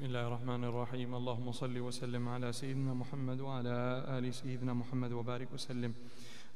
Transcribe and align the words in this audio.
بسم 0.00 0.08
الله 0.08 0.26
الرحمن 0.26 0.64
الرحيم. 0.64 1.14
اللهم 1.14 1.52
صل 1.52 1.78
وسلم 1.78 2.28
على 2.28 2.52
سيدنا 2.52 2.94
محمد 2.94 3.40
وعلى 3.40 4.04
آل 4.16 4.34
سيدنا 4.34 4.72
محمد 4.72 5.12
وبارك 5.12 5.52
وسلم. 5.52 5.92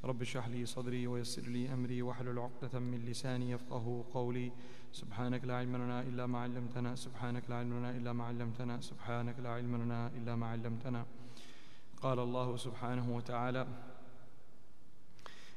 رب 0.04 0.22
اشرح 0.22 0.48
لي 0.48 0.66
صدري 0.66 1.06
ويسر 1.06 1.42
لي 1.42 1.72
أمري 1.72 2.02
واحلل 2.02 2.38
عقدة 2.38 2.80
من 2.80 3.04
لساني 3.04 3.50
يفقه 3.50 4.04
قولي. 4.14 4.52
سبحانك 4.92 5.44
لا 5.44 5.56
علم 5.56 5.76
لنا 5.76 6.00
إلا 6.00 6.26
ما 6.26 6.38
علمتنا. 6.38 6.94
سبحانك 6.94 7.50
لا 7.50 7.56
علم 7.56 7.78
لنا 7.78 7.90
إلا 7.90 8.12
ما 8.12 8.24
علمتنا. 8.24 8.80
سبحانك 8.80 9.36
لا 9.38 9.50
علم 9.50 9.76
لنا 9.76 10.08
إلا 10.16 10.36
ما 10.36 10.46
علمتنا. 10.46 11.04
قال 12.00 12.18
الله 12.18 12.56
سبحانه 12.56 13.16
وتعالى 13.16 13.66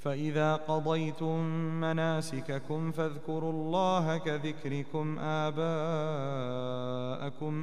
فإذا 0.00 0.56
قضيتم 0.56 1.40
مناسككم 1.80 2.92
فاذكروا 2.92 3.52
الله 3.52 4.18
كذكركم 4.18 5.18
آباءكم 5.18 5.66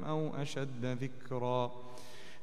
أو 0.03 0.31
أشد 0.41 0.85
ذكرًا. 0.85 1.71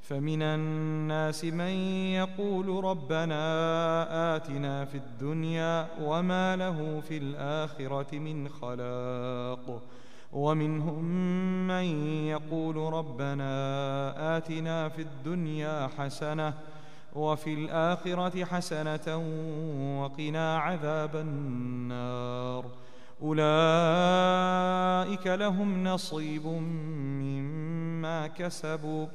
فمن 0.03 0.43
الناس 0.43 1.45
من 1.45 1.75
يقول 2.13 2.85
ربنا 2.85 4.37
آتنا 4.37 4.85
في 4.85 4.95
الدنيا 4.95 5.87
وما 6.03 6.57
له 6.57 7.01
في 7.01 7.17
الآخرة 7.17 8.19
من 8.19 8.49
خلاق. 8.49 9.83
ومنهم 10.33 11.05
من 11.67 12.07
يقول 12.27 12.77
ربنا 12.77 13.47
آتنا 14.37 14.89
في 14.89 15.03
الدنيا 15.03 15.91
حسنة 15.99 16.55
وفي 17.15 17.55
الآخرة 17.55 18.45
حسنة 18.45 19.17
وقنا 20.03 20.59
عذاب 20.59 21.17
النار. 21.17 22.67
أولئك 23.23 25.27
لهم 25.27 25.85
نصيب 25.85 26.47
مما 26.47 28.27
كسبوا. 28.27 29.07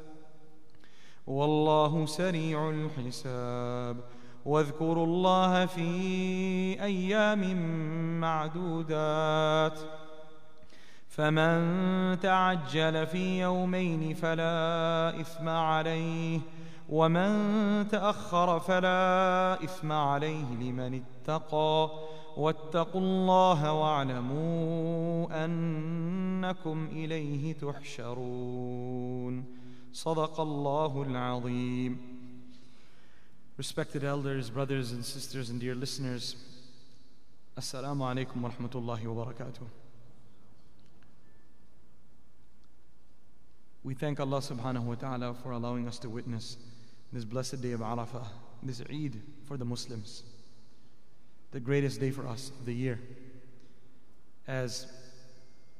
والله 1.27 2.05
سريع 2.05 2.69
الحساب. 2.69 3.97
واذكروا 4.45 5.05
الله 5.05 5.65
في 5.65 5.91
أيام 6.83 7.55
معدودات. 8.19 9.79
فمن 11.09 12.19
تعجل 12.19 13.07
في 13.07 13.41
يومين 13.41 14.13
فلا 14.13 15.13
إثم 15.21 15.49
عليه. 15.49 16.39
ومن 16.89 17.87
تاخر 17.87 18.59
فلا 18.59 19.63
اثم 19.63 19.91
عليه 19.91 20.45
لمن 20.55 21.01
اتقى 21.03 21.89
واتقوا 22.37 23.01
الله 23.01 23.73
واعلموا 23.73 25.45
انكم 25.45 26.87
اليه 26.91 27.53
تحشرون 27.53 29.45
صدق 29.93 30.39
الله 30.39 31.01
العظيم 31.03 32.19
Respected 33.59 34.05
elders, 34.05 34.49
brothers 34.49 34.93
and 34.93 35.03
sisters 35.03 35.49
and 35.49 35.59
dear 35.59 35.75
listeners, 35.75 36.37
Assalamu 37.57 38.05
alaikum 38.07 38.41
wa 38.41 38.49
rahmatullahi 38.49 39.05
wa. 39.13 39.67
We 43.83 43.93
thank 43.95 44.21
Allah 44.21 44.37
subhanahu 44.37 44.85
wa 44.85 44.95
ta'ala 44.95 45.33
for 45.33 45.51
allowing 45.51 45.89
us 45.89 45.99
to 45.99 46.09
witness 46.09 46.55
this 47.11 47.25
blessed 47.25 47.61
day 47.61 47.71
of 47.71 47.79
Arafah, 47.79 48.27
this 48.61 48.81
Eid 48.81 49.21
for 49.45 49.57
the 49.57 49.65
Muslims, 49.65 50.23
the 51.51 51.59
greatest 51.59 51.99
day 51.99 52.11
for 52.11 52.27
us 52.27 52.51
of 52.59 52.65
the 52.65 52.73
year. 52.73 52.99
As 54.47 54.87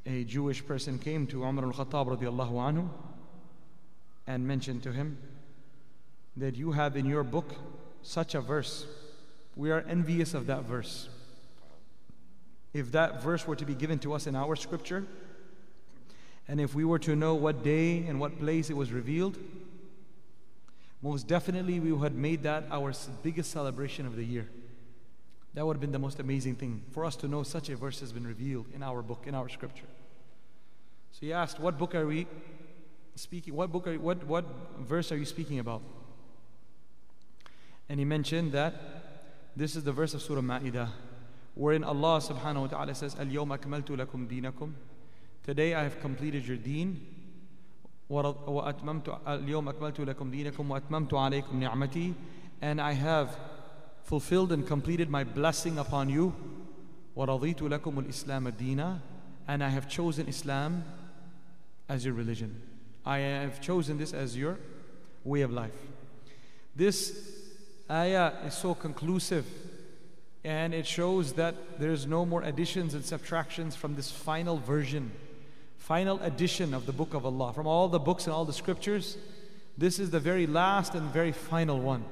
a 0.06 0.24
Jewish 0.24 0.66
person 0.66 0.98
came 0.98 1.28
to 1.28 1.44
Umar 1.44 1.66
al-Khattab 1.66 2.18
radiallahu 2.18 2.54
anhu 2.54 2.90
and 4.26 4.48
mentioned 4.48 4.84
to 4.84 4.92
him 4.92 5.18
that 6.38 6.56
you 6.56 6.72
have 6.72 6.96
in 6.96 7.06
your 7.06 7.24
book 7.24 7.54
such 8.02 8.34
a 8.34 8.42
verse. 8.42 8.86
We 9.56 9.72
are 9.72 9.84
envious 9.88 10.34
of 10.34 10.48
that 10.48 10.64
verse. 10.64 11.10
If 12.74 12.92
that 12.92 13.22
verse 13.22 13.46
were 13.46 13.56
to 13.56 13.66
be 13.66 13.76
given 13.76 14.00
to 14.00 14.14
us 14.14 14.28
in 14.28 14.36
our 14.36 14.56
scripture, 14.56 15.06
and 16.48 16.60
if 16.60 16.74
we 16.74 16.86
were 16.86 17.00
to 17.00 17.16
know 17.16 17.36
what 17.36 17.64
day 17.64 18.06
and 18.08 18.20
what 18.20 18.40
place 18.40 18.70
it 18.70 18.78
was 18.78 18.92
revealed, 18.92 19.38
most 21.02 21.28
definitely 21.28 21.80
we 21.80 21.92
would 21.92 22.04
have 22.04 22.14
made 22.14 22.44
that 22.44 22.66
our 22.72 22.94
biggest 23.24 23.52
celebration 23.52 24.06
of 24.06 24.16
the 24.16 24.24
year. 24.24 24.50
That 25.54 25.66
would 25.66 25.76
have 25.76 25.82
been 25.82 25.92
the 25.92 26.00
most 26.00 26.20
amazing 26.20 26.56
thing 26.56 26.84
for 26.92 27.06
us 27.06 27.16
to 27.18 27.28
know 27.28 27.44
such 27.44 27.70
a 27.70 27.76
verse 27.76 28.00
has 28.02 28.12
been 28.12 28.28
revealed 28.28 28.68
in 28.74 28.84
our 28.84 29.02
book, 29.02 29.24
in 29.26 29.34
our 29.34 29.50
scripture. 29.50 29.88
So 31.12 31.20
he 31.22 31.34
asked, 31.34 31.60
What 31.60 31.78
book 31.78 31.96
are 31.96 32.06
we 32.06 32.28
speaking? 33.16 33.56
What 33.56 33.72
book 33.72 33.88
are 33.88 33.94
you, 33.94 34.00
what 34.00 34.24
what 34.26 34.46
verse 34.80 35.12
are 35.12 35.18
you 35.18 35.26
speaking 35.26 35.60
about? 35.60 35.82
And 37.88 37.98
he 38.00 38.06
mentioned 38.06 38.52
that 38.52 38.76
this 39.56 39.76
is 39.76 39.84
the 39.84 39.92
verse 39.92 40.14
of 40.14 40.22
Surah 40.22 40.42
Ma'idah, 40.42 40.90
wherein 41.56 41.84
Allah 41.84 42.20
subhanahu 42.22 42.62
wa 42.62 42.68
ta'ala 42.68 42.94
says, 42.94 43.16
Al-yawma 43.20 43.58
akmaltu 43.58 43.98
lakum 43.98 44.28
dinakum. 44.28 44.74
Today 45.44 45.74
I 45.74 45.84
have 45.84 46.00
completed 46.00 46.48
your 46.48 46.58
deen 46.58 47.06
وأتممت 48.11 49.19
اليوم 49.29 49.69
أكملت 49.69 50.01
لكم 50.01 50.31
دينكم 50.31 50.71
وأتممت 50.71 51.15
عليكم 51.15 51.61
نعمتي 51.61 52.13
and 52.63 52.81
I 52.81 52.93
have 52.93 53.37
fulfilled 54.05 54.53
and 54.53 54.67
completed 54.67 55.11
my 55.11 55.25
blessing 55.25 55.79
upon 55.79 56.09
you 56.09 56.33
ورضيت 57.17 57.63
لكم 57.63 57.99
الإسلام 57.99 58.49
دينا 58.49 58.99
and 59.49 59.63
I 59.63 59.69
have 59.69 59.89
chosen 59.89 60.29
Islam 60.29 60.85
as 61.89 62.05
your 62.05 62.15
religion. 62.15 62.61
I 63.05 63.19
have 63.19 63.61
chosen 63.61 63.99
this 63.99 64.13
as 64.15 64.37
your 64.37 64.59
way 65.25 65.43
of 65.43 65.53
life. 65.53 65.75
This 66.75 66.99
ayah 67.91 68.33
is 68.47 68.55
so 68.55 68.75
conclusive 68.75 69.47
and 70.45 70.75
it 70.75 70.87
shows 70.87 71.35
that 71.35 71.55
there's 71.79 72.07
no 72.07 72.25
more 72.27 72.43
additions 72.43 72.95
and 72.95 73.05
subtractions 73.05 73.77
from 73.77 73.95
this 73.95 74.11
final 74.11 74.59
version, 74.59 75.11
final 75.90 76.22
edition 76.22 76.76
of 76.76 76.86
the 76.86 76.92
book 76.92 77.16
of 77.16 77.26
Allah. 77.26 77.52
From 77.52 77.66
all 77.66 77.88
the 77.88 77.98
books 77.98 78.26
and 78.26 78.32
all 78.32 78.46
the 78.46 78.54
scriptures, 78.54 79.18
this 79.76 79.98
is 79.98 80.12
the 80.12 80.20
very 80.20 80.46
last 80.46 80.94
and 80.94 81.10
very 81.12 81.32
final 81.32 81.80
one. 81.80 82.06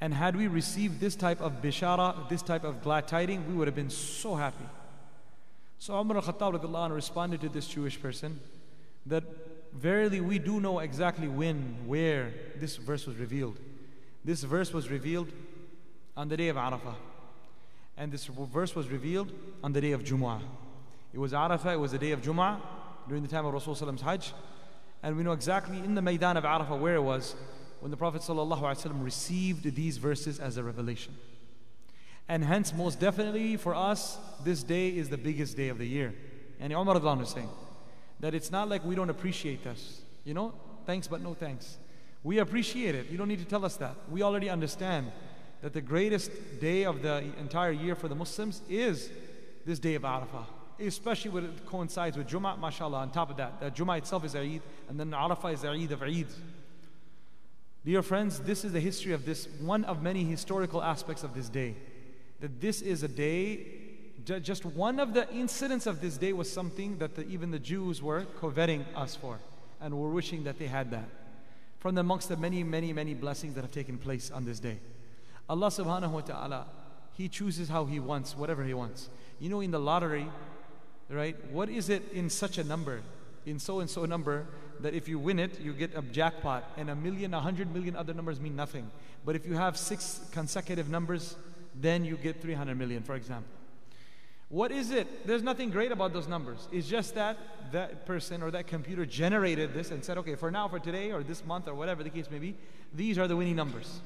And 0.00 0.14
had 0.14 0.34
we 0.34 0.46
received 0.46 0.98
this 0.98 1.14
type 1.14 1.42
of 1.42 1.60
bishara, 1.60 2.26
this 2.30 2.40
type 2.40 2.64
of 2.64 2.82
glad 2.82 3.06
tiding, 3.06 3.46
we 3.46 3.54
would 3.54 3.68
have 3.68 3.74
been 3.74 3.90
so 3.90 4.34
happy. 4.34 4.64
So 5.78 6.00
Umar 6.00 6.16
al-Khattab 6.16 6.94
responded 6.94 7.42
to 7.42 7.50
this 7.50 7.68
Jewish 7.68 8.00
person 8.00 8.40
that 9.04 9.24
verily 9.74 10.22
we 10.22 10.38
do 10.38 10.58
know 10.58 10.78
exactly 10.78 11.28
when, 11.28 11.76
where 11.86 12.32
this 12.58 12.76
verse 12.76 13.06
was 13.06 13.16
revealed. 13.16 13.58
This 14.24 14.42
verse 14.42 14.72
was 14.72 14.88
revealed 14.88 15.28
on 16.16 16.30
the 16.30 16.36
day 16.38 16.48
of 16.48 16.56
Arafah. 16.56 16.94
And 17.98 18.10
this 18.10 18.24
verse 18.24 18.74
was 18.74 18.88
revealed 18.88 19.32
on 19.62 19.74
the 19.74 19.82
day 19.82 19.92
of 19.92 20.02
Jumu'ah. 20.02 20.40
It 21.12 21.18
was 21.18 21.32
Arafah, 21.32 21.74
it 21.74 21.80
was 21.80 21.92
the 21.92 21.98
day 21.98 22.12
of 22.12 22.22
Jumu'ah 22.22 22.58
during 23.08 23.22
the 23.22 23.28
time 23.28 23.46
of 23.46 23.54
Rasulullah's 23.54 24.00
Hajj. 24.00 24.32
And 25.02 25.16
we 25.16 25.22
know 25.22 25.32
exactly 25.32 25.78
in 25.78 25.94
the 25.94 26.02
Maidan 26.02 26.36
of 26.36 26.44
Arafah 26.44 26.78
where 26.78 26.96
it 26.96 27.02
was 27.02 27.34
when 27.80 27.90
the 27.90 27.96
Prophet 27.96 28.22
ﷺ 28.22 29.04
received 29.04 29.74
these 29.74 29.98
verses 29.98 30.40
as 30.40 30.56
a 30.56 30.62
revelation. 30.64 31.14
And 32.28 32.42
hence, 32.42 32.74
most 32.74 32.98
definitely 32.98 33.56
for 33.56 33.74
us, 33.74 34.18
this 34.42 34.62
day 34.62 34.88
is 34.88 35.08
the 35.08 35.18
biggest 35.18 35.56
day 35.56 35.68
of 35.68 35.78
the 35.78 35.86
year. 35.86 36.14
And 36.58 36.72
Umar 36.72 36.98
was 36.98 37.30
saying 37.30 37.48
that 38.20 38.34
it's 38.34 38.50
not 38.50 38.68
like 38.68 38.84
we 38.84 38.94
don't 38.94 39.10
appreciate 39.10 39.62
this. 39.62 40.00
You 40.24 40.34
know, 40.34 40.52
thanks 40.86 41.06
but 41.06 41.20
no 41.20 41.34
thanks. 41.34 41.76
We 42.24 42.38
appreciate 42.38 42.96
it. 42.96 43.08
You 43.10 43.18
don't 43.18 43.28
need 43.28 43.38
to 43.38 43.44
tell 43.44 43.64
us 43.64 43.76
that. 43.76 43.94
We 44.10 44.22
already 44.22 44.50
understand 44.50 45.12
that 45.62 45.72
the 45.72 45.80
greatest 45.80 46.30
day 46.60 46.84
of 46.84 47.02
the 47.02 47.22
entire 47.38 47.70
year 47.70 47.94
for 47.94 48.08
the 48.08 48.14
Muslims 48.14 48.62
is 48.68 49.10
this 49.64 49.78
day 49.78 49.94
of 49.94 50.02
Arafah. 50.02 50.46
Especially 50.78 51.30
when 51.30 51.44
it 51.44 51.66
coincides 51.66 52.16
with 52.16 52.28
Jummah, 52.28 52.58
mashallah. 52.58 52.98
On 52.98 53.10
top 53.10 53.30
of 53.30 53.36
that, 53.38 53.60
that 53.60 53.74
Jummah 53.74 53.98
itself 53.98 54.24
is 54.24 54.36
Eid, 54.36 54.60
and 54.88 55.00
then 55.00 55.10
Arafah 55.10 55.54
is 55.54 55.64
Eid 55.64 55.92
of 55.92 56.02
Eid. 56.02 56.26
Dear 57.84 58.02
friends, 58.02 58.40
this 58.40 58.64
is 58.64 58.72
the 58.72 58.80
history 58.80 59.12
of 59.12 59.24
this, 59.24 59.48
one 59.60 59.84
of 59.84 60.02
many 60.02 60.24
historical 60.24 60.82
aspects 60.82 61.22
of 61.22 61.34
this 61.34 61.48
day. 61.48 61.76
That 62.40 62.60
this 62.60 62.82
is 62.82 63.04
a 63.04 63.08
day, 63.08 63.66
just 64.24 64.66
one 64.66 64.98
of 64.98 65.14
the 65.14 65.32
incidents 65.32 65.86
of 65.86 66.00
this 66.00 66.18
day 66.18 66.32
was 66.32 66.52
something 66.52 66.98
that 66.98 67.14
the, 67.14 67.26
even 67.28 67.52
the 67.52 67.60
Jews 67.60 68.02
were 68.02 68.26
coveting 68.40 68.84
us 68.96 69.14
for 69.14 69.38
and 69.80 69.96
were 69.96 70.10
wishing 70.10 70.44
that 70.44 70.58
they 70.58 70.66
had 70.66 70.90
that. 70.90 71.08
From 71.78 71.96
amongst 71.96 72.28
the 72.28 72.36
many, 72.36 72.64
many, 72.64 72.92
many 72.92 73.14
blessings 73.14 73.54
that 73.54 73.62
have 73.62 73.72
taken 73.72 73.98
place 73.98 74.32
on 74.32 74.44
this 74.44 74.58
day. 74.58 74.78
Allah 75.48 75.68
subhanahu 75.68 76.10
wa 76.10 76.20
ta'ala, 76.22 76.66
He 77.16 77.28
chooses 77.28 77.68
how 77.68 77.84
He 77.84 78.00
wants, 78.00 78.36
whatever 78.36 78.64
He 78.64 78.74
wants. 78.74 79.08
You 79.38 79.48
know, 79.48 79.60
in 79.60 79.70
the 79.70 79.78
lottery, 79.78 80.28
right, 81.10 81.36
what 81.52 81.68
is 81.68 81.88
it 81.88 82.10
in 82.12 82.30
such 82.30 82.58
a 82.58 82.64
number? 82.64 83.00
In 83.44 83.58
so 83.58 83.80
and 83.80 83.88
so 83.88 84.04
number, 84.04 84.46
that 84.80 84.94
if 84.94 85.08
you 85.08 85.18
win 85.18 85.38
it, 85.38 85.60
you 85.60 85.72
get 85.72 85.96
a 85.96 86.02
jackpot, 86.02 86.64
and 86.76 86.90
a 86.90 86.94
million, 86.94 87.32
a 87.32 87.40
hundred 87.40 87.72
million 87.72 87.94
other 87.94 88.12
numbers 88.12 88.40
mean 88.40 88.56
nothing. 88.56 88.90
But 89.24 89.36
if 89.36 89.46
you 89.46 89.54
have 89.54 89.76
six 89.76 90.20
consecutive 90.32 90.88
numbers, 90.88 91.36
then 91.74 92.04
you 92.04 92.16
get 92.16 92.40
300 92.40 92.76
million, 92.76 93.02
for 93.02 93.14
example. 93.14 93.50
What 94.48 94.70
is 94.70 94.92
it? 94.92 95.26
There's 95.26 95.42
nothing 95.42 95.70
great 95.70 95.90
about 95.90 96.12
those 96.12 96.28
numbers. 96.28 96.68
It's 96.70 96.88
just 96.88 97.16
that 97.16 97.36
that 97.72 98.06
person 98.06 98.42
or 98.42 98.50
that 98.52 98.68
computer 98.68 99.04
generated 99.04 99.74
this 99.74 99.90
and 99.90 100.04
said, 100.04 100.18
okay, 100.18 100.36
for 100.36 100.50
now, 100.50 100.68
for 100.68 100.78
today, 100.78 101.10
or 101.10 101.24
this 101.24 101.44
month, 101.44 101.66
or 101.66 101.74
whatever 101.74 102.04
the 102.04 102.10
case 102.10 102.30
may 102.30 102.38
be, 102.38 102.54
these 102.94 103.18
are 103.18 103.26
the 103.26 103.34
winning 103.34 103.56
numbers. 103.56 104.00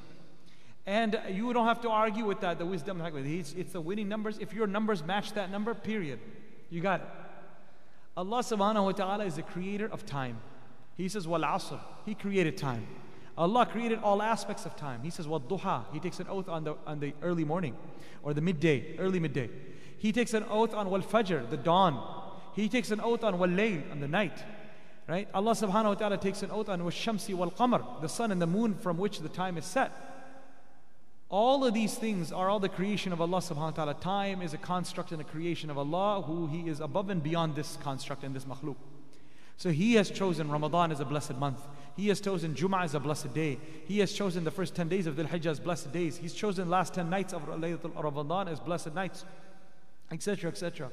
And 0.87 1.21
you 1.31 1.53
don't 1.53 1.67
have 1.67 1.83
to 1.83 1.91
argue 1.91 2.25
with 2.25 2.41
that, 2.41 2.59
the 2.59 2.65
wisdom. 2.65 3.03
It's, 3.03 3.53
it's 3.53 3.73
the 3.73 3.81
winning 3.83 4.09
numbers. 4.09 4.39
If 4.39 4.55
your 4.55 4.67
numbers 4.67 5.05
match 5.05 5.35
that 5.35 5.51
number, 5.51 5.75
period. 5.75 6.19
You 6.71 6.81
got 6.81 7.01
it. 7.01 7.07
Allah 8.17 8.41
subhanahu 8.41 8.85
wa 8.85 8.93
ta'ala 8.93 9.25
is 9.25 9.37
the 9.37 9.43
creator 9.43 9.87
of 9.87 10.07
time. 10.07 10.39
He 10.97 11.09
says, 11.09 11.27
Wal 11.27 11.41
asr. 11.41 11.81
He 12.05 12.15
created 12.15 12.57
time. 12.57 12.87
Allah 13.37 13.65
created 13.65 14.01
all 14.03 14.21
aspects 14.21 14.67
of 14.67 14.77
time. 14.77 15.01
He 15.03 15.11
says, 15.11 15.27
Wal 15.27 15.41
duha. 15.41 15.85
He 15.93 16.01
takes 16.01 16.21
an 16.21 16.27
oath 16.29 16.49
on 16.49 16.65
the, 16.65 16.75
on 16.87 17.01
the 17.01 17.15
early 17.23 17.45
morning 17.45 17.77
or 18.23 18.35
the 18.35 18.41
midday, 18.41 18.97
early 18.99 19.19
midday. 19.19 19.49
He 19.99 20.13
takes 20.13 20.35
an 20.35 20.45
oath 20.51 20.75
on 20.75 20.91
Wal 20.91 21.01
fajr, 21.01 21.49
the 21.51 21.57
dawn. 21.57 22.03
He 22.55 22.69
takes 22.69 22.91
an 22.91 23.01
oath 23.01 23.25
on 23.25 23.39
Wal 23.39 23.49
layl, 23.49 23.91
on 23.91 24.01
the 24.01 24.09
night. 24.09 24.45
Right? 25.09 25.29
Allah 25.35 25.53
subhanahu 25.53 25.85
wa 25.87 25.95
ta'ala 25.95 26.19
takes 26.19 26.43
an 26.43 26.51
oath 26.51 26.69
on 26.69 26.83
Wal 26.83 26.93
shamsi 26.93 27.35
wal 27.35 27.51
qamar, 27.51 28.01
the 28.01 28.09
sun 28.09 28.31
and 28.31 28.41
the 28.41 28.47
moon 28.47 28.75
from 28.75 28.97
which 28.97 29.21
the 29.21 29.29
time 29.29 29.57
is 29.57 29.65
set. 29.65 30.10
All 31.31 31.65
of 31.65 31.75
these 31.75 31.95
things 31.95 32.33
are 32.33 32.51
all 32.51 32.59
the 32.59 32.69
creation 32.69 33.13
of 33.13 33.21
Allah 33.21 33.39
subhanahu 33.39 33.57
wa 33.57 33.71
ta'ala. 33.71 33.95
Time 33.95 34.43
is 34.43 34.53
a 34.53 34.59
construct 34.59 35.13
and 35.13 35.21
a 35.21 35.25
creation 35.25 35.71
of 35.71 35.79
Allah 35.79 36.23
who 36.23 36.49
He 36.49 36.69
is 36.69 36.81
above 36.81 37.09
and 37.09 37.23
beyond 37.23 37.55
this 37.55 37.79
construct 37.85 38.25
and 38.25 38.35
this 38.35 38.45
makhluk. 38.45 38.75
So 39.57 39.71
He 39.71 39.95
has 39.95 40.11
chosen 40.11 40.51
Ramadan 40.51 40.91
as 40.91 40.99
a 40.99 41.05
blessed 41.05 41.37
month. 41.37 41.61
He 41.97 42.09
has 42.09 42.21
chosen 42.21 42.55
Jum'ah 42.55 42.83
as 42.83 42.95
a 42.97 43.01
blessed 43.01 43.33
day. 43.33 43.59
He 43.87 44.01
has 44.01 44.13
chosen 44.13 44.43
the 44.43 44.51
first 44.51 44.75
10 44.75 44.89
days 44.89 45.07
of 45.07 45.15
Dhul 45.15 45.29
Hijjah 45.29 45.53
as 45.53 45.61
blessed 45.61 45.93
days. 45.93 46.17
He's 46.17 46.35
chosen 46.35 46.69
last 46.69 46.95
10 46.95 47.09
nights 47.09 47.33
of 47.33 47.47
Laylatul 47.47 48.03
Ramadan 48.03 48.49
as 48.49 48.59
blessed 48.59 48.95
nights, 48.95 49.25
etc., 50.11 50.51
etc. 50.51 50.91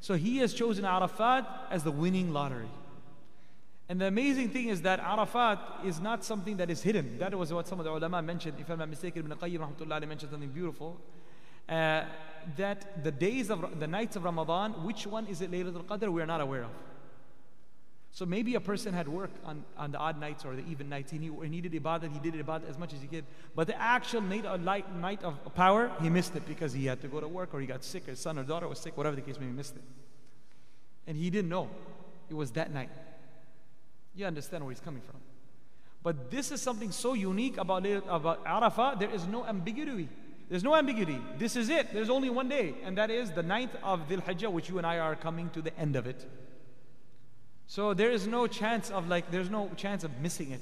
So 0.00 0.14
He 0.14 0.38
has 0.38 0.54
chosen 0.54 0.86
Arafat 0.86 1.46
as 1.70 1.82
the 1.82 1.92
winning 1.92 2.32
lottery. 2.32 2.70
And 3.88 4.00
the 4.00 4.06
amazing 4.06 4.48
thing 4.48 4.68
is 4.68 4.82
that 4.82 4.98
Arafat 5.00 5.58
is 5.84 6.00
not 6.00 6.24
something 6.24 6.56
that 6.56 6.70
is 6.70 6.82
hidden. 6.82 7.18
That 7.18 7.34
was 7.34 7.52
what 7.52 7.68
some 7.68 7.78
of 7.80 7.84
the 7.84 7.92
ulama 7.92 8.22
mentioned. 8.22 8.56
If 8.58 8.70
I'm 8.70 8.78
not 8.78 8.88
mistaken, 8.88 9.30
Ibn 9.30 9.36
Qayyim 9.38 9.58
rahmatullah 9.58 10.08
mentioned 10.08 10.30
something 10.30 10.48
beautiful. 10.48 10.96
Uh, 11.68 12.04
that 12.56 13.02
the 13.04 13.10
days 13.10 13.50
of 13.50 13.78
the 13.78 13.86
nights 13.86 14.16
of 14.16 14.24
Ramadan, 14.24 14.72
which 14.84 15.06
one 15.06 15.26
is 15.26 15.40
it 15.40 15.50
Laylatul 15.50 15.84
Qadr, 15.84 16.10
we 16.10 16.22
are 16.22 16.26
not 16.26 16.40
aware 16.40 16.64
of. 16.64 16.70
So 18.10 18.24
maybe 18.24 18.54
a 18.54 18.60
person 18.60 18.94
had 18.94 19.08
work 19.08 19.30
on, 19.44 19.64
on 19.76 19.90
the 19.90 19.98
odd 19.98 20.20
nights 20.20 20.44
or 20.44 20.54
the 20.54 20.64
even 20.68 20.88
nights. 20.88 21.10
He, 21.10 21.18
he 21.18 21.48
needed 21.48 21.72
ibadah, 21.72 22.12
he 22.12 22.30
did 22.30 22.46
ibadah 22.46 22.68
as 22.68 22.78
much 22.78 22.92
as 22.94 23.00
he 23.02 23.08
could. 23.08 23.24
But 23.56 23.66
the 23.66 23.80
actual 23.80 24.20
night, 24.20 24.46
uh, 24.46 24.56
light, 24.58 24.94
night 24.94 25.24
of 25.24 25.36
power, 25.54 25.90
he 26.00 26.08
missed 26.08 26.36
it 26.36 26.46
because 26.46 26.72
he 26.72 26.86
had 26.86 27.00
to 27.00 27.08
go 27.08 27.20
to 27.20 27.26
work 27.26 27.52
or 27.52 27.60
he 27.60 27.66
got 27.66 27.82
sick 27.82 28.06
or 28.06 28.12
his 28.12 28.20
son 28.20 28.38
or 28.38 28.44
daughter 28.44 28.68
was 28.68 28.78
sick, 28.78 28.96
whatever 28.96 29.16
the 29.16 29.22
case 29.22 29.38
may 29.40 29.46
be, 29.46 29.52
missed 29.52 29.74
it. 29.74 29.82
And 31.08 31.16
he 31.16 31.28
didn't 31.28 31.48
know 31.48 31.68
it 32.30 32.34
was 32.34 32.52
that 32.52 32.72
night. 32.72 32.90
You 34.14 34.26
understand 34.26 34.64
where 34.64 34.72
he's 34.72 34.80
coming 34.80 35.02
from. 35.02 35.20
But 36.02 36.30
this 36.30 36.52
is 36.52 36.60
something 36.60 36.92
so 36.92 37.14
unique 37.14 37.56
about, 37.56 37.86
about 37.86 38.44
Arafah, 38.44 38.98
there 38.98 39.10
is 39.10 39.26
no 39.26 39.44
ambiguity. 39.44 40.08
There's 40.50 40.62
no 40.62 40.76
ambiguity. 40.76 41.18
This 41.38 41.56
is 41.56 41.70
it. 41.70 41.92
There's 41.94 42.10
only 42.10 42.28
one 42.28 42.48
day, 42.48 42.74
and 42.84 42.98
that 42.98 43.10
is 43.10 43.30
the 43.30 43.42
ninth 43.42 43.74
of 43.82 44.06
Dhul 44.08 44.22
Hijjah, 44.22 44.52
which 44.52 44.68
you 44.68 44.76
and 44.76 44.86
I 44.86 44.98
are 44.98 45.16
coming 45.16 45.48
to 45.50 45.62
the 45.62 45.76
end 45.78 45.96
of 45.96 46.06
it. 46.06 46.28
So 47.66 47.94
there 47.94 48.10
is 48.10 48.26
no 48.26 48.46
chance 48.46 48.90
of 48.90 49.08
like, 49.08 49.30
there's 49.30 49.48
no 49.48 49.70
chance 49.76 50.04
of 50.04 50.20
missing 50.20 50.52
it. 50.52 50.60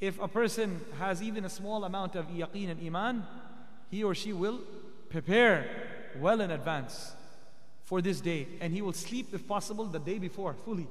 If 0.00 0.20
a 0.20 0.26
person 0.26 0.80
has 0.98 1.22
even 1.22 1.44
a 1.44 1.48
small 1.48 1.84
amount 1.84 2.16
of 2.16 2.26
yaqeen 2.26 2.68
and 2.70 2.84
iman, 2.84 3.24
he 3.88 4.02
or 4.02 4.16
she 4.16 4.32
will 4.32 4.60
prepare 5.08 5.64
well 6.18 6.40
in 6.40 6.50
advance 6.50 7.12
for 7.84 8.02
this 8.02 8.20
day, 8.20 8.48
and 8.60 8.72
he 8.72 8.82
will 8.82 8.92
sleep, 8.92 9.28
if 9.32 9.46
possible, 9.46 9.84
the 9.84 10.00
day 10.00 10.18
before 10.18 10.54
fully 10.64 10.88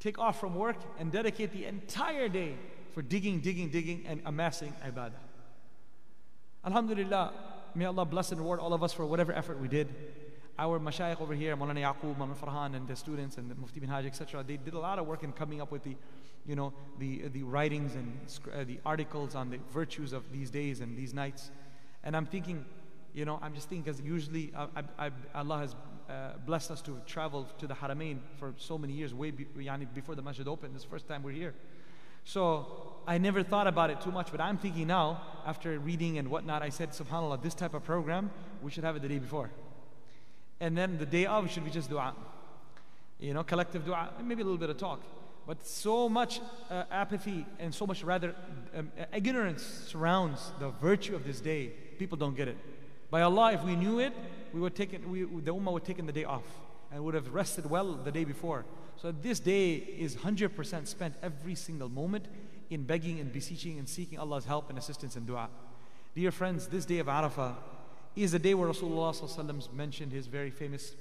take 0.00 0.18
off 0.18 0.40
from 0.40 0.54
work 0.54 0.76
and 0.98 1.10
dedicate 1.10 1.52
the 1.52 1.64
entire 1.64 2.28
day 2.28 2.56
for 2.92 3.02
digging, 3.02 3.40
digging, 3.40 3.68
digging, 3.68 4.04
and 4.06 4.22
amassing 4.24 4.72
ibadah. 4.84 5.20
Alhamdulillah, 6.64 7.32
may 7.74 7.84
Allah 7.84 8.04
bless 8.04 8.32
and 8.32 8.40
reward 8.40 8.58
all 8.58 8.72
of 8.72 8.82
us 8.82 8.92
for 8.92 9.06
whatever 9.06 9.32
effort 9.32 9.60
we 9.60 9.68
did. 9.68 9.88
Our 10.58 10.80
mashayikh 10.80 11.20
over 11.20 11.34
here, 11.34 11.54
Maulana 11.56 11.82
Yaqub, 11.82 12.16
Maulana 12.16 12.36
Farhan, 12.36 12.74
and 12.74 12.88
the 12.88 12.96
students, 12.96 13.36
and 13.36 13.50
the 13.50 13.54
Mufti 13.54 13.80
bin 13.80 13.90
Hajj, 13.90 14.06
etc., 14.06 14.42
they 14.42 14.56
did 14.56 14.72
a 14.72 14.78
lot 14.78 14.98
of 14.98 15.06
work 15.06 15.22
in 15.22 15.32
coming 15.32 15.60
up 15.60 15.70
with 15.70 15.82
the, 15.82 15.94
you 16.46 16.56
know, 16.56 16.72
the, 16.98 17.28
the 17.28 17.42
writings 17.42 17.94
and 17.94 18.18
uh, 18.54 18.64
the 18.64 18.80
articles 18.86 19.34
on 19.34 19.50
the 19.50 19.58
virtues 19.70 20.14
of 20.14 20.32
these 20.32 20.50
days 20.50 20.80
and 20.80 20.96
these 20.96 21.12
nights. 21.12 21.50
And 22.02 22.16
I'm 22.16 22.24
thinking, 22.24 22.64
you 23.12 23.26
know, 23.26 23.38
I'm 23.42 23.54
just 23.54 23.68
thinking 23.68 23.84
because 23.84 24.00
usually 24.00 24.52
I, 24.56 24.66
I, 24.98 25.06
I, 25.06 25.10
Allah 25.34 25.58
has 25.58 25.76
uh, 26.08 26.32
blessed 26.44 26.70
us 26.70 26.82
to 26.82 27.00
travel 27.06 27.48
to 27.58 27.66
the 27.66 27.74
Haramain 27.74 28.18
for 28.38 28.54
so 28.58 28.78
many 28.78 28.92
years, 28.92 29.12
way 29.12 29.30
be, 29.30 29.44
yani 29.58 29.86
before 29.92 30.14
the 30.14 30.22
masjid 30.22 30.46
opened. 30.46 30.74
This 30.74 30.84
first 30.84 31.08
time 31.08 31.22
we're 31.22 31.32
here. 31.32 31.54
So 32.24 32.96
I 33.06 33.18
never 33.18 33.42
thought 33.42 33.66
about 33.66 33.90
it 33.90 34.00
too 34.00 34.10
much, 34.10 34.30
but 34.32 34.40
I'm 34.40 34.58
thinking 34.58 34.88
now, 34.88 35.22
after 35.46 35.78
reading 35.78 36.18
and 36.18 36.28
whatnot, 36.28 36.62
I 36.62 36.70
said, 36.70 36.90
subhanAllah, 36.90 37.40
this 37.42 37.54
type 37.54 37.72
of 37.74 37.84
program, 37.84 38.30
we 38.62 38.70
should 38.70 38.82
have 38.82 38.96
it 38.96 39.02
the 39.02 39.08
day 39.08 39.18
before. 39.18 39.50
And 40.58 40.76
then 40.76 40.98
the 40.98 41.06
day 41.06 41.26
of 41.26 41.50
should 41.50 41.64
be 41.64 41.70
just 41.70 41.88
dua. 41.88 42.14
You 43.20 43.32
know, 43.32 43.44
collective 43.44 43.84
dua, 43.84 44.10
maybe 44.22 44.42
a 44.42 44.44
little 44.44 44.58
bit 44.58 44.70
of 44.70 44.76
talk. 44.76 45.02
But 45.46 45.64
so 45.64 46.08
much 46.08 46.40
uh, 46.68 46.84
apathy 46.90 47.46
and 47.60 47.72
so 47.72 47.86
much 47.86 48.02
rather 48.02 48.34
um, 48.76 48.90
ignorance 49.14 49.62
surrounds 49.62 50.50
the 50.58 50.70
virtue 50.70 51.14
of 51.14 51.24
this 51.24 51.40
day. 51.40 51.68
People 51.98 52.18
don't 52.18 52.36
get 52.36 52.48
it. 52.48 52.56
By 53.08 53.22
Allah, 53.22 53.52
if 53.52 53.62
we 53.62 53.76
knew 53.76 54.00
it, 54.00 54.12
we 54.56 54.62
were 54.62 54.70
take 54.70 54.94
it, 54.94 55.06
we, 55.06 55.24
the 55.24 55.54
Ummah 55.54 55.70
would 55.70 55.84
take 55.84 56.04
the 56.04 56.12
day 56.12 56.24
off 56.24 56.44
and 56.90 57.04
would 57.04 57.12
have 57.12 57.34
rested 57.34 57.68
well 57.68 57.92
the 57.92 58.10
day 58.10 58.24
before. 58.24 58.64
So 58.96 59.12
this 59.12 59.38
day 59.38 59.74
is 59.74 60.16
100% 60.16 60.86
spent 60.86 61.14
every 61.22 61.54
single 61.54 61.90
moment 61.90 62.24
in 62.70 62.84
begging 62.84 63.20
and 63.20 63.30
beseeching 63.30 63.78
and 63.78 63.86
seeking 63.86 64.18
Allah's 64.18 64.46
help 64.46 64.70
and 64.70 64.78
assistance 64.78 65.14
and 65.14 65.26
dua. 65.26 65.50
Dear 66.14 66.30
friends, 66.30 66.68
this 66.68 66.86
day 66.86 67.00
of 67.00 67.06
Arafah 67.06 67.54
is 68.16 68.32
a 68.32 68.38
day 68.38 68.54
where 68.54 68.70
Rasulullah 68.70 69.74
mentioned 69.74 70.10
his 70.10 70.26
very 70.26 70.50
famous 70.50 70.94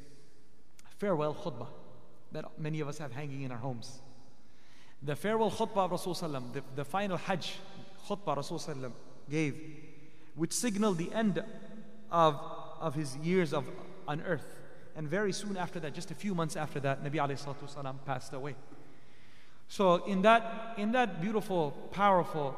farewell 0.97 1.33
khutbah 1.33 1.67
that 2.33 2.59
many 2.59 2.81
of 2.81 2.89
us 2.89 2.97
have 2.97 3.13
hanging 3.13 3.43
in 3.43 3.53
our 3.53 3.57
homes. 3.57 4.01
The 5.01 5.15
farewell 5.15 5.49
khutbah 5.49 5.85
of 5.85 5.91
Rasulullah, 5.91 6.51
the, 6.51 6.61
the 6.75 6.83
final 6.83 7.15
Hajj 7.15 7.53
khutbah 8.05 8.35
Rasulullah 8.35 8.91
gave, 9.29 9.55
which 10.35 10.51
signaled 10.51 10.97
the 10.97 11.13
end 11.13 11.41
of 12.11 12.64
of 12.80 12.94
his 12.94 13.16
years 13.18 13.52
of, 13.52 13.64
on 14.08 14.22
earth. 14.22 14.58
And 14.96 15.08
very 15.08 15.32
soon 15.32 15.56
after 15.56 15.78
that, 15.80 15.94
just 15.94 16.10
a 16.10 16.14
few 16.14 16.34
months 16.34 16.56
after 16.56 16.80
that, 16.80 17.04
Nabi 17.04 17.14
والسلام, 17.16 18.04
passed 18.04 18.32
away. 18.32 18.54
So 19.68 20.04
in 20.04 20.22
that, 20.22 20.74
in 20.76 20.92
that 20.92 21.20
beautiful, 21.20 21.70
powerful 21.92 22.56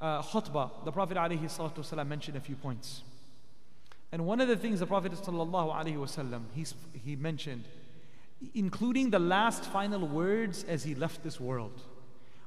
uh, 0.00 0.22
khutbah, 0.22 0.70
the 0.84 0.92
Prophet 0.92 1.16
والسلام, 1.16 2.06
mentioned 2.06 2.36
a 2.36 2.40
few 2.40 2.56
points. 2.56 3.02
And 4.12 4.26
one 4.26 4.40
of 4.40 4.48
the 4.48 4.56
things 4.56 4.80
the 4.80 4.86
Prophet 4.86 5.12
ﷺ, 5.12 6.42
he, 6.52 6.66
he 7.04 7.16
mentioned, 7.16 7.64
including 8.54 9.10
the 9.10 9.20
last 9.20 9.64
final 9.64 10.06
words 10.06 10.64
as 10.64 10.82
he 10.82 10.94
left 10.96 11.22
this 11.22 11.38
world, 11.38 11.80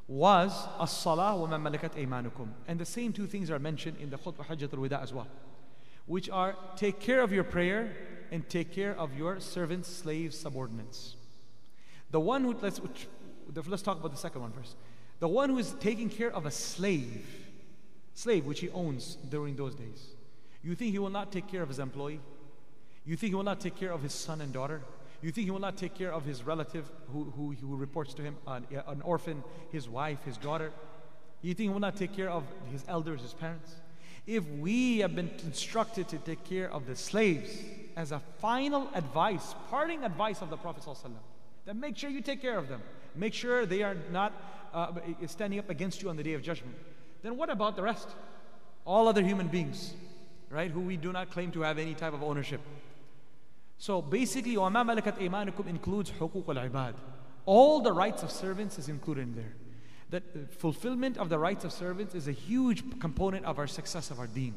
was 0.07 0.67
as-salah 0.81 1.37
wa 1.37 1.47
ma 1.47 1.57
malakat 1.57 1.95
aymanukum. 1.95 2.49
And 2.67 2.77
the 2.77 2.85
same 2.85 3.13
two 3.13 3.25
things 3.27 3.49
are 3.49 3.59
mentioned 3.59 3.97
in 4.01 4.09
the 4.09 4.17
khutbah 4.17 4.45
Hajjatul 4.45 4.79
Wida 4.79 5.01
as 5.01 5.13
well 5.13 5.27
which 6.08 6.28
are 6.30 6.56
take 6.74 6.98
care 6.98 7.20
of 7.20 7.32
your 7.32 7.44
prayer 7.44 7.92
and 8.32 8.48
take 8.48 8.72
care 8.72 8.98
of 8.98 9.16
your 9.16 9.38
servants, 9.40 9.88
slaves, 9.88 10.36
subordinates. 10.36 11.14
The 12.10 12.18
one 12.18 12.42
who, 12.42 12.56
let's, 12.60 12.80
which, 12.80 13.06
let's 13.66 13.82
talk 13.82 13.98
about 13.98 14.10
the 14.10 14.18
second 14.18 14.40
one 14.40 14.52
first. 14.52 14.74
The 15.20 15.28
one 15.28 15.50
who 15.50 15.58
is 15.58 15.74
taking 15.80 16.08
care 16.08 16.32
of 16.32 16.46
a 16.46 16.50
slave, 16.50 17.26
slave 18.14 18.46
which 18.46 18.60
he 18.60 18.70
owns 18.70 19.16
during 19.28 19.56
those 19.56 19.74
days. 19.74 20.08
You 20.62 20.74
think 20.74 20.92
he 20.92 20.98
will 20.98 21.10
not 21.10 21.30
take 21.30 21.46
care 21.46 21.62
of 21.62 21.68
his 21.68 21.78
employee? 21.78 22.20
You 23.04 23.16
think 23.16 23.30
he 23.30 23.34
will 23.34 23.42
not 23.42 23.60
take 23.60 23.76
care 23.76 23.92
of 23.92 24.02
his 24.02 24.12
son 24.12 24.40
and 24.40 24.52
daughter? 24.52 24.82
You 25.20 25.30
think 25.30 25.44
he 25.46 25.50
will 25.50 25.60
not 25.60 25.76
take 25.76 25.94
care 25.94 26.12
of 26.12 26.24
his 26.24 26.42
relative 26.42 26.90
who, 27.12 27.24
who, 27.36 27.54
who 27.60 27.76
reports 27.76 28.14
to 28.14 28.22
him, 28.22 28.36
uh, 28.46 28.60
an 28.86 29.02
orphan, 29.02 29.42
his 29.72 29.88
wife, 29.88 30.22
his 30.24 30.38
daughter? 30.38 30.72
You 31.42 31.54
think 31.54 31.68
he 31.68 31.72
will 31.72 31.80
not 31.80 31.96
take 31.96 32.14
care 32.14 32.30
of 32.30 32.44
his 32.70 32.84
elders, 32.88 33.22
his 33.22 33.34
parents? 33.34 33.74
If 34.27 34.47
we 34.47 34.99
have 34.99 35.15
been 35.15 35.29
instructed 35.43 36.07
to 36.09 36.17
take 36.17 36.43
care 36.43 36.71
of 36.71 36.85
the 36.87 36.95
slaves 36.95 37.51
as 37.95 38.11
a 38.11 38.21
final 38.39 38.89
advice, 38.93 39.53
parting 39.69 40.03
advice 40.03 40.41
of 40.41 40.49
the 40.49 40.57
Prophet, 40.57 40.83
ﷺ, 40.83 41.11
then 41.65 41.79
make 41.79 41.97
sure 41.97 42.09
you 42.09 42.21
take 42.21 42.41
care 42.41 42.57
of 42.57 42.69
them. 42.69 42.81
Make 43.15 43.33
sure 43.33 43.65
they 43.65 43.83
are 43.83 43.95
not 44.11 44.33
uh, 44.73 44.93
standing 45.27 45.59
up 45.59 45.69
against 45.69 46.01
you 46.01 46.09
on 46.09 46.17
the 46.17 46.23
day 46.23 46.33
of 46.33 46.41
judgment. 46.41 46.75
Then 47.21 47.37
what 47.37 47.49
about 47.49 47.75
the 47.75 47.83
rest? 47.83 48.09
All 48.85 49.07
other 49.07 49.23
human 49.23 49.47
beings, 49.47 49.93
right, 50.49 50.69
who 50.69 50.81
we 50.81 50.97
do 50.97 51.11
not 51.11 51.29
claim 51.29 51.51
to 51.51 51.61
have 51.61 51.77
any 51.77 51.93
type 51.93 52.13
of 52.13 52.23
ownership. 52.23 52.61
So 53.77 54.01
basically, 54.01 54.55
وَمَا 54.55 55.01
مَلَكَتْ 55.01 55.17
إِيمَانُكُمْ 55.19 55.67
includes 55.67 56.11
حقوق 56.11 56.45
العباد. 56.45 56.93
All 57.45 57.81
the 57.81 57.91
rights 57.91 58.23
of 58.23 58.31
servants 58.31 58.79
is 58.79 58.89
included 58.89 59.21
in 59.21 59.35
there. 59.35 59.53
That 60.10 60.22
uh, 60.34 60.38
fulfillment 60.50 61.18
of 61.18 61.28
the 61.28 61.38
rights 61.38 61.64
of 61.64 61.72
servants 61.72 62.14
is 62.14 62.28
a 62.28 62.32
huge 62.32 62.98
component 62.98 63.44
of 63.44 63.58
our 63.58 63.66
success 63.66 64.10
of 64.10 64.18
our 64.18 64.26
deen. 64.26 64.54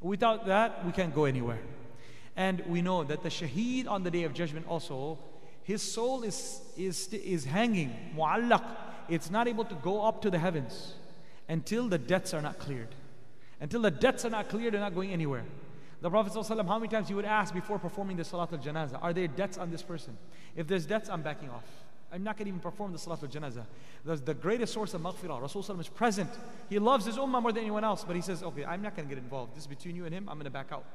Without 0.00 0.46
that, 0.46 0.84
we 0.84 0.92
can't 0.92 1.14
go 1.14 1.24
anywhere. 1.24 1.60
And 2.36 2.62
we 2.66 2.82
know 2.82 3.04
that 3.04 3.22
the 3.22 3.28
shaheed 3.28 3.88
on 3.88 4.02
the 4.02 4.10
day 4.10 4.24
of 4.24 4.34
judgment 4.34 4.66
also, 4.68 5.18
his 5.62 5.82
soul 5.82 6.22
is, 6.22 6.60
is, 6.76 7.08
is 7.08 7.44
hanging, 7.44 8.12
mu'allaq. 8.16 8.64
It's 9.08 9.30
not 9.30 9.48
able 9.48 9.64
to 9.64 9.74
go 9.76 10.04
up 10.04 10.22
to 10.22 10.30
the 10.30 10.38
heavens 10.38 10.94
until 11.48 11.88
the 11.88 11.98
debts 11.98 12.34
are 12.34 12.42
not 12.42 12.58
cleared. 12.58 12.94
Until 13.60 13.82
the 13.82 13.90
debts 13.90 14.24
are 14.24 14.30
not 14.30 14.48
cleared, 14.48 14.74
they're 14.74 14.80
not 14.80 14.94
going 14.94 15.12
anywhere. 15.12 15.44
The 16.02 16.10
Prophet 16.10 16.32
ﷺ, 16.34 16.66
how 16.66 16.78
many 16.78 16.88
times 16.88 17.08
he 17.08 17.14
would 17.14 17.24
ask 17.24 17.54
before 17.54 17.78
performing 17.78 18.16
the 18.16 18.24
Salat 18.24 18.52
al 18.52 18.58
Janazah, 18.58 19.02
are 19.02 19.12
there 19.12 19.26
debts 19.26 19.56
on 19.56 19.70
this 19.70 19.82
person? 19.82 20.16
If 20.54 20.66
there's 20.66 20.84
debts, 20.84 21.08
I'm 21.08 21.22
backing 21.22 21.48
off. 21.48 21.64
I'm 22.16 22.24
not 22.24 22.38
going 22.38 22.46
to 22.46 22.48
even 22.48 22.60
perform 22.60 22.92
the 22.92 22.98
Salat 22.98 23.22
al 23.22 23.28
Janazah. 23.28 23.66
That's 24.02 24.22
the 24.22 24.32
greatest 24.32 24.72
source 24.72 24.94
of 24.94 25.02
maghfirah. 25.02 25.38
Rasulullah 25.38 25.80
is 25.80 25.88
present. 25.88 26.30
He 26.70 26.78
loves 26.78 27.04
his 27.04 27.18
ummah 27.18 27.42
more 27.42 27.52
than 27.52 27.62
anyone 27.62 27.84
else, 27.84 28.04
but 28.04 28.16
he 28.16 28.22
says, 28.22 28.42
okay, 28.42 28.64
I'm 28.64 28.80
not 28.80 28.96
going 28.96 29.06
to 29.06 29.14
get 29.14 29.22
involved. 29.22 29.54
This 29.54 29.64
is 29.64 29.66
between 29.66 29.94
you 29.96 30.06
and 30.06 30.14
him, 30.14 30.26
I'm 30.26 30.36
going 30.36 30.46
to 30.46 30.50
back 30.50 30.72
out. 30.72 30.86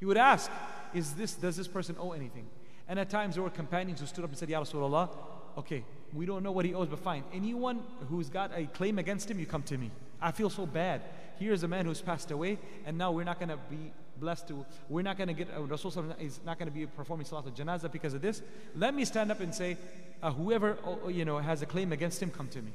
He 0.00 0.04
would 0.04 0.16
ask, 0.16 0.50
is 0.92 1.14
this, 1.14 1.34
does 1.34 1.56
this 1.56 1.68
person 1.68 1.94
owe 1.96 2.10
anything? 2.10 2.46
And 2.88 2.98
at 2.98 3.08
times 3.08 3.36
there 3.36 3.44
were 3.44 3.50
companions 3.50 4.00
who 4.00 4.06
stood 4.06 4.24
up 4.24 4.30
and 4.30 4.38
said, 4.38 4.50
Ya 4.50 4.60
Rasulullah, 4.60 5.10
okay, 5.58 5.84
we 6.12 6.26
don't 6.26 6.42
know 6.42 6.50
what 6.50 6.64
he 6.64 6.74
owes, 6.74 6.88
but 6.88 6.98
fine. 6.98 7.22
Anyone 7.32 7.80
who's 8.08 8.28
got 8.28 8.50
a 8.52 8.66
claim 8.66 8.98
against 8.98 9.30
him, 9.30 9.38
you 9.38 9.46
come 9.46 9.62
to 9.62 9.78
me. 9.78 9.92
I 10.20 10.32
feel 10.32 10.50
so 10.50 10.66
bad. 10.66 11.02
Here's 11.38 11.62
a 11.62 11.68
man 11.68 11.86
who's 11.86 12.00
passed 12.00 12.32
away, 12.32 12.58
and 12.84 12.98
now 12.98 13.12
we're 13.12 13.22
not 13.22 13.38
going 13.38 13.50
to 13.50 13.58
be 13.70 13.92
blessed 14.18 14.48
to, 14.48 14.66
we're 14.88 15.02
not 15.02 15.16
going 15.16 15.28
to 15.28 15.34
get, 15.34 15.48
uh, 15.56 15.62
Rasul 15.62 15.92
is 16.20 16.40
not 16.44 16.58
going 16.58 16.68
to 16.68 16.74
be 16.74 16.86
performing 16.86 17.26
Salat 17.26 17.46
al-Janazah 17.46 17.90
because 17.90 18.14
of 18.14 18.22
this. 18.22 18.42
Let 18.74 18.94
me 18.94 19.04
stand 19.04 19.30
up 19.30 19.40
and 19.40 19.54
say, 19.54 19.76
uh, 20.22 20.32
whoever, 20.32 20.78
uh, 20.86 21.08
you 21.08 21.24
know, 21.24 21.38
has 21.38 21.62
a 21.62 21.66
claim 21.66 21.92
against 21.92 22.22
him, 22.22 22.30
come 22.30 22.48
to 22.48 22.62
me. 22.62 22.72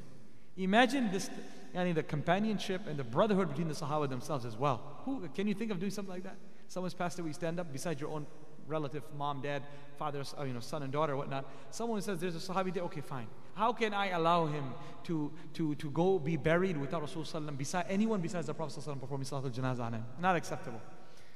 Imagine 0.56 1.10
this, 1.10 1.30
yani 1.74 1.94
the 1.94 2.02
companionship 2.02 2.86
and 2.86 2.96
the 2.96 3.04
brotherhood 3.04 3.48
between 3.48 3.68
the 3.68 3.74
Sahaba 3.74 4.08
themselves 4.08 4.44
as 4.44 4.56
well. 4.56 4.80
Who, 5.04 5.28
can 5.34 5.48
you 5.48 5.54
think 5.54 5.70
of 5.70 5.80
doing 5.80 5.90
something 5.90 6.14
like 6.14 6.24
that? 6.24 6.36
Someone's 6.68 6.94
passed 6.94 7.18
away, 7.18 7.32
stand 7.32 7.60
up 7.60 7.72
beside 7.72 8.00
your 8.00 8.10
own 8.10 8.26
relative, 8.66 9.02
mom, 9.16 9.42
dad, 9.42 9.62
father, 9.98 10.22
uh, 10.38 10.44
you 10.44 10.52
know, 10.52 10.60
son 10.60 10.82
and 10.82 10.92
daughter, 10.92 11.16
whatnot. 11.16 11.44
Someone 11.70 12.00
says 12.02 12.20
there's 12.20 12.36
a 12.36 12.52
Sahabi 12.52 12.72
there, 12.72 12.82
okay, 12.84 13.00
fine. 13.00 13.26
How 13.54 13.72
can 13.72 13.94
I 13.94 14.08
allow 14.08 14.46
him 14.46 14.72
to, 15.04 15.30
to, 15.54 15.74
to 15.76 15.90
go 15.90 16.18
be 16.18 16.36
buried 16.36 16.76
without 16.76 17.02
Rasulullah 17.04 17.56
beside 17.56 17.86
anyone 17.88 18.20
besides 18.20 18.46
the 18.46 18.54
Prophet 18.54 18.82
performing 19.00 19.26
Salatul 19.26 19.52
Janazah 19.52 19.80
on 19.80 19.92
him? 19.94 20.04
Not 20.20 20.36
acceptable. 20.36 20.80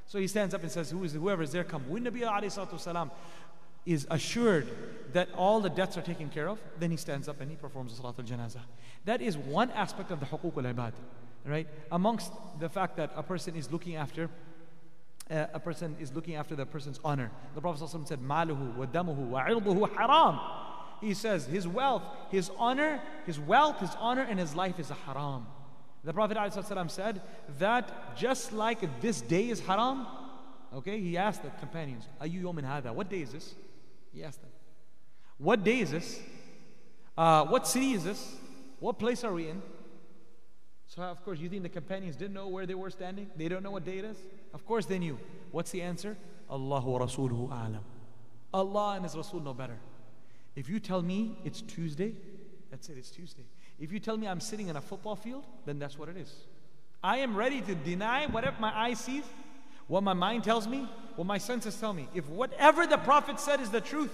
So 0.08 0.20
he 0.20 0.28
stands 0.28 0.54
up 0.54 0.62
and 0.62 0.72
says, 0.72 0.92
Who 0.92 1.04
is 1.04 1.14
whoever 1.14 1.44
is 1.44 1.52
there, 1.52 1.64
come. 1.64 1.84
When 1.90 2.04
Nabi 2.04 2.22
والسلام, 2.22 3.12
is 3.86 4.08
assured 4.10 4.68
that 5.14 5.30
all 5.36 5.60
the 5.60 5.70
debts 5.70 5.98
are 5.98 6.02
taken 6.02 6.30
care 6.30 6.48
of, 6.48 6.60
then 6.80 6.90
he 6.92 6.98
stands 6.98 7.28
up 7.28 7.42
and 7.42 7.50
he 7.50 7.58
performs 7.58 7.96
the 7.96 8.02
Salatul 8.02 8.26
Janazah. 8.26 8.62
That 9.06 9.22
is 9.22 9.38
one 9.38 9.72
aspect 9.72 10.12
of 10.12 10.20
the 10.20 10.26
Huquq 10.26 10.58
al 10.58 10.74
Ibad. 10.74 10.94
Right? 11.46 11.68
Amongst 11.92 12.32
the 12.60 12.70
fact 12.70 12.96
that 12.98 13.12
a 13.16 13.24
person 13.24 13.56
is 13.56 13.72
looking 13.72 13.96
after 13.96 14.30
uh, 15.30 15.46
a 15.54 15.60
person 15.60 15.96
is 16.00 16.14
looking 16.14 16.36
after 16.36 16.56
the 16.56 16.66
person's 16.66 17.00
honor. 17.04 17.32
The 17.56 17.62
Prophet 17.62 17.82
ﷺ 17.84 18.08
said, 18.08 18.20
Maluhu 18.20 18.76
wa 18.76 18.86
damuhu 18.86 19.30
wa 19.30 19.46
irduhu 19.46 19.96
haram. 19.96 20.40
He 21.00 21.14
says, 21.14 21.46
his 21.46 21.68
wealth, 21.68 22.04
his 22.30 22.52
honor, 22.58 23.02
his 23.26 23.40
wealth, 23.40 23.80
his 23.80 23.92
honor, 24.00 24.26
and 24.30 24.38
his 24.38 24.56
life 24.56 24.80
is 24.80 24.92
a 24.92 24.96
haram. 25.06 25.46
The 26.05 26.13
Prophet 26.13 26.37
ﷺ 26.37 26.91
said 26.91 27.21
that 27.59 28.17
just 28.17 28.53
like 28.53 29.01
this 29.01 29.21
day 29.21 29.49
is 29.49 29.61
haram, 29.61 30.07
okay, 30.75 31.01
he 31.01 31.17
asked 31.17 31.43
the 31.43 31.51
companions, 31.51 32.05
Ayu 32.21 32.43
yawmin 32.43 32.65
hada? 32.65 32.95
What 32.95 33.11
day 33.11 33.23
is 33.23 33.33
this? 33.33 33.55
He 34.13 34.23
asked 34.23 34.41
them. 34.41 34.51
What 35.39 35.65
day 35.65 35.81
is 35.81 35.91
this? 35.91 36.21
Uh, 37.17 37.45
what 37.47 37.67
city 37.67 37.93
is 37.93 38.05
this? 38.05 38.37
What 38.81 38.99
place 38.99 39.25
are 39.25 39.33
we 39.33 39.49
in? 39.49 39.61
So, 40.87 41.03
of 41.03 41.23
course, 41.25 41.39
you 41.39 41.49
think 41.49 41.63
the 41.63 41.69
companions 41.69 42.17
didn't 42.17 42.35
know 42.35 42.49
where 42.49 42.65
they 42.65 42.75
were 42.75 42.91
standing? 42.91 43.29
They 43.37 43.49
don't 43.49 43.63
know 43.63 43.73
what 43.73 43.85
day 43.85 43.99
it 43.99 44.05
is? 44.05 44.17
Of 44.55 44.65
course, 44.65 44.87
they 44.87 44.99
knew. 44.99 45.19
What's 45.51 45.71
the 45.71 45.83
answer? 45.83 46.17
Allahu 46.51 46.91
wa 46.91 46.99
Rasuluhu 47.01 47.49
a'lam. 47.51 47.81
Allah 48.55 48.95
and 48.95 49.05
His 49.05 49.15
Rasul 49.15 49.41
know 49.41 49.53
better. 49.53 49.77
If 50.57 50.69
you 50.69 50.81
tell 50.81 51.03
me 51.03 51.37
it's 51.45 51.61
Tuesday, 51.61 52.15
that's 52.71 52.89
it, 52.89 52.97
it's 52.97 53.11
Tuesday. 53.11 53.45
If 53.79 53.93
you 53.93 54.01
tell 54.01 54.17
me 54.17 54.27
I'm 54.27 54.41
sitting 54.41 54.69
in 54.69 54.77
a 54.77 54.81
football 54.81 55.17
field, 55.17 55.45
then 55.65 55.79
that's 55.79 55.99
what 55.99 56.09
it 56.09 56.17
is. 56.17 56.33
I 57.03 57.19
am 57.19 57.37
ready 57.37 57.61
to 57.61 57.75
deny 57.75 58.27
whatever 58.27 58.57
my 58.61 58.77
eye 58.77 58.95
sees, 58.95 59.25
what 59.87 60.03
my 60.03 60.15
mind 60.15 60.45
tells 60.45 60.67
me, 60.67 60.89
what 61.17 61.27
my 61.27 61.39
senses 61.39 61.77
tell 61.77 61.93
me. 61.93 62.09
If 62.15 62.29
whatever 62.29 62.87
the 62.87 62.99
Prophet 62.99 63.39
said 63.39 63.61
is 63.61 63.71
the 63.71 63.81
truth, 63.81 64.13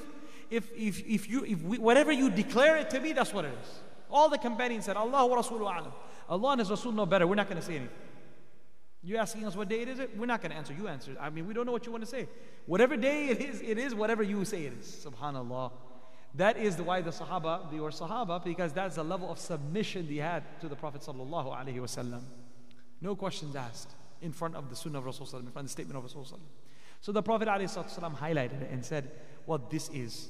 if, 0.50 0.70
if, 0.76 1.02
if 1.06 1.28
you, 1.28 1.44
if 1.44 1.62
we, 1.62 1.78
whatever 1.78 2.12
you 2.12 2.30
declare 2.30 2.76
it 2.76 2.90
to 2.90 3.00
be, 3.00 3.12
that's 3.12 3.32
what 3.32 3.44
it 3.44 3.54
is. 3.62 3.68
All 4.10 4.28
the 4.28 4.38
companions 4.38 4.84
said, 4.84 4.96
Allah 4.96 5.26
wa 5.26 5.40
Rasulu 5.40 5.60
alam. 5.60 5.92
Allah 6.28 6.50
and 6.52 6.60
His 6.60 6.70
Rasul 6.70 6.92
know 6.92 7.06
better. 7.06 7.26
We're 7.26 7.34
not 7.34 7.48
going 7.48 7.60
to 7.60 7.66
say 7.66 7.76
anything. 7.76 7.96
You're 9.02 9.20
asking 9.20 9.44
us 9.44 9.54
what 9.54 9.68
day 9.68 9.82
it 9.82 9.88
is? 9.88 10.00
We're 10.16 10.26
not 10.26 10.40
going 10.40 10.52
to 10.52 10.56
answer. 10.56 10.72
You 10.72 10.88
answer. 10.88 11.14
I 11.20 11.28
mean, 11.28 11.46
we 11.46 11.52
don't 11.52 11.66
know 11.66 11.72
what 11.72 11.84
you 11.84 11.92
want 11.92 12.04
to 12.04 12.10
say. 12.10 12.26
Whatever 12.66 12.96
day 12.96 13.28
it 13.28 13.40
is, 13.40 13.60
it 13.60 13.76
is 13.76 13.94
whatever 13.94 14.22
you 14.22 14.44
say 14.46 14.64
it 14.64 14.72
is. 14.80 15.04
Subhanallah. 15.04 15.72
That 16.36 16.56
is 16.56 16.76
why 16.78 17.00
the 17.00 17.10
Sahaba, 17.10 17.70
they 17.70 17.78
were 17.78 17.90
Sahaba, 17.90 18.42
because 18.42 18.72
that's 18.72 18.96
the 18.96 19.04
level 19.04 19.30
of 19.30 19.38
submission 19.38 20.08
they 20.08 20.16
had 20.16 20.42
to 20.60 20.68
the 20.68 20.76
Prophet 20.76 21.02
sallallahu 21.02 21.56
alaihi 21.56 21.76
wasallam. 21.76 22.22
No 23.00 23.14
questions 23.14 23.54
asked 23.54 23.90
in 24.20 24.32
front 24.32 24.56
of 24.56 24.70
the 24.70 24.76
Sunnah 24.76 24.98
of 24.98 25.04
Rasulullah, 25.04 25.40
in 25.40 25.50
front 25.50 25.56
of 25.56 25.64
the 25.64 25.68
statement 25.68 26.02
of 26.02 26.10
Rasulullah. 26.10 26.40
So 27.04 27.12
the 27.12 27.22
Prophet 27.22 27.48
ﷺ 27.48 28.16
highlighted 28.16 28.62
it 28.62 28.70
and 28.70 28.82
said, 28.82 29.10
Well, 29.44 29.60
this 29.70 29.90
is, 29.90 30.28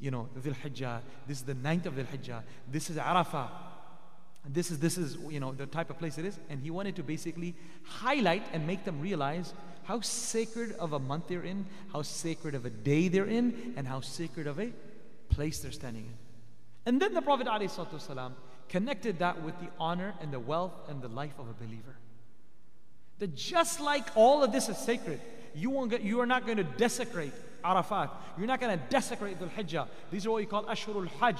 you 0.00 0.10
know, 0.10 0.28
Dhul 0.36 0.56
Hijjah, 0.56 1.00
this 1.28 1.38
is 1.38 1.44
the 1.44 1.54
ninth 1.54 1.86
of 1.86 1.94
Dhul 1.94 2.06
Hijjah, 2.06 2.42
this 2.68 2.90
is 2.90 2.96
Arafah, 2.96 3.48
this 4.44 4.72
is, 4.72 4.80
this 4.80 4.98
is, 4.98 5.16
you 5.30 5.38
know, 5.38 5.52
the 5.52 5.66
type 5.66 5.88
of 5.88 6.00
place 6.00 6.18
it 6.18 6.24
is. 6.24 6.40
And 6.50 6.60
he 6.60 6.72
wanted 6.72 6.96
to 6.96 7.04
basically 7.04 7.54
highlight 7.84 8.42
and 8.52 8.66
make 8.66 8.84
them 8.84 9.00
realize 9.00 9.54
how 9.84 10.00
sacred 10.00 10.72
of 10.80 10.94
a 10.94 10.98
month 10.98 11.28
they're 11.28 11.44
in, 11.44 11.64
how 11.92 12.02
sacred 12.02 12.56
of 12.56 12.64
a 12.64 12.70
day 12.70 13.06
they're 13.06 13.26
in, 13.26 13.74
and 13.76 13.86
how 13.86 14.00
sacred 14.00 14.48
of 14.48 14.58
a 14.58 14.72
place 15.28 15.60
they're 15.60 15.72
standing 15.72 16.04
in. 16.04 16.14
And 16.86 17.02
then 17.02 17.14
the 17.14 17.22
Prophet 17.22 17.46
ﷺ 17.46 18.32
connected 18.68 19.18
that 19.18 19.42
with 19.42 19.58
the 19.60 19.68
honor 19.78 20.14
and 20.20 20.32
the 20.32 20.40
wealth 20.40 20.74
and 20.88 21.02
the 21.02 21.08
life 21.08 21.34
of 21.38 21.48
a 21.48 21.52
believer. 21.52 21.96
That 23.18 23.34
just 23.34 23.80
like 23.80 24.06
all 24.14 24.44
of 24.44 24.52
this 24.52 24.68
is 24.68 24.76
sacred, 24.76 25.20
you, 25.54 25.70
won't 25.70 25.90
get, 25.90 26.02
you 26.02 26.20
are 26.20 26.26
not 26.26 26.44
going 26.44 26.58
to 26.58 26.64
desecrate 26.64 27.32
Arafat. 27.64 28.10
You're 28.38 28.46
not 28.46 28.60
going 28.60 28.78
to 28.78 28.84
desecrate 28.88 29.40
Dhul 29.40 29.50
Hijjah. 29.50 29.88
These 30.10 30.26
are 30.26 30.30
what 30.30 30.42
you 30.42 30.46
call 30.46 30.64
Ashurul 30.64 31.08
Hajj. 31.18 31.38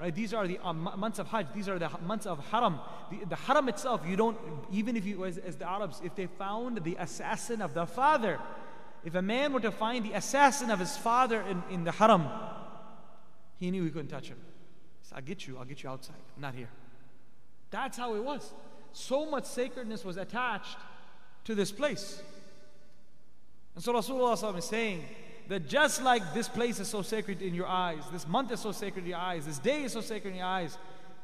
Right? 0.00 0.14
These 0.14 0.32
are 0.32 0.46
the 0.46 0.58
um, 0.62 0.90
months 0.96 1.18
of 1.18 1.26
Hajj. 1.28 1.46
These 1.54 1.68
are 1.68 1.78
the 1.78 1.90
months 2.06 2.26
of 2.26 2.38
Haram. 2.50 2.78
The, 3.10 3.26
the 3.26 3.36
Haram 3.36 3.68
itself, 3.68 4.02
you 4.06 4.16
don't, 4.16 4.38
even 4.72 4.96
if 4.96 5.04
you, 5.04 5.24
as, 5.24 5.38
as 5.38 5.56
the 5.56 5.68
Arabs, 5.68 6.00
if 6.04 6.14
they 6.14 6.26
found 6.26 6.82
the 6.84 6.96
assassin 6.98 7.60
of 7.60 7.74
the 7.74 7.84
father, 7.84 8.38
if 9.04 9.14
a 9.14 9.22
man 9.22 9.52
were 9.52 9.60
to 9.60 9.72
find 9.72 10.04
the 10.04 10.12
assassin 10.12 10.70
of 10.70 10.78
his 10.78 10.96
father 10.96 11.42
in, 11.42 11.62
in 11.70 11.84
the 11.84 11.92
Haram, 11.92 12.28
he 13.58 13.70
knew 13.70 13.84
he 13.84 13.90
couldn't 13.90 14.08
touch 14.08 14.28
him. 14.28 14.38
He 15.00 15.08
said, 15.08 15.16
I'll 15.16 15.22
get 15.22 15.46
you, 15.46 15.58
I'll 15.58 15.64
get 15.64 15.82
you 15.82 15.90
outside, 15.90 16.16
I'm 16.36 16.42
not 16.42 16.54
here. 16.54 16.68
That's 17.70 17.98
how 17.98 18.14
it 18.14 18.24
was. 18.24 18.52
So 18.92 19.28
much 19.28 19.44
sacredness 19.44 20.04
was 20.04 20.16
attached 20.16 20.78
to 21.44 21.54
this 21.54 21.70
place. 21.70 22.22
And 23.74 23.84
so 23.84 23.92
Rasulullah 23.92 24.58
is 24.58 24.64
saying 24.64 25.04
that 25.48 25.68
just 25.68 26.02
like 26.02 26.34
this 26.34 26.48
place 26.48 26.80
is 26.80 26.88
so 26.88 27.02
sacred 27.02 27.42
in 27.42 27.54
your 27.54 27.66
eyes, 27.66 28.02
this 28.12 28.26
month 28.26 28.52
is 28.52 28.60
so 28.60 28.72
sacred 28.72 29.04
in 29.04 29.10
your 29.10 29.18
eyes, 29.18 29.46
this 29.46 29.58
day 29.58 29.84
is 29.84 29.92
so 29.92 30.00
sacred 30.00 30.30
in 30.30 30.36
your 30.36 30.46
eyes, 30.46 30.78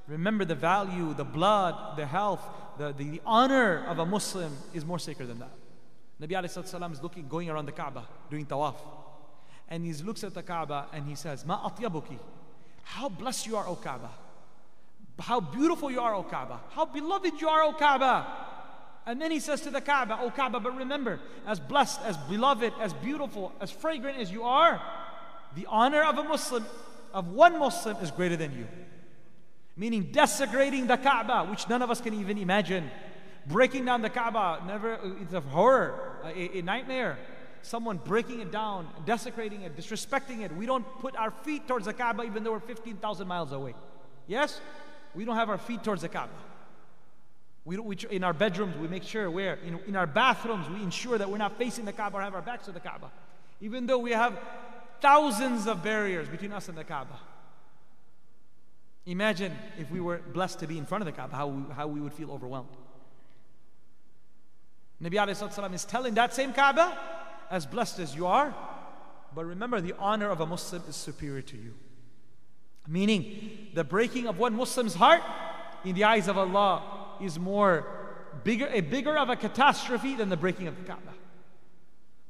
remember 0.07 0.45
the 0.45 0.55
value, 0.55 1.15
the 1.15 1.25
blood, 1.25 1.97
the 1.97 2.07
health, 2.07 2.43
the, 2.79 2.93
the, 2.93 3.05
the 3.05 3.21
honor 3.25 3.85
of 3.87 3.99
a 3.99 4.07
Muslim 4.07 4.57
is 4.73 4.85
more 4.85 4.99
sacred 4.99 5.29
than 5.29 5.39
that. 5.39 5.53
Nabi 6.21 6.31
Sallallahu 6.31 6.93
is 6.93 7.03
looking, 7.03 7.29
going 7.29 7.51
around 7.51 7.67
the 7.67 7.73
Kaaba, 7.73 8.07
doing 8.31 8.47
tawaf 8.47 8.77
and 9.69 9.85
he 9.85 9.93
looks 9.95 10.25
at 10.25 10.35
the 10.35 10.43
Kaaba 10.43 10.87
and 10.93 11.07
he 11.07 11.15
says, 11.15 11.45
Ma 11.45 11.69
atyabuki. 11.69 12.19
How 12.85 13.09
blessed 13.09 13.47
you 13.47 13.57
are, 13.57 13.67
O 13.67 13.77
Kaaba. 13.77 14.11
How 15.19 15.41
beautiful 15.41 15.91
you 15.91 16.01
are, 16.01 16.15
O 16.15 16.23
Kaaba. 16.23 16.61
How 16.71 16.85
beloved 16.85 17.41
you 17.41 17.49
are, 17.49 17.63
O 17.63 17.73
Kaaba. 17.73 18.27
And 19.07 19.21
then 19.21 19.31
he 19.31 19.41
says 19.41 19.61
to 19.63 19.71
the 19.71 19.81
Kaaba, 19.81 20.19
O 20.23 20.31
Kaaba, 20.31 20.61
but 20.61 20.77
remember, 20.77 21.21
as 21.47 21.61
blessed, 21.61 22.01
as 22.03 22.17
beloved, 22.17 22.73
as 22.81 22.93
beautiful, 22.95 23.53
as 23.61 23.71
fragrant 23.71 24.19
as 24.19 24.31
you 24.31 24.45
are, 24.45 24.81
the 25.55 25.67
honor 25.69 26.03
of 26.03 26.19
a 26.19 26.25
Muslim, 26.25 26.65
of 27.13 27.29
one 27.29 27.59
Muslim, 27.59 27.97
is 27.99 28.11
greater 28.11 28.37
than 28.37 28.57
you. 28.57 28.67
Meaning 29.77 30.11
desecrating 30.13 30.87
the 30.87 30.97
Kaaba, 30.97 31.49
which 31.51 31.69
none 31.69 31.83
of 31.83 31.91
us 31.91 32.01
can 32.01 32.15
even 32.15 32.39
imagine. 32.39 32.91
Breaking 33.47 33.85
down 33.85 34.03
the 34.03 34.11
Kaaba, 34.11 34.63
never, 34.67 34.99
it's 35.21 35.35
a 35.35 35.41
horror, 35.41 36.19
a, 36.25 36.59
a 36.59 36.63
nightmare. 36.63 37.19
Someone 37.65 37.97
breaking 37.97 38.41
it 38.41 38.53
down, 38.53 38.87
desecrating 39.07 39.63
it, 39.63 39.75
disrespecting 39.75 40.43
it. 40.43 40.55
We 40.55 40.67
don't 40.67 40.85
put 41.01 41.17
our 41.17 41.31
feet 41.31 41.67
towards 41.67 41.87
the 41.87 41.95
Kaaba 41.95 42.25
even 42.25 42.45
though 42.45 42.53
we're 42.53 42.61
15,000 42.61 43.27
miles 43.27 43.53
away. 43.53 43.75
Yes? 44.27 44.61
We 45.15 45.25
don't 45.25 45.37
have 45.37 45.49
our 45.49 45.59
feet 45.59 45.83
towards 45.83 46.03
the 46.03 46.09
Kaaba. 46.09 46.33
We, 47.65 47.79
we, 47.79 47.97
in 48.11 48.23
our 48.23 48.35
bedrooms, 48.35 48.77
we 48.77 48.87
make 48.89 49.03
sure 49.03 49.31
we're 49.31 49.55
in, 49.55 49.79
in 49.87 49.97
our 49.97 50.07
bathrooms, 50.07 50.69
we 50.69 50.83
ensure 50.83 51.17
that 51.17 51.31
we're 51.31 51.39
not 51.39 51.57
facing 51.57 51.87
the 51.87 51.95
Kaaba 51.95 52.19
or 52.19 52.21
have 52.21 52.35
our 52.35 52.43
backs 52.43 52.67
to 52.67 52.73
the 52.73 52.81
Kaaba. 52.81 53.11
Even 53.63 53.87
though 53.87 53.99
we 53.99 54.11
have 54.11 54.39
thousands 55.01 55.67
of 55.67 55.83
barriers 55.83 56.29
between 56.29 56.53
us 56.53 56.69
and 56.69 56.77
the 56.77 56.85
Kaaba. 56.85 57.19
Imagine 59.07 59.57
if 59.79 59.91
we 59.91 60.01
were 60.01 60.19
blessed 60.33 60.61
to 60.61 60.67
be 60.67 60.77
in 60.77 60.85
front 60.85 61.01
of 61.01 61.07
the 61.07 61.13
Kaaba, 61.13 61.35
how 61.35 61.47
we, 61.47 61.75
how 61.75 61.87
we 61.87 62.01
would 62.01 62.13
feel 62.13 62.31
overwhelmed. 62.31 62.69
Nabi 65.03 65.15
Sallallahu 65.15 65.75
is 65.75 65.85
telling 65.85 66.15
that 66.15 66.35
same 66.35 66.53
Kaaba, 66.53 66.97
as 67.55 67.65
blessed 67.67 68.01
as 68.01 68.17
you 68.17 68.27
are, 68.27 68.53
but 69.33 69.45
remember 69.45 69.81
the 69.81 69.95
honor 70.01 70.29
of 70.29 70.41
a 70.41 70.47
Muslim 70.47 70.83
is 70.89 70.97
superior 70.97 71.41
to 71.41 71.57
you. 71.57 71.73
Meaning, 72.89 73.69
the 73.75 73.85
breaking 73.85 74.27
of 74.27 74.41
one 74.41 74.57
Muslim's 74.57 74.95
heart 74.95 75.23
in 75.85 75.95
the 75.95 76.03
eyes 76.03 76.27
of 76.27 76.37
Allah 76.37 76.83
is 77.23 77.39
more 77.39 77.87
bigger, 78.43 78.69
a 78.73 78.81
bigger 78.81 79.17
of 79.17 79.31
a 79.31 79.37
catastrophe 79.37 80.17
than 80.17 80.31
the 80.31 80.37
breaking 80.37 80.67
of 80.67 80.77
the 80.77 80.83
Kaaba. 80.83 81.15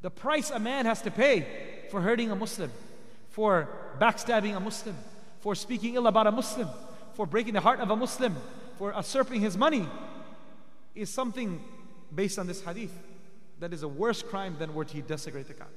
The 0.03 0.11
price 0.11 0.51
a 0.51 0.59
man 0.59 0.85
has 0.85 1.01
to 1.01 1.11
pay 1.11 1.47
for 1.91 2.03
hurting 2.03 2.31
a 2.31 2.37
Muslim, 2.37 2.71
for 3.31 3.67
backstabbing 3.99 4.55
a 4.55 4.61
Muslim, 4.61 4.95
for 5.41 5.55
speaking 5.55 5.95
ill 5.95 6.07
about 6.07 6.27
a 6.27 6.33
Muslim, 6.33 6.69
for 7.15 7.25
breaking 7.25 7.55
the 7.55 7.63
heart 7.63 7.81
of 7.81 7.91
a 7.91 7.97
Muslim, 7.97 8.37
for 8.77 8.93
usurping 8.93 9.41
his 9.41 9.57
money, 9.57 9.89
is 10.95 11.09
something 11.09 11.65
based 12.15 12.39
on 12.39 12.47
this 12.47 12.63
hadith 12.63 12.93
that 13.61 13.73
is 13.73 13.83
a 13.83 13.89
worse 13.89 14.23
crime 14.23 14.57
than 14.59 14.75
were 14.75 14.85
he 14.85 15.01
desecrate 15.01 15.49
the 15.49 15.55
Kaaba. 15.55 15.71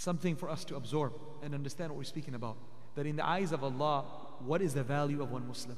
something 0.00 0.34
for 0.34 0.48
us 0.48 0.64
to 0.64 0.76
absorb 0.76 1.12
and 1.42 1.54
understand 1.54 1.90
what 1.90 1.98
we're 1.98 2.04
speaking 2.04 2.34
about. 2.34 2.56
That 2.94 3.06
in 3.06 3.16
the 3.16 3.26
eyes 3.26 3.52
of 3.52 3.62
Allah, 3.62 4.04
what 4.40 4.62
is 4.62 4.72
the 4.74 4.82
value 4.82 5.22
of 5.22 5.30
one 5.30 5.46
Muslim? 5.46 5.76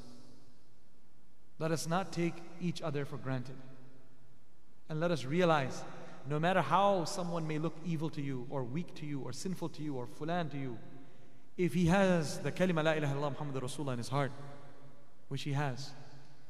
Let 1.59 1.71
us 1.71 1.87
not 1.87 2.13
take 2.13 2.33
each 2.61 2.81
other 2.81 3.05
for 3.05 3.17
granted. 3.17 3.55
And 4.89 4.99
let 4.99 5.11
us 5.11 5.25
realize 5.25 5.83
no 6.29 6.39
matter 6.39 6.61
how 6.61 7.03
someone 7.03 7.45
may 7.45 7.59
look 7.59 7.75
evil 7.85 8.09
to 8.11 8.21
you, 8.21 8.47
or 8.49 8.63
weak 8.63 8.95
to 8.95 9.05
you, 9.05 9.19
or 9.19 9.33
sinful 9.33 9.69
to 9.69 9.83
you, 9.83 9.95
or 9.95 10.07
fulan 10.07 10.49
to 10.51 10.57
you, 10.57 10.77
if 11.57 11.73
he 11.73 11.87
has 11.87 12.39
the 12.39 12.51
kalima 12.51 12.83
la 12.83 12.93
ilaha 12.93 13.13
illallah 13.13 13.31
Muhammad 13.31 13.61
Rasulullah 13.61 13.91
in 13.91 13.97
his 13.97 14.07
heart, 14.07 14.31
which 15.27 15.43
he 15.43 15.51
has, 15.51 15.91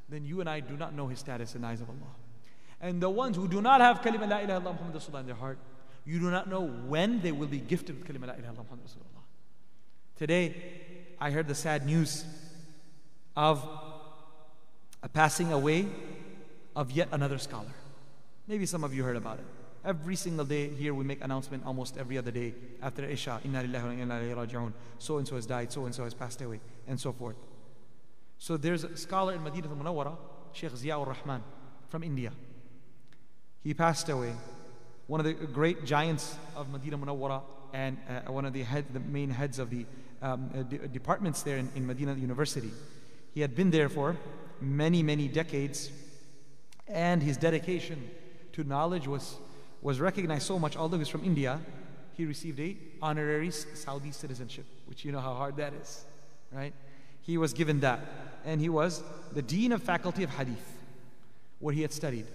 then 0.08 0.24
you 0.24 0.40
and 0.40 0.48
I 0.48 0.60
do 0.60 0.76
not 0.76 0.94
know 0.94 1.08
his 1.08 1.18
status 1.18 1.54
in 1.54 1.62
the 1.62 1.68
eyes 1.68 1.80
of 1.80 1.88
Allah. 1.88 2.14
And 2.80 3.00
the 3.00 3.10
ones 3.10 3.36
who 3.36 3.48
do 3.48 3.62
not 3.62 3.80
have 3.80 4.00
kalima 4.00 4.28
la 4.28 4.38
ilaha 4.38 4.60
illallah 4.60 4.74
Muhammad 4.74 4.96
Rasulullah 4.96 5.20
in 5.20 5.26
their 5.26 5.34
heart, 5.34 5.58
you 6.04 6.18
do 6.18 6.30
not 6.30 6.48
know 6.48 6.60
when 6.60 7.22
they 7.22 7.32
will 7.32 7.46
be 7.46 7.58
gifted 7.58 7.98
with 7.98 8.06
kalima 8.06 8.26
la 8.26 8.34
ilaha 8.34 8.52
illallah 8.52 8.64
Muhammad 8.64 8.86
Rasulullah. 8.86 9.22
Today, 10.16 10.54
I 11.20 11.30
heard 11.30 11.48
the 11.48 11.54
sad 11.54 11.86
news 11.86 12.24
of 13.36 13.66
a 15.02 15.08
passing 15.08 15.52
away 15.52 15.86
of 16.76 16.90
yet 16.90 17.08
another 17.12 17.38
scholar. 17.38 17.72
Maybe 18.46 18.66
some 18.66 18.84
of 18.84 18.94
you 18.94 19.02
heard 19.02 19.16
about 19.16 19.38
it. 19.38 19.44
Every 19.84 20.16
single 20.16 20.44
day 20.44 20.68
here 20.68 20.94
we 20.94 21.04
make 21.04 21.22
announcement 21.22 21.64
almost 21.66 21.96
every 21.98 22.16
other 22.16 22.30
day 22.30 22.54
after 22.82 23.04
Isha, 23.04 23.40
Inna 23.44 23.62
lillahi 23.62 23.84
wa 23.84 23.90
inna 23.90 24.14
ilayhi 24.14 24.34
raji'un. 24.34 24.72
So 24.98 25.18
and 25.18 25.28
so 25.28 25.36
has 25.36 25.46
died, 25.46 25.72
so 25.72 25.84
and 25.84 25.94
so 25.94 26.04
has 26.04 26.14
passed 26.14 26.40
away, 26.40 26.60
and 26.86 26.98
so 26.98 27.12
forth. 27.12 27.36
So 28.44 28.58
there's 28.58 28.84
a 28.84 28.94
scholar 28.94 29.32
in 29.32 29.42
Medina 29.42 29.70
al-Munawwara, 29.70 30.18
Sheikh 30.52 30.72
Ziaur 30.72 31.06
Rahman 31.06 31.42
from 31.88 32.02
India. 32.02 32.30
He 33.62 33.72
passed 33.72 34.10
away. 34.10 34.34
One 35.06 35.18
of 35.18 35.24
the 35.24 35.32
great 35.32 35.86
giants 35.86 36.36
of 36.54 36.68
Medina 36.70 36.98
Munawwara 36.98 37.40
and 37.72 37.96
uh, 38.06 38.30
one 38.30 38.44
of 38.44 38.52
the, 38.52 38.62
head, 38.62 38.84
the 38.92 39.00
main 39.00 39.30
heads 39.30 39.58
of 39.58 39.70
the 39.70 39.86
um, 40.20 40.50
uh, 40.54 40.62
de- 40.62 40.88
departments 40.88 41.42
there 41.42 41.56
in, 41.56 41.70
in 41.74 41.86
Medina 41.86 42.12
University. 42.12 42.70
He 43.32 43.40
had 43.40 43.56
been 43.56 43.70
there 43.70 43.88
for 43.88 44.14
many, 44.60 45.02
many 45.02 45.26
decades, 45.26 45.90
and 46.86 47.22
his 47.22 47.38
dedication 47.38 48.10
to 48.52 48.62
knowledge 48.62 49.08
was, 49.08 49.36
was 49.80 50.00
recognized 50.00 50.46
so 50.46 50.58
much. 50.58 50.76
Although 50.76 50.98
he's 50.98 51.08
from 51.08 51.24
India, 51.24 51.62
he 52.12 52.26
received 52.26 52.60
a 52.60 52.76
honorary 53.00 53.50
Saudi 53.52 54.10
citizenship, 54.10 54.66
which 54.84 55.02
you 55.02 55.12
know 55.12 55.20
how 55.20 55.32
hard 55.32 55.56
that 55.56 55.72
is, 55.72 56.04
right? 56.52 56.74
He 57.24 57.38
was 57.38 57.52
given 57.52 57.80
that, 57.80 58.00
and 58.44 58.60
he 58.60 58.68
was 58.68 59.02
the 59.32 59.42
dean 59.42 59.72
of 59.72 59.82
faculty 59.82 60.22
of 60.22 60.30
hadith, 60.30 60.78
where 61.58 61.74
he 61.74 61.82
had 61.82 61.92
studied. 61.92 62.26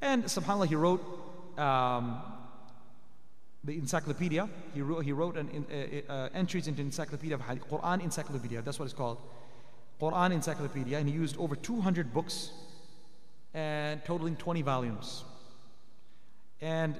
And 0.00 0.24
subhanAllah, 0.24 0.66
he 0.66 0.74
wrote 0.74 1.02
um, 1.58 2.20
the 3.64 3.72
encyclopedia. 3.72 4.48
He 4.74 4.82
wrote, 4.82 5.04
he 5.04 5.12
wrote 5.12 5.36
an, 5.36 5.66
uh, 5.70 6.12
uh, 6.12 6.28
entries 6.34 6.68
into 6.68 6.82
encyclopedia 6.82 7.34
of 7.34 7.40
hadith, 7.40 7.68
Quran 7.68 8.02
encyclopedia. 8.02 8.60
That's 8.62 8.78
what 8.78 8.84
it's 8.84 8.94
called. 8.94 9.18
Quran 10.00 10.32
encyclopedia, 10.32 10.98
and 10.98 11.08
he 11.08 11.14
used 11.14 11.38
over 11.38 11.56
200 11.56 12.12
books 12.12 12.50
and 13.54 14.04
totaling 14.04 14.36
20 14.36 14.60
volumes. 14.60 15.24
And 16.60 16.94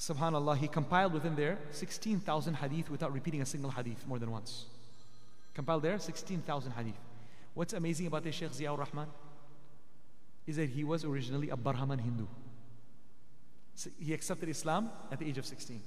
subhanallah, 0.00 0.56
he 0.56 0.68
compiled 0.68 1.12
within 1.12 1.36
there 1.36 1.58
16,000 1.72 2.54
hadith 2.54 2.90
without 2.90 3.12
repeating 3.12 3.42
a 3.42 3.46
single 3.46 3.70
hadith 3.70 4.06
more 4.06 4.18
than 4.18 4.30
once. 4.30 4.64
Compiled 5.54 5.82
there 5.82 5.98
16,000 5.98 6.72
hadith. 6.72 6.94
What's 7.54 7.72
amazing 7.72 8.06
about 8.06 8.24
this 8.24 8.34
Sheikh 8.34 8.52
Ziaur 8.52 8.78
Rahman 8.78 9.08
is 10.46 10.56
that 10.56 10.70
he 10.70 10.84
was 10.84 11.04
originally 11.04 11.50
a 11.50 11.56
Brahman 11.56 11.98
Hindu. 11.98 12.26
So 13.74 13.90
he 13.98 14.12
accepted 14.12 14.48
Islam 14.48 14.90
at 15.10 15.18
the 15.18 15.26
age 15.26 15.38
of 15.38 15.46
16. 15.46 15.80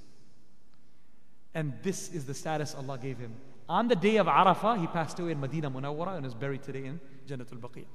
And 1.54 1.72
this 1.82 2.12
is 2.12 2.26
the 2.26 2.34
status 2.34 2.74
Allah 2.74 2.98
gave 2.98 3.18
him. 3.18 3.34
On 3.68 3.88
the 3.88 3.96
day 3.96 4.16
of 4.16 4.26
Arafah, 4.26 4.78
he 4.80 4.86
passed 4.86 5.18
away 5.18 5.32
in 5.32 5.40
Medina 5.40 5.70
Munawwara 5.70 6.16
and 6.16 6.26
is 6.26 6.34
buried 6.34 6.62
today 6.62 6.84
in 6.84 7.00
Jannatul 7.26 7.58
Baqiyah. 7.58 7.86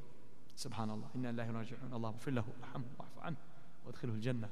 Subhanallah. 0.57 1.05
Inna 1.15 1.29
Allahi 1.29 1.49
raji'un. 1.49 1.93
Allah 1.93 2.13
fillahu 2.23 2.45
wa'fu 2.99 3.36
anhu 4.03 4.19
jannah. 4.19 4.49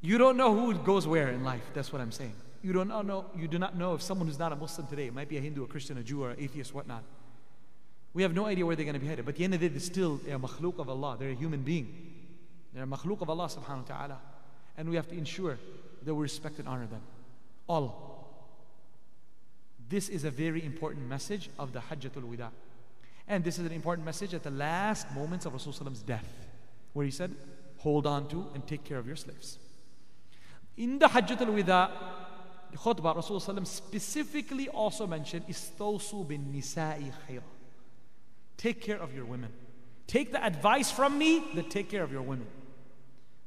You 0.00 0.18
don't 0.18 0.36
know 0.36 0.54
who 0.54 0.74
goes 0.74 1.06
where 1.06 1.30
in 1.30 1.42
life. 1.42 1.64
That's 1.74 1.92
what 1.92 2.00
I'm 2.00 2.12
saying. 2.12 2.34
You 2.62 2.72
don't 2.72 2.88
know. 2.88 3.26
You 3.36 3.48
do 3.48 3.58
not 3.58 3.76
know 3.76 3.94
if 3.94 4.02
someone 4.02 4.26
who's 4.26 4.38
not 4.38 4.52
a 4.52 4.56
Muslim 4.56 4.86
today, 4.86 5.10
might 5.10 5.28
be 5.28 5.36
a 5.36 5.40
Hindu, 5.40 5.62
a 5.64 5.66
Christian, 5.66 5.98
a 5.98 6.02
Jew, 6.02 6.24
or 6.24 6.30
an 6.30 6.36
atheist, 6.40 6.74
whatnot. 6.74 7.04
We 8.14 8.22
have 8.22 8.34
no 8.34 8.46
idea 8.46 8.66
where 8.66 8.74
they're 8.74 8.84
going 8.84 8.94
to 8.94 9.00
be 9.00 9.06
headed. 9.06 9.24
But 9.24 9.34
at 9.34 9.38
the 9.38 9.44
end 9.44 9.54
of 9.54 9.60
the 9.60 9.68
day, 9.68 9.72
they're 9.72 9.80
still 9.80 10.20
a 10.26 10.38
makhluk 10.38 10.78
of 10.78 10.88
Allah. 10.88 11.16
They're 11.18 11.30
a 11.30 11.34
human 11.34 11.62
being. 11.62 12.14
They're 12.74 12.84
a 12.84 12.86
makhluk 12.86 13.20
of 13.20 13.30
Allah 13.30 13.46
subhanahu 13.46 13.88
wa 13.88 13.96
ta'ala. 13.96 14.18
And 14.76 14.88
we 14.88 14.96
have 14.96 15.08
to 15.08 15.16
ensure 15.16 15.58
that 16.04 16.14
we 16.14 16.22
respect 16.22 16.58
and 16.58 16.68
honor 16.68 16.86
them. 16.86 17.02
All. 17.68 18.18
This 19.88 20.08
is 20.08 20.24
a 20.24 20.30
very 20.30 20.64
important 20.64 21.06
message 21.06 21.48
of 21.58 21.72
the 21.72 21.80
Hajjatul 21.80 22.22
Wida. 22.22 22.50
And 23.26 23.44
this 23.44 23.58
is 23.58 23.66
an 23.66 23.72
important 23.72 24.04
message 24.04 24.34
at 24.34 24.42
the 24.42 24.50
last 24.50 25.10
moments 25.14 25.46
of 25.46 25.52
Rasulullah's 25.52 26.02
death, 26.02 26.26
where 26.94 27.04
he 27.04 27.10
said, 27.10 27.34
Hold 27.78 28.06
on 28.06 28.28
to 28.28 28.46
and 28.54 28.66
take 28.66 28.84
care 28.84 28.98
of 28.98 29.06
your 29.06 29.16
slaves. 29.16 29.58
In 30.76 30.98
the 30.98 31.06
Hajjatul 31.06 31.62
Wida, 31.62 31.90
khutbah, 32.76 33.16
Rasulullah 33.16 33.66
specifically 33.66 34.68
also 34.68 35.06
mentioned, 35.06 35.46
Istawsu 35.48 36.26
bin 36.26 36.52
nisa'i 36.52 37.12
khayra. 37.28 37.42
Take 38.56 38.80
care 38.80 38.98
of 38.98 39.14
your 39.14 39.24
women. 39.24 39.52
Take 40.06 40.32
the 40.32 40.44
advice 40.44 40.90
from 40.90 41.18
me 41.18 41.44
that 41.54 41.70
take 41.70 41.88
care 41.88 42.02
of 42.02 42.10
your 42.10 42.22
women. 42.22 42.46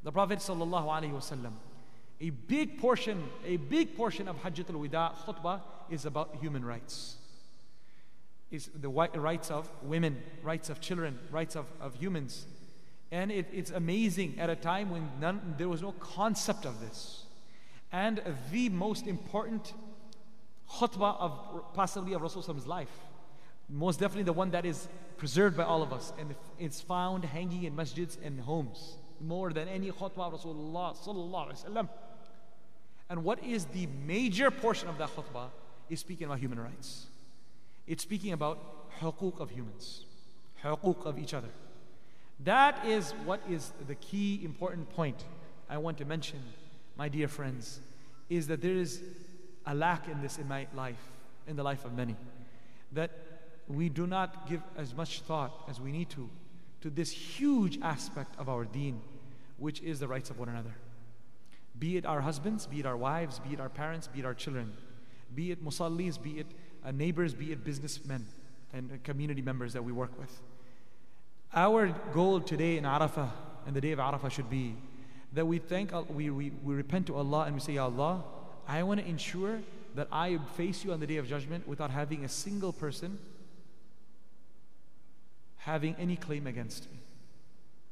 The 0.03 0.11
Prophet 0.11 0.39
sallallahu 0.39 1.11
wasallam, 1.11 1.53
a 2.19 2.29
big 2.29 2.79
portion, 2.79 3.23
a 3.45 3.57
big 3.57 3.95
portion 3.97 4.27
of 4.27 4.41
Hajjatul 4.41 4.87
Wida 4.87 5.13
khutbah 5.25 5.61
is 5.89 6.05
about 6.05 6.37
human 6.39 6.63
rights. 6.63 7.17
Is 8.51 8.69
the 8.75 8.89
rights 8.89 9.49
of 9.49 9.69
women, 9.81 10.21
rights 10.43 10.69
of 10.69 10.81
children, 10.81 11.17
rights 11.31 11.55
of, 11.55 11.65
of 11.79 11.95
humans. 11.95 12.45
And 13.11 13.31
it, 13.31 13.47
it's 13.51 13.71
amazing 13.71 14.39
at 14.39 14.49
a 14.49 14.55
time 14.55 14.89
when 14.89 15.09
none, 15.19 15.55
there 15.57 15.69
was 15.69 15.81
no 15.81 15.93
concept 15.93 16.65
of 16.65 16.79
this. 16.79 17.23
And 17.91 18.21
the 18.51 18.69
most 18.69 19.07
important 19.07 19.73
khutbah 20.69 21.19
of 21.19 21.73
possibly 21.73 22.13
of 22.13 22.21
Rasulullah's 22.21 22.67
life. 22.67 22.91
Most 23.69 23.99
definitely 23.99 24.23
the 24.23 24.33
one 24.33 24.51
that 24.51 24.65
is 24.65 24.87
preserved 25.17 25.57
by 25.57 25.63
all 25.63 25.81
of 25.81 25.91
us. 25.91 26.13
And 26.19 26.35
it's 26.59 26.81
found 26.81 27.25
hanging 27.25 27.63
in 27.63 27.75
masjids 27.75 28.17
and 28.23 28.39
homes 28.39 28.97
more 29.19 29.51
than 29.53 29.67
any 29.67 29.91
khutbah 29.91 30.33
of 30.33 30.41
Rasulullah. 30.41 31.89
And 33.09 33.23
what 33.23 33.43
is 33.43 33.65
the 33.65 33.87
major 34.05 34.49
portion 34.51 34.87
of 34.87 34.97
that 34.97 35.09
khutbah 35.09 35.49
is 35.91 35.99
speaking 35.99 36.25
about 36.25 36.39
human 36.39 36.59
rights. 36.59 37.05
It's 37.85 38.03
speaking 38.03 38.31
about 38.31 38.57
hukuk 39.01 39.39
of 39.39 39.49
humans, 39.49 40.05
hukuk 40.63 41.05
of 41.05 41.19
each 41.19 41.33
other. 41.33 41.49
That 42.39 42.85
is 42.85 43.11
what 43.25 43.41
is 43.49 43.73
the 43.87 43.95
key 43.95 44.41
important 44.43 44.89
point 44.91 45.25
I 45.69 45.77
want 45.77 45.97
to 45.97 46.05
mention, 46.05 46.39
my 47.01 47.09
dear 47.09 47.27
friends, 47.27 47.79
is 48.29 48.45
that 48.45 48.61
there 48.61 48.75
is 48.75 49.01
a 49.65 49.73
lack 49.73 50.07
in 50.07 50.21
this 50.21 50.37
in 50.37 50.47
my 50.47 50.67
life, 50.75 51.03
in 51.47 51.55
the 51.55 51.63
life 51.63 51.83
of 51.83 51.93
many. 51.93 52.15
That 52.91 53.09
we 53.67 53.89
do 53.89 54.05
not 54.05 54.47
give 54.47 54.61
as 54.77 54.93
much 54.93 55.21
thought 55.21 55.51
as 55.67 55.81
we 55.81 55.91
need 55.91 56.11
to 56.11 56.29
to 56.81 56.91
this 56.91 57.09
huge 57.09 57.79
aspect 57.81 58.35
of 58.37 58.49
our 58.49 58.65
deen, 58.65 59.01
which 59.57 59.81
is 59.81 59.99
the 59.99 60.07
rights 60.07 60.29
of 60.29 60.37
one 60.37 60.49
another. 60.49 60.75
Be 61.79 61.97
it 61.97 62.05
our 62.05 62.21
husbands, 62.21 62.67
be 62.67 62.81
it 62.81 62.85
our 62.85 62.97
wives, 62.97 63.39
be 63.39 63.51
it 63.53 63.59
our 63.59 63.73
parents, 63.81 64.05
be 64.05 64.19
it 64.19 64.25
our 64.25 64.35
children, 64.35 64.71
be 65.33 65.49
it 65.49 65.65
musallis, 65.65 66.21
be 66.21 66.33
it 66.41 66.47
uh, 66.85 66.91
neighbors, 66.91 67.33
be 67.33 67.51
it 67.51 67.63
businessmen 67.63 68.27
and 68.73 68.91
uh, 68.91 68.95
community 69.03 69.41
members 69.41 69.73
that 69.73 69.83
we 69.83 69.91
work 69.91 70.13
with. 70.19 70.39
Our 71.51 71.87
goal 72.13 72.41
today 72.41 72.77
in 72.77 72.83
Arafah 72.83 73.31
and 73.65 73.75
the 73.75 73.81
day 73.81 73.91
of 73.91 73.97
Arafah 73.97 74.29
should 74.29 74.51
be 74.51 74.75
that 75.33 75.45
we 75.45 75.59
thank, 75.59 75.91
we, 76.09 76.29
we, 76.29 76.51
we 76.63 76.73
repent 76.73 77.07
to 77.07 77.15
Allah 77.15 77.43
and 77.43 77.55
we 77.55 77.61
say, 77.61 77.73
Ya 77.73 77.85
Allah, 77.85 78.23
I 78.67 78.83
want 78.83 78.99
to 78.99 79.07
ensure 79.07 79.59
that 79.95 80.07
I 80.11 80.37
face 80.55 80.83
you 80.83 80.93
on 80.93 80.99
the 80.99 81.07
day 81.07 81.17
of 81.17 81.27
judgment 81.27 81.67
without 81.67 81.91
having 81.91 82.23
a 82.23 82.29
single 82.29 82.73
person 82.73 83.17
having 85.57 85.95
any 85.99 86.15
claim 86.15 86.47
against 86.47 86.89
me. 86.91 86.99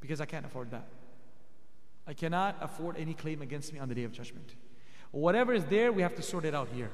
Because 0.01 0.19
I 0.21 0.25
can't 0.25 0.45
afford 0.45 0.71
that. 0.71 0.87
I 2.07 2.13
cannot 2.13 2.57
afford 2.61 2.97
any 2.97 3.13
claim 3.13 3.41
against 3.41 3.71
me 3.73 3.79
on 3.79 3.89
the 3.89 3.95
day 3.95 4.03
of 4.03 4.11
judgment. 4.11 4.55
Whatever 5.11 5.53
is 5.53 5.65
there, 5.65 5.91
we 5.91 6.01
have 6.01 6.15
to 6.15 6.21
sort 6.21 6.45
it 6.45 6.55
out 6.55 6.69
here. 6.73 6.89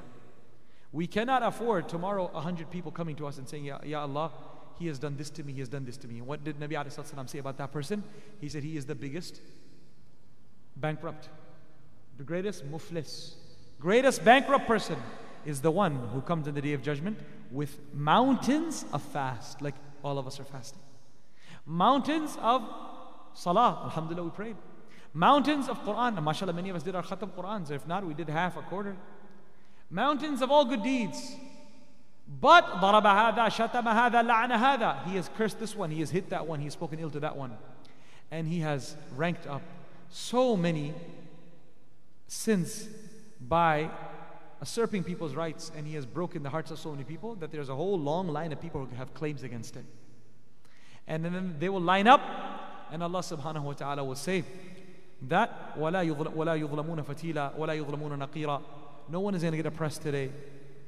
We 0.92 1.06
cannot 1.06 1.42
afford 1.42 1.88
tomorrow 1.88 2.30
a 2.34 2.40
hundred 2.40 2.70
people 2.70 2.90
coming 2.90 3.16
to 3.16 3.26
us 3.26 3.38
and 3.38 3.48
saying, 3.48 3.64
Ya, 3.64 3.78
Ya 3.84 4.02
Allah, 4.02 4.32
he 4.78 4.86
has 4.88 4.98
done 4.98 5.16
this 5.16 5.30
to 5.30 5.42
me, 5.42 5.52
he 5.54 5.60
has 5.60 5.68
done 5.68 5.84
this 5.84 5.96
to 5.98 6.08
me. 6.08 6.18
And 6.18 6.26
what 6.26 6.44
did 6.44 6.58
Nabi 6.58 6.72
Sallallahu 6.72 7.28
say 7.28 7.38
about 7.38 7.56
that 7.58 7.72
person? 7.72 8.02
He 8.40 8.48
said 8.48 8.62
he 8.62 8.76
is 8.76 8.84
the 8.84 8.94
biggest 8.94 9.40
bankrupt. 10.75 11.29
The 12.17 12.23
greatest 12.23 12.69
muflis. 12.71 13.33
Greatest 13.79 14.23
bankrupt 14.23 14.67
person 14.67 14.97
is 15.45 15.61
the 15.61 15.71
one 15.71 15.95
who 16.13 16.21
comes 16.21 16.47
in 16.47 16.53
the 16.53 16.61
day 16.61 16.73
of 16.73 16.81
judgment 16.81 17.17
with 17.51 17.77
mountains 17.93 18.85
of 18.93 19.01
fast, 19.01 19.61
like 19.61 19.75
all 20.03 20.17
of 20.17 20.27
us 20.27 20.39
are 20.39 20.43
fasting. 20.43 20.81
Mountains 21.65 22.37
of 22.41 22.63
salah, 23.33 23.81
alhamdulillah, 23.83 24.23
we 24.23 24.29
prayed. 24.29 24.55
Mountains 25.13 25.67
of 25.67 25.83
Quran, 25.83 26.15
and 26.15 26.23
mashallah, 26.23 26.53
many 26.53 26.69
of 26.69 26.75
us 26.75 26.83
did 26.83 26.95
our 26.95 27.03
khatam 27.03 27.31
Quran, 27.31 27.67
so 27.67 27.73
if 27.73 27.85
not, 27.87 28.05
we 28.05 28.13
did 28.13 28.29
half, 28.29 28.55
a 28.55 28.61
quarter. 28.61 28.95
Mountains 29.89 30.41
of 30.41 30.51
all 30.51 30.63
good 30.63 30.83
deeds. 30.83 31.35
But 32.39 32.65
ضرب 32.65 33.03
هذا 33.03 33.49
شتم 33.49 33.83
هذا 33.83 34.21
لعن 34.23 34.51
هذا. 34.51 35.05
He 35.05 35.15
has 35.17 35.29
cursed 35.37 35.59
this 35.59 35.75
one, 35.75 35.91
he 35.91 35.99
has 35.99 36.11
hit 36.11 36.29
that 36.29 36.47
one, 36.47 36.59
he 36.59 36.65
has 36.65 36.73
spoken 36.73 36.99
ill 36.99 37.09
to 37.09 37.19
that 37.19 37.35
one. 37.35 37.57
And 38.29 38.47
he 38.47 38.59
has 38.59 38.95
ranked 39.15 39.47
up 39.47 39.61
so 40.09 40.55
many 40.55 40.93
sins 42.27 42.87
by 43.39 43.89
usurping 44.61 45.03
people's 45.03 45.35
rights 45.35 45.71
and 45.75 45.87
he 45.87 45.95
has 45.95 46.05
broken 46.05 46.43
the 46.43 46.49
hearts 46.49 46.71
of 46.71 46.79
so 46.79 46.91
many 46.91 47.03
people 47.03 47.35
that 47.35 47.51
there's 47.51 47.69
a 47.69 47.75
whole 47.75 47.99
long 47.99 48.27
line 48.27 48.51
of 48.51 48.61
people 48.61 48.85
who 48.85 48.95
have 48.95 49.13
claims 49.13 49.43
against 49.43 49.75
him. 49.75 49.87
And 51.07 51.25
then 51.25 51.55
they 51.59 51.69
will 51.69 51.81
line 51.81 52.07
up 52.07 52.21
and 52.91 53.01
Allah 53.01 53.19
subhanahu 53.19 53.63
wa 53.63 53.73
ta'ala 53.73 54.03
will 54.03 54.15
say 54.15 54.43
that 55.23 55.77
وَلَا 55.77 56.03
يُظْلَمُونَ 56.05 57.05
فَتِيلًا 57.05 57.57
وَلَا 57.57 57.85
يُظْلَمُونَ 57.85 58.27
نَقِيرًا 58.27 58.61
No 59.09 59.19
one 59.19 59.35
is 59.35 59.41
going 59.41 59.51
to 59.51 59.57
get 59.57 59.65
oppressed 59.65 60.01
today. 60.01 60.31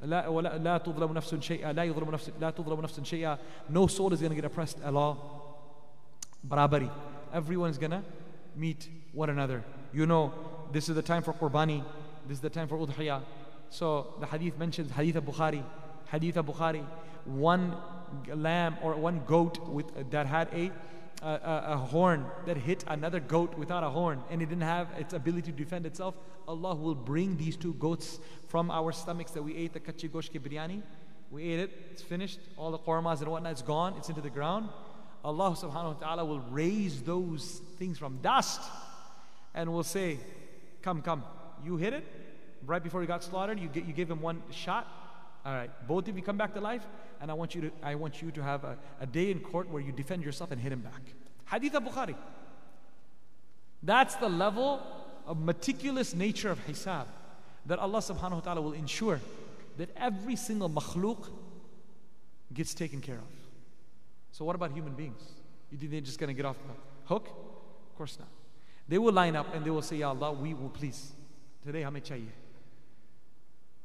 لا 0.06 0.28
ولا 0.28 0.58
لا 0.58 0.78
تظلم 0.78 1.14
نفس 1.14 1.36
شيئا 1.36 1.74
لا 1.74 1.84
يظلم 1.84 2.12
نفس 2.12 2.32
لا 2.40 2.50
تظلم 2.50 2.82
نفس 2.82 3.00
شيئا 3.00 3.38
no 3.70 3.88
soul 3.88 4.14
is 4.14 4.20
going 4.20 4.32
to 4.32 4.36
get 4.36 4.46
oppressed 4.46 4.78
at 4.84 4.94
all 4.94 5.18
برابري 6.44 6.90
everyone 7.34 7.70
is 7.70 7.78
going 7.78 7.92
to 7.92 8.02
meet 8.56 8.90
one 9.13 9.31
another 9.31 9.65
you 9.93 10.07
know 10.07 10.33
this 10.73 10.89
is 10.89 10.95
the 10.95 11.03
time 11.03 11.23
for 11.23 11.33
qurbani 11.33 11.83
this 12.27 12.37
is 12.37 12.41
the 12.41 12.51
time 12.51 12.69
for 12.69 12.79
udhiyah 12.79 13.23
so 13.71 14.15
the 14.21 14.27
hadith 14.27 14.59
mentions 14.59 14.91
hadith 14.91 15.17
Bukhari, 15.17 15.63
hadith 16.11 16.37
Bukhari, 16.37 16.85
one 17.25 17.77
lamb 18.35 18.77
or 18.83 18.95
one 18.95 19.23
goat 19.27 19.59
with, 19.69 20.11
that 20.11 20.27
had 20.27 20.49
a, 20.53 20.71
a, 21.23 21.73
a, 21.73 21.77
horn 21.77 22.25
that 22.47 22.57
hit 22.57 22.85
another 22.89 23.21
goat 23.21 23.57
without 23.59 23.85
a 23.85 23.91
horn 23.91 24.23
and 24.31 24.41
it 24.41 24.49
didn't 24.49 24.63
have 24.63 24.89
its 24.99 25.13
ability 25.13 25.53
to 25.53 25.59
defend 25.59 25.85
itself, 25.85 26.15
Allah 26.47 26.75
will 26.75 26.95
bring 26.95 27.37
these 27.37 27.57
two 27.57 27.75
goats 27.75 28.19
from 28.49 28.71
our 28.71 28.93
stomachs 28.93 29.33
that 29.33 29.43
we 29.43 29.55
ate 29.55 29.75
the 29.75 29.81
kachi 29.81 30.11
gosh 30.11 30.31
biryani. 30.31 30.83
We 31.31 31.43
ate 31.53 31.61
it, 31.61 31.71
it's 31.93 32.03
finished, 32.03 32.39
all 32.57 32.71
the 32.71 32.79
kormas 32.79 33.21
and 33.21 33.29
whatnot, 33.31 33.53
it's 33.53 33.61
gone, 33.61 33.95
it's 33.99 34.09
into 34.09 34.23
the 34.23 34.31
ground. 34.31 34.71
Allah 35.23 35.51
subhanahu 35.51 36.01
wa 36.01 36.01
ta'ala 36.01 36.25
will 36.25 36.41
raise 36.51 37.03
those 37.03 37.61
things 37.79 37.99
from 37.99 38.19
dust 38.23 38.63
and 39.59 39.73
will 39.73 39.83
say, 39.83 40.19
Come, 40.83 41.03
come, 41.03 41.25
you 41.65 41.77
hit 41.77 41.93
it, 41.93 42.05
right 42.65 42.83
before 42.83 43.01
he 43.01 43.07
got 43.09 43.25
slaughtered, 43.25 43.59
you, 43.59 43.69
get, 43.69 43.85
you 43.85 43.93
gave 43.93 44.09
him 44.09 44.23
one 44.23 44.41
shot. 44.51 44.87
All 45.45 45.53
right, 45.53 45.71
both 45.89 46.07
of 46.07 46.17
you 46.17 46.23
come 46.23 46.37
back 46.37 46.55
to 46.55 46.61
life, 46.61 46.87
and 47.21 47.31
I 47.31 47.35
want 47.35 47.55
you 47.57 47.63
to, 47.63 47.71
I 47.83 47.97
want 47.97 48.23
you 48.23 48.31
to 48.31 48.43
have 48.43 48.63
a, 48.63 48.79
a 49.01 49.07
day 49.07 49.33
in 49.33 49.41
court 49.41 49.69
where 49.69 49.83
you 49.83 49.91
defend 49.91 50.23
yourself 50.23 50.53
and 50.53 50.61
hit 50.61 50.73
him 50.73 50.81
back. 50.81 51.03
Hadith 51.51 51.75
of 51.75 51.83
Bukhari. 51.83 52.15
That's 53.83 54.15
the 54.17 54.29
level 54.29 54.81
of 55.27 55.41
meticulous 55.41 56.15
nature 56.15 56.51
of 56.51 56.65
hisab 56.67 57.07
that 57.67 57.81
Allah 57.81 57.99
subhanahu 57.99 58.35
wa 58.35 58.41
ta'ala 58.41 58.61
will 58.61 58.73
ensure 58.73 59.21
that 59.77 59.91
every 59.97 60.37
single 60.37 60.71
makhluk 60.71 61.29
gets 62.55 62.75
taken 62.75 63.01
care 63.01 63.17
of. 63.17 63.33
So, 64.31 64.45
what 64.45 64.55
about 64.55 64.71
human 64.71 64.95
beings? 64.95 65.21
You 65.73 65.79
think 65.79 65.91
they're 65.91 66.01
just 66.01 66.21
going 66.21 66.29
to 66.29 66.35
get 66.35 66.47
off 66.47 66.57
the 66.59 67.09
hook? 67.09 67.29
Of 67.29 67.97
course 67.97 68.19
not. 68.21 68.29
They 68.89 68.99
will 68.99 69.13
line 69.13 69.37
up 69.37 69.55
and 69.55 69.65
they 69.65 69.71
will 69.71 69.83
say, 69.83 69.97
Ya 69.97 70.09
Allah, 70.09 70.33
we 70.33 70.55
will 70.55 70.71
please. 70.71 71.13
Today, 71.65 71.83
hame 71.83 72.01
chahiye. 72.01 72.29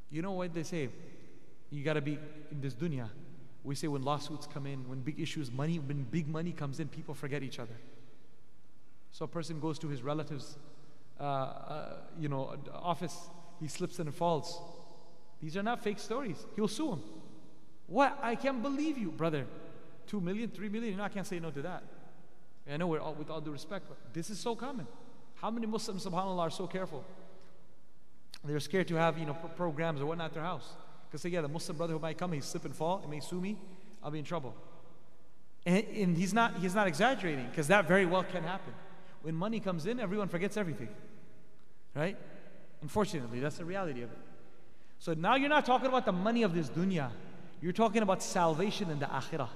You 0.10 0.22
know 0.22 0.32
what 0.32 0.54
they 0.54 0.64
say? 0.64 0.90
You 1.70 1.84
got 1.84 1.94
to 1.94 2.02
be 2.02 2.18
in 2.52 2.62
this 2.62 2.74
dunya. 2.74 3.10
We 3.64 3.76
say 3.76 3.88
when 3.88 4.04
lawsuits 4.04 4.48
come 4.48 4.68
in, 4.68 4.88
when 4.88 5.02
big 5.02 5.20
issues, 5.20 5.52
money, 5.52 5.80
when 5.80 6.04
big 6.04 6.28
money 6.28 6.52
comes 6.52 6.80
in, 6.80 6.88
people 6.88 7.14
forget 7.14 7.44
each 7.44 7.60
other. 7.60 7.76
So 9.12 9.26
a 9.26 9.28
person 9.28 9.60
goes 9.60 9.80
to 9.80 9.88
his 9.88 10.02
relative's, 10.04 10.58
uh, 11.20 11.24
uh, 11.24 11.96
you 12.20 12.30
know, 12.30 12.56
office. 12.74 13.30
He 13.60 13.68
slips 13.68 14.00
and 14.00 14.14
falls. 14.14 14.60
These 15.42 15.58
are 15.58 15.64
not 15.64 15.84
fake 15.84 16.00
stories. 16.00 16.46
He'll 16.56 16.68
sue 16.68 16.94
him. 16.94 17.02
What? 17.88 18.18
I 18.22 18.36
can't 18.36 18.62
believe 18.62 18.98
you, 18.98 19.12
brother. 19.12 19.46
Two 20.08 20.22
million, 20.22 20.50
three 20.50 20.70
million. 20.70 20.92
You 20.92 20.98
know, 20.98 21.04
I 21.04 21.10
can't 21.10 21.28
say 21.28 21.40
no 21.40 21.52
to 21.52 21.62
that. 21.64 21.84
I 22.72 22.78
know 22.78 22.88
we're 22.88 23.00
all, 23.00 23.14
with 23.14 23.30
all 23.30 23.42
due 23.42 23.52
respect, 23.52 23.86
but 23.90 23.98
this 24.14 24.30
is 24.30 24.40
so 24.40 24.56
common. 24.56 24.88
How 25.36 25.52
many 25.52 25.68
Muslims, 25.68 26.06
subhanAllah, 26.06 26.40
are 26.40 26.50
so 26.50 26.68
careful? 26.68 27.04
They're 28.46 28.60
scared 28.60 28.88
to 28.90 28.96
have, 28.96 29.18
you 29.18 29.26
know, 29.26 29.34
programs 29.34 30.02
or 30.02 30.06
whatnot 30.06 30.28
at 30.28 30.34
their 30.34 30.44
house. 30.44 30.68
Because 31.10 31.26
yeah, 31.26 31.42
the 31.42 31.48
Muslim 31.48 31.78
brother 31.78 31.94
who 31.94 32.00
might 32.00 32.18
come, 32.18 32.32
he 32.32 32.42
slip 32.42 32.66
and 32.66 32.76
fall, 32.76 33.00
he 33.00 33.08
may 33.08 33.20
sue 33.20 33.40
me, 33.40 33.58
I'll 34.02 34.12
be 34.12 34.20
in 34.20 34.26
trouble. 34.26 34.56
And, 35.66 35.86
and 35.96 36.18
he's 36.18 36.34
not 36.34 36.58
he's 36.58 36.76
not 36.76 36.88
exaggerating, 36.88 37.48
because 37.50 37.68
that 37.68 37.88
very 37.88 38.06
well 38.06 38.24
can 38.24 38.44
happen. 38.44 38.74
When 39.22 39.36
money 39.36 39.60
comes 39.60 39.86
in, 39.86 40.00
everyone 40.00 40.28
forgets 40.28 40.58
everything. 40.58 40.90
Right? 41.96 42.18
Unfortunately, 42.82 43.40
that's 43.40 43.58
the 43.58 43.66
reality 43.66 44.02
of 44.02 44.12
it. 44.12 44.18
So 45.00 45.14
now 45.14 45.36
you're 45.36 45.50
not 45.50 45.66
talking 45.66 45.88
about 45.88 46.06
the 46.06 46.12
money 46.12 46.44
of 46.44 46.54
this 46.54 46.70
dunya. 46.70 47.12
You're 47.62 47.72
talking 47.72 48.02
about 48.02 48.22
salvation 48.22 48.90
in 48.90 49.00
the 49.00 49.06
akhirah. 49.06 49.50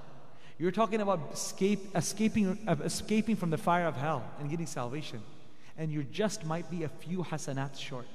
You're 0.58 0.72
talking 0.72 1.00
about 1.00 1.20
escape, 1.32 1.80
escaping, 1.94 2.58
escaping 2.84 3.36
from 3.36 3.50
the 3.50 3.58
fire 3.58 3.86
of 3.86 3.96
hell 3.96 4.28
and 4.40 4.50
getting 4.50 4.66
salvation. 4.66 5.22
And 5.76 5.92
you 5.92 6.02
just 6.02 6.44
might 6.44 6.68
be 6.68 6.82
a 6.82 6.88
few 6.88 7.22
hasanats 7.22 7.78
short. 7.78 8.06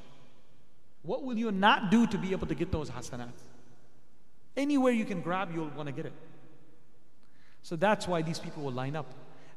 What 1.04 1.24
will 1.24 1.38
you 1.38 1.52
not 1.52 1.90
do 1.90 2.06
to 2.08 2.18
be 2.18 2.32
able 2.34 2.48
to 2.48 2.56
get 2.56 2.72
those 2.72 2.90
hasanat? 2.90 3.32
Anywhere 4.58 4.92
you 4.92 5.06
can 5.06 5.22
grab, 5.22 5.50
you'll 5.54 5.70
want 5.70 5.88
to 5.88 5.94
get 5.94 6.06
it. 6.06 6.14
So 7.62 7.78
that's 7.78 8.08
why 8.08 8.22
these 8.22 8.40
people 8.40 8.64
will 8.64 8.74
line 8.74 8.96
up 8.96 9.10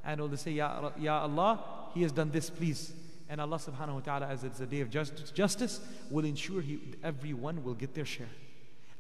and 0.05 0.21
will 0.21 0.37
say, 0.37 0.53
Ya, 0.53 0.91
ya 0.97 1.23
Allah, 1.23 1.61
He 1.93 2.03
has 2.03 2.13
done 2.13 2.31
this, 2.31 2.49
please. 2.49 2.93
And 3.29 3.41
Allah 3.41 3.59
subhanahu 3.59 3.95
wa 3.95 4.01
ta'ala, 4.01 4.27
as 4.29 4.45
it's 4.45 4.61
a 4.61 4.67
day 4.67 4.81
of 4.81 4.91
justice, 4.91 5.33
justice 5.33 5.81
will 6.11 6.25
ensure 6.25 6.61
he, 6.61 6.79
everyone 7.03 7.65
will 7.65 7.75
get 7.75 7.93
their 7.93 8.05
share. 8.05 8.29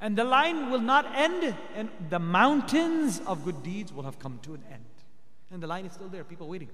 And 0.01 0.17
the 0.17 0.25
line 0.25 0.71
will 0.71 0.81
not 0.81 1.07
end, 1.15 1.55
and 1.75 1.89
the 2.11 2.19
mountains 2.19 3.21
of 3.27 3.45
good 3.45 3.63
deeds 3.63 3.93
will 3.93 4.03
have 4.03 4.19
come 4.19 4.39
to 4.43 4.55
an 4.55 4.63
end. 4.71 4.85
And 5.51 5.63
the 5.63 5.67
line 5.67 5.87
is 5.87 5.93
still 5.93 6.09
there, 6.09 6.25
people 6.25 6.49
waiting. 6.49 6.69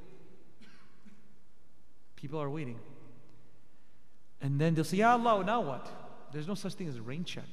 People 2.17 2.41
are 2.41 2.51
waiting. 2.51 2.79
And 4.41 4.61
then 4.61 4.75
they'll 4.75 4.85
say, 4.85 4.99
Ya 4.99 5.13
Allah, 5.13 5.45
now 5.45 5.61
what? 5.61 5.89
There's 6.33 6.49
no 6.49 6.55
such 6.55 6.75
thing 6.75 6.89
as 6.89 6.97
a 6.97 7.03
rain 7.03 7.25
check. 7.25 7.45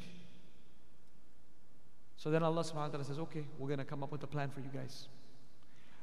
So 2.18 2.32
then 2.32 2.42
Allah 2.44 2.64
subhanahu 2.64 2.76
wa 2.76 2.88
ta'ala 2.88 3.04
says, 3.04 3.20
Okay, 3.20 3.46
we're 3.58 3.76
to 3.76 3.84
come 3.84 4.04
up 4.04 4.12
with 4.12 4.24
a 4.24 4.28
plan 4.28 4.50
for 4.50 4.60
you 4.60 4.70
guys. 4.74 5.08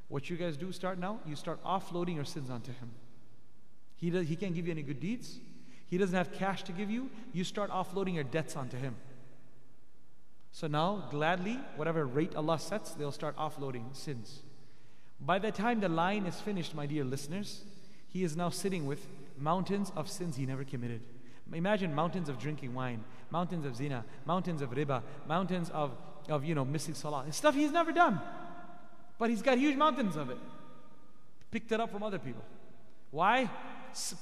What 0.09 0.31
you 0.31 0.37
guys 0.37 0.57
do 0.57 0.71
start 0.71 0.99
now, 0.99 1.21
you 1.27 1.35
start 1.35 1.63
offloading 1.65 2.15
your 2.15 2.25
sins 2.25 2.51
onto 2.51 2.71
Him. 2.73 2.91
He, 3.97 4.11
does, 4.11 4.29
he 4.29 4.37
can't 4.37 4.55
give 4.55 4.67
you 4.67 4.73
any 4.73 4.83
good 4.83 5.01
deeds. 5.01 5.39
He 5.87 5.99
doesn't 5.99 6.15
have 6.15 6.33
cash 6.33 6.63
to 6.65 6.73
give 6.73 6.91
you, 6.91 7.11
you 7.33 7.45
start 7.45 7.71
offloading 7.71 8.15
your 8.15 8.25
debts 8.25 8.57
onto 8.57 8.77
him. 8.77 8.97
So 10.57 10.67
now, 10.67 11.05
gladly, 11.11 11.61
whatever 11.77 12.07
rate 12.07 12.35
Allah 12.35 12.59
sets, 12.59 12.93
they'll 12.93 13.13
start 13.13 13.37
offloading 13.37 13.95
sins. 13.95 14.41
By 15.21 15.39
the 15.39 15.53
time 15.53 15.81
the 15.81 15.91
line 15.91 16.25
is 16.25 16.41
finished, 16.41 16.75
my 16.75 16.87
dear 16.87 17.05
listeners, 17.05 17.61
he 18.09 18.25
is 18.25 18.39
now 18.39 18.49
sitting 18.49 18.87
with 18.87 19.07
mountains 19.37 19.93
of 19.95 20.09
sins 20.09 20.35
he 20.35 20.47
never 20.47 20.65
committed. 20.65 21.03
Imagine 21.53 21.95
mountains 21.95 22.31
of 22.31 22.39
drinking 22.39 22.73
wine, 22.73 23.05
mountains 23.31 23.67
of 23.67 23.77
zina, 23.77 24.03
mountains 24.25 24.63
of 24.63 24.71
riba, 24.71 25.03
mountains 25.29 25.69
of, 25.75 25.91
of 26.31 26.43
you 26.43 26.55
know, 26.55 26.65
missing 26.65 26.95
salah. 26.95 27.31
Stuff 27.33 27.55
he's 27.55 27.71
never 27.71 27.93
done. 27.93 28.19
But 29.19 29.29
he's 29.29 29.43
got 29.43 29.59
huge 29.59 29.77
mountains 29.77 30.17
of 30.17 30.31
it. 30.31 30.39
Picked 31.51 31.71
it 31.71 31.81
up 31.81 31.93
from 31.93 32.03
other 32.03 32.19
people. 32.19 32.45
Why? 33.11 33.51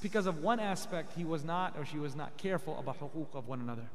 Because 0.01 0.25
of 0.25 0.43
one 0.43 0.59
aspect, 0.59 1.13
he 1.15 1.23
was 1.23 1.45
not 1.45 1.77
or 1.77 1.85
she 1.85 1.97
was 1.97 2.13
not 2.13 2.35
careful 2.35 2.77
about 2.77 2.99
hukuk 2.99 3.33
of 3.35 3.47
one 3.47 3.61
another. 3.61 3.87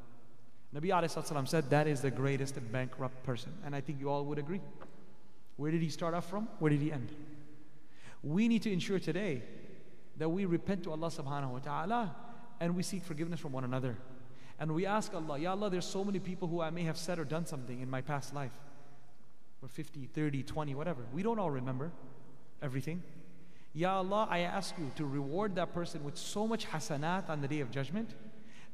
Nabi 0.75 0.89
Alayhi 0.89 1.49
said 1.49 1.69
that 1.71 1.87
is 1.87 2.01
the 2.01 2.11
greatest 2.11 2.59
bankrupt 2.71 3.23
person. 3.25 3.53
And 3.65 3.75
I 3.75 3.81
think 3.81 4.01
you 4.01 4.09
all 4.09 4.25
would 4.27 4.39
agree. 4.39 4.61
Where 5.57 5.71
did 5.71 5.83
he 5.83 5.89
start 5.89 6.15
off 6.15 6.29
from? 6.29 6.49
Where 6.59 6.71
did 6.71 6.81
he 6.81 6.93
end? 6.93 7.11
We 8.23 8.49
need 8.49 8.63
to 8.63 8.73
ensure 8.73 8.99
today 8.99 9.43
that 10.17 10.29
we 10.29 10.45
repent 10.45 10.85
to 10.85 10.93
Allah 10.93 11.09
subhanahu 11.09 11.51
wa 11.51 11.59
ta'ala 11.59 12.15
and 12.61 12.77
we 12.77 12.83
seek 12.83 13.03
forgiveness 13.03 13.41
from 13.41 13.53
one 13.53 13.65
another. 13.65 13.97
And 14.59 14.75
we 14.75 14.87
ask 14.87 15.13
Allah, 15.15 15.39
Ya 15.39 15.53
Allah, 15.53 15.71
there's 15.71 15.87
so 15.87 16.05
many 16.05 16.19
people 16.19 16.47
who 16.47 16.61
I 16.61 16.71
may 16.71 16.83
have 16.83 16.99
said 16.99 17.19
or 17.19 17.25
done 17.25 17.47
something 17.47 17.81
in 17.81 17.89
my 17.89 18.03
past 18.03 18.35
life. 18.35 18.53
We're 19.61 19.69
50, 19.69 20.07
30, 20.07 20.43
20, 20.43 20.75
whatever. 20.75 21.03
We 21.13 21.23
don't 21.23 21.39
all 21.39 21.51
remember 21.51 21.91
everything. 22.63 23.03
Ya 23.73 23.97
Allah, 23.97 24.29
I 24.31 24.41
ask 24.41 24.75
you 24.79 24.91
to 24.97 25.05
reward 25.07 25.55
that 25.57 25.73
person 25.73 26.05
with 26.05 26.17
so 26.17 26.47
much 26.47 26.67
hasanat 26.67 27.29
on 27.29 27.41
the 27.41 27.49
day 27.49 27.61
of 27.61 27.71
judgment 27.71 28.11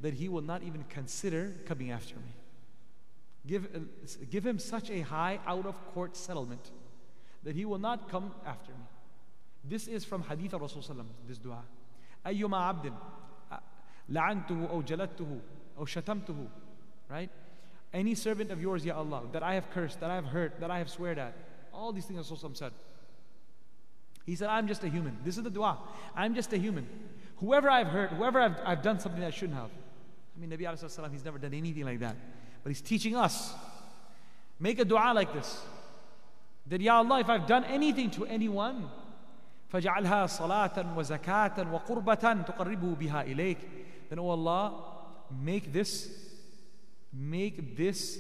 that 0.02 0.14
he 0.14 0.30
will 0.30 0.42
not 0.42 0.64
even 0.64 0.84
consider 0.90 1.56
coming 1.66 1.92
after 1.92 2.16
me. 2.16 2.34
Give, 3.46 3.66
uh, 3.76 3.80
give 4.30 4.46
him 4.46 4.60
such 4.60 4.90
a 4.90 5.02
high 5.02 5.40
out 5.48 5.66
of 5.66 5.76
court 5.94 6.16
settlement 6.16 6.72
that 7.44 7.56
he 7.56 7.66
will 7.66 7.80
not 7.80 8.10
come 8.10 8.34
after 8.46 8.72
me. 8.72 8.86
This 9.64 9.88
is 9.88 10.06
from 10.06 10.24
Hadith 10.24 10.54
of 10.54 10.62
Rasulullah, 10.62 11.06
this 11.28 11.38
dua. 11.38 11.64
أيما 12.26 12.58
عبد 12.58 12.94
لعنته 14.10 14.70
أو 14.70 14.82
جلدته 14.82 15.40
أو 15.78 15.86
شتمته 15.86 16.48
right 17.10 17.30
any 17.94 18.16
servant 18.16 18.52
of 18.52 18.62
yours 18.62 18.86
Ya 18.86 18.96
Allah 18.96 19.24
that 19.32 19.44
I 19.44 19.56
have 19.56 19.70
cursed 19.72 20.00
that 20.00 20.12
I 20.12 20.16
have 20.16 20.26
hurt 20.26 20.60
that 20.60 20.70
I 20.70 20.78
have 20.78 20.90
sweared 20.90 21.18
at 21.18 21.34
all 21.74 21.92
these 21.92 22.06
things 22.06 22.30
Rasulullah 22.30 22.56
said 22.56 22.72
he 24.26 24.36
said 24.36 24.50
I'm 24.50 24.68
just 24.68 24.84
a 24.84 24.90
human 24.90 25.18
this 25.26 25.38
is 25.38 25.44
the 25.44 25.50
dua 25.50 25.80
I'm 26.16 26.36
just 26.36 26.54
a 26.54 26.58
human 26.58 26.88
whoever 27.38 27.70
I've 27.70 27.88
hurt 27.88 28.12
whoever 28.12 28.40
I've, 28.40 28.58
I've 28.64 28.82
done 28.82 29.00
something 29.00 29.22
that 29.22 29.28
I 29.28 29.32
shouldn't 29.32 29.58
have 29.58 29.72
I 30.36 30.40
mean, 30.40 30.50
Nabi 30.50 30.62
Sallallahu 30.62 31.12
he's 31.12 31.26
never 31.26 31.38
done 31.38 31.54
anything 31.54 31.86
like 31.86 32.00
that. 32.00 32.16
But 32.64 32.70
he's 32.70 32.82
teaching 32.82 33.16
us. 33.16 33.54
Make 34.60 34.80
a 34.80 34.86
dua 34.86 35.14
like 35.14 35.34
this. 35.34 35.62
That, 36.68 36.82
Ya 36.82 36.98
Allah, 36.98 37.20
if 37.20 37.30
I've 37.30 37.48
done 37.48 37.66
anything 37.66 38.12
to 38.12 38.26
anyone, 38.26 38.88
فَجْعَلْهَا 39.74 40.38
صَلَاةً 40.38 40.96
وَزَكَاةً 40.96 41.86
وَقُرْبَةً 41.86 42.46
تُقَرِّبُهُ 42.46 42.98
بِهَا 42.98 43.34
إِلَيْكَ 43.34 43.58
Then, 44.10 44.20
oh 44.20 44.30
Allah, 44.30 44.74
make 45.42 45.72
this, 45.74 46.10
make 47.14 47.78
this 47.78 48.20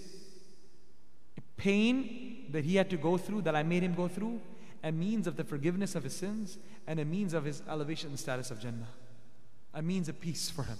pain 1.57 2.47
that 2.51 2.65
he 2.65 2.75
had 2.75 2.89
to 2.89 2.97
go 2.97 3.17
through, 3.17 3.41
that 3.43 3.55
I 3.55 3.63
made 3.63 3.83
him 3.83 3.93
go 3.93 4.07
through, 4.07 4.41
a 4.83 4.91
means 4.91 5.27
of 5.27 5.37
the 5.37 5.43
forgiveness 5.43 5.93
of 5.93 6.03
his 6.03 6.15
sins 6.15 6.57
and 6.87 6.99
a 6.99 7.05
means 7.05 7.33
of 7.33 7.43
his 7.43 7.61
elevation 7.69 8.09
and 8.09 8.19
status 8.19 8.49
of 8.49 8.59
Jannah. 8.59 8.87
A 9.73 9.81
means 9.81 10.09
of 10.09 10.19
peace 10.19 10.49
for 10.49 10.63
him. 10.63 10.77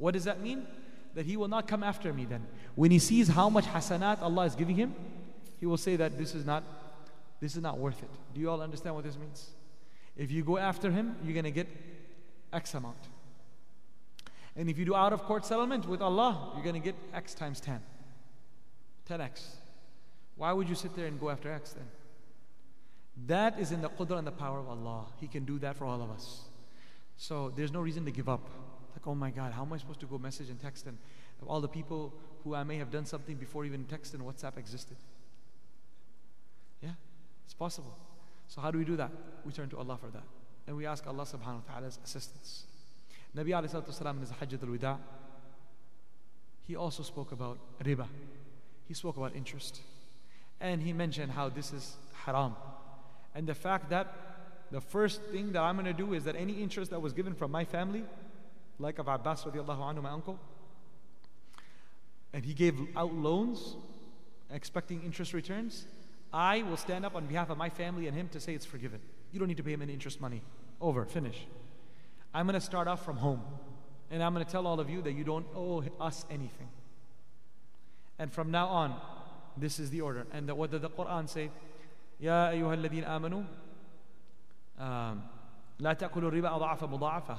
What 0.00 0.14
does 0.14 0.24
that 0.24 0.40
mean? 0.40 0.66
That 1.14 1.26
he 1.26 1.36
will 1.36 1.48
not 1.48 1.68
come 1.68 1.84
after 1.84 2.12
me 2.12 2.24
then. 2.24 2.46
When 2.74 2.90
he 2.90 2.98
sees 2.98 3.28
how 3.28 3.48
much 3.48 3.66
hasanat 3.66 4.22
Allah 4.22 4.46
is 4.46 4.56
giving 4.56 4.74
him, 4.74 4.94
he 5.60 5.66
will 5.66 5.76
say 5.76 5.94
that 5.96 6.18
this 6.18 6.34
is 6.34 6.44
not 6.44 6.64
this 7.40 7.56
is 7.56 7.62
not 7.62 7.78
worth 7.78 8.02
it. 8.02 8.10
Do 8.34 8.40
you 8.40 8.50
all 8.50 8.60
understand 8.60 8.94
what 8.94 9.04
this 9.04 9.16
means? 9.16 9.50
If 10.16 10.30
you 10.30 10.44
go 10.44 10.58
after 10.58 10.90
him, 10.90 11.16
you're 11.24 11.32
going 11.32 11.44
to 11.44 11.50
get 11.50 11.68
X 12.52 12.74
amount. 12.74 12.98
And 14.56 14.68
if 14.68 14.78
you 14.78 14.84
do 14.84 14.94
out 14.94 15.14
of 15.14 15.22
court 15.22 15.46
settlement 15.46 15.88
with 15.88 16.02
Allah, 16.02 16.52
you're 16.54 16.62
going 16.62 16.80
to 16.80 16.84
get 16.84 16.94
X 17.14 17.32
times 17.32 17.60
10. 17.60 17.80
10X. 19.08 19.42
Why 20.36 20.52
would 20.52 20.68
you 20.68 20.74
sit 20.74 20.94
there 20.94 21.06
and 21.06 21.18
go 21.18 21.30
after 21.30 21.50
X 21.50 21.72
then? 21.72 21.86
That 23.26 23.58
is 23.58 23.72
in 23.72 23.80
the 23.80 23.88
qudra 23.88 24.18
and 24.18 24.26
the 24.26 24.32
power 24.32 24.58
of 24.58 24.68
Allah. 24.68 25.06
He 25.18 25.26
can 25.26 25.44
do 25.44 25.58
that 25.60 25.76
for 25.76 25.86
all 25.86 26.02
of 26.02 26.10
us. 26.10 26.42
So 27.16 27.52
there's 27.56 27.72
no 27.72 27.80
reason 27.80 28.04
to 28.04 28.10
give 28.10 28.28
up. 28.28 28.46
Like, 29.00 29.08
oh 29.08 29.14
my 29.14 29.30
God, 29.30 29.52
how 29.52 29.62
am 29.62 29.72
I 29.72 29.78
supposed 29.78 30.00
to 30.00 30.06
go 30.06 30.18
message 30.18 30.50
and 30.50 30.60
text 30.60 30.86
and 30.86 30.98
all 31.46 31.62
the 31.62 31.68
people 31.68 32.12
who 32.44 32.54
I 32.54 32.64
may 32.64 32.76
have 32.76 32.90
done 32.90 33.06
something 33.06 33.36
before 33.36 33.64
even 33.64 33.84
text 33.84 34.12
and 34.12 34.22
WhatsApp 34.22 34.58
existed? 34.58 34.98
Yeah, 36.82 36.90
it's 37.46 37.54
possible. 37.54 37.96
So 38.48 38.60
how 38.60 38.70
do 38.70 38.78
we 38.78 38.84
do 38.84 38.96
that? 38.96 39.10
We 39.46 39.52
turn 39.52 39.70
to 39.70 39.78
Allah 39.78 39.96
for 39.98 40.08
that. 40.08 40.24
And 40.66 40.76
we 40.76 40.84
ask 40.84 41.06
Allah 41.06 41.22
subhanahu 41.22 41.66
wa 41.66 41.72
ta'ala's 41.72 41.98
assistance. 42.04 42.64
Nabi 43.34 43.48
alayhi 43.48 43.70
salatu 43.70 43.88
wasalam 43.88 44.16
in 44.16 44.20
his 44.20 44.30
Hajjat 44.32 44.62
al-Wida, 44.62 44.98
he 46.66 46.76
also 46.76 47.02
spoke 47.02 47.32
about 47.32 47.58
riba. 47.82 48.06
He 48.86 48.92
spoke 48.92 49.16
about 49.16 49.34
interest. 49.34 49.80
And 50.60 50.82
he 50.82 50.92
mentioned 50.92 51.32
how 51.32 51.48
this 51.48 51.72
is 51.72 51.96
haram. 52.26 52.54
And 53.34 53.46
the 53.46 53.54
fact 53.54 53.88
that 53.90 54.14
the 54.70 54.80
first 54.80 55.22
thing 55.22 55.52
that 55.52 55.62
I'm 55.62 55.76
going 55.76 55.86
to 55.86 55.94
do 55.94 56.12
is 56.12 56.24
that 56.24 56.36
any 56.36 56.62
interest 56.62 56.90
that 56.90 57.00
was 57.00 57.14
given 57.14 57.34
from 57.34 57.50
my 57.50 57.64
family, 57.64 58.04
like 58.79 58.99
of 58.99 59.07
Abbas 59.07 59.43
radiallahu 59.43 59.79
anhu, 59.79 60.01
my 60.01 60.09
uncle. 60.09 60.39
And 62.33 62.43
he 62.43 62.53
gave 62.53 62.79
out 62.95 63.13
loans 63.13 63.75
expecting 64.51 65.03
interest 65.03 65.33
returns. 65.33 65.85
I 66.33 66.63
will 66.63 66.77
stand 66.77 67.05
up 67.05 67.15
on 67.15 67.25
behalf 67.27 67.49
of 67.49 67.57
my 67.57 67.69
family 67.69 68.07
and 68.07 68.17
him 68.17 68.27
to 68.29 68.39
say 68.39 68.53
it's 68.53 68.65
forgiven. 68.65 68.99
You 69.31 69.39
don't 69.39 69.47
need 69.47 69.57
to 69.57 69.63
pay 69.63 69.73
him 69.73 69.81
any 69.81 69.93
interest 69.93 70.19
money. 70.19 70.41
Over, 70.81 71.05
finish. 71.05 71.47
I'm 72.33 72.45
going 72.45 72.59
to 72.59 72.65
start 72.65 72.87
off 72.87 73.05
from 73.05 73.17
home. 73.17 73.41
And 74.11 74.21
I'm 74.21 74.33
going 74.33 74.45
to 74.45 74.51
tell 74.51 74.67
all 74.67 74.79
of 74.79 74.89
you 74.89 75.01
that 75.03 75.13
you 75.13 75.23
don't 75.23 75.45
owe 75.55 75.83
us 75.99 76.25
anything. 76.29 76.67
And 78.19 78.31
from 78.31 78.51
now 78.51 78.67
on, 78.67 78.95
this 79.57 79.79
is 79.79 79.89
the 79.89 80.01
order. 80.01 80.27
And 80.33 80.47
the, 80.47 80.55
what 80.55 80.71
did 80.71 80.81
the 80.81 80.89
Quran 80.89 81.29
say? 81.29 81.49
يا 82.21 82.49
أيها 82.49 82.73
الذين 82.73 83.03
آمنوا 83.03 83.43
لا 85.79 85.93
تأكلوا 85.93 86.29
الربا 86.29 86.55
أضعاف 86.55 86.83
مضاعفة 86.83 87.37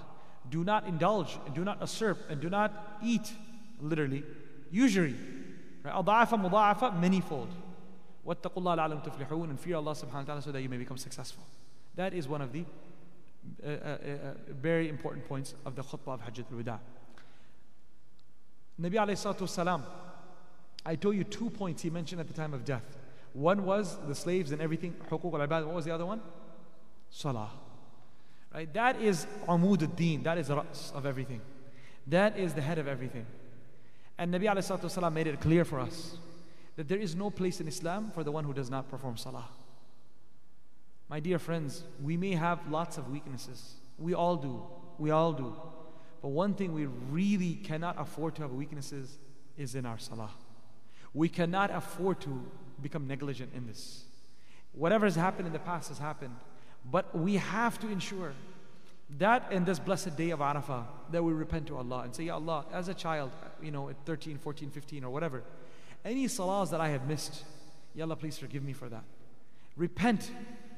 do 0.49 0.63
not 0.63 0.88
indulge, 0.88 1.38
and 1.45 1.56
do 1.56 1.63
not 1.63 1.80
usurp, 1.80 2.17
and 2.30 2.41
do 2.41 2.49
not 2.49 2.97
eat, 3.04 3.32
literally, 3.80 4.23
usury. 4.71 5.15
Right? 5.84 5.93
Adha'afa 5.93 6.49
mudha'afa, 6.49 6.99
manyfold. 7.01 7.49
Wattaqullah 8.25 8.77
la'alam 8.77 9.04
tuflihun, 9.04 9.49
and 9.49 9.60
fear 9.60 9.77
Allah 9.77 9.93
subhanahu 9.93 10.13
wa 10.13 10.23
ta'ala 10.23 10.41
so 10.41 10.51
that 10.51 10.62
you 10.62 10.69
may 10.69 10.77
become 10.77 10.97
successful. 10.97 11.43
That 11.95 12.13
is 12.13 12.27
one 12.27 12.41
of 12.41 12.51
the 12.51 12.65
uh, 13.65 13.67
uh, 13.67 13.71
uh, 13.71 13.97
very 14.49 14.89
important 14.89 15.27
points 15.27 15.56
of 15.65 15.75
the 15.75 15.82
khutbah 15.82 16.13
of 16.13 16.21
Hajjat 16.21 16.45
al-Wida. 16.51 16.80
Nabi 18.80 18.93
alayhi 18.93 19.17
salatu 19.17 19.47
salam, 19.49 19.84
I 20.86 20.95
told 20.95 21.15
you 21.15 21.23
two 21.23 21.49
points 21.49 21.82
he 21.82 21.89
mentioned 21.89 22.21
at 22.21 22.27
the 22.27 22.34
time 22.34 22.54
of 22.54 22.65
death. 22.65 22.84
One 23.34 23.65
was 23.65 23.97
the 24.08 24.15
slaves 24.15 24.51
and 24.51 24.62
everything, 24.62 24.95
hukuk 25.10 25.34
al-ibad. 25.34 25.65
What 25.65 25.75
was 25.75 25.86
the 25.86 25.91
other 25.91 26.06
one? 26.06 26.21
Salah. 27.10 27.49
Right? 28.53 28.71
That 28.73 29.01
is 29.01 29.25
amud 29.47 29.83
ad-deen. 29.83 30.23
That 30.23 30.37
is 30.37 30.47
the 30.47 30.57
ras 30.57 30.91
of 30.93 31.05
everything. 31.05 31.41
That 32.07 32.37
is 32.37 32.53
the 32.53 32.61
head 32.61 32.77
of 32.77 32.87
everything. 32.87 33.25
And 34.17 34.33
Nabi 34.33 34.43
alayhi 34.43 35.13
made 35.13 35.27
it 35.27 35.39
clear 35.39 35.63
for 35.65 35.79
us 35.79 36.17
that 36.75 36.87
there 36.87 36.99
is 36.99 37.15
no 37.15 37.29
place 37.29 37.61
in 37.61 37.67
Islam 37.67 38.11
for 38.13 38.23
the 38.23 38.31
one 38.31 38.43
who 38.43 38.53
does 38.53 38.69
not 38.69 38.89
perform 38.89 39.17
salah. 39.17 39.47
My 41.09 41.19
dear 41.19 41.39
friends, 41.39 41.83
we 42.01 42.17
may 42.17 42.31
have 42.31 42.59
lots 42.69 42.97
of 42.97 43.09
weaknesses. 43.09 43.75
We 43.97 44.13
all 44.13 44.35
do. 44.35 44.63
We 44.97 45.11
all 45.11 45.33
do. 45.33 45.55
But 46.21 46.29
one 46.29 46.53
thing 46.53 46.73
we 46.73 46.85
really 46.85 47.55
cannot 47.55 47.99
afford 47.99 48.35
to 48.35 48.43
have 48.43 48.51
weaknesses 48.51 49.17
is 49.57 49.75
in 49.75 49.85
our 49.85 49.97
salah. 49.97 50.29
We 51.13 51.27
cannot 51.27 51.71
afford 51.71 52.21
to 52.21 52.43
become 52.81 53.07
negligent 53.07 53.51
in 53.53 53.67
this. 53.67 54.05
Whatever 54.71 55.05
has 55.05 55.15
happened 55.15 55.47
in 55.47 55.53
the 55.53 55.59
past 55.59 55.89
has 55.89 55.97
happened. 55.97 56.35
But 56.89 57.17
we 57.17 57.36
have 57.36 57.80
to 57.80 57.89
ensure 57.89 58.34
that 59.17 59.52
in 59.52 59.65
this 59.65 59.80
blessed 59.80 60.15
day 60.15 60.30
of 60.32 60.39
Arafah, 60.39 60.86
that 61.12 61.24
we 61.24 61.34
repent 61.34 61.67
to 61.67 61.78
Allah 61.78 62.02
and 62.02 62.15
say, 62.15 62.24
Ya 62.24 62.36
Allah, 62.36 62.65
as 62.72 62.88
a 62.88 62.94
child, 62.94 63.32
you 63.62 63.72
know, 63.72 63.89
at 63.89 63.96
13, 64.06 64.38
14, 64.38 64.70
15, 64.70 65.04
or 65.04 65.10
whatever, 65.12 65.44
any 66.06 66.26
salahs 66.26 66.72
that 66.72 66.82
I 66.82 66.89
have 66.89 67.08
missed, 67.08 67.44
Ya 67.94 68.06
Allah, 68.06 68.15
please 68.15 68.38
forgive 68.38 68.63
me 68.63 68.74
for 68.74 68.89
that. 68.89 69.04
Repent 69.76 70.32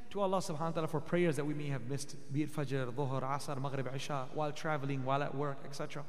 to 0.10 0.22
Allah 0.22 0.38
subhanahu 0.38 0.60
wa 0.60 0.72
ta'ala 0.72 0.88
for 0.88 1.00
prayers 1.00 1.36
that 1.36 1.46
we 1.46 1.54
may 1.54 1.68
have 1.68 1.89
missed, 1.89 2.16
be 2.32 2.44
it 2.44 2.54
Fajr, 2.54 2.92
Dhuhr, 2.92 3.22
Asr, 3.22 3.60
Maghrib, 3.62 3.88
Isha, 3.96 4.28
while 4.34 4.52
traveling, 4.52 5.06
while 5.06 5.24
at 5.24 5.34
work, 5.34 5.60
etc. 5.66 6.04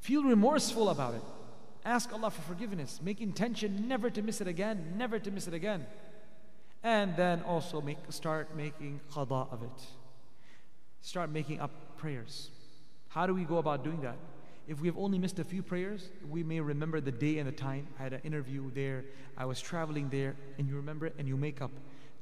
Feel 0.00 0.22
remorseful 0.22 0.90
about 0.90 1.14
it. 1.14 1.22
Ask 1.84 2.12
Allah 2.12 2.30
for 2.30 2.42
forgiveness. 2.42 3.00
Make 3.02 3.20
intention 3.20 3.88
never 3.88 4.10
to 4.10 4.22
miss 4.22 4.40
it 4.40 4.48
again, 4.48 4.94
never 4.96 5.18
to 5.18 5.30
miss 5.30 5.46
it 5.46 5.54
again 5.54 5.86
and 6.82 7.16
then 7.16 7.42
also 7.42 7.80
make, 7.80 7.98
start 8.10 8.56
making 8.56 9.00
qada 9.12 9.52
of 9.52 9.62
it. 9.62 9.86
Start 11.00 11.30
making 11.30 11.60
up 11.60 11.70
prayers. 11.96 12.50
How 13.08 13.26
do 13.26 13.34
we 13.34 13.44
go 13.44 13.58
about 13.58 13.84
doing 13.84 14.00
that? 14.02 14.16
If 14.68 14.80
we 14.80 14.88
have 14.88 14.98
only 14.98 15.18
missed 15.18 15.38
a 15.38 15.44
few 15.44 15.62
prayers, 15.62 16.08
we 16.28 16.42
may 16.42 16.60
remember 16.60 17.00
the 17.00 17.12
day 17.12 17.38
and 17.38 17.46
the 17.46 17.52
time. 17.52 17.86
I 17.98 18.02
had 18.02 18.12
an 18.12 18.20
interview 18.24 18.70
there, 18.74 19.04
I 19.36 19.44
was 19.44 19.60
traveling 19.60 20.08
there, 20.10 20.34
and 20.58 20.68
you 20.68 20.76
remember 20.76 21.06
it 21.06 21.14
and 21.18 21.28
you 21.28 21.36
make 21.36 21.62
up. 21.62 21.70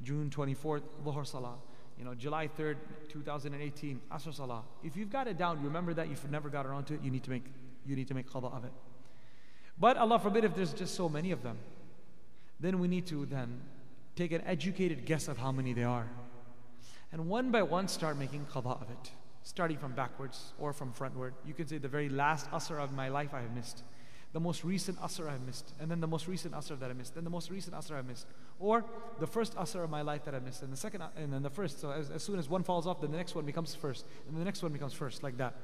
June 0.03 0.29
24th, 0.29 0.83
Dhuhr 1.05 1.27
Salah. 1.27 1.57
You 1.99 2.05
know, 2.05 2.15
July 2.15 2.49
3rd, 2.49 2.77
2018, 3.09 4.01
Asr 4.13 4.35
Salah. 4.35 4.63
If 4.83 4.97
you've 4.97 5.11
got 5.11 5.29
it 5.29 5.39
down, 5.39 5.63
remember 5.63 5.95
that. 5.95 6.09
You've 6.09 6.31
never 6.31 6.49
got 6.49 6.67
around 6.67 6.85
to 6.87 6.95
it, 6.95 7.01
you 7.03 7.11
need 7.11 7.23
to 7.25 7.31
make 7.31 7.45
you 7.87 7.97
need 7.97 8.09
to 8.09 8.15
make 8.15 8.29
qada 8.31 8.55
of 8.55 8.65
it. 8.65 8.73
But 9.79 9.97
Allah 9.97 10.19
forbid 10.19 10.45
if 10.45 10.55
there's 10.55 10.73
just 10.73 10.95
so 10.95 11.09
many 11.09 11.31
of 11.33 11.43
them, 11.43 11.59
then 12.61 12.79
we 12.79 12.89
need 12.89 13.07
to 13.09 13.27
then 13.27 13.61
take 14.17 14.33
an 14.33 14.43
educated 14.47 15.05
guess 15.05 15.29
of 15.29 15.39
how 15.39 15.53
many 15.53 15.73
there 15.73 15.89
are. 15.89 16.09
And 17.13 17.29
one 17.29 17.51
by 17.51 17.63
one 17.63 17.89
start 17.89 18.19
making 18.19 18.47
qada 18.53 18.81
of 18.81 18.91
it 18.91 19.11
starting 19.45 19.77
from 19.77 19.93
backwards 19.93 20.55
or 20.59 20.73
from 20.73 20.93
frontward. 20.93 21.33
You 21.47 21.55
can 21.55 21.69
say 21.69 21.79
the 21.79 21.89
very 21.89 22.09
last 22.09 22.51
asr 22.51 22.83
of 22.83 22.93
my 22.93 23.09
life 23.09 23.33
I 23.33 23.43
have 23.43 23.55
missed. 23.55 23.85
The 24.33 24.41
most 24.41 24.65
recent 24.65 24.99
asr 25.01 25.29
I 25.29 25.33
have 25.33 25.47
missed. 25.47 25.73
And 25.79 25.91
then 25.91 26.01
the 26.01 26.09
most 26.09 26.27
recent 26.27 26.55
asr 26.55 26.81
that 26.81 26.91
I 26.91 26.95
missed. 26.95 27.15
Then 27.15 27.25
the 27.25 27.31
most 27.31 27.51
recent 27.51 27.77
asr 27.77 27.97
I 27.97 28.03
missed. 28.03 28.27
Or 28.59 28.85
the 29.21 29.27
first 29.27 29.55
asr 29.55 29.85
of 29.85 29.91
my 29.91 30.03
life 30.03 30.25
that 30.25 30.35
I 30.35 30.41
missed. 30.41 30.63
And 30.63 30.73
the 30.73 30.77
second, 30.77 31.03
and 31.17 31.33
then 31.33 31.43
the 31.43 31.51
first. 31.51 31.79
So 31.81 31.91
as, 31.91 32.11
as 32.11 32.23
soon 32.23 32.39
as 32.39 32.49
one 32.49 32.65
falls 32.65 32.87
off, 32.87 33.03
then 33.03 33.13
the 33.13 33.19
next 33.19 33.35
one 33.35 33.45
becomes 33.45 33.75
first. 33.75 34.07
And 34.27 34.37
the 34.37 34.45
next 34.45 34.63
one 34.63 34.73
becomes 34.73 34.95
first, 34.95 35.23
like 35.23 35.37
that. 35.37 35.55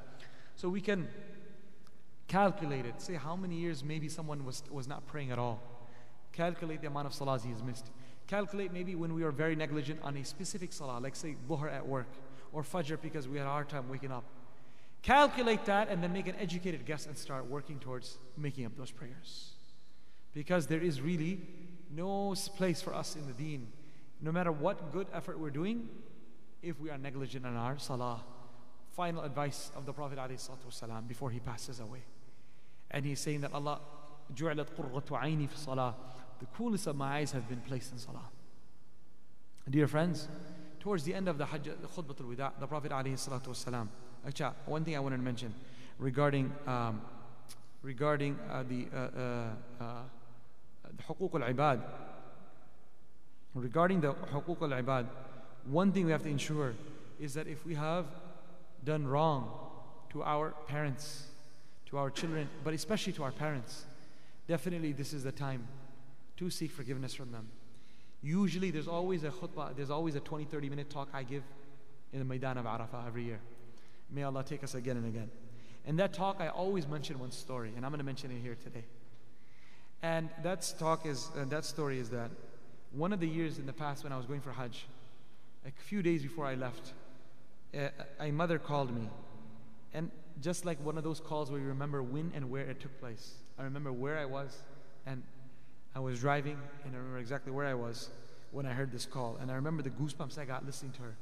So 0.56 0.68
we 0.68 0.82
can 0.82 1.08
calculate 2.28 2.84
it. 2.84 3.00
Say 3.00 3.14
how 3.14 3.34
many 3.34 3.56
years 3.56 3.82
maybe 3.82 4.08
someone 4.08 4.44
was, 4.44 4.62
was 4.70 4.86
not 4.86 5.06
praying 5.06 5.32
at 5.32 5.38
all. 5.38 5.62
Calculate 6.32 6.82
the 6.82 6.86
amount 6.86 7.06
of 7.06 7.12
salahs 7.12 7.42
he 7.42 7.50
has 7.50 7.62
missed. 7.62 7.90
Calculate 8.29 8.73
maybe 8.73 8.95
when 8.95 9.13
we 9.13 9.23
were 9.23 9.31
very 9.31 9.55
negligent 9.55 9.99
on 10.03 10.17
a 10.17 10.25
specific 10.25 10.73
salah, 10.73 10.99
like 10.99 11.15
say 11.15 11.35
dhuhr 11.47 11.71
at 11.71 11.87
work 11.87 12.07
or 12.51 12.63
Fajr 12.63 12.99
because 13.01 13.27
we 13.27 13.37
had 13.37 13.45
a 13.45 13.49
hard 13.49 13.69
time 13.69 13.89
waking 13.89 14.11
up. 14.11 14.23
Calculate 15.01 15.65
that 15.65 15.89
and 15.89 16.01
then 16.01 16.11
make 16.11 16.27
an 16.27 16.35
educated 16.39 16.85
guess 16.85 17.05
and 17.05 17.15
start 17.15 17.45
working 17.45 17.79
towards 17.79 18.17
making 18.37 18.65
up 18.65 18.75
those 18.75 18.89
prayers. 18.89 19.51
Because 20.33 20.65
there 20.65 20.81
is 20.81 20.99
really 20.99 21.39
no 21.91 22.33
place 22.55 22.81
for 22.81 22.93
us 22.93 23.15
in 23.15 23.27
the 23.27 23.33
deen, 23.33 23.67
no 24.21 24.31
matter 24.31 24.51
what 24.51 24.91
good 24.91 25.07
effort 25.13 25.39
we're 25.39 25.51
doing, 25.51 25.87
if 26.63 26.79
we 26.79 26.89
are 26.89 26.97
negligent 26.97 27.45
in 27.45 27.55
our 27.55 27.77
salah. 27.77 28.23
Final 28.93 29.23
advice 29.23 29.71
of 29.75 29.85
the 29.85 29.93
Prophet 29.93 30.17
ﷺ 30.17 31.07
before 31.07 31.29
he 31.29 31.39
passes 31.39 31.79
away. 31.79 32.03
And 32.89 33.05
he's 33.05 33.19
saying 33.19 33.41
that 33.41 33.53
Allah, 33.53 33.81
جُعْلَتْ 34.33 34.69
قُرَّةُ 34.75 35.03
عَيْنِي 35.03 35.49
فِي 35.49 35.57
salah. 35.57 35.95
The 36.39 36.45
coolest 36.57 36.87
of 36.87 36.95
my 36.95 37.17
eyes 37.17 37.31
have 37.31 37.47
been 37.47 37.61
placed 37.61 37.91
in 37.91 37.97
salah. 37.97 38.29
Dear 39.69 39.87
friends, 39.87 40.27
towards 40.79 41.03
the 41.03 41.13
end 41.13 41.27
of 41.27 41.37
the 41.37 41.45
Hajj, 41.45 41.63
the 41.63 41.87
Khutbah 41.87 42.19
al-Wida, 42.19 42.51
the 42.59 42.67
Prophet 42.67 42.91
alayhi 42.91 43.87
Actually, 44.27 44.51
one 44.65 44.83
thing 44.83 44.95
I 44.95 44.99
wanted 44.99 45.17
to 45.17 45.23
mention 45.23 45.53
regarding 45.97 46.51
um, 46.67 47.01
regarding 47.81 48.37
uh, 48.51 48.63
the 48.63 48.87
uh, 48.93 48.97
uh, 48.97 49.83
uh 49.83 50.01
the 50.95 51.03
حقوق 51.03 51.41
al-ibad. 51.41 51.81
Regarding 53.53 54.01
the 54.01 54.13
حقوق 54.13 54.61
al-ibad, 54.61 55.07
one 55.65 55.91
thing 55.91 56.05
we 56.05 56.11
have 56.11 56.23
to 56.23 56.29
ensure 56.29 56.73
is 57.19 57.33
that 57.33 57.47
if 57.47 57.65
we 57.65 57.75
have 57.75 58.05
done 58.83 59.07
wrong 59.07 59.49
to 60.11 60.21
our 60.23 60.53
parents, 60.67 61.27
to 61.87 61.97
our 61.97 62.09
children, 62.09 62.47
but 62.63 62.73
especially 62.73 63.13
to 63.13 63.23
our 63.23 63.31
parents, 63.31 63.85
definitely 64.47 64.91
this 64.91 65.13
is 65.13 65.23
the 65.23 65.31
time 65.31 65.67
to 66.40 66.48
seek 66.48 66.70
forgiveness 66.70 67.12
from 67.14 67.30
them. 67.32 67.46
Usually 68.22 68.70
there's 68.70 68.88
always 68.88 69.24
a 69.24 69.30
khutbah, 69.30 69.76
there's 69.76 69.90
always 69.90 70.14
a 70.14 70.20
20, 70.20 70.46
30 70.46 70.70
minute 70.70 70.88
talk 70.88 71.08
I 71.12 71.22
give 71.22 71.42
in 72.14 72.18
the 72.18 72.24
Maidan 72.24 72.56
of 72.56 72.64
Arafah 72.64 73.06
every 73.06 73.24
year. 73.24 73.40
May 74.10 74.22
Allah 74.22 74.42
take 74.42 74.64
us 74.64 74.74
again 74.74 74.96
and 74.96 75.06
again. 75.06 75.30
In 75.86 75.96
that 75.96 76.14
talk, 76.14 76.38
I 76.40 76.48
always 76.48 76.88
mention 76.88 77.18
one 77.18 77.30
story, 77.30 77.72
and 77.76 77.84
I'm 77.84 77.92
going 77.92 77.98
to 78.00 78.04
mention 78.04 78.30
it 78.30 78.40
here 78.42 78.56
today. 78.64 78.84
And 80.02 80.30
that 80.42 80.72
talk 80.78 81.04
is, 81.04 81.28
uh, 81.38 81.44
that 81.50 81.66
story 81.66 81.98
is 81.98 82.08
that 82.08 82.30
one 82.92 83.12
of 83.12 83.20
the 83.20 83.28
years 83.28 83.58
in 83.58 83.66
the 83.66 83.72
past 83.72 84.02
when 84.02 84.12
I 84.12 84.16
was 84.16 84.24
going 84.24 84.40
for 84.40 84.50
Hajj, 84.50 84.86
a 85.66 85.70
few 85.70 86.02
days 86.02 86.22
before 86.22 86.46
I 86.46 86.54
left, 86.54 86.94
uh, 87.76 87.88
a 88.18 88.30
mother 88.30 88.58
called 88.58 88.94
me. 88.94 89.08
And 89.92 90.10
just 90.40 90.64
like 90.64 90.82
one 90.82 90.96
of 90.96 91.04
those 91.04 91.20
calls 91.20 91.50
where 91.50 91.60
you 91.60 91.68
remember 91.68 92.02
when 92.02 92.32
and 92.34 92.50
where 92.50 92.64
it 92.64 92.80
took 92.80 92.98
place, 92.98 93.34
I 93.58 93.64
remember 93.64 93.92
where 93.92 94.18
I 94.18 94.24
was 94.24 94.56
and 95.06 95.22
I 95.94 96.00
was 96.00 96.20
driving 96.20 96.58
and 96.84 96.94
I 96.94 96.98
remember 96.98 97.18
exactly 97.18 97.52
where 97.52 97.66
I 97.66 97.74
was 97.74 98.10
when 98.52 98.66
I 98.66 98.72
heard 98.72 98.92
this 98.92 99.06
call. 99.06 99.38
And 99.40 99.50
I 99.50 99.54
remember 99.54 99.82
the 99.82 99.90
goosebumps 99.90 100.38
I 100.38 100.44
got 100.44 100.64
listening 100.64 100.92
to 100.92 101.02
her. 101.02 101.16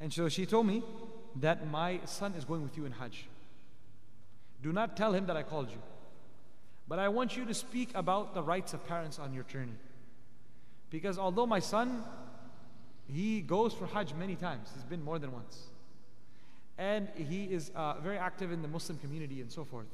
And 0.00 0.12
so 0.12 0.28
she 0.28 0.46
told 0.46 0.66
me 0.66 0.82
that 1.36 1.70
my 1.70 2.00
son 2.04 2.34
is 2.34 2.44
going 2.44 2.62
with 2.62 2.76
you 2.76 2.84
in 2.84 2.92
Hajj. 2.92 3.26
Do 4.62 4.72
not 4.72 4.96
tell 4.96 5.12
him 5.12 5.26
that 5.26 5.36
I 5.36 5.42
called 5.42 5.70
you. 5.70 5.78
But 6.88 6.98
I 6.98 7.08
want 7.08 7.36
you 7.36 7.44
to 7.44 7.54
speak 7.54 7.90
about 7.94 8.34
the 8.34 8.42
rights 8.42 8.72
of 8.72 8.86
parents 8.86 9.18
on 9.18 9.32
your 9.32 9.44
journey. 9.44 9.76
Because 10.90 11.18
although 11.18 11.46
my 11.46 11.58
son, 11.58 12.02
he 13.06 13.40
goes 13.40 13.74
for 13.74 13.86
Hajj 13.86 14.14
many 14.14 14.36
times, 14.36 14.70
he's 14.74 14.84
been 14.84 15.02
more 15.02 15.18
than 15.18 15.32
once. 15.32 15.64
And 16.78 17.08
he 17.16 17.44
is 17.44 17.70
uh, 17.74 17.94
very 18.02 18.18
active 18.18 18.52
in 18.52 18.62
the 18.62 18.68
Muslim 18.68 18.98
community 18.98 19.40
and 19.40 19.50
so 19.50 19.64
forth. 19.64 19.86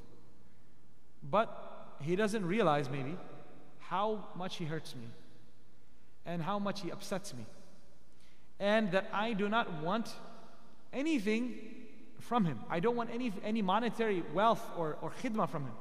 But 1.31 1.97
he 2.01 2.15
doesn't 2.15 2.47
realize 2.47 2.91
maybe 2.91 3.17
how 3.89 4.25
much 4.35 4.57
he 4.57 4.65
hurts 4.65 4.95
me 4.95 5.07
and 6.27 6.43
how 6.43 6.59
much 6.59 6.81
he 6.81 6.91
upsets 6.91 7.35
me. 7.35 7.45
And 8.59 8.93
that 8.93 9.09
I 9.13 9.33
do 9.33 9.49
not 9.49 9.83
want 9.83 10.09
anything 10.93 11.55
from 12.21 12.45
him. 12.45 12.61
I 12.71 12.81
don't 12.81 12.97
want 12.97 13.11
any, 13.13 13.33
any 13.45 13.63
monetary 13.63 14.23
wealth 14.33 14.65
or, 14.77 14.97
or 15.03 15.13
khidmah 15.23 15.49
from 15.49 15.65
him. 15.65 15.73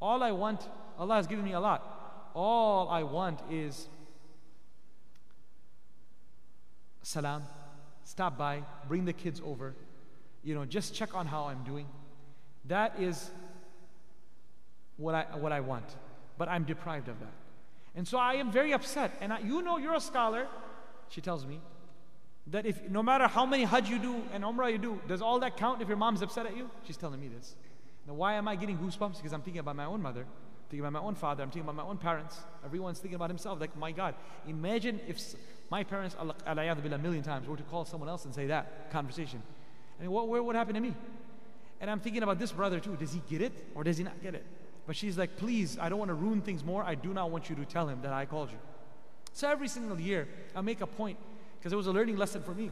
All 0.00 0.22
I 0.22 0.32
want, 0.32 0.60
Allah 0.98 1.16
has 1.16 1.26
given 1.26 1.44
me 1.44 1.52
a 1.52 1.60
lot. 1.60 2.30
All 2.34 2.88
I 2.88 3.02
want 3.02 3.40
is 3.50 3.88
salam, 7.02 7.42
stop 8.04 8.38
by, 8.38 8.62
bring 8.88 9.04
the 9.04 9.12
kids 9.12 9.40
over, 9.44 9.74
you 10.42 10.54
know, 10.54 10.64
just 10.64 10.94
check 10.94 11.14
on 11.14 11.26
how 11.26 11.44
I'm 11.44 11.64
doing. 11.64 11.86
That 12.66 13.00
is 13.00 13.30
what 14.96 15.14
I, 15.14 15.36
what 15.36 15.52
I 15.52 15.60
want 15.60 15.84
but 16.38 16.48
I'm 16.48 16.64
deprived 16.64 17.08
of 17.08 17.20
that. 17.20 17.32
And 17.94 18.06
so 18.06 18.18
I 18.18 18.34
am 18.34 18.50
very 18.50 18.72
upset. 18.72 19.16
And 19.20 19.32
I, 19.32 19.38
you 19.38 19.62
know, 19.62 19.78
you're 19.78 19.94
a 19.94 20.00
scholar, 20.00 20.46
she 21.08 21.20
tells 21.20 21.46
me, 21.46 21.60
that 22.48 22.66
if 22.66 22.90
no 22.90 23.02
matter 23.02 23.26
how 23.26 23.46
many 23.46 23.64
Hajj 23.64 23.88
you 23.88 23.98
do 23.98 24.22
and 24.32 24.44
Umrah 24.44 24.70
you 24.70 24.78
do, 24.78 25.00
does 25.08 25.22
all 25.22 25.38
that 25.40 25.56
count 25.56 25.80
if 25.80 25.88
your 25.88 25.96
mom's 25.96 26.22
upset 26.22 26.44
at 26.46 26.56
you? 26.56 26.70
She's 26.84 26.96
telling 26.96 27.20
me 27.20 27.28
this. 27.28 27.54
Now, 28.06 28.14
why 28.14 28.34
am 28.34 28.48
I 28.48 28.56
getting 28.56 28.76
goosebumps? 28.76 29.16
Because 29.16 29.32
I'm 29.32 29.40
thinking 29.40 29.60
about 29.60 29.76
my 29.76 29.86
own 29.86 30.02
mother, 30.02 30.26
thinking 30.68 30.80
about 30.80 30.92
my 30.92 31.06
own 31.06 31.14
father, 31.14 31.42
I'm 31.42 31.50
thinking 31.50 31.68
about 31.68 31.76
my 31.76 31.88
own 31.88 31.96
parents. 31.96 32.38
Everyone's 32.64 32.98
thinking 32.98 33.14
about 33.14 33.30
himself. 33.30 33.60
Like, 33.60 33.74
my 33.78 33.92
God, 33.92 34.14
imagine 34.46 35.00
if 35.08 35.34
my 35.70 35.84
parents, 35.84 36.14
a 36.18 36.98
million 36.98 37.22
times, 37.22 37.48
were 37.48 37.56
to 37.56 37.62
call 37.62 37.86
someone 37.86 38.10
else 38.10 38.26
and 38.26 38.34
say 38.34 38.48
that 38.48 38.90
conversation. 38.90 39.42
I 39.98 40.02
mean, 40.02 40.10
what, 40.10 40.28
what 40.28 40.44
would 40.44 40.56
happen 40.56 40.74
to 40.74 40.80
me? 40.80 40.94
And 41.80 41.90
I'm 41.90 42.00
thinking 42.00 42.22
about 42.22 42.38
this 42.38 42.52
brother 42.52 42.78
too. 42.78 42.96
Does 42.96 43.12
he 43.12 43.22
get 43.28 43.40
it 43.40 43.52
or 43.74 43.84
does 43.84 43.96
he 43.96 44.04
not 44.04 44.20
get 44.22 44.34
it? 44.34 44.44
But 44.86 44.96
she's 44.96 45.16
like, 45.16 45.36
please, 45.36 45.78
I 45.78 45.88
don't 45.88 45.98
want 45.98 46.10
to 46.10 46.14
ruin 46.14 46.40
things 46.40 46.62
more. 46.62 46.82
I 46.82 46.94
do 46.94 47.14
not 47.14 47.30
want 47.30 47.48
you 47.48 47.56
to 47.56 47.64
tell 47.64 47.88
him 47.88 48.00
that 48.02 48.12
I 48.12 48.26
called 48.26 48.50
you. 48.50 48.58
So 49.32 49.48
every 49.48 49.68
single 49.68 49.98
year, 49.98 50.28
I 50.54 50.60
make 50.60 50.80
a 50.80 50.86
point, 50.86 51.18
because 51.58 51.72
it 51.72 51.76
was 51.76 51.86
a 51.86 51.92
learning 51.92 52.16
lesson 52.16 52.42
for 52.42 52.54
me 52.54 52.70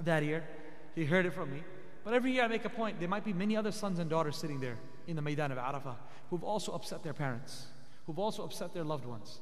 that 0.00 0.22
year. 0.22 0.44
He 0.94 1.04
heard 1.04 1.26
it 1.26 1.32
from 1.32 1.52
me. 1.52 1.62
But 2.04 2.14
every 2.14 2.32
year 2.32 2.44
I 2.44 2.48
make 2.48 2.64
a 2.64 2.70
point, 2.70 3.00
there 3.00 3.08
might 3.08 3.24
be 3.24 3.32
many 3.32 3.56
other 3.56 3.72
sons 3.72 3.98
and 3.98 4.08
daughters 4.08 4.36
sitting 4.36 4.60
there 4.60 4.78
in 5.06 5.16
the 5.16 5.22
Maidan 5.22 5.52
of 5.52 5.58
Arafah 5.58 5.96
who've 6.30 6.44
also 6.44 6.72
upset 6.72 7.02
their 7.02 7.12
parents, 7.12 7.66
who've 8.06 8.18
also 8.18 8.44
upset 8.44 8.72
their 8.72 8.84
loved 8.84 9.04
ones, 9.04 9.40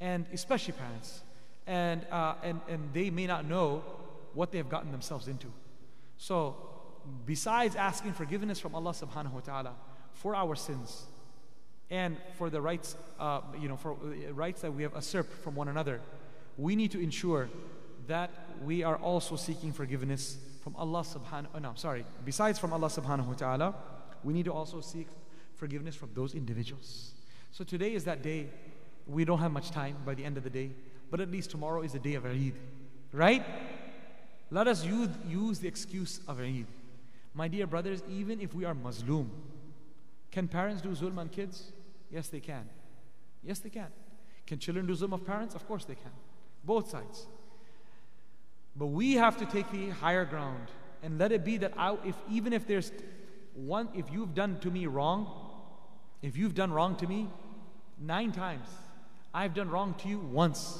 and 0.00 0.26
especially 0.32 0.72
parents. 0.72 1.22
And, 1.66 2.06
uh, 2.10 2.34
and, 2.42 2.60
and 2.68 2.92
they 2.94 3.10
may 3.10 3.26
not 3.26 3.44
know 3.44 3.82
what 4.34 4.52
they 4.52 4.58
have 4.58 4.68
gotten 4.68 4.90
themselves 4.90 5.28
into. 5.28 5.48
So, 6.16 6.56
besides 7.26 7.76
asking 7.76 8.14
forgiveness 8.14 8.58
from 8.58 8.74
Allah 8.74 8.92
subhanahu 8.92 9.32
wa 9.32 9.40
ta'ala 9.40 9.74
for 10.12 10.34
our 10.34 10.54
sins, 10.54 11.06
and 11.90 12.16
for 12.36 12.50
the 12.50 12.60
rights, 12.60 12.96
uh, 13.18 13.40
you 13.60 13.68
know, 13.68 13.76
for 13.76 13.92
uh, 13.92 14.32
rights 14.32 14.60
that 14.60 14.72
we 14.72 14.82
have 14.82 14.94
usurped 14.94 15.32
from 15.42 15.54
one 15.54 15.68
another, 15.68 16.00
we 16.56 16.76
need 16.76 16.90
to 16.90 17.00
ensure 17.00 17.48
that 18.06 18.30
we 18.64 18.82
are 18.82 18.96
also 18.96 19.36
seeking 19.36 19.72
forgiveness 19.72 20.38
from 20.62 20.74
Allah 20.76 21.02
subhanahu 21.02 21.46
oh 21.54 21.58
no, 21.58 21.72
sorry, 21.76 22.04
besides 22.24 22.58
from 22.58 22.72
Allah 22.72 22.88
subhanahu 22.88 23.26
wa 23.26 23.34
ta'ala, 23.34 23.74
we 24.24 24.32
need 24.32 24.44
to 24.44 24.52
also 24.52 24.80
seek 24.80 25.06
forgiveness 25.54 25.94
from 25.94 26.10
those 26.14 26.34
individuals. 26.34 27.12
So 27.52 27.64
today 27.64 27.94
is 27.94 28.04
that 28.04 28.22
day. 28.22 28.48
We 29.06 29.24
don't 29.24 29.38
have 29.38 29.52
much 29.52 29.70
time 29.70 29.96
by 30.04 30.14
the 30.14 30.24
end 30.24 30.36
of 30.36 30.44
the 30.44 30.50
day, 30.50 30.70
but 31.10 31.20
at 31.20 31.30
least 31.30 31.50
tomorrow 31.50 31.80
is 31.80 31.92
the 31.92 31.98
day 31.98 32.14
of 32.14 32.26
Eid, 32.26 32.52
right? 33.12 33.44
Let 34.50 34.68
us 34.68 34.84
use, 34.84 35.08
use 35.26 35.58
the 35.58 35.68
excuse 35.68 36.20
of 36.28 36.40
Eid. 36.40 36.66
My 37.34 37.48
dear 37.48 37.66
brothers, 37.66 38.02
even 38.10 38.40
if 38.40 38.54
we 38.54 38.64
are 38.66 38.74
Muslim, 38.74 39.30
can 40.30 40.48
parents 40.48 40.82
do 40.82 40.90
zulm 40.90 41.16
on 41.16 41.28
kids? 41.28 41.72
Yes, 42.10 42.28
they 42.28 42.40
can. 42.40 42.68
Yes, 43.42 43.58
they 43.58 43.70
can. 43.70 43.88
Can 44.46 44.58
children 44.58 44.86
do 44.86 44.94
zulm 44.94 45.12
of 45.12 45.26
parents? 45.26 45.54
Of 45.54 45.66
course 45.66 45.84
they 45.84 45.94
can. 45.94 46.10
Both 46.64 46.90
sides. 46.90 47.26
But 48.76 48.86
we 48.86 49.14
have 49.14 49.36
to 49.38 49.46
take 49.46 49.70
the 49.70 49.90
higher 49.90 50.24
ground 50.24 50.68
and 51.02 51.18
let 51.18 51.32
it 51.32 51.44
be 51.44 51.58
that 51.58 51.72
I, 51.76 51.96
if 52.04 52.14
even 52.30 52.52
if 52.52 52.66
there's 52.66 52.92
one, 53.54 53.88
if 53.94 54.10
you've 54.12 54.34
done 54.34 54.58
to 54.60 54.70
me 54.70 54.86
wrong, 54.86 55.26
if 56.22 56.36
you've 56.36 56.54
done 56.54 56.72
wrong 56.72 56.96
to 56.96 57.06
me 57.06 57.28
nine 58.00 58.32
times, 58.32 58.68
I've 59.34 59.54
done 59.54 59.68
wrong 59.68 59.94
to 59.98 60.08
you 60.08 60.18
once. 60.18 60.78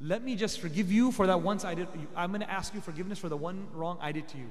Let 0.00 0.22
me 0.22 0.34
just 0.34 0.60
forgive 0.60 0.90
you 0.90 1.12
for 1.12 1.26
that 1.28 1.40
once 1.40 1.64
I 1.64 1.74
did. 1.74 1.88
I'm 2.16 2.30
going 2.30 2.40
to 2.40 2.50
ask 2.50 2.74
you 2.74 2.80
forgiveness 2.80 3.18
for 3.18 3.28
the 3.28 3.36
one 3.36 3.68
wrong 3.72 3.98
I 4.00 4.12
did 4.12 4.28
to 4.28 4.38
you. 4.38 4.50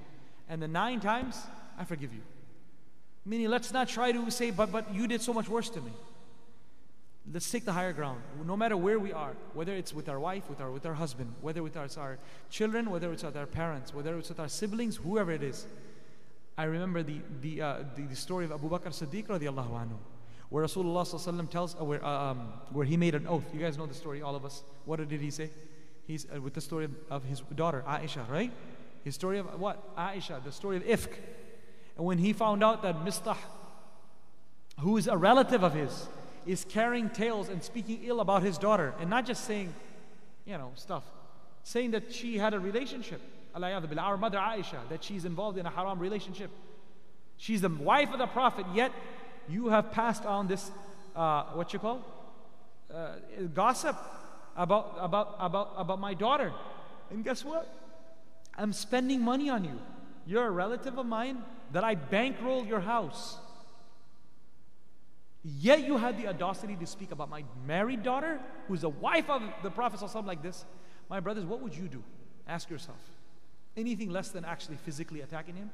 And 0.50 0.62
the 0.62 0.68
nine 0.68 1.00
times, 1.00 1.38
I 1.78 1.84
forgive 1.84 2.14
you. 2.14 2.22
Meaning, 3.26 3.50
let's 3.50 3.72
not 3.72 3.88
try 3.88 4.12
to 4.12 4.32
say, 4.32 4.52
but, 4.52 4.72
but 4.72 4.94
you 4.94 5.08
did 5.08 5.22
so 5.22 5.34
much 5.34 5.48
worse 5.48 5.70
to 5.70 5.82
me. 5.82 5.92
Let's 7.32 7.50
take 7.50 7.66
the 7.66 7.72
higher 7.72 7.94
ground. 7.94 8.22
No 8.46 8.58
matter 8.58 8.76
where 8.76 8.98
we 8.98 9.14
are, 9.14 9.36
whether 9.54 9.74
it's 9.74 9.94
with 9.94 10.10
our 10.10 10.20
wife, 10.20 10.50
with 10.50 10.60
our, 10.60 10.72
with 10.72 10.86
our 10.86 10.96
husband, 10.96 11.34
whether 11.42 11.62
with 11.62 11.78
our, 11.78 11.88
our 11.98 12.18
children, 12.50 12.90
whether 12.90 13.12
it's 13.14 13.24
with 13.24 13.38
our 13.38 13.46
parents, 13.46 13.94
whether 13.94 14.18
it's 14.18 14.30
with 14.30 14.40
our 14.40 14.50
siblings, 14.50 14.96
whoever 14.96 15.32
it 15.32 15.44
is. 15.44 15.68
I 16.58 16.64
remember 16.64 17.04
the, 17.04 17.22
the, 17.42 17.62
uh, 17.62 17.84
the, 17.96 18.02
the, 18.04 18.16
story 18.16 18.46
of 18.46 18.52
Abu 18.52 18.70
Bakr 18.70 18.90
Siddiq 18.90 19.28
radiallahu 19.28 19.72
anhu, 19.72 19.98
where 20.50 20.66
Rasulullah 20.66 21.50
tells, 21.50 21.76
uh, 21.80 21.84
where, 21.84 22.04
uh, 22.04 22.32
um, 22.32 22.54
where 22.72 22.86
he 22.86 22.98
made 22.98 23.16
an 23.16 23.28
oath. 23.28 23.46
You 23.54 23.60
guys 23.60 23.78
know 23.78 23.86
the 23.86 23.94
story, 23.94 24.22
all 24.22 24.36
of 24.36 24.44
us. 24.44 24.64
What 24.86 25.08
did 25.08 25.22
he 25.22 25.32
say? 25.32 25.50
He's 26.06 26.26
uh, 26.36 26.42
with 26.42 26.56
the 26.56 26.62
story 26.62 26.86
of, 26.86 26.92
of 27.10 27.24
his 27.24 27.42
daughter, 27.56 27.84
Aisha, 27.88 28.28
right? 28.30 28.52
His 29.04 29.16
story 29.16 29.38
of 29.38 29.60
what? 29.60 29.96
Aisha, 29.96 30.44
the 30.44 30.52
story 30.52 30.78
of 30.78 30.84
Ifk. 30.84 31.14
And 31.98 32.06
when 32.06 32.18
he 32.18 32.34
found 32.34 32.64
out 32.64 32.82
that 32.84 33.06
Mistah, 33.06 33.38
who 34.80 34.98
is 34.98 35.08
a 35.08 35.18
relative 35.18 35.64
of 35.64 35.74
his, 35.74 36.08
is 36.46 36.66
carrying 36.66 37.10
tales 37.10 37.50
and 37.50 37.64
speaking 37.64 38.00
ill 38.04 38.20
about 38.20 38.42
his 38.44 38.58
daughter, 38.58 38.94
and 39.00 39.10
not 39.10 39.26
just 39.26 39.46
saying, 39.46 39.74
you 40.46 40.58
know, 40.58 40.72
stuff, 40.76 41.04
saying 41.64 41.92
that 41.92 42.14
she 42.14 42.38
had 42.38 42.54
a 42.54 42.60
relationship, 42.60 43.22
our 43.54 44.18
mother 44.18 44.38
Aisha, 44.38 44.80
that 44.90 45.04
she's 45.04 45.26
involved 45.26 45.58
in 45.58 45.66
a 45.66 45.70
haram 45.70 46.00
relationship. 46.00 46.50
She's 47.38 47.62
the 47.62 47.70
wife 47.70 48.12
of 48.12 48.20
the 48.20 48.28
Prophet, 48.28 48.66
yet 48.74 48.92
you 49.50 49.70
have 49.70 49.92
passed 49.92 50.26
on 50.26 50.48
this, 50.48 50.72
uh, 51.16 51.44
what 51.54 51.74
you 51.74 51.80
call, 51.80 52.04
uh, 52.94 53.16
gossip 53.54 53.98
about, 54.56 54.96
about, 55.00 55.36
about, 55.40 55.74
about 55.78 56.00
my 56.00 56.14
daughter. 56.14 56.52
And 57.10 57.24
guess 57.24 57.44
what? 57.44 57.72
I'm 58.58 58.74
spending 58.74 59.22
money 59.22 59.50
on 59.50 59.64
you. 59.64 59.80
You're 60.26 60.48
a 60.48 60.52
relative 60.52 60.98
of 60.98 61.06
mine 61.06 61.44
that 61.72 61.84
I 61.84 61.96
bankrolled 61.96 62.68
your 62.68 62.80
house. 62.80 63.38
Yet 65.44 65.84
you 65.84 65.98
had 65.98 66.18
the 66.18 66.28
audacity 66.28 66.76
to 66.76 66.86
speak 66.86 67.12
about 67.12 67.30
my 67.30 67.44
married 67.66 68.04
daughter, 68.04 68.40
who's 68.68 68.82
the 68.82 68.90
wife 68.90 69.30
of 69.30 69.42
the 69.64 69.72
Prophet, 69.72 70.02
or 70.02 70.08
something 70.08 70.28
like 70.28 70.44
this. 70.44 70.66
My 71.10 71.20
brothers, 71.20 71.46
what 71.46 71.62
would 71.62 71.76
you 71.76 71.88
do? 71.88 72.04
Ask 72.48 72.70
yourself. 72.70 73.00
Anything 73.76 74.10
less 74.10 74.30
than 74.30 74.46
actually 74.46 74.78
physically 74.78 75.22
attacking 75.22 75.56
him? 75.56 75.72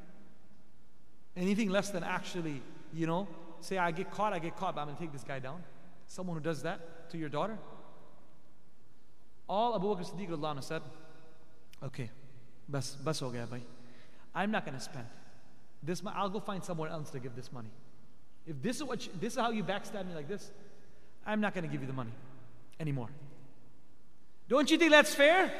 Anything 1.36 1.70
less 1.70 1.90
than 1.90 2.04
actually, 2.04 2.62
you 2.94 3.08
know, 3.08 3.28
say, 3.60 3.78
I 3.78 3.92
get 3.92 4.12
caught, 4.12 4.34
I 4.34 4.40
get 4.40 4.56
caught, 4.56 4.76
but 4.76 4.82
I'm 4.82 4.88
going 4.88 4.98
to 4.98 5.04
take 5.04 5.12
this 5.12 5.24
guy 5.24 5.40
down? 5.40 5.64
Someone 6.08 6.38
who 6.38 6.44
does 6.44 6.64
that 6.64 7.10
to 7.10 7.18
your 7.18 7.30
daughter? 7.30 7.58
All 9.50 9.76
Abu 9.76 9.88
Bakr 9.88 10.10
Siddiq 10.10 10.64
said, 10.64 10.82
okay, 11.84 12.10
bas, 12.68 12.96
bas 12.96 13.20
ho 13.20 13.30
gaya 13.30 13.48
bhai. 13.48 13.62
I'm 14.34 14.52
not 14.52 14.66
going 14.66 14.78
to 14.78 14.84
spend. 14.84 15.08
This, 15.83 16.03
I'll 16.07 16.31
go 16.31 16.41
find 16.41 16.63
someone 16.63 16.91
else 16.91 17.11
to 17.11 17.19
give 17.19 17.35
this 17.35 17.53
money. 17.53 17.71
If 18.47 18.61
this 18.63 18.77
is, 18.77 18.85
what 18.85 19.07
you, 19.07 19.13
this 19.21 19.35
is 19.35 19.39
how 19.39 19.51
you 19.51 19.65
backstab 19.65 20.07
me 20.07 20.15
like 20.15 20.29
this, 20.29 20.51
I'm 21.27 21.41
not 21.41 21.55
going 21.55 21.65
to 21.65 21.71
give 21.71 21.81
you 21.81 21.87
the 21.87 21.93
money 21.93 22.13
anymore. 22.79 23.09
Don't 24.49 24.71
you 24.71 24.79
think 24.79 24.91
that's 24.91 25.15
fair? 25.15 25.53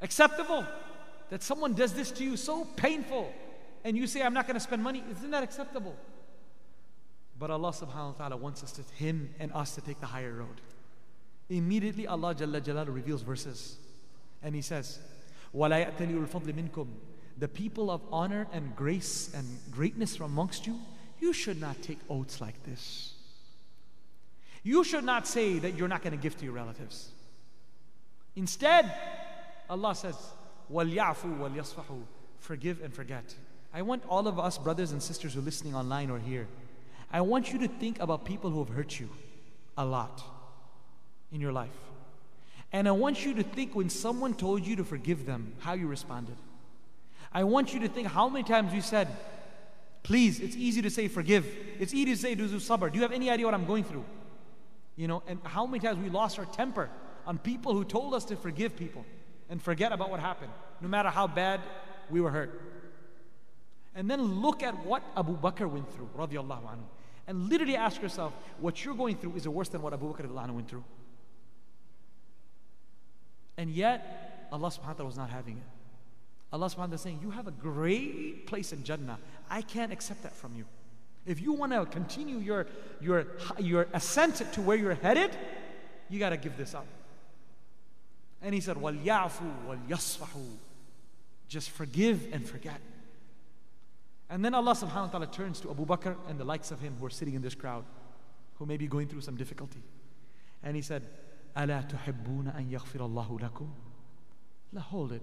Acceptable? 0.00 0.64
That 1.30 1.42
someone 1.42 1.74
does 1.74 1.92
this 1.92 2.10
to 2.12 2.24
you 2.24 2.36
so 2.36 2.64
painful 2.76 3.32
and 3.84 3.96
you 3.96 4.06
say, 4.06 4.22
I'm 4.22 4.34
not 4.34 4.46
going 4.46 4.54
to 4.54 4.60
spend 4.60 4.82
money. 4.82 5.02
Isn't 5.10 5.30
that 5.30 5.42
acceptable? 5.42 5.94
But 7.38 7.50
Allah 7.50 7.72
subhanahu 7.72 8.18
wa 8.18 8.18
ta'ala 8.18 8.36
wants 8.36 8.62
us 8.62 8.72
to, 8.72 8.82
Him 8.94 9.34
and 9.38 9.52
us 9.52 9.74
to 9.74 9.80
take 9.80 10.00
the 10.00 10.06
higher 10.06 10.32
road. 10.32 10.60
Immediately 11.48 12.06
Allah 12.06 12.34
Jalla 12.34 12.60
Jalalu 12.60 12.94
reveals 12.94 13.22
verses. 13.22 13.76
And 14.42 14.54
He 14.54 14.60
says, 14.62 14.98
وَلَا 15.54 15.86
يَأْتَلِي 15.86 16.26
الْفَضْلِ 16.26 16.52
مِنْكُمْ 16.52 16.86
The 17.38 17.48
people 17.48 17.90
of 17.90 18.02
honor 18.12 18.46
and 18.52 18.74
grace 18.76 19.32
and 19.34 19.46
greatness 19.70 20.16
from 20.16 20.32
amongst 20.32 20.66
you, 20.66 20.78
you 21.20 21.32
should 21.32 21.60
not 21.60 21.80
take 21.82 21.98
oaths 22.08 22.40
like 22.40 22.62
this. 22.64 23.12
You 24.62 24.84
should 24.84 25.04
not 25.04 25.26
say 25.26 25.58
that 25.58 25.76
you're 25.76 25.88
not 25.88 26.02
going 26.02 26.16
to 26.16 26.22
give 26.22 26.36
to 26.38 26.44
your 26.44 26.52
relatives. 26.52 27.10
Instead, 28.36 28.92
Allah 29.68 29.94
says, 29.94 30.16
وَلْيَعْفُوا 30.72 31.38
وَلْيَصْفَحُوا 31.38 32.02
Forgive 32.40 32.82
and 32.82 32.92
forget. 32.92 33.34
I 33.72 33.82
want 33.82 34.02
all 34.08 34.26
of 34.26 34.38
us, 34.38 34.58
brothers 34.58 34.92
and 34.92 35.02
sisters 35.02 35.34
who 35.34 35.40
are 35.40 35.44
listening 35.44 35.74
online 35.74 36.10
or 36.10 36.18
here, 36.18 36.48
I 37.12 37.20
want 37.20 37.52
you 37.52 37.58
to 37.60 37.68
think 37.68 38.00
about 38.00 38.24
people 38.24 38.50
who 38.50 38.58
have 38.64 38.74
hurt 38.74 38.98
you 38.98 39.08
a 39.76 39.84
lot 39.84 40.22
in 41.32 41.40
your 41.40 41.52
life. 41.52 41.70
And 42.72 42.86
I 42.86 42.92
want 42.92 43.24
you 43.24 43.34
to 43.34 43.42
think 43.42 43.74
when 43.74 43.90
someone 43.90 44.34
told 44.34 44.66
you 44.66 44.76
to 44.76 44.84
forgive 44.84 45.26
them, 45.26 45.54
how 45.60 45.72
you 45.72 45.86
responded. 45.86 46.36
I 47.31 47.43
want 47.43 47.73
you 47.73 47.79
to 47.81 47.87
think 47.87 48.07
how 48.07 48.29
many 48.29 48.43
times 48.43 48.73
you 48.73 48.81
said, 48.81 49.07
Please, 50.05 50.39
it's 50.39 50.55
easy 50.55 50.83
to 50.83 50.91
say 50.91 51.07
forgive. 51.07 51.47
It's 51.79 51.91
easy 51.91 52.11
to 52.13 52.17
say 52.17 52.35
do 52.35 52.47
sabr. 52.47 52.91
Do 52.91 52.95
you 52.95 53.01
have 53.01 53.11
any 53.11 53.31
idea 53.31 53.47
what 53.47 53.55
I'm 53.55 53.65
going 53.65 53.83
through? 53.83 54.05
You 54.95 55.07
know, 55.07 55.23
and 55.27 55.39
how 55.43 55.65
many 55.65 55.79
times 55.79 55.97
we 55.97 56.11
lost 56.11 56.37
our 56.37 56.45
temper 56.45 56.91
on 57.25 57.39
people 57.39 57.73
who 57.73 57.83
told 57.83 58.13
us 58.13 58.23
to 58.25 58.35
forgive 58.35 58.75
people 58.75 59.03
and 59.49 59.59
forget 59.59 59.91
about 59.91 60.11
what 60.11 60.19
happened, 60.19 60.51
no 60.79 60.87
matter 60.87 61.09
how 61.09 61.25
bad 61.25 61.59
we 62.11 62.21
were 62.21 62.29
hurt. 62.29 62.61
And 63.95 64.07
then 64.07 64.21
look 64.21 64.61
at 64.61 64.85
what 64.85 65.01
Abu 65.17 65.35
Bakr 65.39 65.67
went 65.67 65.91
through, 65.91 66.09
radiallahu 66.15 66.61
anhu. 66.61 66.85
And 67.25 67.49
literally 67.49 67.75
ask 67.75 67.99
yourself, 67.99 68.31
what 68.59 68.85
you're 68.85 68.93
going 68.93 69.17
through 69.17 69.37
is 69.37 69.47
it 69.47 69.49
worse 69.49 69.69
than 69.69 69.81
what 69.81 69.91
Abu 69.91 70.13
Bakr 70.13 70.27
anhu 70.27 70.51
went 70.51 70.69
through. 70.69 70.83
And 73.57 73.71
yet, 73.71 74.47
Allah 74.51 74.67
subhanahu 74.67 74.85
wa 74.85 74.93
ta'ala 74.93 75.05
was 75.05 75.17
not 75.17 75.31
having 75.31 75.57
it. 75.57 75.74
Allah 76.54 76.66
subhanahu 76.66 76.76
wa 76.76 76.84
ta'ala 76.84 76.94
is 76.94 77.00
saying, 77.00 77.20
You 77.22 77.30
have 77.30 77.46
a 77.46 77.52
great 77.52 78.46
place 78.46 78.72
in 78.72 78.82
Jannah. 78.82 79.18
I 79.48 79.62
can't 79.62 79.92
accept 79.92 80.22
that 80.24 80.34
from 80.34 80.54
you. 80.56 80.64
If 81.26 81.40
you 81.40 81.52
want 81.52 81.72
to 81.72 81.86
continue 81.86 82.38
your, 82.38 82.66
your, 83.00 83.26
your 83.58 83.86
ascent 83.92 84.42
to 84.52 84.60
where 84.60 84.76
you're 84.76 84.94
headed, 84.94 85.36
you 86.08 86.18
got 86.18 86.30
to 86.30 86.36
give 86.36 86.56
this 86.56 86.74
up. 86.74 86.86
And 88.42 88.54
he 88.54 88.60
said, 88.60 88.76
وَلْيَعْفُوا 88.76 89.88
وَلْيَصْفَحُوا 89.88 90.56
Just 91.48 91.70
forgive 91.70 92.26
and 92.32 92.44
forget. 92.46 92.80
And 94.30 94.44
then 94.44 94.54
Allah 94.54 94.72
subhanahu 94.72 95.06
wa 95.06 95.06
ta'ala 95.08 95.26
turns 95.26 95.60
to 95.60 95.70
Abu 95.70 95.84
Bakr 95.84 96.16
and 96.28 96.38
the 96.38 96.44
likes 96.44 96.70
of 96.70 96.80
him 96.80 96.96
who 96.98 97.06
are 97.06 97.10
sitting 97.10 97.34
in 97.34 97.42
this 97.42 97.54
crowd, 97.54 97.84
who 98.54 98.66
may 98.66 98.76
be 98.76 98.86
going 98.86 99.08
through 99.08 99.20
some 99.20 99.36
difficulty. 99.36 99.82
And 100.62 100.74
he 100.74 100.82
said, 100.82 101.02
أَلَا 101.56 101.90
تُحِبُّونَ 101.90 102.56
أَن 102.56 102.70
يَغْفِرَ 102.70 103.00
اللَّهُ 103.00 103.40
لَكُمْ 103.40 103.68
Now 104.72 104.80
hold 104.80 105.12
it. 105.12 105.22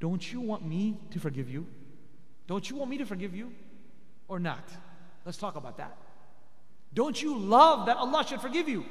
Don't 0.00 0.32
you 0.32 0.40
want 0.40 0.64
me 0.64 0.98
to 1.10 1.20
forgive 1.20 1.48
you? 1.48 1.66
Don't 2.46 2.68
you 2.68 2.76
want 2.76 2.90
me 2.90 2.98
to 2.98 3.06
forgive 3.06 3.34
you? 3.34 3.52
Or 4.28 4.38
not? 4.38 4.64
Let's 5.24 5.38
talk 5.38 5.56
about 5.56 5.78
that. 5.78 5.96
Don't 6.94 7.20
you 7.20 7.36
love 7.36 7.86
that 7.86 7.96
Allah 7.96 8.24
should 8.26 8.40
forgive 8.40 8.68
you? 8.68 8.84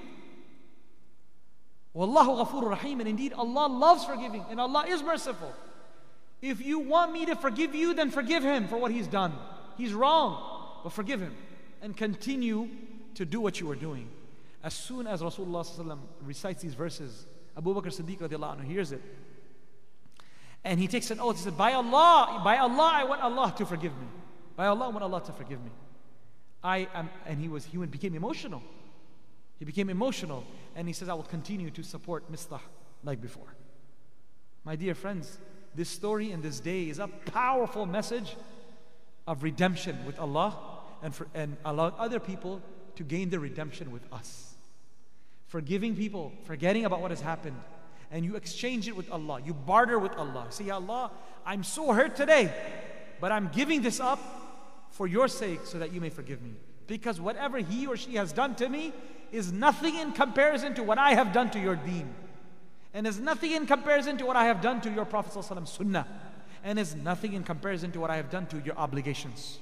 Wallahu 1.95 2.45
ghafurur 2.45 2.70
rahim. 2.70 2.99
And 2.99 3.10
indeed, 3.10 3.34
Allah 3.34 3.68
loves 3.68 4.06
forgiving 4.06 4.45
and 4.49 4.60
Allah 4.60 4.86
is 4.88 5.01
merciful. 5.01 5.53
If 6.41 6.64
you 6.64 6.80
want 6.80 7.14
me 7.14 7.26
to 7.28 7.36
forgive 7.36 7.74
you, 7.74 7.93
then 7.93 8.12
forgive 8.12 8.43
him 8.43 8.68
for 8.68 8.78
what 8.78 8.91
he's 8.91 9.08
done. 9.08 9.34
He's 9.78 9.93
wrong, 9.93 10.82
but 10.84 10.91
forgive 10.91 11.22
him 11.22 11.36
and 11.82 11.95
continue 11.95 12.70
to 13.16 13.26
do 13.26 13.39
what 13.39 13.60
you 13.60 13.72
are 13.72 13.76
doing. 13.76 14.10
As 14.64 14.74
soon 14.74 15.08
as 15.08 15.22
Rasulullah 15.22 15.99
recites 16.24 16.62
these 16.62 16.74
verses, 16.74 17.26
Abu 17.58 17.74
Bakr 17.74 17.88
Siddiq 17.88 18.20
anhu 18.20 18.64
hears 18.64 18.91
it. 18.91 19.01
And 20.66 20.80
he 20.80 20.88
takes 20.88 21.11
an 21.11 21.20
oath. 21.20 21.38
He 21.38 21.43
said, 21.43 21.57
By 21.57 21.74
Allah, 21.74 22.41
by 22.43 22.57
Allah, 22.57 22.91
I 22.95 23.03
want 23.03 23.22
Allah 23.22 23.53
to 23.57 23.66
forgive 23.66 23.93
me. 23.93 24.07
By 24.55 24.66
Allah, 24.66 24.86
I 24.86 24.88
want 24.89 25.03
Allah 25.03 25.24
to 25.26 25.32
forgive 25.32 25.63
me. 25.63 25.70
I 26.63 26.88
am, 26.95 27.09
and 27.28 27.39
he 27.39 27.47
was, 27.47 27.66
he 27.66 27.78
became 27.78 28.16
emotional. 28.16 28.63
He 29.59 29.66
became 29.66 29.89
emotional. 29.91 30.43
And 30.76 30.88
he 30.88 30.93
says, 30.93 31.07
I 31.07 31.13
will 31.13 31.24
continue 31.24 31.70
to 31.70 31.84
support 31.84 32.30
Mistah 32.32 32.59
like 33.03 33.22
before. 33.22 33.55
My 34.63 34.76
dear 34.76 34.95
friends, 34.95 35.38
this 35.76 35.88
story 35.88 36.32
in 36.32 36.41
this 36.41 36.59
day 36.59 36.89
is 36.89 36.97
a 36.97 37.07
powerful 37.07 37.86
message 37.86 38.36
of 39.28 39.43
redemption 39.43 40.03
with 40.03 40.18
Allah 40.18 40.57
and, 41.03 41.13
for, 41.13 41.28
and 41.36 41.57
allow 41.63 41.93
other 41.99 42.20
people 42.20 42.59
to 42.95 43.03
gain 43.03 43.30
the 43.30 43.39
redemption 43.39 43.91
with 43.91 44.11
us. 44.11 44.55
Forgiving 45.45 45.95
people, 45.95 46.32
forgetting 46.45 46.86
about 46.86 47.01
what 47.01 47.11
has 47.11 47.22
happened, 47.22 47.57
and 48.12 48.26
you 48.26 48.36
exchange 48.36 48.88
it 48.88 48.95
with 48.95 49.10
Allah. 49.12 49.41
You 49.45 49.53
barter 49.53 49.99
with 49.99 50.14
Allah. 50.14 50.47
Say, 50.49 50.70
Allah, 50.70 51.12
I'm 51.45 51.64
so 51.64 51.91
hurt 51.91 52.16
today, 52.16 52.53
but 53.20 53.32
I'm 53.32 53.49
giving 53.53 53.82
this 53.82 53.99
up 53.99 54.20
for 54.91 55.08
your 55.08 55.28
sake 55.28 55.62
so 55.66 55.80
that 55.80 55.91
you 55.91 56.01
may 56.01 56.10
forgive 56.10 56.41
me. 56.41 56.51
Because 56.88 57.20
whatever 57.20 57.58
he 57.58 57.88
or 57.88 57.97
she 57.97 58.16
has 58.16 58.32
done 58.32 58.56
to 58.56 58.70
me 58.70 58.93
is 59.32 59.51
nothing 59.51 59.95
in 59.95 60.12
comparison 60.12 60.76
to 60.76 60.84
what 60.84 60.97
I 60.97 61.16
have 61.16 61.34
done 61.34 61.49
to 61.51 61.60
your 61.60 61.76
deen 61.76 62.14
and 62.95 63.06
is 63.06 63.20
nothing 63.20 63.51
in 63.51 63.68
comparison 63.68 64.18
to 64.18 64.26
what 64.26 64.38
I 64.38 64.45
have 64.45 64.62
done 64.62 64.80
to 64.82 64.89
your 64.89 65.03
Prophet 65.03 65.43
sunnah, 65.68 66.08
and 66.64 66.80
is 66.80 66.95
nothing 66.95 67.34
in 67.34 67.43
comparison 67.43 67.91
to 67.91 67.99
what 67.99 68.10
I 68.10 68.16
have 68.16 68.32
done 68.32 68.47
to 68.47 68.60
your 68.60 68.78
obligations. 68.78 69.60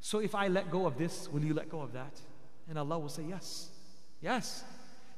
So 0.00 0.18
if 0.18 0.34
I 0.34 0.48
let 0.48 0.68
go 0.68 0.86
of 0.86 0.98
this, 0.98 1.28
will 1.30 1.44
you 1.44 1.54
let 1.54 1.70
go 1.70 1.80
of 1.80 1.92
that? 1.92 2.20
And 2.68 2.78
Allah 2.80 2.98
will 2.98 3.08
say, 3.08 3.22
Yes. 3.28 3.70
Yes. 4.20 4.64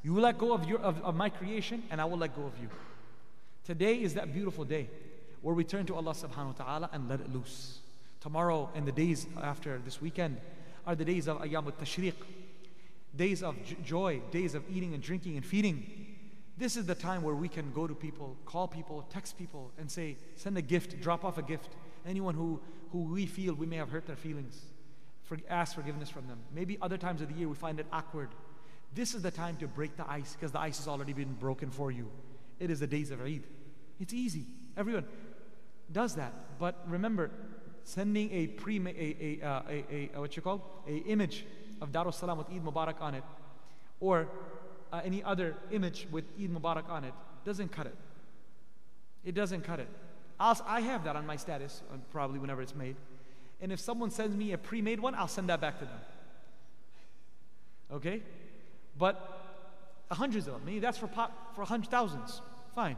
You 0.03 0.15
will 0.15 0.23
let 0.23 0.39
go 0.39 0.53
of, 0.53 0.69
your, 0.69 0.79
of, 0.79 1.03
of 1.03 1.17
my 1.17 1.29
creation, 1.29 1.83
and 1.91 2.01
I 2.01 2.05
will 2.05 2.19
let 2.19 2.37
go 2.37 2.43
of 2.45 2.59
you. 2.61 2.69
Today 3.65 4.01
is 4.01 4.15
that 4.15 4.33
beautiful 4.33 4.65
day 4.65 4.89
where 5.43 5.55
we 5.55 5.65
turn 5.65 5.87
to 5.87 5.95
Allah 5.95 6.13
subhanahu 6.13 6.59
wa 6.59 6.65
ta'ala 6.65 6.91
and 6.93 7.09
let 7.09 7.21
it 7.21 7.33
loose. 7.33 7.79
Tomorrow 8.21 8.71
and 8.75 8.87
the 8.87 8.93
days 8.93 9.27
after 9.43 9.79
this 9.85 10.01
weekend 10.01 10.41
are 10.87 10.95
the 10.95 11.05
days 11.05 11.29
of 11.29 11.39
Ayyam 11.39 11.67
al-Tashriq, 11.67 12.15
days 13.15 13.43
of 13.43 13.57
joy, 13.85 14.21
days 14.31 14.55
of 14.55 14.65
eating 14.71 14.95
and 14.95 15.03
drinking 15.03 15.37
and 15.37 15.45
feeding. 15.45 15.87
This 16.57 16.77
is 16.77 16.87
the 16.87 16.95
time 16.95 17.23
where 17.23 17.35
we 17.35 17.49
can 17.49 17.73
go 17.73 17.87
to 17.87 17.95
people, 17.95 18.37
call 18.45 18.67
people, 18.67 19.07
text 19.11 19.39
people, 19.39 19.71
and 19.79 19.91
say, 19.91 20.17
send 20.35 20.57
a 20.59 20.63
gift, 20.63 21.01
drop 21.01 21.25
off 21.25 21.39
a 21.39 21.43
gift. 21.43 21.69
Anyone 22.07 22.35
who, 22.35 22.61
who 22.91 23.03
we 23.03 23.27
feel 23.27 23.55
we 23.55 23.67
may 23.67 23.77
have 23.77 23.91
hurt 23.91 24.07
their 24.07 24.17
feelings, 24.17 24.61
for, 25.23 25.37
ask 25.49 25.75
forgiveness 25.75 26.09
from 26.09 26.27
them. 26.27 26.39
Maybe 26.53 26.79
other 26.81 26.97
times 26.97 27.21
of 27.21 27.29
the 27.29 27.35
year 27.35 27.49
we 27.49 27.55
find 27.55 27.79
it 27.79 27.87
awkward. 27.93 28.31
This 28.95 29.15
is 29.15 29.23
the 29.23 29.31
time 29.31 29.57
to 29.57 29.69
break 29.69 29.97
the 29.97 30.11
ice 30.11 30.35
because 30.35 30.53
the 30.53 30.61
ice 30.61 30.79
has 30.79 30.89
already 30.89 31.13
been 31.13 31.35
broken 31.35 31.71
for 31.71 31.91
you. 31.91 32.11
It 32.59 32.71
is 32.71 32.81
the 32.81 32.87
days 32.87 33.11
of 33.11 33.21
Eid. 33.21 33.45
It's 34.01 34.13
easy. 34.13 34.45
Everyone 34.77 35.05
does 35.93 36.15
that. 36.17 36.33
But 36.59 36.83
remember, 36.87 37.31
sending 37.85 38.31
a 38.33 38.47
pre 38.49 38.79
a, 38.79 38.91
a, 38.91 39.47
uh, 39.47 39.63
a, 39.69 40.11
a, 40.15 40.21
what 40.21 40.37
you 40.37 40.43
call 40.43 40.83
a 40.87 40.97
image 40.97 41.45
of 41.81 41.93
Darus 41.93 42.15
Salam 42.15 42.39
with 42.39 42.49
Eid 42.51 42.65
Mubarak 42.65 43.01
on 43.01 43.15
it, 43.15 43.25
or 44.01 44.29
uh, 44.93 45.01
any 45.05 45.23
other 45.23 45.57
image 45.71 46.07
with 46.11 46.25
Eid 46.41 46.51
Mubarak 46.51 46.89
on 46.89 47.05
it 47.05 47.15
doesn't 47.45 47.71
cut 47.71 47.87
it. 47.87 47.95
It 49.25 49.35
doesn't 49.35 49.63
cut 49.63 49.81
it. 49.81 49.89
I'll, 50.41 50.61
I 50.67 50.81
have 50.81 51.05
that 51.05 51.17
on 51.17 51.27
my 51.27 51.37
status, 51.37 51.83
uh, 51.93 51.97
probably 52.13 52.39
whenever 52.39 52.63
it's 52.63 52.75
made. 52.75 52.97
And 53.61 53.73
if 53.73 53.81
someone 53.81 54.11
sends 54.11 54.37
me 54.37 54.53
a 54.53 54.59
pre 54.59 54.83
made 54.83 55.01
one, 55.01 55.15
I'll 55.15 55.29
send 55.29 55.49
that 55.49 55.61
back 55.61 55.79
to 55.81 55.85
them. 55.85 56.01
Okay? 57.93 58.23
but 58.99 59.39
hundreds 60.11 60.47
of 60.47 60.55
them. 60.55 60.63
Maybe 60.65 60.81
that's 60.81 60.99
for, 60.99 61.07
pop, 61.07 61.55
for 61.55 61.65
hundreds, 61.65 61.91
thousands. 61.91 62.41
Fine. 62.75 62.97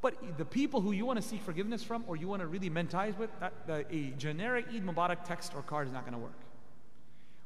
But 0.00 0.36
the 0.36 0.44
people 0.44 0.80
who 0.80 0.92
you 0.92 1.06
want 1.06 1.22
to 1.22 1.26
seek 1.26 1.40
forgiveness 1.42 1.82
from 1.82 2.04
or 2.08 2.16
you 2.16 2.26
want 2.26 2.40
to 2.40 2.48
really 2.48 2.68
mentize 2.68 3.16
with, 3.16 3.30
that, 3.40 3.52
the, 3.66 3.86
a 3.94 4.12
generic 4.18 4.66
Eid 4.68 4.84
Mubarak 4.84 5.24
text 5.24 5.52
or 5.54 5.62
card 5.62 5.86
is 5.86 5.92
not 5.92 6.02
going 6.02 6.14
to 6.14 6.18
work. 6.18 6.38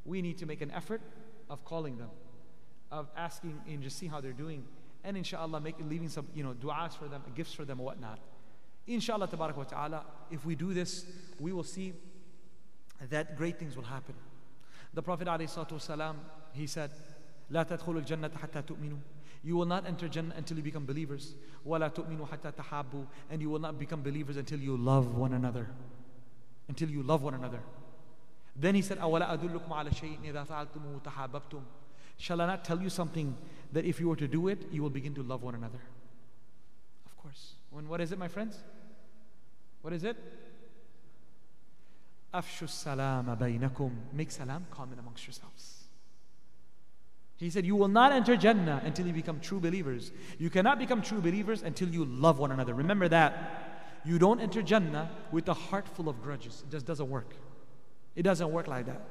We 0.07 0.22
need 0.22 0.39
to 0.39 0.47
make 0.47 0.62
an 0.62 0.70
effort 0.70 1.03
of 1.51 1.64
calling 1.64 1.99
them, 1.99 2.09
of 2.91 3.09
asking 3.16 3.61
and 3.68 3.82
just 3.82 3.99
see 3.99 4.07
how 4.07 4.20
they're 4.20 4.32
doing, 4.32 4.64
and 5.05 5.16
inshallah 5.16 5.61
make, 5.61 5.76
leaving 5.80 6.09
some 6.09 6.26
you 6.34 6.43
know 6.43 6.55
du'as 6.55 6.97
for 6.97 7.09
them, 7.09 7.22
gifts 7.34 7.53
for 7.53 7.64
them, 7.64 7.78
whatnot. 7.78 8.18
Inshallah, 8.87 9.28
tabarak 9.28 9.57
wa 9.57 9.64
ta'ala, 9.64 10.05
if 10.30 10.47
we 10.47 10.55
do 10.55 10.72
this, 10.72 11.05
we 11.41 11.53
will 11.53 11.64
see 11.64 11.93
that 13.11 13.37
great 13.37 13.59
things 13.59 13.76
will 13.76 13.84
happen. 13.84 14.14
The 14.95 15.03
Prophet 15.03 15.26
ﷺ, 15.26 16.14
he 16.53 16.66
said, 16.66 16.91
لا 17.50 17.64
تدخلوا 17.64 18.00
الجنة 18.00 18.32
حتى 18.38 18.62
تؤمنوا 18.62 18.98
You 19.44 19.58
will 19.58 19.66
not 19.66 19.88
enter 19.88 20.08
Jannah 20.08 20.36
until 20.38 20.58
you 20.58 20.64
become 20.64 20.86
believers. 20.86 21.34
ولا 21.66 21.88
تؤمنوا 21.88 22.26
حتى 22.26 22.52
تحابوا 22.52 23.06
And 23.32 23.42
you 23.42 23.50
will 23.50 23.60
not 23.60 23.80
become 23.80 24.02
believers 24.02 24.38
until 24.38 24.60
you 24.60 24.78
love 24.78 25.16
one 25.16 25.34
another. 25.34 25.68
Until 26.68 26.89
you 26.89 27.04
love 27.04 27.24
one 27.24 27.34
another. 27.34 27.60
Then 28.56 28.76
he 28.76 28.82
said, 28.82 28.98
أولا 28.98 29.34
أدلكم 29.34 29.74
على 29.74 29.92
شيء 29.92 30.20
إذا 30.24 30.44
فعلتموه 30.44 31.00
تحاببتم 31.04 31.62
Shall 32.18 32.39
I 32.39 32.46
not 32.46 32.64
tell 32.64 32.80
you 32.80 32.89
something 32.89 33.36
that 33.74 33.84
if 33.84 34.00
you 34.00 34.08
were 34.08 34.16
to 34.16 34.28
do 34.28 34.48
it, 34.48 34.68
you 34.72 34.84
will 34.84 34.92
begin 34.92 35.16
to 35.16 35.24
love 35.24 35.42
one 35.42 35.56
another? 35.56 35.80
Of 37.08 37.18
course. 37.18 37.54
When, 37.72 37.88
what 37.88 38.00
is 38.00 38.12
it, 38.12 38.20
my 38.20 38.28
friends? 38.28 38.60
What 39.82 39.92
is 39.92 40.04
it? 40.04 40.16
Afshu 42.32 42.70
salama 42.70 43.36
baynakum. 43.36 43.92
Make 44.14 44.30
salam 44.30 44.68
common 44.70 45.00
amongst 45.00 45.26
yourselves. 45.26 45.75
He 47.38 47.50
said, 47.50 47.66
You 47.66 47.76
will 47.76 47.88
not 47.88 48.12
enter 48.12 48.38
Jannah 48.38 48.82
until 48.86 49.08
you 49.08 49.14
become 49.14 49.39
true 49.39 49.60
believers. 49.60 50.12
You 50.38 50.52
cannot 50.52 50.78
become 50.78 51.02
true 51.02 51.22
believers 51.22 51.64
until 51.64 51.89
you 51.89 52.06
love 52.06 52.38
one 52.38 52.52
another. 52.52 52.74
Remember 52.74 53.08
that. 53.08 54.02
You 54.04 54.20
don't 54.20 54.39
enter 54.39 54.62
Jannah 54.62 55.10
with 55.32 55.48
a 55.48 55.54
heart 55.54 55.88
full 55.88 56.08
of 56.10 56.22
grudges. 56.22 56.64
It 56.68 56.72
just 56.72 56.86
doesn't 56.86 57.10
work. 57.10 57.34
It 58.16 58.24
doesn't 58.24 58.52
work 58.52 58.68
like 58.68 58.86
that. 58.86 59.02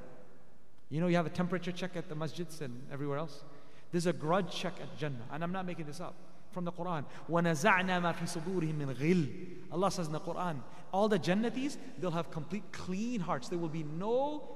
You 0.90 1.00
know, 1.00 1.06
you 1.06 1.16
have 1.16 1.26
a 1.26 1.30
temperature 1.30 1.72
check 1.72 1.96
at 1.96 2.08
the 2.08 2.14
masjids 2.14 2.60
and 2.60 2.82
everywhere 2.92 3.18
else. 3.18 3.44
There's 3.92 4.06
a 4.06 4.12
grudge 4.12 4.52
check 4.52 4.74
at 4.80 4.96
Jannah. 4.96 5.26
And 5.32 5.42
I'm 5.42 5.52
not 5.52 5.66
making 5.66 5.86
this 5.86 6.00
up. 6.00 6.14
From 6.52 6.64
the 6.64 6.72
Quran. 6.72 7.04
وَنَزَعْنَا 7.28 8.00
مَا 8.00 8.14
فِي 8.14 8.42
صُدُورِهِم 8.42 8.74
مِّن 8.74 8.94
غِلٍّ 8.94 9.72
Allah 9.72 9.90
says 9.90 10.08
in 10.08 10.12
the 10.12 10.20
Quran, 10.20 10.56
all 10.92 11.08
the 11.08 11.18
Jannatis, 11.18 11.76
they'll 11.98 12.10
have 12.10 12.32
complete 12.32 12.64
clean 12.72 13.20
hearts. 13.20 13.48
There 13.48 13.58
will 13.58 13.68
be 13.68 13.84
no 13.84 14.48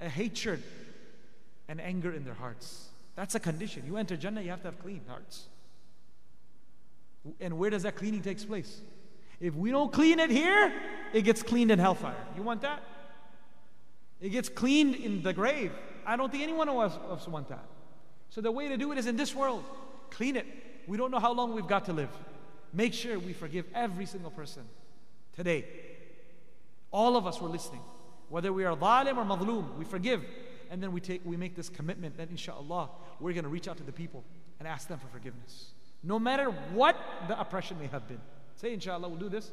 uh, 0.00 0.08
hatred 0.08 0.62
and 1.68 1.80
anger 1.80 2.12
in 2.14 2.24
their 2.24 2.34
hearts. 2.34 2.87
That's 3.19 3.35
a 3.35 3.39
condition. 3.41 3.83
You 3.85 3.97
enter 3.97 4.15
Jannah, 4.15 4.41
you 4.41 4.49
have 4.49 4.61
to 4.61 4.69
have 4.69 4.79
clean 4.79 5.01
hearts. 5.05 5.47
And 7.41 7.57
where 7.57 7.69
does 7.69 7.83
that 7.83 7.97
cleaning 7.97 8.21
take 8.21 8.39
place? 8.47 8.79
If 9.41 9.55
we 9.55 9.71
don't 9.71 9.91
clean 9.91 10.21
it 10.21 10.29
here, 10.29 10.71
it 11.11 11.23
gets 11.23 11.43
cleaned 11.43 11.69
in 11.69 11.79
hellfire. 11.79 12.15
You 12.37 12.43
want 12.43 12.61
that? 12.61 12.81
It 14.21 14.29
gets 14.29 14.47
cleaned 14.47 14.95
in 14.95 15.21
the 15.21 15.33
grave. 15.33 15.73
I 16.05 16.15
don't 16.15 16.31
think 16.31 16.43
anyone 16.43 16.69
of 16.69 16.77
us 16.77 17.27
want 17.27 17.49
that. 17.49 17.65
So 18.29 18.39
the 18.39 18.53
way 18.53 18.69
to 18.69 18.77
do 18.77 18.93
it 18.93 18.97
is 18.97 19.05
in 19.05 19.17
this 19.17 19.35
world. 19.35 19.65
Clean 20.11 20.37
it. 20.37 20.45
We 20.87 20.95
don't 20.95 21.11
know 21.11 21.19
how 21.19 21.33
long 21.33 21.53
we've 21.53 21.67
got 21.67 21.83
to 21.87 21.93
live. 21.93 22.11
Make 22.71 22.93
sure 22.93 23.19
we 23.19 23.33
forgive 23.33 23.65
every 23.75 24.05
single 24.05 24.31
person 24.31 24.63
today. 25.35 25.65
All 26.89 27.17
of 27.17 27.27
us 27.27 27.41
were 27.41 27.49
listening. 27.49 27.81
Whether 28.29 28.53
we 28.53 28.63
are 28.63 28.77
zalim 28.77 29.17
or 29.17 29.25
madloom, 29.25 29.77
we 29.77 29.83
forgive. 29.83 30.23
And 30.69 30.81
then 30.81 30.91
we, 30.91 31.01
take, 31.01 31.21
we 31.25 31.35
make 31.35 31.55
this 31.55 31.69
commitment 31.69 32.17
that 32.17 32.29
inshallah, 32.29 32.89
we're 33.19 33.33
going 33.33 33.43
to 33.43 33.49
reach 33.49 33.67
out 33.67 33.77
to 33.77 33.83
the 33.83 33.91
people 33.91 34.23
and 34.59 34.67
ask 34.67 34.87
them 34.87 34.99
for 34.99 35.07
forgiveness. 35.07 35.71
No 36.03 36.19
matter 36.19 36.45
what 36.73 36.95
the 37.27 37.39
oppression 37.39 37.79
may 37.79 37.87
have 37.87 38.07
been. 38.07 38.21
Say 38.55 38.73
inshallah, 38.73 39.07
we'll 39.09 39.19
do 39.19 39.29
this. 39.29 39.51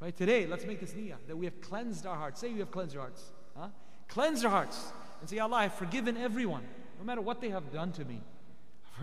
Right? 0.00 0.16
Today, 0.16 0.46
let's 0.46 0.66
make 0.66 0.80
this 0.80 0.92
niyyah 0.92 1.16
that 1.28 1.36
we 1.36 1.46
have 1.46 1.60
cleansed 1.60 2.06
our 2.06 2.16
hearts. 2.16 2.40
Say 2.40 2.52
we 2.52 2.58
have 2.58 2.70
cleansed 2.70 2.96
our 2.96 3.02
hearts. 3.02 3.30
Huh? 3.56 3.68
Cleanse 4.08 4.42
your 4.42 4.50
hearts 4.50 4.92
and 5.20 5.28
say, 5.28 5.38
Allah, 5.38 5.56
I've 5.56 5.74
forgiven 5.74 6.16
everyone, 6.16 6.62
no 6.98 7.04
matter 7.04 7.20
what 7.20 7.40
they 7.40 7.48
have 7.48 7.72
done 7.72 7.92
to 7.92 8.04
me. 8.04 8.20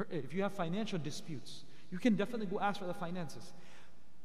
If 0.10 0.34
you 0.34 0.44
have 0.44 0.54
financial 0.54 1.00
disputes, 1.00 1.64
you 1.92 2.00
can 2.00 2.16
definitely 2.16 2.48
go 2.48 2.60
ask 2.60 2.80
for 2.80 2.88
the 2.88 2.94
finances. 2.94 3.54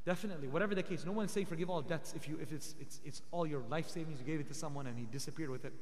Definitely, 0.05 0.49
whatever 0.49 0.74
the 0.74 0.82
case, 0.82 1.05
no 1.05 1.12
one's 1.12 1.32
saying 1.32 1.46
forgive 1.46 1.68
all 1.68 1.82
debts 1.82 2.14
if, 2.16 2.28
you, 2.28 2.38
if 2.40 2.53
it's, 2.53 2.74
it's, 2.80 3.01
it's 3.05 3.22
all 3.30 3.46
your 3.46 3.61
life 3.68 3.90
savings, 3.90 4.20
you 4.20 4.24
gave 4.24 4.40
it 4.40 4.49
to 4.49 4.55
someone 4.55 4.86
and 4.86 4.99
he 4.99 5.05
disappeared 5.05 5.51
with 5.51 5.66
it. 5.66 5.72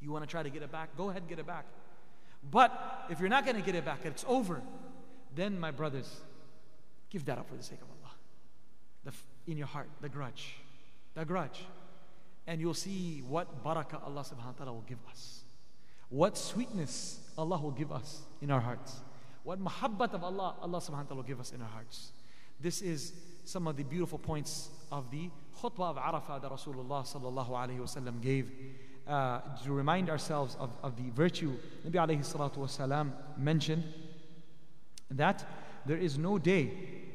You 0.00 0.12
want 0.12 0.24
to 0.24 0.30
try 0.30 0.42
to 0.42 0.50
get 0.50 0.62
it 0.62 0.70
back? 0.70 0.96
Go 0.96 1.10
ahead 1.10 1.22
and 1.22 1.28
get 1.28 1.38
it 1.38 1.46
back. 1.46 1.64
But 2.50 3.06
if 3.10 3.20
you're 3.20 3.28
not 3.28 3.44
going 3.44 3.56
to 3.56 3.62
get 3.62 3.74
it 3.74 3.84
back, 3.84 4.00
it's 4.04 4.24
over, 4.28 4.62
then, 5.34 5.58
my 5.58 5.70
brothers, 5.70 6.20
give 7.10 7.24
that 7.26 7.38
up 7.38 7.48
for 7.48 7.56
the 7.56 7.62
sake 7.62 7.80
of 7.80 7.88
Allah. 7.88 8.14
The, 9.04 9.50
in 9.50 9.58
your 9.58 9.66
heart, 9.66 9.88
the 10.00 10.08
grudge. 10.08 10.56
The 11.14 11.24
grudge 11.24 11.64
and 12.46 12.60
you'll 12.60 12.74
see 12.74 13.22
what 13.28 13.64
barakah 13.64 14.04
Allah 14.04 14.22
subhanahu 14.22 14.46
wa 14.46 14.52
ta'ala 14.58 14.72
will 14.72 14.84
give 14.86 14.98
us. 15.10 15.42
What 16.08 16.38
sweetness 16.38 17.20
Allah 17.36 17.60
will 17.60 17.72
give 17.72 17.90
us 17.90 18.22
in 18.40 18.50
our 18.50 18.60
hearts. 18.60 19.00
What 19.42 19.62
muhabbat 19.62 20.14
of 20.14 20.22
Allah, 20.22 20.54
Allah 20.62 20.78
subhanahu 20.78 20.90
wa 20.90 21.02
ta'ala 21.02 21.16
will 21.16 21.22
give 21.22 21.40
us 21.40 21.52
in 21.52 21.60
our 21.60 21.68
hearts. 21.68 22.12
This 22.60 22.82
is 22.82 23.12
some 23.44 23.66
of 23.66 23.76
the 23.76 23.82
beautiful 23.82 24.18
points 24.18 24.70
of 24.92 25.10
the 25.10 25.30
khutbah 25.60 25.90
of 25.90 25.96
Arafah 25.96 26.40
that 26.42 26.50
Rasulullah 26.50 27.04
sallallahu 27.04 27.50
alayhi 27.50 27.78
wasallam 27.78 28.20
gave 28.20 28.50
uh, 29.08 29.40
to 29.64 29.72
remind 29.72 30.10
ourselves 30.10 30.56
of, 30.58 30.70
of 30.82 30.96
the 30.96 31.10
virtue. 31.10 31.52
Nabi 31.86 31.94
alayhi 31.94 32.20
salatu 32.20 32.58
wasalam 32.58 33.12
mentioned 33.36 33.84
that 35.10 35.44
there 35.86 35.96
is 35.98 36.18
no 36.18 36.38
day 36.38 36.70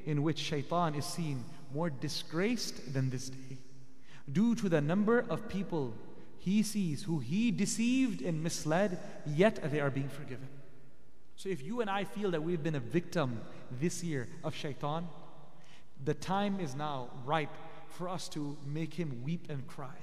in 0.05 0.23
which 0.23 0.39
shaitan 0.39 0.95
is 0.95 1.05
seen 1.05 1.43
more 1.73 1.89
disgraced 1.89 2.93
than 2.93 3.09
this 3.09 3.29
day 3.29 3.57
due 4.31 4.55
to 4.55 4.69
the 4.69 4.81
number 4.81 5.25
of 5.29 5.47
people 5.49 5.93
he 6.39 6.63
sees 6.63 7.03
who 7.03 7.19
he 7.19 7.51
deceived 7.51 8.21
and 8.21 8.41
misled, 8.41 8.97
yet 9.27 9.59
they 9.71 9.79
are 9.79 9.91
being 9.91 10.09
forgiven. 10.09 10.47
So 11.35 11.49
if 11.49 11.61
you 11.63 11.81
and 11.81 11.89
I 11.89 12.03
feel 12.03 12.31
that 12.31 12.41
we've 12.41 12.63
been 12.63 12.75
a 12.75 12.79
victim 12.79 13.41
this 13.79 14.03
year 14.03 14.27
of 14.43 14.55
shaitan, 14.55 15.07
the 16.03 16.15
time 16.15 16.59
is 16.59 16.75
now 16.75 17.09
ripe 17.25 17.55
for 17.89 18.09
us 18.09 18.27
to 18.29 18.57
make 18.65 18.95
him 18.95 19.21
weep 19.23 19.47
and 19.49 19.67
cry. 19.67 19.97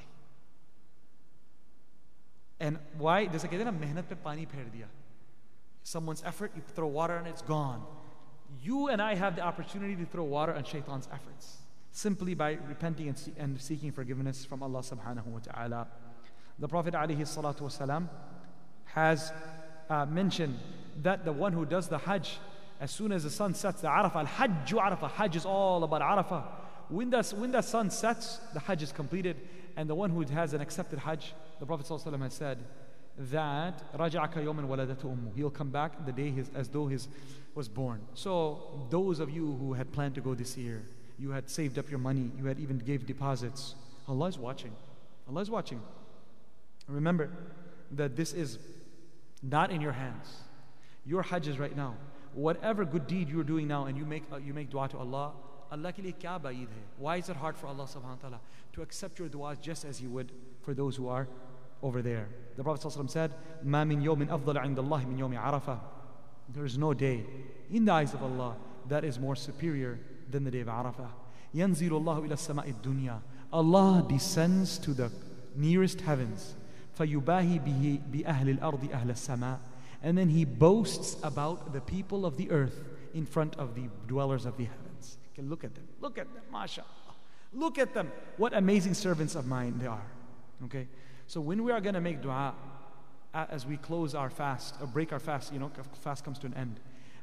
And 2.60 2.78
why? 2.98 3.28
There's 3.28 3.44
a 3.44 3.48
कहते 3.48 3.66
मेहनत 3.80 4.08
पे 4.10 4.16
पानी 4.24 4.46
फेर 4.46 4.72
दिया. 4.72 4.88
Someone's 5.84 6.24
effort, 6.24 6.52
you 6.56 6.62
throw 6.76 6.88
water 6.88 7.18
and 7.18 7.28
it's 7.28 7.42
gone. 7.42 7.84
You 8.62 8.88
and 8.88 9.02
I 9.02 9.16
have 9.16 9.36
the 9.36 9.42
opportunity 9.42 9.96
to 9.96 10.06
throw 10.06 10.24
water 10.24 10.54
on 10.54 10.64
shaitan's 10.64 11.10
efforts 11.12 11.58
simply 11.92 12.34
by 12.34 12.58
repenting 12.68 13.08
and, 13.08 13.32
and 13.38 13.62
seeking 13.62 13.92
forgiveness 13.92 14.46
from 14.46 14.64
Allah 14.64 14.80
subhanahu 14.80 15.26
wa 15.26 15.40
ta'ala. 15.40 15.88
The 16.60 16.68
Prophet 16.68 16.94
alayhi 16.94 17.20
salatu 17.20 17.62
wasalam 17.62 18.08
has 18.86 19.32
uh, 19.90 20.06
mentioned 20.06 20.58
that 21.02 21.26
the 21.26 21.32
one 21.32 21.54
who 21.54 21.66
does 21.66 21.88
the 21.88 21.98
Hajj, 21.98 22.38
as 22.80 22.92
soon 22.92 23.12
as 23.12 23.24
the 23.24 23.30
sun 23.30 23.54
sets, 23.54 23.82
the 23.82 23.88
Arafah, 23.88 24.16
Al-Hajj 24.16 24.74
Arafah, 24.74 25.12
Hajj 25.12 25.36
is 25.36 25.46
all 25.46 25.84
about 25.84 26.02
Arafah. 26.02 26.44
When 26.90 27.10
the, 27.10 27.24
when 27.38 27.52
the 27.52 27.62
sun 27.62 27.90
sets, 27.90 28.40
the 28.54 28.60
Hajj 28.60 28.84
is 28.84 28.92
completed, 28.92 29.38
and 29.76 29.90
the 29.90 29.96
one 29.96 30.10
who 30.10 30.22
has 30.22 30.54
an 30.54 30.62
accepted 30.62 31.00
Hajj, 31.00 31.34
the 31.60 31.66
Prophet 31.66 31.86
ﷺ 31.86 32.20
has 32.22 32.34
said 32.34 32.60
that 33.18 33.94
رَجَعَكَ 33.94 34.34
يَوْمًا 34.34 34.68
وَلَدَتُ 34.68 35.04
أُمُّهُ 35.04 35.36
He'll 35.36 35.50
come 35.50 35.70
back 35.70 36.06
the 36.06 36.12
day 36.12 36.32
his, 36.32 36.50
as 36.56 36.68
though 36.68 36.88
his 36.88 37.08
was 37.56 37.70
born. 37.70 38.02
So 38.16 38.88
those 38.90 39.20
of 39.20 39.30
you 39.30 39.56
who 39.60 39.74
had 39.74 39.92
planned 39.92 40.16
to 40.16 40.22
go 40.22 40.34
this 40.34 40.58
year, 40.58 40.82
you 41.20 41.32
had 41.32 41.50
saved 41.50 41.78
up 41.78 41.90
your 41.90 42.00
money, 42.00 42.32
you 42.38 42.46
had 42.46 42.60
even 42.60 42.80
gave 42.80 43.06
deposits, 43.06 43.76
Allah 44.08 44.28
is 44.28 44.38
watching. 44.38 44.76
Allah 45.30 45.42
is 45.42 45.50
watching. 45.50 45.82
Remember 46.88 47.30
that 47.92 48.16
this 48.16 48.34
is 48.34 48.58
not 49.42 49.72
in 49.72 49.80
your 49.80 49.92
hands. 49.92 50.42
Your 51.06 51.22
Hajj 51.22 51.48
is 51.48 51.60
right 51.60 51.76
now. 51.76 51.96
Whatever 52.34 52.84
good 52.84 53.08
deed 53.08 53.30
you're 53.30 53.44
doing 53.44 53.68
now 53.68 53.86
and 53.86 53.98
you 53.98 54.06
make, 54.06 54.24
uh, 54.32 54.38
you 54.38 54.54
make 54.54 54.70
dua 54.70 54.90
to 54.90 54.98
Allah, 54.98 55.34
Allah 55.72 55.94
ke 55.94 55.98
liye 55.98 56.16
kya 56.16 56.42
baid 56.42 56.68
hai? 56.68 56.84
Why 56.98 57.18
is 57.18 57.30
it 57.30 57.36
hard 57.36 57.58
for 57.58 57.68
Allah 57.68 57.86
subhanahu 57.86 58.18
wa 58.18 58.22
ta'ala 58.22 58.40
to 58.74 58.82
accept 58.82 59.20
your 59.20 59.28
du'as 59.28 59.62
just 59.62 59.86
as 59.86 60.00
He 60.00 60.08
would 60.08 60.32
for 60.62 60.74
those 60.74 60.96
who 60.96 61.08
are 61.08 61.28
over 61.82 62.02
there? 62.02 62.28
The 62.56 62.64
Prophet 62.64 62.88
ﷺ 62.88 63.10
said, 63.10 63.32
ما 63.66 63.84
من 63.84 64.02
يوم 64.02 64.28
أفضل 64.28 64.58
عند 64.58 64.80
الله 64.80 65.06
من 65.06 65.20
يوم 65.20 65.38
عرفة. 65.38 65.80
There 66.50 66.66
is 66.66 66.78
no 66.78 66.94
day 66.94 67.26
in 67.72 67.86
the 67.86 67.92
eyes 67.92 68.14
of 68.14 68.22
Allah 68.22 68.56
that 68.90 69.04
is 69.04 69.20
more 69.20 69.36
superior 69.36 70.00
than 70.30 70.44
the 70.44 70.52
day 70.52 70.60
of 70.60 70.68
Arafah. 70.68 71.10
ينزل 71.56 71.92
الله 71.92 72.26
إلى 72.26 72.34
السماء 72.34 72.70
الدنيا. 72.70 73.20
Allah 73.52 74.06
descends 74.08 74.78
to 74.80 74.94
the 74.94 75.12
nearest 75.56 76.02
heavens. 76.02 76.56
فيباهي 76.98 77.60
به 77.60 78.02
بأهل 78.12 78.60
الأرض 78.60 78.90
أهل 78.92 79.10
السماء. 79.10 79.60
And 80.04 80.18
then 80.18 80.30
he 80.30 80.44
boasts 80.44 81.16
about 81.24 81.72
the 81.74 81.82
people 81.82 82.26
of 82.26 82.38
the 82.38 82.52
earth 82.52 82.84
in 83.14 83.26
front 83.26 83.56
of 83.56 83.74
the 83.74 83.90
dwellers 84.08 84.46
of 84.46 84.58
the 84.58 84.66
heavens. 84.66 85.18
Okay, 85.34 85.48
look 85.48 85.64
at 85.64 85.74
them. 85.76 85.88
Look 86.02 86.18
at 86.18 86.32
them, 86.34 86.44
mashallah. 86.52 86.88
Look 87.54 87.78
at 87.78 87.94
them. 87.94 88.12
What 88.38 88.54
amazing 88.54 88.96
servants 88.96 89.36
of 89.36 89.48
mine 89.48 89.80
they 89.80 89.88
are. 89.88 90.06
Okay? 90.66 90.88
So 91.29 91.43
when 91.43 91.63
we 91.63 91.73
are 91.73 91.81
going 91.81 91.95
to 91.95 92.01
make 92.01 92.23
dua, 92.23 92.55
as 93.35 93.67
we 93.67 93.77
close 93.77 94.15
our 94.15 94.31
fast, 94.31 94.77
or 94.81 94.87
break 94.87 95.13
our 95.13 95.19
fast, 95.19 95.53
you 95.53 95.59
know, 95.59 95.71
fast 96.01 96.25
comes 96.25 96.39
to 96.39 96.47
an 96.47 96.55
end. 96.55 96.81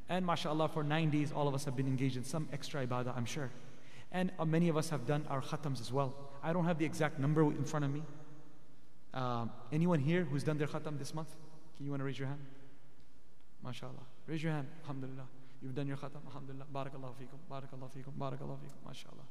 And 0.07 0.23
mashallah, 0.23 0.69
for 0.69 0.83
nine 0.83 1.09
days, 1.09 1.31
all 1.31 1.47
of 1.47 1.55
us 1.55 1.65
have 1.65 1.75
been 1.75 1.87
engaged 1.87 2.15
in 2.15 2.23
some 2.23 2.47
extra 2.53 2.85
ibadah, 2.85 3.17
I'm 3.17 3.25
sure. 3.25 3.49
And 4.11 4.31
uh, 4.37 4.45
many 4.45 4.69
of 4.69 4.77
us 4.77 4.89
have 4.91 5.07
done 5.07 5.25
our 5.27 5.41
khatams 5.41 5.81
as 5.81 5.91
well. 5.91 6.13
I 6.43 6.53
don't 6.53 6.65
have 6.65 6.77
the 6.77 6.85
exact 6.85 7.17
number 7.17 7.41
in 7.41 7.65
front 7.65 7.83
of 7.83 7.91
me. 7.91 8.03
Um, 9.15 9.49
anyone 9.71 9.99
here 9.99 10.23
who's 10.23 10.43
done 10.43 10.59
their 10.59 10.67
khatam 10.67 10.99
this 10.99 11.15
month? 11.15 11.35
Can 11.75 11.85
you 11.85 11.91
want 11.91 12.01
to 12.01 12.05
raise 12.05 12.19
your 12.19 12.27
hand? 12.27 12.45
MashaAllah. 13.65 14.05
Raise 14.27 14.43
your 14.43 14.51
hand. 14.51 14.67
Alhamdulillah. 14.83 15.25
You've 15.63 15.73
done 15.73 15.87
your 15.87 15.97
khatam. 15.97 16.21
Alhamdulillah. 16.27 16.65
Barakallahu 16.71 17.15
feekum. 17.15 17.39
Barakallahu 17.49 17.89
feekum. 17.89 18.13
Barakallahu 18.19 18.59
feekum. 18.59 18.87
MashaAllah. 18.87 19.25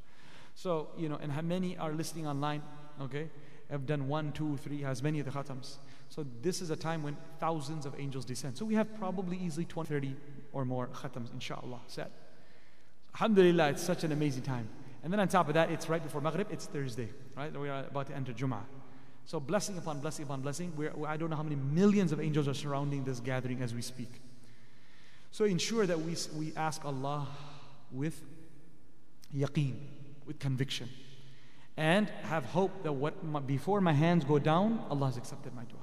So, 0.57 0.89
you 0.99 1.09
know, 1.09 1.19
and 1.23 1.31
how 1.31 1.43
many 1.43 1.77
are 1.79 1.93
listening 1.93 2.27
online, 2.27 2.63
okay, 3.01 3.29
have 3.71 3.87
done 3.87 4.09
one, 4.09 4.33
two, 4.33 4.57
three, 4.59 4.85
as 4.85 5.03
many 5.03 5.21
of 5.21 5.27
the 5.27 5.33
khatams. 5.33 5.77
So 6.09 6.25
this 6.43 6.61
is 6.61 6.71
a 6.71 6.77
time 6.77 7.03
when 7.03 7.17
thousands 7.41 7.87
of 7.87 7.99
angels 7.99 8.25
descend. 8.25 8.57
So 8.57 8.65
we 8.65 8.75
have 8.75 8.95
probably 8.99 9.39
easily 9.39 9.65
20, 9.65 9.89
30 9.89 10.17
or 10.53 10.65
more 10.65 10.87
khatams, 10.89 11.33
inshallah, 11.33 11.81
set. 11.87 12.11
Alhamdulillah, 13.15 13.71
it's 13.71 13.83
such 13.83 14.05
an 14.05 14.13
amazing 14.13 14.43
time. 14.43 14.69
And 15.03 15.13
then 15.13 15.21
on 15.21 15.29
top 15.29 15.49
of 15.49 15.55
that, 15.55 15.71
it's 15.71 15.89
right 15.89 16.03
before 16.03 16.21
Maghrib, 16.21 16.49
it's 16.51 16.67
Thursday, 16.67 17.09
right? 17.37 17.53
We 17.59 17.69
are 17.69 17.85
about 17.85 18.07
to 18.09 18.15
enter 18.15 18.33
Jum'ah. 18.33 18.63
So 19.27 19.41
blessing 19.41 19.79
upon 19.79 20.01
blessing 20.01 20.25
upon 20.25 20.43
blessing. 20.43 20.73
We're, 20.77 20.93
I 21.07 21.17
don't 21.17 21.31
know 21.31 21.37
how 21.37 21.43
many 21.43 21.57
millions 21.57 22.13
of 22.13 22.21
angels 22.21 22.47
are 22.49 22.55
surrounding 22.55 23.05
this 23.05 23.21
gathering 23.21 23.63
as 23.63 23.75
we 23.75 23.83
speak. 23.83 24.21
So 25.31 25.45
ensure 25.45 25.87
that 25.87 26.01
we, 26.01 26.15
we 26.37 26.53
ask 26.57 26.85
Allah 26.85 27.27
with 27.91 28.21
yaqeen, 29.35 29.77
with 30.27 30.39
conviction. 30.39 30.89
And 31.77 32.09
have 32.25 32.45
hope 32.45 32.85
that 32.85 32.93
what 32.93 33.25
my, 33.25 33.41
before 33.41 33.81
my 33.81 33.93
hands 33.93 34.25
go 34.25 34.39
down, 34.39 34.85
Allah 34.91 35.07
has 35.07 35.17
accepted 35.17 35.55
my 35.55 35.65
dua. 35.65 35.79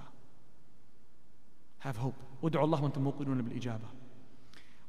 Have 1.79 1.97
hope. 1.97 2.15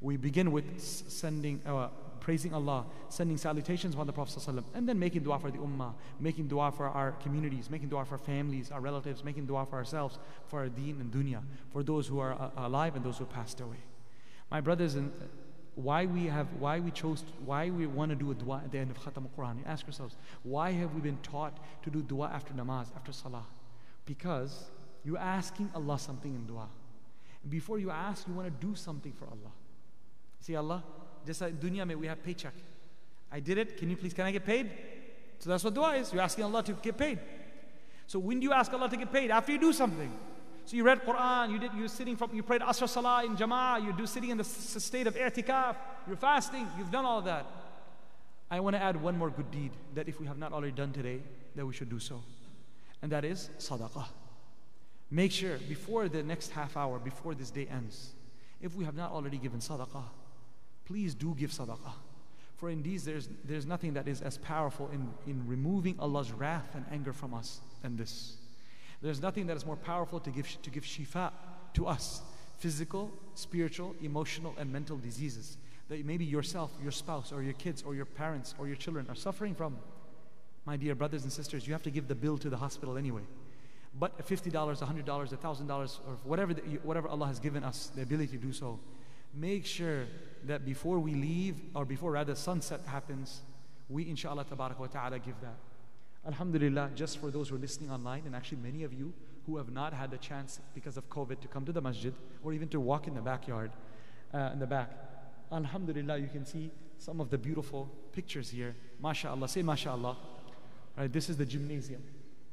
We 0.01 0.17
begin 0.17 0.53
with 0.53 0.81
sending, 0.81 1.61
uh, 1.67 1.89
praising 2.21 2.55
Allah, 2.55 2.87
sending 3.09 3.37
salutations 3.37 3.95
upon 3.95 4.07
the 4.07 4.13
Prophet 4.13 4.47
and 4.75 4.89
then 4.89 4.99
making 4.99 5.23
dua 5.23 5.39
for 5.39 5.51
the 5.51 5.59
ummah, 5.59 5.95
making 6.21 6.49
dua 6.49 6.71
for 6.71 6.87
our 6.87 7.13
communities, 7.13 7.69
making 7.69 7.89
dua 7.89 8.05
for 8.05 8.15
our 8.15 8.19
families, 8.19 8.71
our 8.71 8.81
relatives, 8.81 9.25
making 9.25 9.47
dua 9.47 9.67
for 9.67 9.77
ourselves, 9.77 10.19
for 10.47 10.61
our 10.61 10.69
deen 10.69 11.01
and 11.01 11.13
dunya, 11.13 11.43
for 11.73 11.83
those 11.83 12.07
who 12.07 12.21
are 12.21 12.33
uh, 12.33 12.51
alive 12.57 12.95
and 12.95 13.05
those 13.05 13.19
who 13.19 13.25
passed 13.25 13.61
away. 13.61 13.79
My 14.51 14.61
brothers 14.61 14.95
and 14.95 15.13
why 15.75 16.05
we 16.05 16.27
have 16.27 16.47
why 16.59 16.81
we 16.81 16.91
chose 16.91 17.25
why 17.45 17.71
we 17.71 17.87
want 17.87 18.11
to 18.11 18.17
do 18.17 18.31
a 18.31 18.35
dua 18.35 18.61
at 18.65 18.71
the 18.71 18.79
end 18.79 18.91
of 18.91 18.99
Khatam 18.99 19.25
al-Quran. 19.25 19.59
You 19.59 19.65
ask 19.67 19.87
yourselves, 19.87 20.17
why 20.43 20.73
have 20.73 20.95
we 20.95 21.01
been 21.01 21.19
taught 21.23 21.57
to 21.83 21.91
do 21.91 22.03
dua 22.03 22.31
after 22.33 22.53
namaz, 22.53 22.89
after 22.95 23.13
salah? 23.13 23.45
Because 24.05 24.71
you're 25.05 25.19
asking 25.19 25.71
Allah 25.75 25.99
something 25.99 26.35
in 26.35 26.47
dua. 26.47 26.69
Before 27.49 27.79
you 27.79 27.91
ask, 27.91 28.29
you 28.29 28.35
want 28.35 28.49
to 28.49 28.67
do 28.67 28.75
something 28.75 29.13
for 29.13 29.25
Allah. 29.25 29.53
See 30.41 30.55
Allah, 30.55 30.85
just 31.27 31.41
like 31.41 31.59
dunya 31.59 31.87
mein 31.87 31.99
we 31.99 32.07
have 32.07 32.23
paycheck. 32.23 32.55
I 33.31 33.41
did 33.41 33.57
it, 33.57 33.79
can 33.79 33.89
you 33.89 33.97
please, 33.97 34.13
can 34.13 34.27
I 34.27 34.31
get 34.33 34.45
paid? 34.45 34.71
So 35.39 35.51
that's 35.51 35.65
what 35.65 35.75
dua 35.75 35.97
is. 35.97 36.13
You're 36.13 36.23
asking 36.23 36.45
Allah 36.45 36.63
to 36.65 36.73
get 36.75 36.99
paid. 36.99 37.19
So 38.07 38.19
when 38.19 38.41
do 38.41 38.45
you 38.45 38.53
ask 38.53 38.73
Allah 38.73 38.91
to 38.91 38.97
get 38.97 39.11
paid? 39.11 39.31
After 39.31 39.53
you 39.53 39.59
do 39.59 39.73
something. 39.73 40.13
So 40.65 40.77
you 40.77 40.85
read 40.85 41.05
Quran, 41.05 41.51
you 41.51 41.59
did 41.59 41.73
you're 41.75 41.89
sitting 41.89 42.17
from 42.17 42.35
you 42.35 42.43
prayed 42.43 42.61
Asr 42.61 42.89
Salah 42.89 43.25
in 43.25 43.37
Jama'ah, 43.37 43.85
you 43.85 43.93
do 43.93 44.07
sitting 44.07 44.31
in 44.31 44.39
the 44.39 44.45
state 44.45 45.07
of 45.07 45.15
i'tikaf, 45.17 45.77
you're 46.07 46.17
fasting, 46.17 46.67
you've 46.79 46.91
done 46.91 47.05
all 47.05 47.19
of 47.19 47.25
that. 47.25 47.47
I 48.51 48.61
want 48.61 48.77
to 48.77 48.83
add 48.83 49.01
one 49.01 49.17
more 49.17 49.31
good 49.31 49.51
deed 49.51 49.73
that 49.95 50.09
if 50.09 50.21
we 50.21 50.27
have 50.27 50.39
not 50.39 50.53
already 50.53 50.73
done 50.73 50.93
today, 50.93 51.21
that 51.57 51.67
we 51.67 51.73
should 51.73 51.91
do 51.91 51.99
so. 51.99 52.23
And 53.01 53.11
that 53.11 53.25
is 53.25 53.51
sadaqah. 53.59 54.07
Make 55.11 55.33
sure 55.33 55.59
before 55.69 56.09
the 56.09 56.23
next 56.23 56.51
half 56.53 56.77
hour, 56.77 56.99
before 56.99 57.35
this 57.35 57.51
day 57.51 57.67
ends, 57.71 58.13
if 58.61 58.75
we 58.75 58.85
have 58.85 58.95
not 58.95 59.11
already 59.11 59.39
given 59.39 59.61
sadaqah, 59.61 60.05
please 60.85 61.15
do 61.15 61.35
give 61.35 61.51
sadaqah. 61.51 61.95
For 62.57 62.71
indeed, 62.71 63.01
there's, 63.01 63.29
there's 63.45 63.67
nothing 63.67 63.95
that 63.95 64.07
is 64.07 64.23
as 64.23 64.39
powerful 64.39 64.89
in, 64.93 65.09
in 65.27 65.47
removing 65.49 65.97
Allah's 65.99 66.31
wrath 66.31 66.75
and 66.75 66.85
anger 66.93 67.13
from 67.13 67.35
us 67.35 67.61
than 67.83 67.97
this. 67.97 68.37
There's 69.03 69.21
nothing 69.21 69.47
that 69.49 69.57
is 69.57 69.67
more 69.67 69.77
powerful 69.77 70.21
to 70.21 70.31
give, 70.31 70.63
to 70.63 70.71
give 70.71 70.85
shifa 70.85 71.33
to 71.75 71.87
us 71.87 72.23
physical, 72.59 73.11
spiritual, 73.35 73.97
emotional, 74.01 74.55
and 74.59 74.73
mental 74.73 74.97
diseases 74.97 75.57
that 75.89 76.07
maybe 76.07 76.25
yourself, 76.25 76.71
your 76.81 76.93
spouse, 76.93 77.33
or 77.33 77.43
your 77.43 77.55
kids, 77.55 77.83
or 77.83 77.95
your 77.95 78.05
parents, 78.05 78.55
or 78.59 78.69
your 78.69 78.77
children 78.77 79.05
are 79.09 79.17
suffering 79.17 79.55
from. 79.55 79.77
My 80.65 80.77
dear 80.77 80.95
brothers 80.95 81.25
and 81.25 81.33
sisters, 81.33 81.67
you 81.67 81.73
have 81.73 81.83
to 81.83 81.91
give 81.91 82.07
the 82.07 82.15
bill 82.15 82.39
to 82.39 82.49
the 82.49 82.57
hospital 82.57 82.97
anyway. 82.97 83.23
But 83.99 84.27
$50, 84.27 84.53
$100, 84.53 85.05
$1,000, 85.05 85.69
or 86.07 86.13
whatever, 86.23 86.55
the, 86.55 86.63
whatever 86.85 87.09
Allah 87.09 87.27
has 87.27 87.41
given 87.41 87.65
us 87.65 87.91
the 87.95 88.03
ability 88.03 88.39
to 88.39 88.43
do 88.43 88.53
so, 88.53 88.79
make 89.35 89.67
sure 89.67 90.05
that 90.45 90.65
before 90.65 91.01
we 91.01 91.15
leave, 91.15 91.57
or 91.75 91.85
before 91.85 92.13
rather 92.13 92.35
sunset 92.35 92.81
happens, 92.87 93.43
we 93.89 94.09
inshallah 94.09 94.45
ta'ala 94.45 95.19
give 95.19 95.41
that. 95.41 95.57
Alhamdulillah, 96.27 96.91
just 96.95 97.19
for 97.19 97.31
those 97.31 97.49
who 97.49 97.57
are 97.57 97.59
listening 97.59 97.91
online, 97.91 98.23
and 98.27 98.37
actually 98.37 98.59
many 98.59 98.85
of 98.85 98.93
you 98.93 99.13
who 99.47 99.57
have 99.57 99.73
not 99.73 99.93
had 99.93 100.11
the 100.11 100.19
chance 100.19 100.61
because 100.75 100.97
of 100.97 101.09
COVID 101.11 101.41
to 101.41 101.49
come 101.49 101.65
to 101.65 101.73
the 101.73 101.81
masjid 101.81 102.15
or 102.45 102.53
even 102.53 102.69
to 102.69 102.79
walk 102.79 103.09
in 103.09 103.15
the 103.15 103.21
backyard, 103.21 103.73
uh, 104.33 104.51
in 104.53 104.61
the 104.61 104.67
back. 104.67 104.91
Alhamdulillah, 105.51 106.19
you 106.19 106.29
can 106.29 106.47
see 106.47 106.71
some 106.99 107.21
of 107.21 107.29
the 107.29 107.39
beautiful 107.39 107.91
pictures 108.13 108.51
here. 108.51 108.77
MashaAllah, 109.03 109.49
say 109.49 109.63
MashaAllah. 109.63 110.17
Right, 110.97 111.13
this 111.13 111.29
is 111.29 111.37
the 111.37 111.47
gymnasium. 111.47 112.03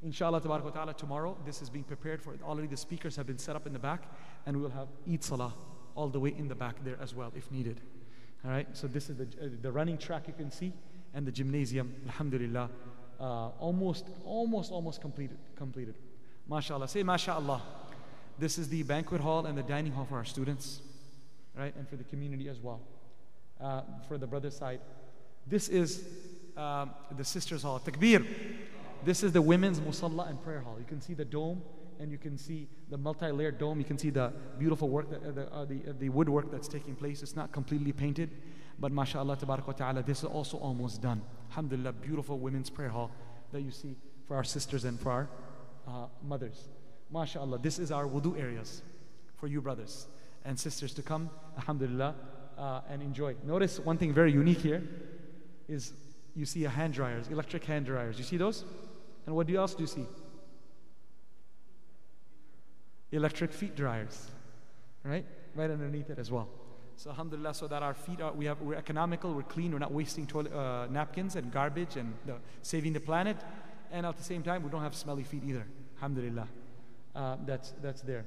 Inshallah, 0.02 0.42
ta'ala, 0.42 0.94
tomorrow 0.94 1.38
this 1.46 1.62
is 1.62 1.70
being 1.70 1.84
prepared 1.84 2.22
for. 2.22 2.34
Already 2.44 2.68
the 2.68 2.78
speakers 2.78 3.16
have 3.18 3.28
been 3.28 3.38
set 3.38 3.56
up 3.56 3.68
in 3.68 3.74
the 3.74 3.80
back, 3.80 4.04
and 4.46 4.56
we 4.58 4.64
will 4.64 4.70
have 4.72 4.88
Eid 5.08 5.24
Salah 5.24 5.54
all 5.94 6.08
the 6.08 6.20
way 6.20 6.34
in 6.36 6.48
the 6.48 6.56
back 6.56 6.84
there 6.84 6.98
as 7.02 7.14
well, 7.14 7.32
if 7.36 7.52
needed. 7.52 7.82
All 8.44 8.52
right, 8.52 8.68
so 8.74 8.88
this 8.88 9.10
is 9.10 9.18
the, 9.18 9.24
uh, 9.24 9.50
the 9.62 9.72
running 9.72 9.98
track 9.98 10.28
you 10.28 10.34
can 10.34 10.50
see, 10.50 10.74
and 11.14 11.28
the 11.28 11.32
gymnasium, 11.32 11.94
alhamdulillah 12.08 12.70
uh, 13.20 13.50
almost, 13.60 14.06
almost, 14.26 14.72
almost 14.72 15.02
completed. 15.02 15.38
completed. 15.56 15.96
MashaAllah. 16.50 16.90
Say 16.90 17.04
MashaAllah. 17.04 17.62
This 18.38 18.58
is 18.58 18.70
the 18.70 18.84
banquet 18.84 19.22
hall 19.22 19.46
and 19.46 19.58
the 19.58 19.64
dining 19.64 19.92
hall 19.92 20.06
for 20.06 20.16
our 20.16 20.26
students, 20.26 20.82
right? 21.56 21.76
And 21.76 21.88
for 21.88 21.98
the 21.98 22.06
community 22.06 22.48
as 22.48 22.60
well. 22.60 22.80
Uh, 23.60 23.82
for 24.08 24.18
the 24.18 24.26
brother 24.26 24.50
side. 24.50 24.80
This 25.46 25.68
is 25.68 26.06
um, 26.56 26.92
the 27.18 27.26
sisters' 27.26 27.64
hall. 27.64 27.80
Takbir. 27.80 28.26
This 29.04 29.24
is 29.24 29.32
the 29.32 29.42
women's 29.42 29.80
musalla 29.80 30.30
and 30.30 30.42
prayer 30.42 30.62
hall. 30.62 30.78
You 30.80 30.86
can 30.86 31.02
see 31.02 31.14
the 31.14 31.26
dome 31.26 31.62
and 32.00 32.12
you 32.12 32.18
can 32.18 32.38
see 32.38 32.68
the 32.90 32.98
multi-layered 32.98 33.58
dome. 33.58 33.80
You 33.80 33.86
can 33.86 33.98
see 33.98 34.10
the 34.10 34.32
beautiful 34.58 34.90
work, 34.90 35.10
that, 35.10 35.22
uh, 35.22 35.32
the, 35.32 35.54
uh, 35.54 35.66
the, 35.66 35.90
uh, 35.90 35.94
the 36.00 36.10
woodwork 36.10 36.52
that's 36.52 36.68
taking 36.68 36.96
place. 36.96 37.22
It's 37.22 37.36
not 37.36 37.52
completely 37.52 37.92
painted, 37.92 38.30
but 38.80 38.92
mashallah, 38.92 39.38
ta'ala, 39.38 40.04
this 40.04 40.20
is 40.20 40.26
also 40.26 40.58
almost 40.58 41.02
done. 41.02 41.22
Alhamdulillah, 41.50 41.94
beautiful 41.94 42.40
women's 42.40 42.70
prayer 42.70 42.90
hall 42.90 43.12
that 43.52 43.62
you 43.62 43.72
see 43.72 43.96
for 44.28 44.36
our 44.36 44.44
sisters 44.44 44.86
and 44.86 45.00
for 45.00 45.12
our 45.12 45.30
uh, 45.88 46.06
mothers. 46.24 46.70
MashaAllah, 47.14 47.62
this 47.62 47.80
is 47.80 47.92
our 47.92 48.06
wudu 48.06 48.40
areas 48.40 48.82
for 49.38 49.48
you 49.48 49.62
brothers 49.62 50.08
and 50.46 50.60
sisters 50.60 50.94
to 50.94 51.02
come, 51.02 51.30
Alhamdulillah, 51.58 52.16
uh, 52.58 52.82
and 52.90 53.02
enjoy. 53.02 53.36
Notice 53.44 53.80
one 53.80 53.98
thing 53.98 54.14
very 54.14 54.32
unique 54.32 54.60
here 54.60 54.84
is 55.68 55.94
you 56.36 56.46
see 56.46 56.66
a 56.66 56.70
hand 56.70 56.94
dryers, 56.94 57.28
electric 57.30 57.66
hand 57.66 57.86
dryers. 57.86 58.18
You 58.18 58.24
see 58.24 58.38
those? 58.38 58.64
And 59.26 59.36
what 59.36 59.50
else 59.50 59.74
do 59.74 59.82
you 59.82 59.88
see? 59.88 60.06
electric 63.12 63.52
feet 63.52 63.76
dryers, 63.76 64.30
right? 65.04 65.26
Right 65.56 65.70
underneath 65.70 66.10
it 66.10 66.20
as 66.20 66.32
well. 66.32 66.48
So 67.00 67.12
alhamdulillah, 67.12 67.54
so 67.54 67.66
that 67.68 67.82
our 67.82 67.94
feet 67.94 68.20
are, 68.20 68.34
we 68.34 68.44
have, 68.44 68.60
we're 68.60 68.76
economical, 68.76 69.34
we're 69.34 69.44
clean, 69.44 69.72
we're 69.72 69.80
not 69.80 69.94
wasting 69.94 70.28
toilet, 70.28 70.52
uh, 70.52 70.86
napkins 70.92 71.38
and 71.38 71.50
garbage 71.50 71.96
and 71.96 72.14
the, 72.26 72.36
saving 72.62 72.92
the 72.92 73.00
planet. 73.00 73.38
And 73.90 74.06
at 74.06 74.18
the 74.18 74.24
same 74.24 74.44
time, 74.44 74.64
we 74.64 74.70
don't 74.70 74.82
have 74.82 74.94
smelly 74.94 75.24
feet 75.24 75.44
either. 75.48 75.66
Alhamdulillah. 75.96 76.48
Uh, 77.16 77.38
that's, 77.46 77.74
that's 77.82 78.02
there. 78.02 78.26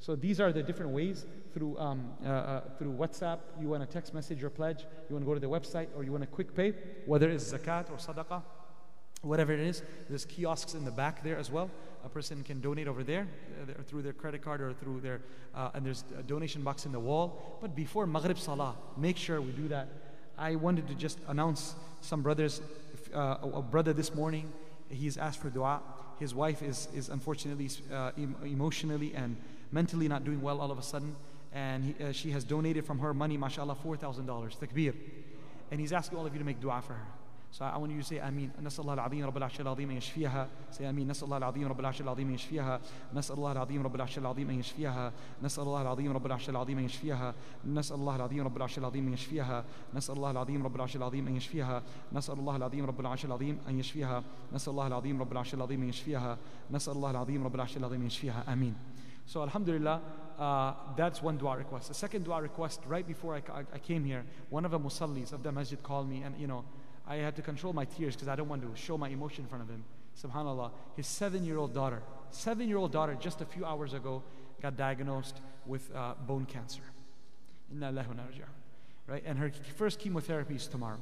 So 0.00 0.16
these 0.16 0.38
are 0.38 0.52
the 0.52 0.62
different 0.62 0.92
ways 0.92 1.24
through, 1.54 1.78
um, 1.78 2.10
uh, 2.22 2.28
uh, 2.28 2.60
through 2.78 2.92
WhatsApp. 2.92 3.38
You 3.58 3.68
want 3.68 3.88
to 3.88 3.90
text 3.90 4.12
message 4.12 4.38
your 4.38 4.50
pledge, 4.50 4.84
you 5.08 5.14
want 5.14 5.24
to 5.24 5.26
go 5.26 5.32
to 5.32 5.40
the 5.40 5.48
website, 5.48 5.86
or 5.96 6.04
you 6.04 6.12
want 6.12 6.22
to 6.22 6.26
quick 6.26 6.54
pay, 6.54 6.74
whether 7.06 7.30
it's 7.30 7.50
zakat 7.50 7.90
or 7.90 7.96
sadaqah, 7.96 8.42
whatever 9.22 9.54
it 9.54 9.60
is. 9.60 9.82
There's 10.10 10.26
kiosks 10.26 10.74
in 10.74 10.84
the 10.84 10.90
back 10.90 11.24
there 11.24 11.38
as 11.38 11.50
well. 11.50 11.70
A 12.04 12.08
person 12.08 12.42
can 12.42 12.60
donate 12.60 12.88
over 12.88 13.04
there 13.04 13.28
uh, 13.62 13.82
through 13.86 14.02
their 14.02 14.12
credit 14.12 14.42
card 14.42 14.60
or 14.60 14.72
through 14.72 15.00
their, 15.00 15.20
uh, 15.54 15.70
and 15.74 15.84
there's 15.84 16.04
a 16.18 16.22
donation 16.22 16.62
box 16.62 16.86
in 16.86 16.92
the 16.92 17.00
wall. 17.00 17.58
But 17.60 17.74
before 17.76 18.06
Maghrib 18.06 18.38
Salah, 18.38 18.74
make 18.96 19.16
sure 19.16 19.40
we 19.40 19.52
do 19.52 19.68
that. 19.68 19.88
I 20.38 20.56
wanted 20.56 20.88
to 20.88 20.94
just 20.94 21.18
announce 21.28 21.74
some 22.00 22.22
brothers, 22.22 22.62
uh, 23.14 23.36
a 23.42 23.62
brother 23.62 23.92
this 23.92 24.14
morning, 24.14 24.50
he's 24.88 25.16
asked 25.18 25.40
for 25.40 25.50
dua. 25.50 25.80
His 26.18 26.34
wife 26.34 26.62
is, 26.62 26.88
is 26.94 27.08
unfortunately 27.08 27.68
uh, 27.92 28.12
em- 28.16 28.36
emotionally 28.44 29.14
and 29.14 29.36
mentally 29.72 30.08
not 30.08 30.24
doing 30.24 30.42
well 30.42 30.60
all 30.60 30.70
of 30.70 30.78
a 30.78 30.82
sudden. 30.82 31.16
And 31.52 31.84
he, 31.84 32.04
uh, 32.04 32.12
she 32.12 32.30
has 32.30 32.44
donated 32.44 32.84
from 32.84 32.98
her 33.00 33.14
money, 33.14 33.36
mashallah, 33.36 33.76
$4,000. 33.84 34.24
Takbir. 34.58 34.94
And 35.70 35.80
he's 35.80 35.92
asking 35.92 36.18
all 36.18 36.26
of 36.26 36.32
you 36.32 36.38
to 36.38 36.44
make 36.44 36.60
dua 36.60 36.82
for 36.82 36.94
her. 36.94 37.06
So 37.51 37.63
I 37.63 37.77
want 37.77 37.91
you 37.93 37.99
to 37.99 38.03
say 38.03 38.19
Ameen. 38.19 38.51
نسأل 38.61 38.83
الله 38.83 38.93
العظيم 38.93 39.25
رب 39.25 39.37
العرش 39.37 39.61
العظيم 39.61 39.89
أن 39.89 39.97
يشفيها. 39.97 40.47
Say 40.71 40.83
Ameen. 40.83 41.07
نسأل 41.07 41.23
الله 41.23 41.37
العظيم 41.37 41.67
رب 41.67 41.79
العرش 41.79 42.01
العظيم 42.01 42.27
أن 42.27 42.33
يشفيها. 42.33 42.81
نسأل 43.13 43.35
الله 43.35 43.51
العظيم 43.51 43.83
رب 43.83 43.95
العرش 43.95 44.17
العظيم 44.17 44.49
أن 44.49 44.59
يشفيها. 44.59 45.13
نسأل 45.43 45.63
الله 45.63 45.81
العظيم 45.81 46.11
رب 46.13 46.25
العرش 46.25 46.49
العظيم 46.49 46.77
أن 46.77 46.83
يشفيها. 46.83 47.33
نسأل 47.73 47.95
الله 47.95 48.15
العظيم 48.15 48.43
رب 48.43 48.57
العرش 48.57 48.77
العظيم 48.77 49.07
أن 49.07 49.13
يشفيها. 49.13 49.63
نسأل 49.93 50.15
الله 50.15 50.31
العظيم 50.31 50.63
رب 50.65 50.75
العرش 50.75 50.95
العظيم 50.95 51.27
أن 51.27 51.35
يشفيها. 51.35 51.83
نسأل 52.13 52.39
الله 52.39 52.57
العظيم 52.57 52.85
رب 52.85 53.01
العرش 53.01 53.25
العظيم 53.25 53.59
أن 53.67 53.79
يشفيها. 53.79 54.23
نسأل 54.53 54.71
الله 54.71 54.87
العظيم 54.87 55.21
رب 55.21 55.31
العرش 55.31 55.53
العظيم 55.53 55.81
أن 55.81 55.89
يشفيها. 55.89 56.37
نسأل 56.71 56.93
الله 56.93 57.11
العظيم 57.11 57.43
رب 57.43 57.55
العرش 57.55 57.77
العظيم 57.77 58.01
أن 58.01 58.07
يشفيها. 58.07 58.43
Ameen. 58.47 58.75
So 59.25 59.41
Alhamdulillah, 59.41 60.01
uh, 60.37 60.73
that's 60.95 61.23
one 61.23 61.37
dua 61.37 61.57
request. 61.57 61.87
The 61.87 61.93
second 61.95 62.25
dua 62.25 62.41
request, 62.41 62.81
right 62.85 63.07
before 63.07 63.35
I, 63.35 63.41
I, 63.51 63.63
I 63.73 63.79
came 63.79 64.03
here, 64.03 64.23
one 64.49 64.65
of 64.65 64.71
the 64.71 64.79
musallis 64.79 65.33
of 65.33 65.41
the 65.41 65.51
masjid 65.51 65.81
called 65.81 66.07
me 66.07 66.21
and 66.21 66.37
you 66.37 66.45
know, 66.45 66.63
I 67.10 67.16
had 67.16 67.34
to 67.36 67.42
control 67.42 67.72
my 67.72 67.86
tears 67.86 68.14
because 68.14 68.28
I 68.28 68.36
don't 68.36 68.48
want 68.48 68.62
to 68.62 68.80
show 68.80 68.96
my 68.96 69.08
emotion 69.08 69.42
in 69.42 69.48
front 69.48 69.64
of 69.64 69.68
him. 69.68 69.82
Subhanallah. 70.22 70.70
His 70.94 71.08
seven 71.08 71.44
year 71.44 71.58
old 71.58 71.74
daughter, 71.74 72.02
seven 72.30 72.68
year 72.68 72.76
old 72.76 72.92
daughter, 72.92 73.16
just 73.18 73.40
a 73.40 73.44
few 73.44 73.64
hours 73.64 73.94
ago, 73.94 74.22
got 74.62 74.76
diagnosed 74.76 75.40
with 75.66 75.90
uh, 75.92 76.14
bone 76.24 76.46
cancer. 76.46 76.82
Right? 79.08 79.24
And 79.26 79.40
her 79.40 79.50
first 79.76 79.98
chemotherapy 79.98 80.54
is 80.54 80.68
tomorrow. 80.68 81.00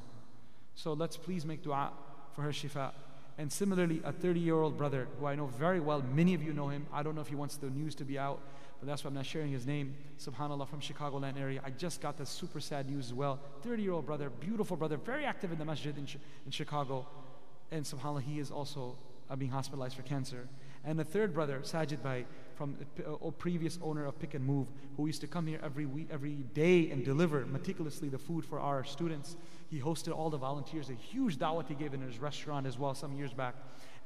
So 0.74 0.94
let's 0.94 1.18
please 1.18 1.44
make 1.44 1.62
dua 1.62 1.90
for 2.34 2.40
her 2.40 2.52
shifa. 2.52 2.92
And 3.36 3.52
similarly, 3.52 4.00
a 4.02 4.10
30 4.10 4.40
year 4.40 4.54
old 4.54 4.78
brother 4.78 5.08
who 5.20 5.26
I 5.26 5.34
know 5.34 5.46
very 5.46 5.78
well, 5.78 6.02
many 6.14 6.32
of 6.32 6.42
you 6.42 6.54
know 6.54 6.68
him. 6.68 6.86
I 6.90 7.02
don't 7.02 7.16
know 7.16 7.20
if 7.20 7.28
he 7.28 7.34
wants 7.34 7.56
the 7.58 7.68
news 7.68 7.94
to 7.96 8.04
be 8.04 8.18
out, 8.18 8.40
but 8.80 8.86
that's 8.86 9.04
why 9.04 9.08
I'm 9.08 9.14
not 9.14 9.26
sharing 9.26 9.50
his 9.50 9.66
name. 9.66 9.94
Subhanallah, 10.18 10.68
from 10.68 10.80
Chicagoland 10.80 11.38
area. 11.40 11.60
I 11.64 11.70
just 11.70 12.00
got 12.00 12.16
the 12.16 12.26
super 12.26 12.60
sad 12.60 12.88
news 12.88 13.06
as 13.06 13.14
well. 13.14 13.40
30 13.62 13.82
year 13.82 13.92
old 13.92 14.06
brother, 14.06 14.30
beautiful 14.30 14.76
brother, 14.76 14.96
very 14.96 15.24
active 15.24 15.50
in 15.50 15.58
the 15.58 15.64
masjid 15.64 15.96
in, 15.96 16.06
in 16.44 16.50
Chicago. 16.50 17.06
And 17.70 17.84
subhanAllah, 17.84 18.22
he 18.22 18.38
is 18.38 18.50
also 18.50 18.96
uh, 19.28 19.36
being 19.36 19.50
hospitalized 19.50 19.96
for 19.96 20.02
cancer. 20.02 20.48
And 20.84 20.98
the 20.98 21.04
third 21.04 21.34
brother, 21.34 21.60
Sajid 21.62 22.02
Bhai, 22.02 22.24
from 22.54 22.76
a 23.04 23.12
uh, 23.12 23.30
previous 23.32 23.78
owner 23.82 24.06
of 24.06 24.18
Pick 24.18 24.34
and 24.34 24.44
Move, 24.44 24.68
who 24.96 25.06
used 25.06 25.20
to 25.20 25.26
come 25.26 25.46
here 25.46 25.60
every 25.62 25.86
week, 25.86 26.08
every 26.10 26.36
day 26.54 26.90
and 26.90 27.04
deliver 27.04 27.46
meticulously 27.46 28.08
the 28.08 28.18
food 28.18 28.44
for 28.44 28.58
our 28.58 28.84
students. 28.84 29.36
He 29.70 29.80
hosted 29.80 30.16
all 30.16 30.30
the 30.30 30.38
volunteers, 30.38 30.88
a 30.88 30.94
huge 30.94 31.36
da'wat 31.36 31.68
he 31.68 31.74
gave 31.74 31.94
in 31.94 32.00
his 32.00 32.18
restaurant 32.18 32.66
as 32.66 32.78
well 32.78 32.94
some 32.94 33.12
years 33.16 33.32
back. 33.32 33.54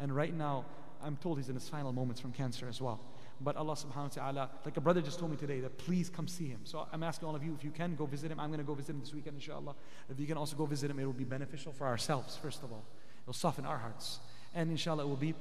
And 0.01 0.15
right 0.15 0.35
now, 0.35 0.65
I'm 1.03 1.17
told 1.17 1.39
he's 1.39 1.49
in 1.49 1.55
his 1.55 1.69
final 1.69 1.93
moments 1.93 2.21
from 2.21 2.33
cancer 2.33 2.69
as 2.69 2.81
well. 2.81 3.01
But 3.43 3.57
Allah 3.57 3.75
subhanahu 3.75 4.17
wa 4.17 4.23
ta'ala, 4.23 4.51
like 4.65 4.77
a 4.77 4.81
brother 4.81 5.01
just 5.01 5.19
told 5.19 5.31
me 5.31 5.37
today, 5.37 5.61
that 5.61 5.79
please 5.79 6.09
come 6.09 6.29
see 6.29 6.47
him. 6.47 6.61
So 6.65 6.87
I'm 6.93 7.03
asking 7.03 7.29
all 7.29 7.35
of 7.35 7.43
you, 7.43 7.55
if 7.55 7.65
you 7.65 7.71
can 7.71 7.95
go 7.95 8.07
visit 8.07 8.31
him, 8.31 8.39
I'm 8.41 8.49
going 8.49 8.61
to 8.61 8.67
go 8.67 8.75
visit 8.75 8.93
him 8.93 9.01
this 9.01 9.15
weekend, 9.15 9.37
inshallah. 9.37 9.75
If 10.11 10.21
you 10.21 10.27
can 10.27 10.37
also 10.37 10.57
go 10.57 10.67
visit 10.67 10.91
him, 10.91 10.99
it 10.99 11.05
will 11.05 11.13
be 11.13 11.25
beneficial 11.25 11.73
for 11.73 11.87
ourselves, 11.87 12.37
first 12.37 12.63
of 12.63 12.73
all. 12.73 12.85
It 13.23 13.27
will 13.27 13.35
soften 13.35 13.65
our 13.65 13.79
hearts. 13.79 14.21
And 14.55 14.71
inshallah, 14.71 15.05
it 15.05 15.09
will 15.09 15.17
be 15.17 15.35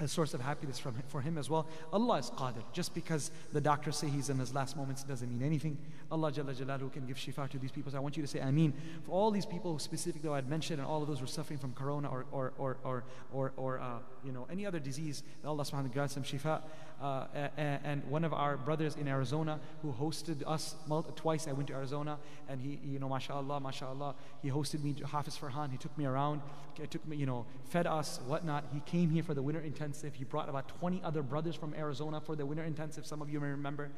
a 0.00 0.08
source 0.08 0.34
of 0.34 0.40
happiness 0.40 0.78
from, 0.78 0.94
for 1.06 1.20
him 1.20 1.38
as 1.38 1.48
well. 1.50 1.66
Allah 1.92 2.18
is 2.18 2.30
qadir. 2.30 2.62
Just 2.72 2.94
because 2.94 3.30
the 3.52 3.60
doctors 3.60 3.96
say 3.96 4.08
he's 4.08 4.30
in 4.30 4.38
his 4.38 4.54
last 4.54 4.76
moments 4.76 5.02
doesn't 5.02 5.30
mean 5.30 5.46
anything. 5.46 5.78
Allah 6.10 6.32
Jalla 6.32 6.54
Jalaluhu 6.54 6.92
can 6.92 7.06
give 7.06 7.16
shifa 7.16 7.48
to 7.50 7.58
these 7.58 7.70
people. 7.70 7.92
So 7.92 7.98
I 7.98 8.00
want 8.00 8.16
you 8.16 8.22
to 8.22 8.26
say 8.26 8.40
Ameen. 8.40 8.72
For 9.04 9.12
all 9.12 9.30
these 9.30 9.46
people 9.46 9.78
specifically 9.78 10.28
I 10.30 10.36
had 10.36 10.48
mentioned 10.48 10.80
and 10.80 10.88
all 10.88 11.02
of 11.02 11.08
those 11.08 11.18
who 11.18 11.24
are 11.24 11.28
suffering 11.28 11.58
from 11.58 11.72
corona 11.72 12.08
or, 12.08 12.26
or, 12.32 12.52
or, 12.58 12.76
or, 12.84 13.04
or, 13.32 13.52
or 13.56 13.80
uh, 13.80 13.98
you 14.24 14.32
know, 14.32 14.46
any 14.50 14.66
other 14.66 14.78
disease, 14.78 15.22
Allah 15.44 15.62
subhanahu 15.62 15.72
wa 15.72 15.78
ta'ala 15.78 15.88
grants 15.88 16.14
them 16.14 16.24
shifa. 16.24 16.62
Uh, 17.02 17.26
and 17.56 18.04
one 18.04 18.22
of 18.22 18.32
our 18.32 18.56
brothers 18.56 18.94
in 18.94 19.08
Arizona 19.08 19.58
who 19.82 19.92
hosted 19.92 20.42
us 20.46 20.76
twice, 21.16 21.48
I 21.48 21.52
went 21.52 21.68
to 21.68 21.74
Arizona 21.74 22.18
and 22.48 22.60
he, 22.60 22.78
you 22.84 23.00
know, 23.00 23.08
mashallah, 23.08 23.60
mashallah, 23.60 24.14
he 24.40 24.50
hosted 24.50 24.84
me, 24.84 24.94
Hafiz 25.04 25.36
Farhan, 25.36 25.72
he 25.72 25.76
took 25.76 25.96
me 25.98 26.06
around, 26.06 26.42
took 26.90 27.06
me, 27.08 27.16
you 27.16 27.26
know, 27.26 27.44
fed 27.70 27.88
us, 27.88 28.20
whatnot. 28.26 28.64
He 28.72 28.80
came 28.80 29.10
here 29.10 29.24
for 29.24 29.34
the 29.34 29.42
winter 29.42 29.60
intensive. 29.60 30.14
He 30.14 30.24
brought 30.24 30.48
about 30.48 30.68
20 30.68 31.02
other 31.02 31.22
brothers 31.22 31.56
from 31.56 31.74
Arizona 31.74 32.20
for 32.20 32.36
the 32.36 32.46
winter 32.46 32.62
intensive. 32.62 33.04
Some 33.04 33.20
of 33.20 33.28
you 33.28 33.40
may 33.40 33.48
remember. 33.48 33.90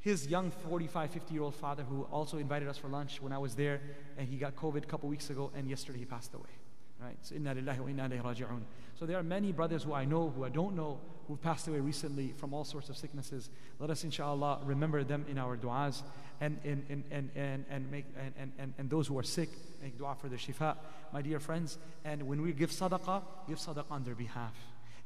His 0.00 0.26
young 0.26 0.50
45, 0.50 1.12
50 1.12 1.32
year 1.32 1.44
old 1.44 1.54
father, 1.54 1.84
who 1.84 2.02
also 2.10 2.38
invited 2.38 2.68
us 2.68 2.76
for 2.76 2.88
lunch 2.88 3.22
when 3.22 3.32
I 3.32 3.38
was 3.38 3.54
there, 3.54 3.80
and 4.18 4.28
he 4.28 4.36
got 4.36 4.56
COVID 4.56 4.82
a 4.82 4.86
couple 4.86 5.08
weeks 5.08 5.30
ago, 5.30 5.52
and 5.54 5.70
yesterday 5.70 6.00
he 6.00 6.04
passed 6.04 6.34
away. 6.34 6.50
Right? 7.00 7.16
So, 7.22 7.36
inna 7.36 7.54
lillahi 7.54 7.78
wa 7.78 7.86
inna. 7.88 8.60
So 8.98 9.06
there 9.06 9.18
are 9.18 9.22
many 9.22 9.52
brothers 9.52 9.82
who 9.82 9.92
I 9.92 10.04
know, 10.04 10.32
who 10.36 10.44
I 10.44 10.48
don't 10.48 10.76
know, 10.76 11.00
who've 11.28 11.40
passed 11.40 11.68
away 11.68 11.80
recently 11.80 12.32
from 12.36 12.52
all 12.52 12.64
sorts 12.64 12.88
of 12.88 12.96
sicknesses. 12.96 13.50
Let 13.78 13.90
us, 13.90 14.04
inshallah, 14.04 14.60
remember 14.64 15.04
them 15.04 15.24
in 15.28 15.38
our 15.38 15.56
du'as 15.56 16.02
and, 16.40 16.58
and, 16.64 16.84
and, 16.88 17.04
and, 17.10 17.30
and, 17.36 17.64
and, 17.70 17.90
make, 17.90 18.04
and, 18.38 18.52
and, 18.58 18.74
and 18.78 18.90
those 18.90 19.06
who 19.06 19.18
are 19.18 19.22
sick, 19.22 19.50
make 19.82 19.98
dua 19.98 20.14
for 20.14 20.28
their 20.28 20.38
shifa, 20.38 20.76
my 21.12 21.22
dear 21.22 21.40
friends. 21.40 21.78
And 22.04 22.26
when 22.26 22.42
we 22.42 22.52
give 22.52 22.70
sadaqah, 22.70 23.22
give 23.48 23.58
sadaqah 23.58 23.90
on 23.90 24.04
their 24.04 24.14
behalf. 24.14 24.54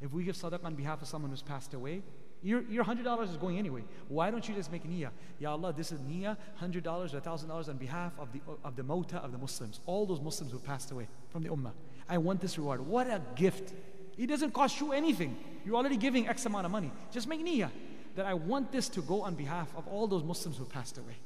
If 0.00 0.12
we 0.12 0.24
give 0.24 0.36
sadaqah 0.36 0.64
on 0.64 0.74
behalf 0.74 1.02
of 1.02 1.08
someone 1.08 1.30
who's 1.30 1.42
passed 1.42 1.74
away, 1.74 2.02
your, 2.42 2.62
your 2.62 2.84
$100 2.84 3.30
is 3.30 3.36
going 3.36 3.58
anyway. 3.58 3.82
Why 4.08 4.30
don't 4.30 4.46
you 4.48 4.54
just 4.54 4.70
make 4.70 4.84
niyyah? 4.84 5.10
Ya 5.38 5.50
Allah, 5.50 5.72
this 5.72 5.90
is 5.90 6.00
niyyah, 6.00 6.36
$100 6.60 6.86
or 6.86 7.20
$1,000 7.20 7.68
on 7.68 7.76
behalf 7.76 8.12
of 8.18 8.32
the, 8.32 8.40
of 8.64 8.76
the 8.76 8.82
mota 8.82 9.16
of 9.18 9.32
the 9.32 9.38
Muslims, 9.38 9.80
all 9.86 10.06
those 10.06 10.20
Muslims 10.20 10.52
who 10.52 10.58
passed 10.58 10.90
away 10.90 11.08
from 11.30 11.42
the 11.42 11.48
ummah. 11.48 11.72
I 12.08 12.18
want 12.18 12.40
this 12.40 12.56
reward. 12.56 12.86
What 12.86 13.08
a 13.08 13.20
gift. 13.34 13.72
It 14.16 14.26
doesn't 14.26 14.52
cost 14.52 14.80
you 14.80 14.92
anything. 14.92 15.36
You're 15.64 15.76
already 15.76 15.96
giving 15.96 16.28
X 16.28 16.46
amount 16.46 16.66
of 16.66 16.72
money. 16.72 16.90
Just 17.12 17.28
make 17.28 17.44
niyyah 17.44 17.70
that 18.14 18.24
I 18.26 18.34
want 18.34 18.72
this 18.72 18.88
to 18.90 19.02
go 19.02 19.22
on 19.22 19.34
behalf 19.34 19.68
of 19.76 19.86
all 19.88 20.06
those 20.06 20.24
Muslims 20.24 20.56
who 20.56 20.64
passed 20.64 20.96
away. 20.98 21.16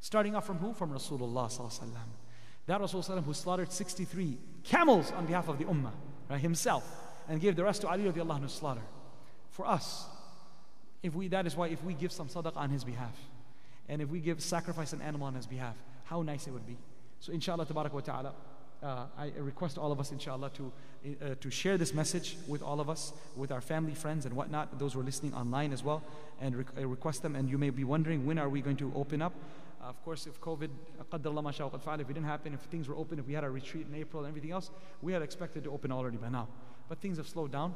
Starting 0.00 0.34
off 0.34 0.46
from 0.46 0.58
who? 0.58 0.74
From 0.74 0.90
Rasulullah 0.90 1.46
sallallahu 1.46 1.94
That 2.66 2.80
Rasulullah 2.80 3.22
who 3.22 3.32
slaughtered 3.32 3.70
63 3.70 4.36
camels 4.64 5.12
on 5.12 5.26
behalf 5.26 5.48
of 5.48 5.58
the 5.58 5.64
ummah, 5.64 5.92
right, 6.28 6.40
himself, 6.40 6.84
and 7.28 7.40
gave 7.40 7.54
the 7.54 7.62
rest 7.62 7.82
to 7.82 7.88
Ali 7.88 8.04
radiallahu 8.04 8.40
anhu 8.40 8.50
slaughter. 8.50 8.82
For 9.50 9.66
us, 9.66 10.06
if 11.02 11.14
we, 11.14 11.28
that 11.28 11.46
is 11.46 11.56
why 11.56 11.68
if 11.68 11.82
we 11.84 11.94
give 11.94 12.10
some 12.10 12.28
sadaqah 12.28 12.56
on 12.56 12.70
his 12.70 12.82
behalf, 12.82 13.16
and 13.88 14.02
if 14.02 14.08
we 14.08 14.18
give 14.18 14.42
sacrifice 14.42 14.92
an 14.92 15.00
animal 15.02 15.28
on 15.28 15.34
his 15.34 15.46
behalf, 15.46 15.76
how 16.04 16.22
nice 16.22 16.46
it 16.48 16.50
would 16.50 16.66
be. 16.66 16.76
So 17.20 17.32
inshallah, 17.32 17.66
tabarak 17.66 17.92
wa 17.92 18.00
ta'ala, 18.00 18.34
uh, 18.82 19.06
I 19.16 19.32
request 19.38 19.78
all 19.78 19.92
of 19.92 20.00
us, 20.00 20.12
inshallah, 20.12 20.50
to, 20.50 20.72
uh, 21.06 21.34
to 21.40 21.50
share 21.50 21.78
this 21.78 21.94
message 21.94 22.36
with 22.48 22.62
all 22.62 22.80
of 22.80 22.90
us, 22.90 23.12
with 23.36 23.52
our 23.52 23.60
family, 23.60 23.94
friends, 23.94 24.26
and 24.26 24.34
whatnot, 24.34 24.78
those 24.78 24.94
who 24.94 25.00
are 25.00 25.04
listening 25.04 25.34
online 25.34 25.72
as 25.72 25.84
well, 25.84 26.02
and 26.40 26.56
re- 26.56 26.64
uh, 26.76 26.86
request 26.86 27.22
them. 27.22 27.36
And 27.36 27.48
you 27.48 27.58
may 27.58 27.70
be 27.70 27.84
wondering, 27.84 28.26
when 28.26 28.38
are 28.38 28.48
we 28.48 28.60
going 28.60 28.76
to 28.78 28.92
open 28.96 29.22
up? 29.22 29.32
Uh, 29.80 29.86
of 29.86 30.02
course, 30.04 30.26
if 30.26 30.40
COVID, 30.40 30.68
if 31.00 31.14
it 31.14 32.06
didn't 32.08 32.24
happen, 32.24 32.54
if 32.54 32.60
things 32.62 32.88
were 32.88 32.96
open, 32.96 33.18
if 33.18 33.26
we 33.26 33.34
had 33.34 33.44
a 33.44 33.50
retreat 33.50 33.86
in 33.88 33.94
April 33.94 34.24
and 34.24 34.30
everything 34.30 34.50
else, 34.50 34.70
we 35.00 35.12
had 35.12 35.22
expected 35.22 35.64
to 35.64 35.70
open 35.70 35.92
already 35.92 36.16
by 36.16 36.28
now. 36.28 36.48
But 36.88 37.00
things 37.00 37.16
have 37.18 37.28
slowed 37.28 37.52
down 37.52 37.74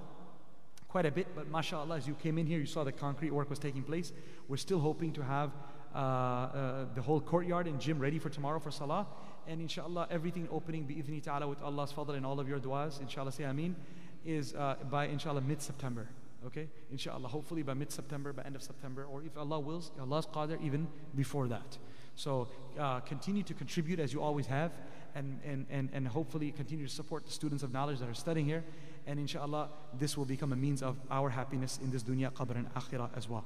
quite 0.89 1.07
a 1.07 1.11
bit. 1.11 1.27
But 1.35 1.49
mashallah, 1.51 1.97
as 1.97 2.07
you 2.07 2.15
came 2.15 2.39
in 2.39 2.47
here, 2.47 2.59
you 2.59 2.67
saw 2.67 2.85
the 2.85 2.93
concrete 2.93 3.31
work 3.31 3.51
was 3.51 3.59
taking 3.59 3.83
place. 3.83 4.13
We're 4.49 4.57
still 4.57 4.81
hoping 4.81 5.13
to 5.15 5.23
have 5.23 5.51
uh, 5.95 5.99
uh, 5.99 6.85
the 6.95 7.03
whole 7.03 7.21
courtyard 7.21 7.67
and 7.67 7.81
gym 7.81 7.99
ready 7.99 8.19
for 8.19 8.29
tomorrow 8.29 8.59
for 8.59 8.71
Salah 8.71 9.07
and 9.49 9.61
inshallah 9.61 10.07
everything 10.11 10.49
opening 10.51 10.85
bi'idhni 10.85 11.23
ta'ala 11.23 11.47
with 11.47 11.63
Allah's 11.63 11.93
fadl 11.93 12.17
and 12.17 12.27
all 12.27 12.41
of 12.41 12.49
your 12.49 12.59
du'as 12.59 13.01
inshallah 13.01 13.33
say 13.33 13.45
ameen 13.45 13.77
is 14.25 14.55
uh, 14.55 14.77
by 14.91 15.07
inshallah 15.07 15.41
mid-September 15.41 16.09
okay? 16.47 16.69
Inshallah 16.91 17.29
hopefully 17.29 17.63
by 17.63 17.75
mid-September 17.75 18.33
by 18.33 18.43
end 18.43 18.57
of 18.57 18.63
September 18.63 19.05
or 19.05 19.23
if 19.23 19.37
Allah 19.37 19.61
wills 19.61 19.91
Allah's 20.01 20.27
qadr 20.27 20.61
even 20.63 20.89
before 21.15 21.49
that. 21.49 21.79
So 22.15 22.49
uh, 22.79 23.01
continue 23.01 23.43
to 23.43 23.55
contribute 23.55 24.01
as 24.01 24.13
you 24.13 24.23
always 24.23 24.47
have 24.47 24.73
and, 25.15 25.41
and, 25.45 25.67
and, 25.71 25.91
and 25.93 26.09
hopefully 26.09 26.51
continue 26.53 26.87
to 26.87 26.93
support 26.93 27.27
the 27.27 27.33
students 27.33 27.63
of 27.63 27.73
knowledge 27.73 27.99
that 27.99 28.09
are 28.09 28.15
studying 28.15 28.47
here. 28.47 28.65
And 29.07 29.19
inshallah 29.19 29.69
this 29.99 30.17
will 30.17 30.25
become 30.25 30.53
a 30.53 30.57
means 30.57 30.83
of 30.83 30.97
our 31.11 31.31
happiness 31.31 31.79
in 31.83 31.91
this 31.91 32.03
dunya 32.03 32.31
qabr 32.31 32.57
and 32.57 32.73
akhirah 32.75 33.11
as 33.17 33.29
well. 33.29 33.45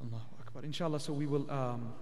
Allahu 0.00 0.26
Akbar. 0.40 0.64
Inshallah, 0.64 1.00
so 1.00 1.12
we 1.12 1.26
will 1.26 1.50
um, 1.50 1.92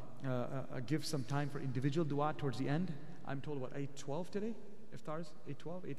give 0.86 1.04
some 1.04 1.24
time 1.24 1.48
for 1.48 1.60
individual 1.60 2.04
dua 2.04 2.34
towards 2.36 2.58
the 2.58 2.68
end. 2.68 2.92
I'm 3.26 3.40
told, 3.40 3.60
what, 3.60 3.74
8.12 3.74 4.30
today? 4.30 4.54
Iftars? 4.96 5.26
8.12? 5.48 5.96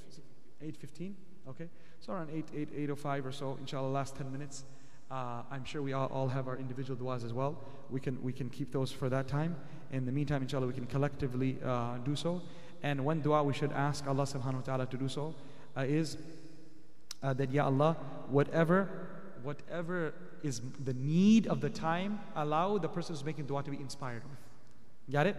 8.15? 0.63 1.13
Okay. 1.49 1.68
So 1.99 2.13
around 2.13 2.30
8, 2.32 2.45
8, 2.55 2.88
8.05 2.89 3.26
or 3.26 3.32
so, 3.32 3.57
inshallah, 3.59 3.88
last 3.88 4.15
10 4.15 4.32
minutes. 4.32 4.63
Uh, 5.09 5.41
I'm 5.49 5.63
sure 5.63 5.82
we 5.82 5.93
all, 5.93 6.07
all, 6.07 6.28
have 6.28 6.47
our 6.47 6.57
individual 6.57 6.97
du'as 6.99 7.24
as 7.24 7.34
well. 7.34 7.57
We 7.89 7.99
can, 7.99 8.22
we 8.22 8.34
can 8.34 8.49
keep 8.49 8.72
those 8.72 8.91
for 8.91 9.09
that 9.09 9.28
time. 9.28 9.55
In 9.91 10.05
the 10.05 10.11
meantime, 10.11 10.41
inshallah, 10.41 10.68
we 10.68 10.74
can 10.74 10.86
collectively 10.86 11.57
uh, 11.63 11.97
do 11.99 12.15
so. 12.15 12.41
And 12.84 13.05
one 13.05 13.22
dua 13.22 13.43
we 13.43 13.53
should 13.53 13.72
ask 13.72 14.05
Allah 14.05 14.24
subhanahu 14.24 14.55
wa 14.55 14.61
ta'ala 14.61 14.86
to 14.88 14.97
do 14.97 15.07
so 15.07 15.34
uh, 15.78 15.82
is 15.82 16.18
uh, 17.24 17.34
that, 17.34 17.51
Ya 17.51 17.65
Allah, 17.65 17.93
whatever, 18.30 18.89
whatever 19.44 20.14
is 20.44 20.62
the 20.84 20.94
need 20.94 21.48
of 21.48 21.62
the 21.62 21.70
time, 21.70 22.20
allow 22.36 22.78
the 22.78 22.88
person 22.88 23.16
who's 23.16 23.24
making 23.24 23.46
dua 23.46 23.64
to 23.64 23.72
be 23.72 23.78
inspired 23.78 24.24
with. 24.24 24.40
Got 25.12 25.28
it? 25.28 25.38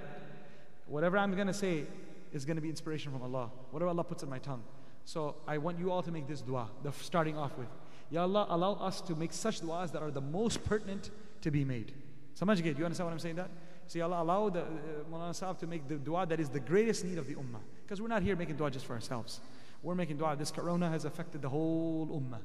Whatever 0.86 1.18
I'm 1.18 1.34
to 1.46 1.52
say 1.52 1.84
is 2.32 2.44
to 2.44 2.54
be 2.60 2.68
inspiration 2.68 3.12
from 3.12 3.22
Allah. 3.22 3.50
Whatever 3.70 3.90
Allah 3.90 4.04
puts 4.04 4.22
in 4.22 4.30
my 4.30 4.38
tongue. 4.38 4.62
So 5.04 5.36
I 5.46 5.58
want 5.58 5.78
you 5.78 5.90
all 5.90 6.02
to 6.02 6.10
make 6.10 6.26
this 6.26 6.40
dua, 6.40 6.68
the 6.82 6.92
starting 6.92 7.36
off 7.36 7.56
with. 7.56 7.68
Ya 8.10 8.22
Allah, 8.22 8.46
allow 8.48 8.74
us 8.74 9.00
to 9.02 9.14
make 9.14 9.32
such 9.32 9.60
du'as 9.60 9.92
that 9.92 10.02
are 10.02 10.10
the 10.10 10.20
most 10.20 10.64
pertinent 10.64 11.10
to 11.42 11.50
be 11.50 11.64
made. 11.64 11.92
Samajh 12.38 12.62
Do 12.62 12.68
you 12.68 12.84
understand 12.84 13.06
what 13.06 13.12
I'm 13.12 13.18
saying 13.18 13.36
that? 13.36 13.50
See, 13.86 14.00
Allah 14.00 14.22
allow 14.22 14.50
the 14.50 14.62
uh, 14.62 14.64
Maulana 15.10 15.58
to 15.58 15.66
make 15.66 15.88
the 15.88 15.96
dua 15.96 16.26
that 16.26 16.40
is 16.40 16.48
the 16.48 16.60
greatest 16.60 17.04
need 17.04 17.18
of 17.18 17.26
the 17.26 17.34
ummah. 17.34 17.60
Because 17.84 18.00
we're 18.00 18.08
not 18.08 18.22
here 18.22 18.36
making 18.36 18.56
dua 18.56 18.70
just 18.70 18.86
for 18.86 18.92
ourselves. 18.92 19.40
We're 19.82 19.94
making 19.94 20.18
dua. 20.18 20.36
This 20.36 20.50
corona 20.50 20.90
has 20.90 21.04
affected 21.04 21.42
the 21.42 21.48
whole 21.48 22.06
ummah. 22.08 22.40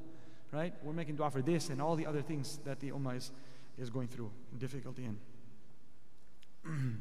Right? 0.54 0.74
We're 0.84 0.93
making 0.93 1.16
dua 1.16 1.32
for 1.32 1.41
this 1.41 1.70
and 1.70 1.82
all 1.82 1.95
the 1.95 2.06
other 2.06 2.22
things 2.22 2.60
that 2.64 2.80
the 2.80 2.91
ummah 2.91 3.18
is, 3.18 3.32
is 3.78 3.89
going 3.89 4.08
through 4.08 4.32
difficulty 4.60 5.06
in. 5.06 5.18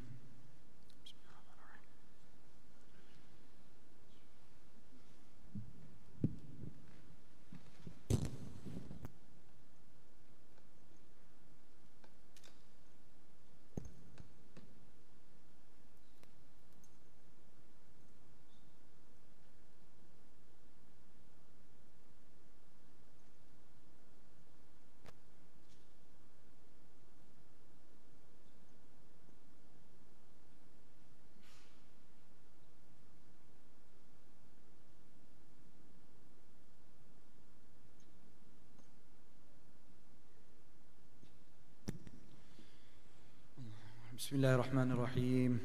بسم 44.34 44.42
الله 44.42 44.54
الرحمن 44.54 44.92
الرحيم. 44.92 45.60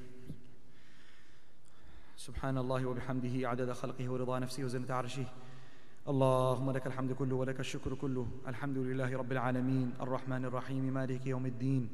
سبحان 2.17 2.57
الله 2.57 2.85
وبحمده 2.85 3.49
عدد 3.49 3.71
خلقه 3.71 4.09
ورضا 4.09 4.39
نفسه 4.39 4.63
وزنة 4.63 4.93
عرشه. 4.93 5.25
اللهم 6.07 6.71
لك 6.71 6.87
الحمد 6.87 7.11
كله 7.11 7.35
ولك 7.35 7.59
الشكر 7.59 7.93
كله. 7.93 8.27
الحمد 8.47 8.77
لله 8.77 9.17
رب 9.17 9.31
العالمين. 9.31 9.93
الرحمن 10.01 10.45
الرحيم 10.45 10.93
مالك 10.93 11.25
يوم 11.25 11.45
الدين. 11.45 11.89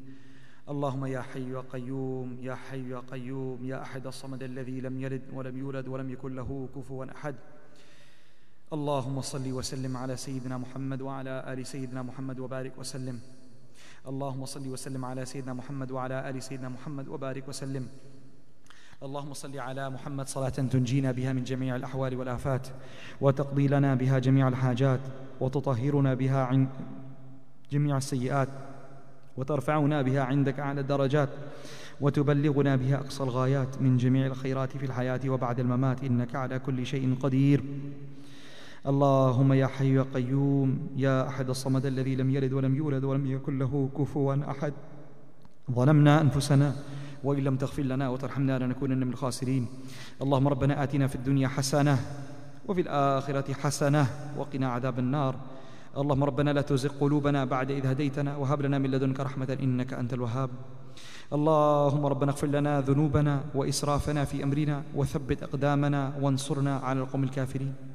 اللهم 0.69 1.05
يا 1.05 1.21
حي 1.21 1.51
يا 1.51 1.63
قيوم 1.71 2.37
يا 2.41 2.55
حي 2.55 2.89
يا 2.89 2.99
قيوم 2.99 3.65
يا 3.65 3.81
أحد 3.81 4.07
الصمد 4.07 4.43
الذي 4.43 4.81
لم 4.81 5.01
يلد 5.01 5.21
ولم 5.33 5.57
يولد 5.57 5.87
ولم 5.87 6.09
يكن 6.09 6.35
له 6.35 6.69
كفوا 6.75 7.05
أحد. 7.11 7.35
اللهم 8.73 9.21
صل 9.21 9.51
وسلم 9.51 9.97
على 9.97 10.17
سيدنا 10.17 10.57
محمد 10.57 11.01
وعلى 11.01 11.53
آل 11.53 11.65
سيدنا 11.65 12.01
محمد 12.03 12.39
وبارك 12.39 12.77
وسلم. 12.77 13.19
اللهم 14.07 14.45
صل 14.45 14.67
وسلم 14.67 15.05
على 15.05 15.25
سيدنا 15.25 15.53
محمد 15.53 15.91
وعلى 15.91 16.29
آل 16.29 16.43
سيدنا 16.43 16.69
محمد 16.69 17.07
وبارك 17.07 17.47
وسلم. 17.47 17.87
اللهم 19.03 19.33
صل 19.33 19.59
على 19.59 19.89
محمد 19.89 20.27
صلاة 20.27 20.49
تنجينا 20.49 21.11
بها 21.11 21.33
من 21.33 21.43
جميع 21.43 21.75
الأحوال 21.75 22.15
والآفات 22.15 22.67
وتقضي 23.21 23.67
لنا 23.67 23.95
بها 23.95 24.19
جميع 24.19 24.47
الحاجات 24.47 24.99
وتطهرنا 25.39 26.13
بها 26.13 26.43
عن 26.43 26.67
جميع 27.71 27.97
السيئات 27.97 28.49
وترفعنا 29.37 30.01
بها 30.01 30.23
عندك 30.23 30.59
أعلى 30.59 30.81
الدرجات 30.81 31.29
وتبلغنا 32.01 32.75
بها 32.75 32.95
أقصى 32.95 33.23
الغايات 33.23 33.81
من 33.81 33.97
جميع 33.97 34.25
الخيرات 34.25 34.77
في 34.77 34.85
الحياة 34.85 35.19
وبعد 35.27 35.59
الممات. 35.59 36.03
إنك 36.03 36.35
على 36.35 36.59
كل 36.59 36.85
شيء 36.85 37.15
قدير. 37.19 37.63
اللهم 38.85 39.53
يا 39.53 39.67
حي 39.67 39.97
يا 39.97 40.05
قيوم 40.13 40.93
يا 40.95 41.27
أحد 41.27 41.49
الصمد 41.49 41.85
الذي 41.85 42.15
لم 42.15 42.29
يلد 42.29 42.53
ولم 42.53 42.75
يولد 42.75 43.03
ولم 43.03 43.25
يكن 43.25 43.59
له 43.59 43.89
كفوا 43.97 44.35
أحد. 44.51 44.73
ظلمنا 45.71 46.21
أنفسنا 46.21 46.75
وإن 47.23 47.43
لم 47.43 47.55
تغفر 47.57 47.83
لنا 47.83 48.09
وترحمنا 48.09 48.59
لنكونن 48.59 49.01
من 49.01 49.13
الخاسرين. 49.13 49.67
اللهم 50.21 50.47
ربنا 50.47 50.83
آتنا 50.83 51.07
في 51.07 51.15
الدنيا 51.15 51.47
حسنة 51.47 51.97
وفي 52.67 52.81
الآخرة 52.81 53.53
حسنة 53.53 54.07
وقنا 54.37 54.67
عذاب 54.69 54.99
النار. 54.99 55.35
اللهم 55.97 56.23
ربنا 56.23 56.53
لا 56.53 56.61
تزغ 56.61 56.89
قلوبنا 57.01 57.45
بعد 57.45 57.71
إذ 57.71 57.85
هديتنا 57.85 58.37
وهب 58.37 58.61
لنا 58.61 58.77
من 58.77 58.91
لدنك 58.91 59.19
رحمة 59.19 59.57
إنك 59.61 59.93
أنت 59.93 60.13
الوهاب. 60.13 60.49
اللهم 61.33 62.05
ربنا 62.05 62.31
اغفر 62.31 62.47
لنا 62.47 62.81
ذنوبنا 62.81 63.43
وإسرافنا 63.55 64.25
في 64.25 64.43
أمرنا 64.43 64.83
وثبت 64.95 65.43
أقدامنا 65.43 66.21
وانصرنا 66.21 66.73
على 66.77 66.99
القوم 66.99 67.23
الكافرين. 67.23 67.94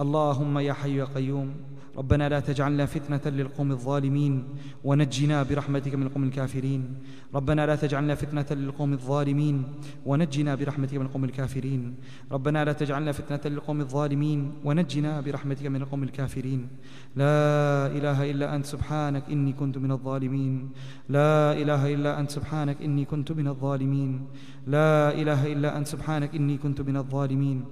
اللهم 0.00 0.58
يا 0.58 0.72
حي 0.72 0.96
يا 0.96 1.04
قيوم 1.04 1.48
ربنا 1.98 2.28
لا 2.28 2.40
تجعلنا 2.40 2.86
فتنة 2.86 3.24
للقوم 3.26 3.70
الظالمين 3.72 4.44
ونجنا 4.84 5.42
برحمتك 5.42 5.94
من 5.94 6.06
القوم 6.06 6.24
الكافرين. 6.24 6.82
ربنا 7.34 7.66
لا 7.66 7.76
تجعلنا 7.76 8.14
فتنة 8.14 8.46
للقوم 8.50 8.92
الظالمين 8.92 9.56
ونجنا 10.06 10.54
برحمتك 10.54 10.94
من 10.94 11.06
القوم 11.06 11.24
الكافرين. 11.24 11.94
ربنا 12.32 12.64
لا 12.64 12.72
تجعلنا 12.72 13.12
فتنة 13.12 13.40
للقوم 13.44 13.80
الظالمين 13.80 14.40
ونجنا 14.64 15.20
برحمتك 15.20 15.66
من 15.66 15.82
القوم 15.82 16.02
الكافرين. 16.02 16.68
لا 17.16 17.36
إله 17.86 18.30
إلا 18.30 18.46
أنت 18.56 18.66
سبحانك 18.66 19.24
إني 19.30 19.52
كنت 19.52 19.78
من 19.78 19.90
الظالمين. 19.92 20.70
لا 21.08 21.52
إله 21.52 21.94
إلا 21.94 22.20
أنت 22.20 22.30
سبحانك 22.30 22.76
إني 22.82 23.04
كنت 23.04 23.32
من 23.32 23.48
الظالمين. 23.48 24.10
لا 24.66 25.12
إله 25.20 25.52
إلا 25.52 25.76
أنت 25.78 25.86
سبحانك 25.86 26.34
إني 26.34 26.56
كنت 26.56 26.80
من 26.80 26.96
الظالمين. 26.96 27.64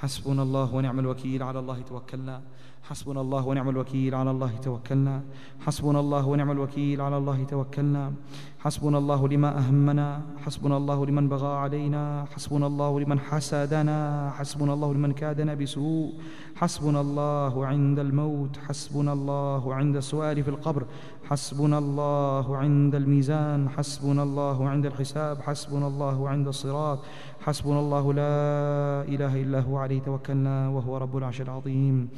حسبنا 0.00 0.42
الله 0.42 0.74
ونعم 0.74 0.98
الوكيل 0.98 1.42
على 1.42 1.58
الله 1.58 1.78
توكلنا. 1.90 2.40
حسبنا 2.88 3.20
الله 3.20 3.46
ونعم 3.46 3.68
الوكيل 3.68 4.14
على 4.14 4.30
الله 4.30 4.52
توكلنا. 4.62 5.16
حسبنا 5.60 6.00
الله 6.00 6.24
ونعم 6.28 6.50
الوكيل 6.50 7.00
على 7.00 7.16
الله 7.16 7.44
توكلنا. 7.44 8.12
حسبنا 8.64 8.98
الله 8.98 9.28
لما 9.28 9.50
أهمنا. 9.58 10.08
حسبنا 10.44 10.76
الله 10.76 11.06
لمن 11.06 11.28
بغى 11.28 11.52
علينا. 11.64 12.24
حسبنا 12.32 12.66
الله 12.66 13.00
لمن 13.00 13.18
حسدنا. 13.20 13.98
حسبنا 14.38 14.72
الله 14.74 14.94
لمن 14.94 15.12
كادنا 15.12 15.54
بسوء. 15.54 16.12
حسبنا 16.56 17.00
الله 17.00 17.66
عند 17.66 17.98
الموت. 17.98 18.54
حسبنا 18.66 19.12
الله 19.12 19.74
عند 19.74 19.96
السؤال 19.96 20.42
في 20.42 20.50
القبر. 20.50 20.82
حسبنا 21.28 21.78
الله 21.78 22.46
عند 22.56 22.94
الميزان. 22.94 23.68
حسبنا 23.68 24.22
الله 24.22 24.68
عند 24.68 24.84
الحساب. 24.86 25.36
حسبنا 25.46 25.86
الله 25.86 26.28
عند 26.28 26.48
الصراط. 26.48 26.98
حسبنا 27.40 27.80
الله 27.80 28.04
لا 28.12 28.36
إله 29.08 29.32
إلا 29.42 29.60
هو 29.60 29.76
عليه 29.76 30.00
توكلنا 30.04 30.68
وهو 30.68 30.96
رب 30.96 31.16
العرش 31.16 31.40
العظيم. 31.40 32.08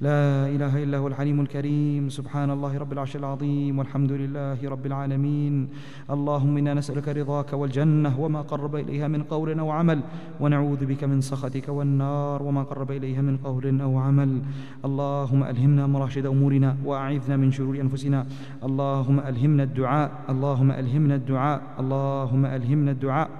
لا 0.00 0.48
إله 0.48 0.82
إلا 0.82 0.96
هو 0.98 1.08
الحليم 1.12 1.40
الكريم. 1.40 2.08
سبحان 2.08 2.50
الله 2.50 2.72
رب 2.78 2.92
العرش 2.92 3.16
العظيم. 3.16 3.78
والحمد 3.78 4.12
لله 4.12 4.56
رب 4.56 4.84
العالمين. 4.86 5.68
اللهم 6.10 6.56
إنا 6.56 6.74
نسألك 6.80 7.08
رضاك 7.08 7.52
والجنة 7.52 8.20
وما 8.20 8.40
قرب 8.40 8.74
إليها 8.76 9.08
من 9.08 9.22
قول 9.28 9.58
أو 9.60 9.70
عمل 9.70 10.00
ونعوذ 10.40 10.80
بك 10.86 11.04
من 11.04 11.20
سخطك 11.20 11.68
والنار 11.68 12.42
وما 12.42 12.62
قرب 12.62 12.90
إليها 12.90 13.20
من 13.20 13.36
قول 13.36 13.80
أو 13.80 13.98
عمل. 13.98 14.40
اللهم 14.84 15.44
ألهمنا 15.44 15.86
مراشد 15.86 16.26
أمورنا 16.26 16.76
وأعذنا 16.84 17.36
من 17.36 17.52
شرور 17.52 17.76
أنفسنا. 17.80 18.26
اللهم 18.64 19.20
ألهمنا 19.20 19.62
الدعاء. 19.62 20.10
اللهم 20.32 20.70
ألهمنا 20.72 21.14
الدعاء. 21.14 21.60
اللهم 21.80 22.42
ألهمنا 22.46 22.90
الدعاء. 22.96 23.30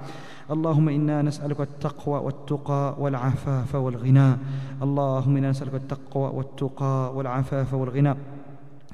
اللهم 0.50 0.88
إنا 0.88 1.22
نسألك 1.22 1.60
التقوى 1.60 2.18
والتقى 2.18 2.96
والعفاف 2.98 3.74
والغنى. 3.74 4.36
اللهم 4.82 5.36
إنا 5.36 5.50
نسألك 5.50 5.74
التقوى 5.74 6.30
والتقى 6.34 7.16
والعفاف 7.16 7.74
والغنى. 7.74 8.14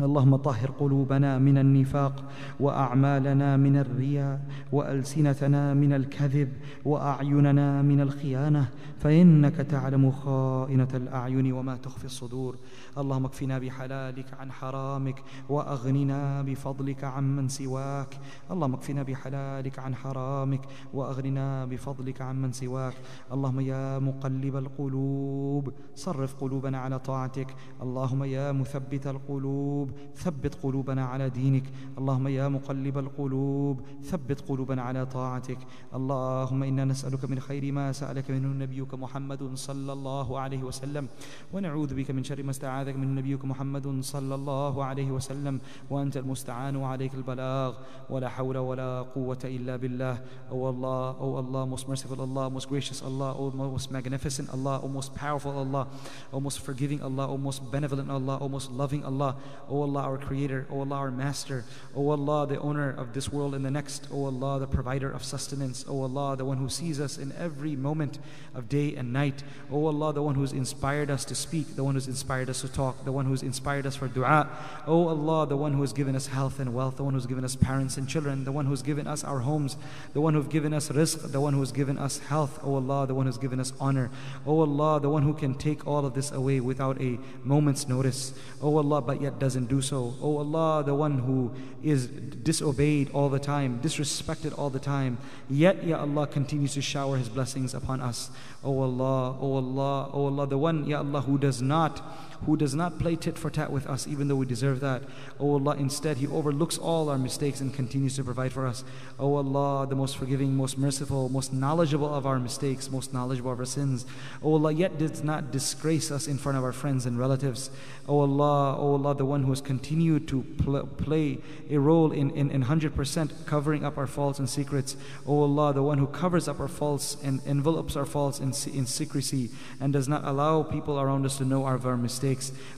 اللهم 0.00 0.36
طهر 0.36 0.70
قلوبنا 0.70 1.38
من 1.38 1.58
النفاق 1.58 2.24
وأعمالنا 2.60 3.56
من 3.56 3.76
الرياء 3.76 4.40
وألسنتنا 4.72 5.74
من 5.74 5.92
الكذب 5.92 6.48
وأعيننا 6.84 7.82
من 7.82 8.00
الخيانة 8.00 8.68
فإنك 9.06 9.56
تعلم 9.56 10.10
خائنة 10.10 10.88
الأعين 10.94 11.52
وما 11.52 11.76
تخفي 11.76 12.04
الصدور. 12.04 12.58
اللهم 12.98 13.24
اكفنا 13.24 13.58
بحلالك 13.58 14.34
عن 14.34 14.52
حرامك 14.52 15.22
وأغننا 15.48 16.42
بفضلك 16.42 17.04
عمن 17.04 17.48
سواك. 17.48 18.18
اللهم 18.50 18.74
اكفنا 18.74 19.02
بحلالك 19.02 19.78
عن 19.78 19.94
حرامك 19.94 20.60
وأغننا 20.94 21.64
بفضلك 21.64 22.22
عمن 22.22 22.52
سواك. 22.52 22.94
اللهم 23.32 23.60
يا 23.60 23.98
مقلب 23.98 24.56
القلوب 24.56 25.72
صرف 25.94 26.34
قلوبنا 26.34 26.78
على 26.78 26.98
طاعتك. 26.98 27.54
اللهم 27.82 28.24
يا 28.24 28.52
مثبت 28.52 29.06
القلوب 29.06 29.90
ثبت 30.16 30.54
قلوبنا 30.54 31.04
على 31.04 31.30
دينك. 31.30 31.66
اللهم 31.98 32.28
يا 32.28 32.48
مقلب 32.48 32.98
القلوب 32.98 33.80
ثبت 34.02 34.40
قلوبنا 34.40 34.82
على 34.82 35.06
طاعتك. 35.06 35.58
اللهم 35.94 36.62
إنا 36.62 36.84
نسألك 36.84 37.24
من 37.24 37.40
خير 37.40 37.72
ما 37.72 37.92
سألك 37.92 38.30
منه 38.30 38.48
نبيك 38.64 38.95
محمد 38.95 39.55
صلى 39.55 39.93
الله 39.93 40.39
عليه 40.39 40.63
وسلم 40.63 41.07
ونعوذ 41.53 41.93
بك 41.93 42.11
من 42.11 42.23
شر 42.23 42.43
ما 42.43 42.51
استعاذك 42.51 42.95
منه 42.95 43.19
نبيك 43.19 43.45
محمد 43.45 44.01
صلى 44.01 44.35
الله 44.35 44.83
عليه 44.85 45.11
وسلم 45.11 45.59
وانت 45.89 46.17
المستعان 46.17 46.75
وعليك 46.75 47.13
البلاغ 47.13 47.73
ولا 48.09 48.29
حول 48.29 48.57
ولا 48.57 49.01
قوه 49.01 49.39
الا 49.45 49.75
بالله 49.75 50.17
O 50.51 50.65
Allah, 50.67 51.15
O 51.19 51.35
Allah, 51.37 51.65
most 51.65 51.87
merciful 51.87 52.21
Allah, 52.21 52.49
most 52.49 52.69
gracious 52.69 53.01
Allah, 53.01 53.33
O 53.37 53.51
most 53.51 53.91
magnificent 53.91 54.49
Allah, 54.53 54.79
O 54.83 54.87
most 54.87 55.15
powerful 55.15 55.51
Allah, 55.57 55.87
O 56.33 56.39
most 56.39 56.59
forgiving 56.59 57.01
Allah, 57.01 57.27
O 57.27 57.37
most 57.37 57.71
benevolent 57.71 58.09
Allah, 58.09 58.37
O 58.41 58.49
most 58.49 58.71
loving 58.71 59.03
Allah, 59.03 59.35
O 59.69 59.81
Allah, 59.83 60.01
our 60.01 60.17
Creator, 60.17 60.67
O 60.69 60.81
Allah, 60.81 60.95
our 60.95 61.11
Master, 61.11 61.63
O 61.95 62.09
Allah, 62.11 62.47
the 62.47 62.59
owner 62.59 62.91
of 62.91 63.13
this 63.13 63.31
world 63.31 63.55
and 63.55 63.65
the 63.65 63.71
next, 63.71 64.07
O 64.11 64.25
Allah, 64.25 64.59
the 64.59 64.67
provider 64.67 65.09
of 65.11 65.23
sustenance, 65.23 65.85
O 65.87 66.03
Allah, 66.03 66.35
the 66.35 66.45
one 66.45 66.57
who 66.57 66.69
sees 66.69 66.99
us 66.99 67.17
in 67.17 67.31
every 67.37 67.75
moment 67.75 68.19
of 68.55 68.69
day 68.69 68.84
and 68.94 69.12
night, 69.12 69.42
O 69.72 69.86
Allah, 69.86 70.12
the 70.12 70.22
one 70.22 70.34
who's 70.34 70.52
inspired 70.52 71.10
us 71.10 71.24
to 71.24 71.34
speak, 71.34 71.74
the 71.74 71.82
one 71.82 71.94
who's 71.94 72.06
inspired 72.06 72.50
us 72.50 72.60
to 72.60 72.68
talk, 72.68 73.04
the 73.04 73.12
one 73.12 73.24
who's 73.24 73.42
inspired 73.42 73.86
us 73.86 73.96
for 73.96 74.06
dua, 74.06 74.48
O 74.86 75.08
Allah, 75.08 75.46
the 75.46 75.56
one 75.56 75.72
who 75.72 75.80
has 75.80 75.92
given 75.92 76.14
us 76.14 76.26
health 76.28 76.60
and 76.60 76.74
wealth, 76.74 76.96
the 76.96 77.04
one 77.04 77.14
who's 77.14 77.26
given 77.26 77.44
us 77.44 77.56
parents 77.56 77.96
and 77.96 78.08
children, 78.08 78.44
the 78.44 78.52
one 78.52 78.66
who's 78.66 78.82
given 78.82 79.06
us 79.06 79.24
our 79.24 79.40
homes, 79.40 79.76
the 80.12 80.20
one 80.20 80.34
who's 80.34 80.46
given 80.46 80.72
us 80.72 80.90
rizq, 80.90 81.32
the 81.32 81.40
one 81.40 81.54
who's 81.54 81.72
given 81.72 81.98
us 81.98 82.18
health, 82.18 82.60
O 82.62 82.74
Allah, 82.74 83.06
the 83.06 83.14
one 83.14 83.26
who's 83.26 83.38
given 83.38 83.58
us 83.58 83.72
honor, 83.80 84.10
O 84.46 84.60
Allah, 84.60 85.00
the 85.00 85.10
one 85.10 85.22
who 85.22 85.34
can 85.34 85.54
take 85.54 85.86
all 85.86 86.04
of 86.04 86.14
this 86.14 86.30
away 86.30 86.60
without 86.60 87.00
a 87.00 87.18
moment's 87.42 87.88
notice, 87.88 88.34
O 88.60 88.76
Allah, 88.76 89.00
but 89.00 89.20
yet 89.20 89.38
doesn't 89.38 89.66
do 89.66 89.80
so, 89.80 90.14
O 90.20 90.36
Allah, 90.36 90.84
the 90.84 90.94
one 90.94 91.18
who 91.18 91.52
is 91.82 92.06
disobeyed 92.06 93.10
all 93.12 93.28
the 93.28 93.38
time, 93.38 93.80
disrespected 93.80 94.56
all 94.58 94.70
the 94.70 94.78
time, 94.78 95.18
yet, 95.48 95.84
Ya 95.84 96.00
Allah, 96.00 96.26
continues 96.26 96.74
to 96.74 96.82
shower 96.82 97.16
His 97.16 97.28
blessings 97.28 97.74
upon 97.74 98.00
us, 98.00 98.30
O 98.66 98.82
Allah, 98.82 99.36
O 99.40 99.56
Allah, 99.56 100.10
O 100.12 100.26
Allah, 100.26 100.46
the 100.48 100.58
one, 100.58 100.84
Ya 100.86 100.98
Allah, 100.98 101.20
who 101.22 101.38
does 101.38 101.62
not 101.62 102.02
who 102.44 102.56
does 102.56 102.74
not 102.74 102.98
play 102.98 103.16
tit 103.16 103.38
for 103.38 103.50
tat 103.50 103.72
with 103.72 103.86
us 103.86 104.06
even 104.06 104.28
though 104.28 104.36
we 104.36 104.46
deserve 104.46 104.80
that. 104.80 105.02
O 105.40 105.52
Allah, 105.52 105.76
instead, 105.76 106.18
He 106.18 106.26
overlooks 106.26 106.78
all 106.78 107.08
our 107.08 107.18
mistakes 107.18 107.60
and 107.60 107.72
continues 107.72 108.16
to 108.16 108.24
provide 108.24 108.52
for 108.52 108.66
us. 108.66 108.84
O 109.18 109.36
Allah, 109.36 109.86
the 109.86 109.96
most 109.96 110.16
forgiving, 110.16 110.54
most 110.54 110.78
merciful, 110.78 111.28
most 111.28 111.52
knowledgeable 111.52 112.12
of 112.12 112.26
our 112.26 112.38
mistakes, 112.38 112.90
most 112.90 113.12
knowledgeable 113.12 113.52
of 113.52 113.58
our 113.58 113.64
sins. 113.64 114.06
O 114.42 114.52
Allah, 114.52 114.72
yet 114.72 114.98
does 114.98 115.22
not 115.22 115.50
disgrace 115.50 116.10
us 116.10 116.26
in 116.26 116.38
front 116.38 116.58
of 116.58 116.64
our 116.64 116.72
friends 116.72 117.06
and 117.06 117.18
relatives. 117.18 117.70
O 118.08 118.20
Allah, 118.20 118.76
O 118.78 118.92
Allah, 118.92 119.14
the 119.14 119.24
one 119.24 119.42
who 119.42 119.50
has 119.50 119.60
continued 119.60 120.28
to 120.28 120.42
pl- 120.58 120.86
play 120.86 121.38
a 121.70 121.78
role 121.78 122.12
in, 122.12 122.30
in, 122.30 122.50
in 122.50 122.64
100% 122.64 123.46
covering 123.46 123.84
up 123.84 123.98
our 123.98 124.06
faults 124.06 124.38
and 124.38 124.48
secrets. 124.48 124.96
O 125.26 125.42
Allah, 125.42 125.72
the 125.72 125.82
one 125.82 125.98
who 125.98 126.06
covers 126.06 126.48
up 126.48 126.60
our 126.60 126.68
faults 126.68 127.16
and 127.22 127.40
envelops 127.46 127.96
our 127.96 128.04
faults 128.04 128.40
in, 128.40 128.48
in 128.72 128.86
secrecy 128.86 129.50
and 129.80 129.92
does 129.92 130.08
not 130.08 130.24
allow 130.24 130.62
people 130.62 131.00
around 131.00 131.24
us 131.24 131.38
to 131.38 131.44
know 131.44 131.66
of 131.66 131.86
our 131.86 131.96
mistakes. 131.96 132.25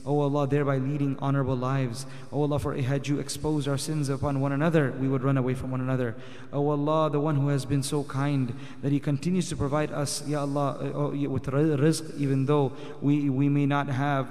O 0.05 0.19
Allah, 0.21 0.47
thereby 0.47 0.77
leading 0.77 1.17
honorable 1.19 1.55
lives. 1.55 2.05
O 2.31 2.41
Allah, 2.41 2.59
for 2.59 2.75
had 2.75 3.07
you 3.07 3.19
exposed 3.19 3.67
our 3.67 3.77
sins 3.77 4.09
upon 4.09 4.39
one 4.39 4.51
another, 4.51 4.93
we 4.99 5.07
would 5.07 5.23
run 5.23 5.37
away 5.37 5.53
from 5.53 5.71
one 5.71 5.81
another. 5.81 6.15
O 6.53 6.69
Allah, 6.69 7.09
the 7.09 7.19
one 7.19 7.35
who 7.35 7.49
has 7.49 7.65
been 7.65 7.83
so 7.83 8.03
kind 8.03 8.53
that 8.81 8.91
He 8.91 8.99
continues 8.99 9.49
to 9.49 9.55
provide 9.55 9.91
us, 9.91 10.25
Ya 10.27 10.41
Allah, 10.41 10.77
uh, 10.95 11.29
with 11.29 11.45
rizq, 11.45 12.17
even 12.17 12.45
though 12.45 12.71
we, 13.01 13.29
we 13.29 13.49
may 13.49 13.65
not 13.65 13.87
have 13.87 14.27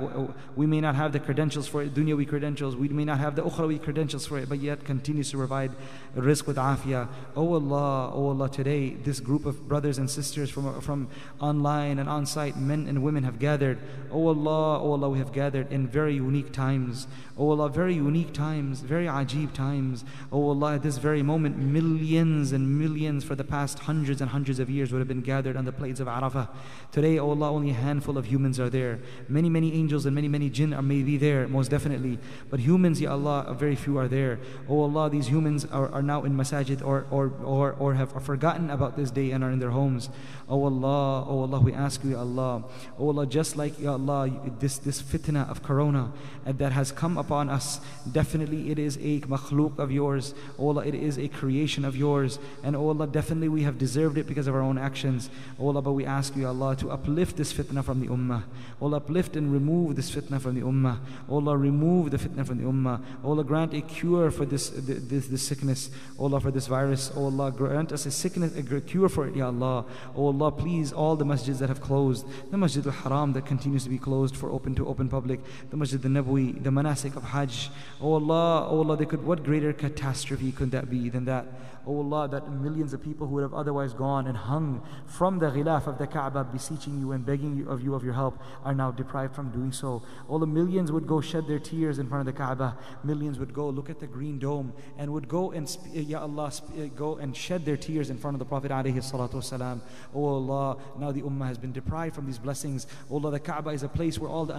we 0.57 0.67
may 0.67 0.81
not 0.81 0.95
have 0.95 1.13
the 1.13 1.21
credentials 1.21 1.67
for 1.67 1.83
it, 1.83 1.95
dunyawi 1.95 2.29
credentials, 2.29 2.77
we 2.77 2.89
may 2.89 3.05
not 3.05 3.19
have 3.19 3.37
the 3.37 3.43
ukhrawi 3.43 3.83
credentials 3.83 4.27
for 4.27 4.39
it, 4.39 4.49
but 4.49 4.59
yet 4.59 4.85
continues 4.85 5.31
to 5.31 5.37
provide 5.37 5.73
rizq 6.17 6.47
with 6.47 6.57
afiyah. 6.57 7.09
O 7.37 7.55
Allah, 7.55 8.13
O 8.15 8.29
Allah, 8.29 8.49
today 8.51 8.91
this 8.91 9.21
group 9.21 9.47
of 9.47 9.69
brothers 9.69 9.99
and 9.99 10.09
sisters 10.11 10.51
from 10.51 10.81
from 10.81 11.09
online 11.41 11.99
and 11.99 12.09
on 12.09 12.27
site, 12.27 12.57
men 12.57 12.87
and 12.89 13.03
women 13.03 13.25
have 13.25 13.39
gathered. 13.39 13.79
O 14.11 14.29
Allah, 14.29 14.81
O 14.81 14.93
Allah, 14.93 15.08
we 15.11 15.19
have 15.19 15.33
gathered 15.33 15.73
in 15.73 15.87
very 15.87 16.15
unique 16.15 16.53
times. 16.53 17.07
O 17.37 17.51
Allah, 17.51 17.69
very 17.69 17.95
unique 17.95 18.33
times, 18.33 18.81
very 18.81 19.07
ajib 19.07 19.53
times. 19.53 20.05
O 20.33 20.49
Allah, 20.49 20.75
at 20.75 20.83
this 20.83 20.99
very 20.99 21.23
moment, 21.23 21.57
millions 21.57 22.53
and 22.53 22.79
millions 22.79 23.23
for 23.23 23.37
the 23.37 23.45
past 23.45 23.79
hundreds 23.81 24.21
and 24.21 24.31
hundreds 24.31 24.59
of 24.59 24.69
years 24.69 24.93
would 24.93 24.99
have 24.99 25.09
been 25.09 25.21
gathered 25.21 25.57
on 25.57 25.65
the 25.65 25.73
plains 25.73 26.01
of 26.01 26.09
Arafah. 26.09 26.49
Today, 26.91 27.19
O 27.19 27.31
Allah, 27.31 27.53
only 27.53 27.71
a 27.71 27.75
handful 27.75 28.19
of 28.19 28.27
humans 28.27 28.59
are 28.59 28.69
there. 28.69 28.99
Many, 29.29 29.49
many 29.49 29.73
angels 29.73 30.05
and 30.05 30.15
many, 30.15 30.27
many 30.27 30.51
jinn 30.51 30.75
are 30.75 30.83
maybe 30.83 31.17
there, 31.17 31.47
most 31.47 31.71
definitely. 31.71 32.19
But 32.51 32.61
humans, 32.61 33.01
Ya 33.01 33.13
Allah, 33.13 33.55
very 33.57 33.77
few 33.77 33.99
are 33.99 34.09
there. 34.09 34.41
O 34.69 34.83
Allah, 34.83 35.09
these 35.09 35.29
humans 35.29 35.65
are, 35.67 35.89
are 35.91 36.03
now 36.03 36.25
in 36.25 36.37
masajid 36.37 36.85
or, 36.85 37.07
or, 37.11 37.33
or, 37.45 37.73
or 37.79 37.95
have 37.95 38.11
forgotten 38.25 38.71
about 38.71 38.97
this 38.97 39.11
day 39.11 39.31
and 39.31 39.45
are 39.45 39.51
in 39.51 39.61
their 39.61 39.71
homes. 39.71 40.11
O 40.49 40.65
Allah, 40.65 41.25
O 41.29 41.43
Allah, 41.43 41.61
we 41.61 41.73
ask 41.73 42.03
you, 42.03 42.11
Ya 42.11 42.21
Allah. 42.21 42.65
O 42.99 43.09
Allah, 43.09 43.27
just 43.27 43.57
like, 43.57 43.79
Ya 43.79 43.93
Allah, 43.93 44.31
this, 44.59 44.79
this 44.79 44.98
fitna 45.03 45.49
of 45.51 45.63
corona 45.63 46.13
uh, 46.47 46.53
that 46.53 46.73
has 46.73 46.93
come 46.93 47.17
upon 47.17 47.49
us, 47.49 47.81
definitely 48.11 48.71
it 48.71 48.79
is 48.79 48.97
a 48.99 49.21
makhluk 49.21 49.79
of 49.79 49.91
yours. 49.93 50.35
Allah, 50.59 50.85
it 50.87 50.95
is 50.95 51.19
a 51.19 51.29
creation 51.29 51.85
of 51.85 51.97
yours. 51.97 52.39
And 52.63 52.75
Allah, 52.75 53.07
definitely 53.07 53.49
we 53.49 53.63
have 53.63 53.79
deserved 53.79 54.19
it 54.19 54.27
because 54.27 54.47
of 54.47 54.55
our 54.55 54.61
own 54.61 54.79
actions. 54.79 55.31
Allah, 55.61 55.83
but 55.83 55.93
we 55.93 56.05
ask 56.05 56.35
you, 56.37 56.47
Allah, 56.47 56.77
to 56.77 56.91
uplift 56.91 57.37
this 57.37 57.53
fitna 57.53 57.85
from 57.85 58.01
the 58.01 58.09
ummah. 58.09 58.43
O 58.81 58.87
Allah, 58.87 58.97
uplift 58.99 59.37
and 59.37 59.53
remove 59.53 59.97
this 59.97 60.11
fitna 60.11 60.41
from 60.41 60.55
the 60.55 60.63
ummah. 60.63 60.99
Allah, 61.29 61.57
remove 61.57 62.11
the 62.11 62.17
fitna 62.17 62.47
from 62.47 62.59
the 62.59 62.65
ummah. 62.65 63.03
Allah, 63.23 63.45
grant 63.45 63.75
a 63.75 63.83
cure 63.83 64.31
for 64.31 64.47
this, 64.47 64.71
this, 64.71 65.27
this 65.27 65.43
sickness. 65.43 65.91
Allah, 66.19 66.41
for 66.41 66.51
this 66.51 66.67
virus. 66.67 67.11
Allah, 67.15 67.53
grant 67.53 67.93
us 67.93 68.07
a 68.07 68.11
sickness, 68.11 68.57
a 68.57 68.81
cure 68.81 69.09
for 69.09 69.27
it, 69.27 69.37
Ya 69.37 69.47
Allah. 69.47 69.85
Allah, 70.17 70.51
please, 70.51 70.93
all 70.93 71.17
the 71.17 71.25
masjids 71.25 71.59
that 71.59 71.69
have 71.69 71.81
closed, 71.81 72.27
the 72.51 72.57
Masjid 72.57 72.87
al-Haram 72.87 73.33
that 73.35 73.45
continues 73.45 73.85
to 73.85 73.91
be 73.91 73.99
closed 73.99 74.37
for 74.37 74.51
open 74.51 74.75
to 74.75 74.88
open 74.89 75.09
public, 75.09 75.41
the 75.71 75.77
Masjid 75.77 76.05
al-Nabawi, 76.05 76.63
the 76.63 76.71
manasik 76.71 77.17
of 77.17 77.23
Hajj. 77.23 77.71
O 78.01 78.15
Allah, 78.15 78.67
O 78.69 78.79
Allah, 78.79 78.97
they 78.97 79.05
could, 79.05 79.25
what 79.25 79.45
greater 79.45 79.73
catastrophe 79.73 80.51
could 80.53 80.71
that 80.73 80.91
be 80.91 81.09
than 81.09 81.25
that? 81.27 81.47
O 81.89 81.97
Allah, 81.97 82.29
that 82.29 82.53
millions 82.53 82.93
of 82.93 83.03
people 83.03 83.27
who 83.27 83.35
would 83.37 83.43
have 83.43 83.55
otherwise 83.55 83.95
gone 83.95 84.27
and 84.27 84.37
hung 84.37 84.83
from 85.07 85.39
the 85.39 85.47
ghilaf 85.51 85.87
of 85.87 85.97
the 85.97 86.07
Kaaba, 86.07 86.45
beseeching 86.45 87.01
you 87.01 87.13
and 87.13 87.25
begging 87.25 87.57
you 87.57 87.69
of 87.69 87.83
you 87.83 87.95
of 87.95 88.05
your 88.05 88.13
help, 88.13 88.39
are 88.63 88.75
now 88.75 88.91
deprived 88.91 89.35
from 89.35 89.51
doing 89.51 89.73
so. 89.73 90.03
All 90.29 90.39
the 90.39 90.47
millions 90.47 90.93
would 90.93 91.07
go 91.07 91.23
shed 91.23 91.47
their 91.47 91.59
tears 91.59 91.99
in 91.99 92.07
front 92.07 92.29
of 92.29 92.35
the 92.35 92.39
Kaaba. 92.39 92.77
Millions 93.05 93.39
would 93.39 93.55
go 93.55 93.71
look 93.71 93.89
at 93.89 94.01
the 94.01 94.07
green 94.07 94.39
dome 94.39 94.75
and 94.99 95.11
would 95.15 95.29
go 95.29 95.53
and, 95.53 95.75
eh, 95.95 96.01
Ya 96.01 96.21
Allah, 96.21 96.53
eh, 96.77 96.89
go 96.95 97.17
and 97.17 97.35
shed 97.35 97.65
their 97.65 97.79
tears 97.79 98.11
in 98.11 98.19
front 98.19 98.35
of 98.35 98.39
the 98.39 98.45
Prophet 98.45 98.71
alayhi 98.71 98.97
salatu 98.97 99.37
wasalam. 99.37 99.81
O 100.15 100.27
Allah, 100.27 100.77
now 100.99 101.11
the 101.11 101.23
Ummah 101.23 101.47
has 101.47 101.57
been 101.57 101.73
deprived 101.73 102.15
from 102.15 102.27
these 102.27 102.39
blessings. 102.39 102.87
O 103.11 103.15
Allah, 103.15 103.31
the 103.31 103.41
Kaaba 103.41 103.71
is 103.71 103.83
a 103.83 103.89
place 103.89 104.19
where 104.19 104.31
all 104.31 104.45
the 104.45 104.55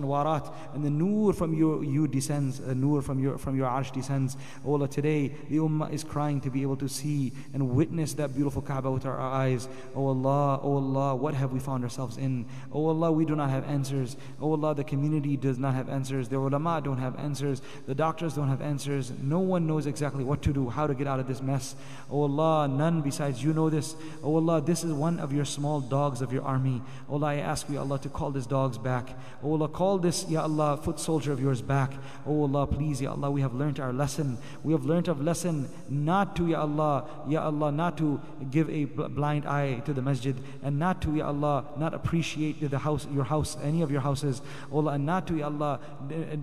and 0.73 0.83
the 0.83 0.89
nur 0.89 1.33
from 1.33 1.53
you, 1.53 1.81
you 1.81 2.07
descends, 2.07 2.59
uh, 2.59 2.67
the 2.67 2.75
nur 2.75 3.01
from 3.01 3.19
your, 3.19 3.37
from 3.37 3.55
your 3.55 3.67
arsh 3.67 3.91
descends. 3.91 4.37
O 4.65 4.73
Allah, 4.73 4.87
today 4.87 5.29
the 5.49 5.57
Ummah 5.57 5.91
is 5.91 6.03
crying 6.03 6.41
to 6.41 6.49
be 6.49 6.61
able 6.61 6.77
to 6.77 6.89
see 6.89 7.33
and 7.53 7.69
witness 7.69 8.13
that 8.13 8.35
beautiful 8.35 8.61
Kaaba 8.61 8.91
with 8.91 9.05
our 9.05 9.19
eyes. 9.19 9.67
Oh 9.95 10.07
Allah, 10.07 10.59
oh 10.63 10.75
Allah, 10.75 11.15
what 11.15 11.33
have 11.33 11.51
we 11.53 11.59
found 11.59 11.83
ourselves 11.83 12.17
in? 12.17 12.45
Oh 12.71 12.87
Allah, 12.87 13.11
we 13.11 13.25
do 13.25 13.35
not 13.35 13.49
have 13.49 13.65
answers. 13.65 14.17
Oh 14.41 14.51
Allah, 14.51 14.75
the 14.75 14.83
community 14.83 15.37
does 15.37 15.57
not 15.57 15.73
have 15.73 15.89
answers. 15.89 16.29
The 16.29 16.37
ulama 16.37 16.81
don't 16.83 16.97
have 16.97 17.17
answers. 17.19 17.61
The 17.85 17.95
doctors 17.95 18.33
don't 18.33 18.49
have 18.49 18.61
answers. 18.61 19.11
No 19.21 19.39
one 19.39 19.67
knows 19.67 19.85
exactly 19.85 20.23
what 20.23 20.41
to 20.43 20.53
do, 20.53 20.69
how 20.69 20.87
to 20.87 20.93
get 20.93 21.07
out 21.07 21.19
of 21.19 21.27
this 21.27 21.41
mess. 21.41 21.75
Oh 22.09 22.23
Allah, 22.23 22.67
none 22.67 23.01
besides 23.01 23.43
you 23.43 23.53
know 23.53 23.69
this. 23.69 23.95
Oh 24.23 24.35
Allah, 24.35 24.61
this 24.61 24.83
is 24.83 24.93
one 24.93 25.19
of 25.19 25.33
your 25.33 25.45
small 25.45 25.81
dogs 25.81 26.21
of 26.21 26.33
your 26.33 26.43
army. 26.43 26.81
Oh 27.09 27.15
Allah, 27.15 27.27
I 27.27 27.35
ask 27.35 27.69
you, 27.69 27.79
Allah, 27.79 27.99
to 27.99 28.09
call 28.09 28.31
these 28.31 28.47
dogs 28.47 28.77
back. 28.77 29.09
Oh 29.43 29.53
Allah, 29.53 29.67
call 29.67 29.97
this, 29.97 30.08
Ya 30.27 30.41
Allah, 30.43 30.77
foot 30.77 30.99
soldier 30.99 31.31
of 31.31 31.39
yours 31.39 31.61
back. 31.61 31.93
Oh 32.25 32.43
Allah, 32.43 32.65
please, 32.67 33.01
Ya 33.01 33.11
Allah, 33.11 33.29
we 33.29 33.41
have 33.41 33.53
learnt 33.53 33.79
our 33.79 33.93
lesson. 33.93 34.37
We 34.63 34.73
have 34.73 34.85
learnt 34.85 35.07
our 35.07 35.15
lesson 35.15 35.69
not 35.89 36.35
to, 36.37 36.47
Ya 36.47 36.61
Allah, 36.61 37.05
Ya 37.27 37.43
Allah, 37.43 37.71
not 37.71 37.97
to 37.97 38.19
give 38.49 38.69
a 38.69 38.85
blind 38.85 39.45
eye 39.45 39.81
to 39.85 39.93
the 39.93 40.01
masjid 40.01 40.35
and 40.63 40.79
not 40.79 41.01
to, 41.03 41.15
Ya 41.15 41.27
Allah, 41.27 41.65
not 41.77 41.93
appreciate 41.93 42.69
the 42.69 42.79
house, 42.79 43.07
your 43.13 43.23
house, 43.23 43.57
any 43.63 43.81
of 43.81 43.91
your 43.91 44.01
houses. 44.01 44.41
Oh 44.71 44.77
Allah, 44.77 44.93
and 44.93 45.05
not 45.05 45.27
to, 45.27 45.37
Ya 45.37 45.45
Allah, 45.45 45.79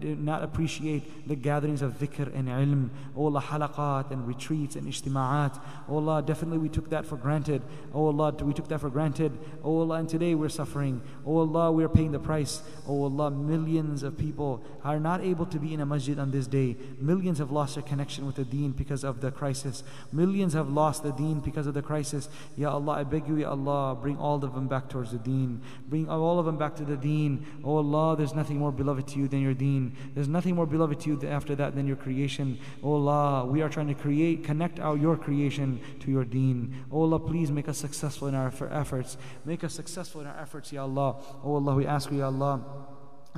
not 0.01 0.43
appreciate 0.43 1.29
the 1.29 1.37
gatherings 1.37 1.83
of 1.83 1.99
dhikr 1.99 2.35
and 2.35 2.49
ilm. 2.49 2.91
Oh 3.17 3.27
Allah, 3.27 3.43
halaqat 3.43 4.11
and 4.11 4.27
retreats 4.27 4.77
and 4.77 4.87
ijtima'at. 4.87 5.61
Oh 5.89 5.97
Allah, 5.97 6.23
definitely 6.23 6.59
we 6.59 6.69
took 6.69 6.91
that 6.91 7.05
for 7.05 7.17
granted. 7.17 7.63
Oh 7.93 8.07
Allah, 8.07 8.33
we 8.43 8.53
took 8.53 8.69
that 8.69 8.81
for 8.81 8.91
granted. 8.91 9.33
Oh 9.65 9.81
Allah, 9.81 9.97
and 9.97 10.09
today 10.09 10.35
we're 10.35 10.49
suffering. 10.49 11.01
Oh 11.25 11.39
Allah, 11.39 11.73
we're 11.73 11.89
paying 11.89 12.13
the 12.13 12.19
price. 12.19 12.63
Oh 12.89 13.05
Allah, 13.05 13.31
millions 13.57 14.03
of 14.03 14.19
people 14.19 14.63
are 14.85 15.01
not 15.01 15.21
able 15.23 15.47
to 15.47 15.59
be 15.59 15.73
in 15.73 15.81
a 15.81 15.87
masjid 15.87 16.19
on 16.19 16.31
this 16.31 16.47
day. 16.47 16.77
Millions 16.99 17.39
have 17.39 17.51
lost 17.51 17.75
their 17.75 17.83
connection 17.83 18.27
with 18.27 18.37
the 18.37 18.45
deen 18.45 18.73
because 18.73 19.03
of 19.05 19.21
the 19.21 19.31
crisis. 19.31 19.83
Millions 20.13 20.53
have 20.53 20.69
lost 20.69 21.03
the 21.03 21.13
deen 21.13 21.41
because 21.41 21.67
of 21.67 21.75
the 21.75 21.83
crisis. 21.83 22.29
Ya 22.57 22.71
Allah, 22.71 22.93
I 22.93 23.05
beg 23.05 23.27
you, 23.27 23.37
Ya 23.37 23.51
Allah, 23.51 23.95
bring 23.95 24.19
all 24.19 24.43
of 24.45 24.55
them 24.55 24.69
back 24.69 24.89
towards 24.89 25.13
the 25.13 25.19
deen. 25.19 25.61
Bring 25.89 26.09
all 26.09 26.39
of 26.39 26.47
them 26.47 26.59
back 26.59 26.77
to 26.77 26.85
the 26.85 26.97
deen. 26.97 27.47
Oh 27.65 27.77
Allah, 27.77 28.17
there's 28.17 28.35
nothing 28.35 28.59
more 28.59 28.73
beloved 28.73 29.09
to 29.09 29.19
you 29.19 29.29
than 29.29 29.41
your 29.41 29.55
deen. 29.55 29.97
There's 30.15 30.29
nothing 30.29 30.55
more 30.55 30.67
beloved 30.67 31.01
to 31.01 31.11
you 31.11 31.29
after 31.29 31.55
that 31.57 31.75
than 31.75 31.87
your 31.87 31.97
creation. 31.97 32.59
Oh 32.83 32.95
Allah, 32.95 33.47
we 33.47 33.63
are 33.63 33.69
trying 33.69 33.89
to 33.89 33.95
create, 33.95 34.45
connect 34.45 34.81
our 34.81 34.97
your 34.97 35.17
creation 35.17 35.81
to 36.01 36.11
your 36.11 36.25
deen. 36.25 36.85
Oh 36.91 37.03
Allah, 37.03 37.21
please 37.21 37.51
make 37.51 37.69
us 37.69 37.79
successful 37.79 38.29
in 38.29 38.35
our 38.35 38.53
efforts. 38.71 39.17
Make 39.45 39.65
us 39.65 39.75
successful 39.75 40.21
in 40.21 40.27
our 40.27 40.39
efforts, 40.39 40.73
Ya 40.73 40.83
Allah. 40.83 41.17
Oh 41.45 41.55
Allah, 41.55 41.75
we 41.75 41.87
ask 41.87 42.11
you, 42.11 42.19
Ya 42.19 42.27
Allah 42.27 42.61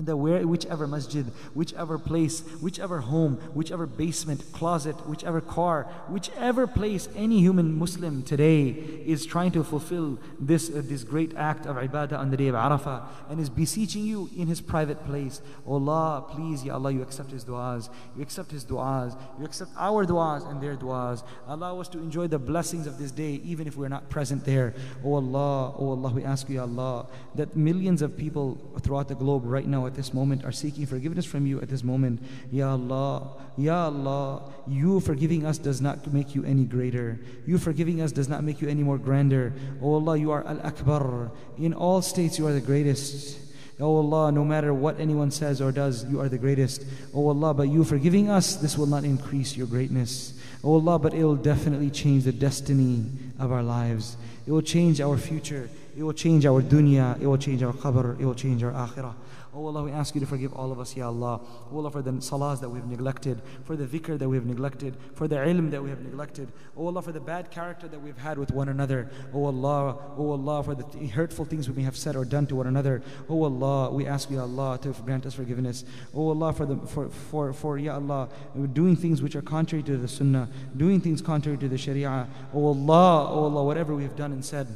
that 0.06 0.16
where, 0.16 0.46
whichever 0.46 0.86
masjid, 0.86 1.26
whichever 1.54 1.98
place, 1.98 2.40
whichever 2.60 3.00
home, 3.00 3.36
whichever 3.54 3.86
basement, 3.86 4.44
closet, 4.52 4.94
whichever 5.08 5.40
car, 5.40 5.84
whichever 6.08 6.66
place 6.66 7.08
any 7.16 7.40
human 7.40 7.76
Muslim 7.78 8.22
today 8.22 8.68
is 8.68 9.26
trying 9.26 9.50
to 9.52 9.64
fulfill 9.64 10.18
this, 10.38 10.70
uh, 10.70 10.82
this 10.84 11.04
great 11.04 11.34
act 11.36 11.66
of 11.66 11.76
ibadah 11.76 12.18
on 12.18 12.30
the 12.30 12.36
day 12.36 12.48
of 12.48 12.54
Arafah 12.54 13.06
and 13.28 13.40
is 13.40 13.48
beseeching 13.48 14.04
you 14.04 14.30
in 14.36 14.46
his 14.46 14.60
private 14.60 15.04
place. 15.04 15.40
Oh 15.66 15.74
Allah, 15.74 16.24
please, 16.30 16.64
Ya 16.64 16.74
Allah, 16.74 16.92
you 16.92 17.02
accept 17.02 17.30
his 17.30 17.44
du'as, 17.44 17.88
you 18.16 18.22
accept 18.22 18.50
his 18.50 18.64
du'as, 18.64 19.16
you 19.38 19.44
accept 19.44 19.70
our 19.76 20.04
du'as 20.04 20.48
and 20.50 20.62
their 20.62 20.76
du'as. 20.76 21.22
Allow 21.46 21.80
us 21.80 21.88
to 21.88 21.98
enjoy 21.98 22.26
the 22.26 22.38
blessings 22.38 22.86
of 22.86 22.98
this 22.98 23.10
day 23.10 23.40
even 23.44 23.66
if 23.66 23.76
we're 23.76 23.88
not 23.88 24.08
present 24.08 24.44
there. 24.44 24.74
Oh 25.04 25.14
Allah, 25.14 25.74
oh 25.78 25.90
Allah, 25.90 26.10
we 26.10 26.24
ask 26.24 26.48
you, 26.48 26.56
Ya 26.56 26.62
Allah, 26.62 27.06
that 27.34 27.56
millions 27.56 28.02
of 28.02 28.16
people 28.16 28.58
throughout 28.80 29.08
the 29.08 29.14
globe 29.14 29.42
right 29.44 29.66
now 29.66 29.86
at 29.88 29.94
this 29.94 30.14
moment 30.14 30.44
are 30.44 30.52
seeking 30.52 30.86
forgiveness 30.86 31.26
from 31.26 31.46
you 31.46 31.60
at 31.60 31.68
this 31.68 31.82
moment. 31.82 32.22
Ya 32.52 32.70
Allah, 32.70 33.32
Ya 33.56 33.86
Allah, 33.86 34.42
you 34.68 35.00
forgiving 35.00 35.44
us 35.44 35.58
does 35.58 35.80
not 35.80 36.06
make 36.12 36.36
you 36.36 36.44
any 36.44 36.64
greater. 36.64 37.18
You 37.44 37.58
forgiving 37.58 38.00
us 38.00 38.12
does 38.12 38.28
not 38.28 38.44
make 38.44 38.60
you 38.60 38.68
any 38.68 38.84
more 38.84 38.98
grander. 38.98 39.52
Oh 39.82 39.94
Allah, 39.94 40.16
you 40.16 40.30
are 40.30 40.46
Al 40.46 40.60
Akbar. 40.64 41.32
In 41.58 41.74
all 41.74 42.00
states, 42.00 42.38
you 42.38 42.46
are 42.46 42.52
the 42.52 42.60
greatest. 42.60 43.40
Oh 43.80 43.96
Allah, 43.96 44.30
no 44.30 44.44
matter 44.44 44.74
what 44.74 45.00
anyone 45.00 45.30
says 45.30 45.60
or 45.60 45.72
does, 45.72 46.04
you 46.04 46.20
are 46.20 46.28
the 46.28 46.38
greatest. 46.38 46.84
Oh 47.14 47.26
Allah, 47.28 47.54
but 47.54 47.68
you 47.68 47.82
forgiving 47.82 48.30
us, 48.30 48.54
this 48.56 48.78
will 48.78 48.86
not 48.86 49.02
increase 49.02 49.56
your 49.56 49.66
greatness. 49.66 50.38
Oh 50.62 50.74
Allah, 50.74 50.98
but 50.98 51.14
it 51.14 51.24
will 51.24 51.36
definitely 51.36 51.90
change 51.90 52.24
the 52.24 52.32
destiny 52.32 53.06
of 53.38 53.50
our 53.50 53.62
lives. 53.62 54.16
It 54.46 54.52
will 54.52 54.62
change 54.62 55.00
our 55.00 55.16
future. 55.16 55.68
It 55.96 56.02
will 56.02 56.12
change 56.12 56.46
our 56.46 56.62
dunya. 56.62 57.20
It 57.20 57.26
will 57.26 57.38
change 57.38 57.62
our 57.62 57.72
qabr. 57.72 58.18
It 58.20 58.24
will 58.24 58.34
change 58.34 58.62
our 58.62 58.72
akhirah. 58.72 59.14
Oh 59.58 59.66
Allah, 59.66 59.82
we 59.82 59.90
ask 59.90 60.14
you 60.14 60.20
to 60.20 60.26
forgive 60.26 60.52
all 60.52 60.70
of 60.70 60.78
us, 60.78 60.94
Ya 60.94 61.08
Allah. 61.08 61.40
Oh 61.72 61.78
Allah, 61.78 61.90
for 61.90 62.00
the 62.00 62.12
salahs 62.12 62.60
that 62.60 62.68
we've 62.68 62.86
neglected, 62.86 63.42
for 63.64 63.74
the 63.74 63.86
dhikr 63.86 64.16
that 64.16 64.28
we've 64.28 64.46
neglected, 64.46 64.96
for 65.14 65.26
the 65.26 65.34
ilm 65.34 65.72
that 65.72 65.82
we 65.82 65.90
have 65.90 66.00
neglected. 66.00 66.52
Oh 66.76 66.86
Allah, 66.86 67.02
for 67.02 67.10
the 67.10 67.18
bad 67.18 67.50
character 67.50 67.88
that 67.88 68.00
we've 68.00 68.16
had 68.16 68.38
with 68.38 68.52
one 68.52 68.68
another. 68.68 69.10
Oh 69.34 69.46
Allah, 69.46 69.96
oh 70.16 70.30
Allah, 70.30 70.62
for 70.62 70.76
the 70.76 71.08
hurtful 71.08 71.44
things 71.44 71.68
we 71.68 71.74
may 71.74 71.82
have 71.82 71.96
said 71.96 72.14
or 72.14 72.24
done 72.24 72.46
to 72.46 72.54
one 72.54 72.68
another. 72.68 73.02
Oh 73.28 73.42
Allah, 73.42 73.90
we 73.90 74.06
ask 74.06 74.30
you, 74.30 74.38
Allah, 74.38 74.78
to 74.82 74.90
grant 75.02 75.26
us 75.26 75.34
forgiveness. 75.34 75.84
Oh 76.14 76.28
Allah, 76.28 76.52
for 76.52 76.64
the 76.64 76.76
for 76.86 77.08
for 77.08 77.52
for 77.52 77.78
Ya 77.78 77.94
Allah, 77.94 78.28
doing 78.74 78.94
things 78.94 79.22
which 79.22 79.34
are 79.34 79.42
contrary 79.42 79.82
to 79.82 79.96
the 79.96 80.06
Sunnah, 80.06 80.48
doing 80.76 81.00
things 81.00 81.20
contrary 81.20 81.58
to 81.58 81.68
the 81.68 81.78
Sharia. 81.78 82.28
Oh 82.54 82.68
Allah, 82.68 83.28
oh 83.28 83.44
Allah, 83.46 83.64
whatever 83.64 83.96
we 83.96 84.04
have 84.04 84.14
done 84.14 84.30
and 84.30 84.44
said. 84.44 84.68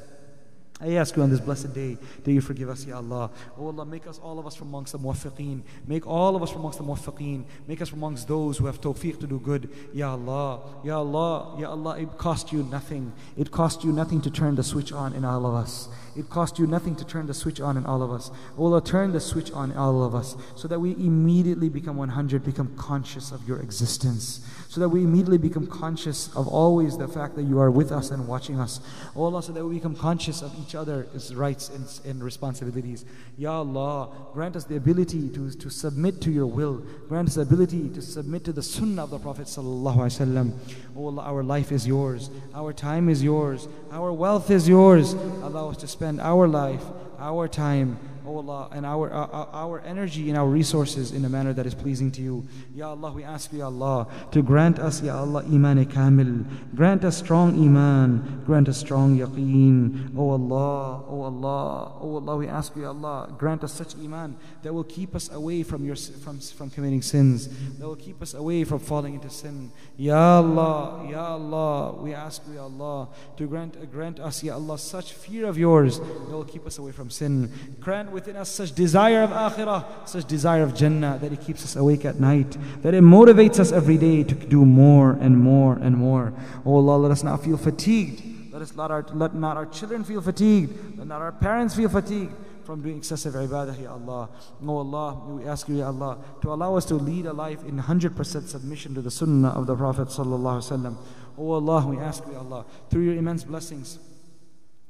I 0.83 0.95
ask 0.95 1.17
you 1.17 1.23
on 1.23 1.31
this 1.31 1.39
blessed 1.39 1.73
day 1.73 1.97
that 2.25 2.33
you 2.33 2.41
forgive 2.41 2.69
us, 2.69 2.85
Ya 2.85 2.97
Allah. 2.97 3.31
Oh 3.57 3.67
Allah, 3.67 3.87
make 3.87 4.09
us 4.09 4.19
all 4.19 4.41
of 4.41 4.47
us 4.49 4.57
from 4.57 4.69
amongst 4.69 4.93
the 4.93 4.99
muwaffiqeen. 4.99 5.63
Make 5.87 6.09
all 6.09 6.35
of 6.35 6.43
us 6.43 6.51
from 6.51 6.63
amongst 6.63 6.79
the 6.79 6.85
muwaffiqeen. 6.85 7.45
Make 7.69 7.81
us 7.81 7.89
from 7.89 8.01
amongst 8.01 8.27
those 8.27 8.59
who 8.59 8.67
have 8.67 8.81
tawfiq 8.81 9.21
to 9.21 9.29
do 9.29 9.39
good. 9.39 9.71
Ya 9.93 10.11
Allah, 10.11 10.61
Ya 10.83 10.99
Allah, 10.99 11.57
Ya 11.61 11.71
Allah, 11.71 12.01
it 12.01 12.19
cost 12.19 12.53
you 12.53 12.65
nothing. 12.65 13.13
It 13.37 13.53
cost 13.53 13.85
you 13.85 13.93
nothing 13.93 14.21
to 14.23 14.31
turn 14.31 14.57
the 14.57 14.65
switch 14.65 14.93
on 14.93 15.13
in 15.13 15.25
all 15.25 15.47
of 15.47 15.55
us. 15.55 15.89
It 16.17 16.29
cost 16.29 16.59
you 16.59 16.67
nothing 16.67 16.97
to 16.97 17.05
turn 17.05 17.29
the 17.29 17.35
switch 17.35 17.61
on 17.61 17.77
in 17.77 17.87
all 17.87 18.03
of 18.03 18.11
us. 18.11 18.33
Oh 18.59 18.65
Allah, 18.65 18.83
turn 18.83 19.13
the 19.13 19.21
switch 19.21 19.53
on 19.53 19.71
in 19.71 19.77
all 19.77 20.03
of 20.03 20.17
us 20.17 20.37
so 20.57 20.67
that 20.67 20.81
we 20.81 20.93
immediately 20.93 21.69
become 21.69 21.97
100, 21.97 22.45
become 22.45 22.75
conscious 22.77 23.31
of 23.31 23.47
your 23.47 23.61
existence 23.61 24.45
so 24.73 24.81
that 24.81 24.89
we 24.89 25.05
immediately 25.05 25.37
become 25.37 25.67
conscious 25.67 26.35
of 26.35 26.49
always 26.49 26.97
the 26.97 27.07
fact 27.07 27.37
that 27.37 27.43
you 27.43 27.61
are 27.61 27.71
with 27.71 27.93
us 27.93 28.11
and 28.11 28.27
watching 28.27 28.59
us. 28.59 28.81
Allah, 29.15 29.43
so 29.43 29.53
that 29.53 29.63
we 29.63 29.75
become 29.75 29.95
conscious 29.95 30.41
of 30.41 30.51
each 30.59 30.75
other's 30.75 31.35
rights 31.35 31.69
and, 31.69 31.87
and 32.11 32.25
responsibilities. 32.25 33.05
Ya 33.37 33.53
Allah, 33.53 34.09
grant 34.33 34.57
us 34.57 34.65
the 34.65 34.77
ability 34.77 35.29
to, 35.29 35.51
to 35.51 35.69
submit 35.69 36.23
to 36.23 36.31
your 36.31 36.47
will. 36.47 36.83
Grant 37.07 37.29
us 37.29 37.35
the 37.35 37.43
ability 37.43 37.91
to 37.91 38.01
submit 38.01 38.45
to 38.45 38.53
the 38.53 38.63
sunnah 38.63 39.05
of 39.05 39.11
the 39.11 39.19
Prophet 39.19 39.47
Sallallahu 39.47 39.97
Alaihi 39.97 40.27
Wasallam. 40.27 40.53
Oh 40.97 41.05
Allah, 41.05 41.23
our 41.25 41.43
life 41.43 41.71
is 41.71 41.87
yours. 41.87 42.31
Our 42.55 42.73
time 42.73 43.11
is 43.11 43.23
yours. 43.23 43.69
Our 43.91 44.11
wealth 44.11 44.51
is 44.51 44.67
yours. 44.67 45.13
Allow 45.13 45.69
us 45.69 45.77
to 45.79 45.87
spend 45.87 46.19
our 46.19 46.49
life, 46.49 46.83
our 47.19 47.47
time, 47.47 47.99
O 48.25 48.39
Allah, 48.39 48.69
and 48.73 48.87
our, 48.87 49.11
our, 49.11 49.49
our 49.53 49.81
energy 49.81 50.29
and 50.29 50.39
our 50.39 50.47
resources 50.47 51.13
in 51.13 51.25
a 51.25 51.29
manner 51.29 51.53
that 51.53 51.67
is 51.67 51.75
pleasing 51.75 52.11
to 52.13 52.23
you. 52.23 52.47
Ya 52.75 52.91
Allah, 52.91 53.13
we 53.13 53.25
ask 53.25 53.53
you, 53.53 53.59
Ya 53.59 53.67
Allah, 53.67 54.07
to 54.31 54.43
grant 54.43 54.79
us, 54.79 55.03
Ya 55.03 55.19
Allah, 55.19 55.43
iman 55.45 55.85
kamil. 55.87 56.45
Grant 56.75 57.05
us 57.05 57.17
strong 57.17 57.55
iman. 57.55 58.43
Grant 58.47 58.69
us 58.69 58.79
strong 58.79 59.19
yaqeen. 59.19 60.17
O 60.17 60.31
Allah, 60.31 61.05
O 61.09 61.23
Allah, 61.23 61.93
O 62.01 62.17
Allah, 62.17 62.37
we 62.37 62.47
ask 62.47 62.77
you, 62.77 62.83
Ya 62.83 62.89
Allah, 62.89 63.35
grant 63.37 63.65
us 63.65 63.73
such 63.73 63.97
iman 63.97 64.37
that 64.63 64.73
will 64.73 64.85
keep 64.85 65.15
us 65.17 65.31
away 65.33 65.63
from, 65.63 65.85
your, 65.85 65.97
from, 65.97 66.39
from 66.39 66.71
committing 66.71 67.03
sins, 67.03 67.49
that 67.79 67.87
will 67.87 67.97
keep 67.97 68.23
us 68.23 68.35
away 68.35 68.63
from 68.63 68.79
falling 68.79 69.15
into 69.15 69.31
sin. 69.31 69.73
Ya 69.97 70.39
Allah, 70.39 71.09
Ya 71.11 71.35
Allah, 71.35 72.01
we 72.01 72.15
ask 72.15 72.43
you, 72.47 72.55
Ya 72.55 72.63
Allah, 72.63 73.09
to 73.37 73.47
grant, 73.47 73.91
grant 73.91 74.21
us, 74.21 74.45
Ya 74.45 74.55
Allah, 74.55 74.79
such 74.79 75.13
fear 75.13 75.47
of 75.47 75.59
yours 75.59 75.99
that 75.99 76.31
will 76.31 76.45
keep 76.45 76.67
us 76.67 76.79
away 76.79 76.93
from 76.93 77.11
sin. 77.11 77.51
Grant 77.81 78.12
within 78.13 78.37
us 78.37 78.49
such 78.49 78.73
desire 78.73 79.23
of 79.23 79.31
akhirah, 79.31 80.09
such 80.09 80.25
desire 80.27 80.63
of 80.63 80.75
Jannah 80.75 81.19
that 81.21 81.33
it 81.33 81.41
keeps 81.41 81.65
us 81.65 81.77
awake 81.77 82.05
at 82.05 82.21
night, 82.21 82.57
that 82.83 82.95
it 82.95 83.03
motivates 83.03 83.59
us 83.59 83.73
every 83.73 83.97
day 83.97 84.23
to 84.23 84.35
do 84.35 84.65
more 84.65 85.13
and 85.13 85.39
more 85.39 85.75
and 85.75 85.97
more. 85.97 86.33
Oh 86.65 86.77
Allah, 86.77 86.97
let 86.99 87.11
us 87.11 87.23
not 87.23 87.43
feel 87.43 87.57
fatigued. 87.57 88.53
Let 88.53 88.63
us 88.63 88.77
let, 88.77 88.91
our, 88.91 89.05
let 89.15 89.35
not 89.35 89.57
our 89.57 89.67
children 89.67 90.05
feel 90.05 90.21
fatigued. 90.21 90.99
Let 90.99 91.07
not 91.07 91.23
our 91.23 91.33
parents 91.33 91.75
feel 91.75 91.89
fatigued 91.89 92.35
from 92.65 92.83
doing 92.83 92.99
excessive 92.99 93.35
ibadah, 93.35 93.83
Ya 93.83 93.93
Allah. 93.93 94.29
Oh 94.65 94.77
Allah, 94.79 95.25
we 95.27 95.45
ask 95.45 95.69
you, 95.69 95.79
Ya 95.79 95.87
Allah, 95.87 96.19
to 96.43 96.53
allow 96.53 96.77
us 96.77 96.85
to 96.87 96.95
lead 96.95 97.27
a 97.27 97.33
life 97.33 97.65
in 97.65 97.79
100% 97.81 98.49
submission 98.49 98.95
to 98.95 99.01
the 99.01 99.11
sunnah 99.11 99.49
of 99.51 99.67
the 99.67 99.75
Prophet 99.75 100.09
Sallallahu 100.09 100.61
Alaihi 100.61 100.79
Wasallam. 100.79 100.97
Oh 101.39 101.53
Allah, 101.53 101.87
we 101.87 101.99
ask 101.99 102.25
you, 102.27 102.33
Ya 102.33 102.39
Allah, 102.39 102.65
through 102.91 103.03
your 103.03 103.15
immense 103.15 103.45
blessings 103.45 103.99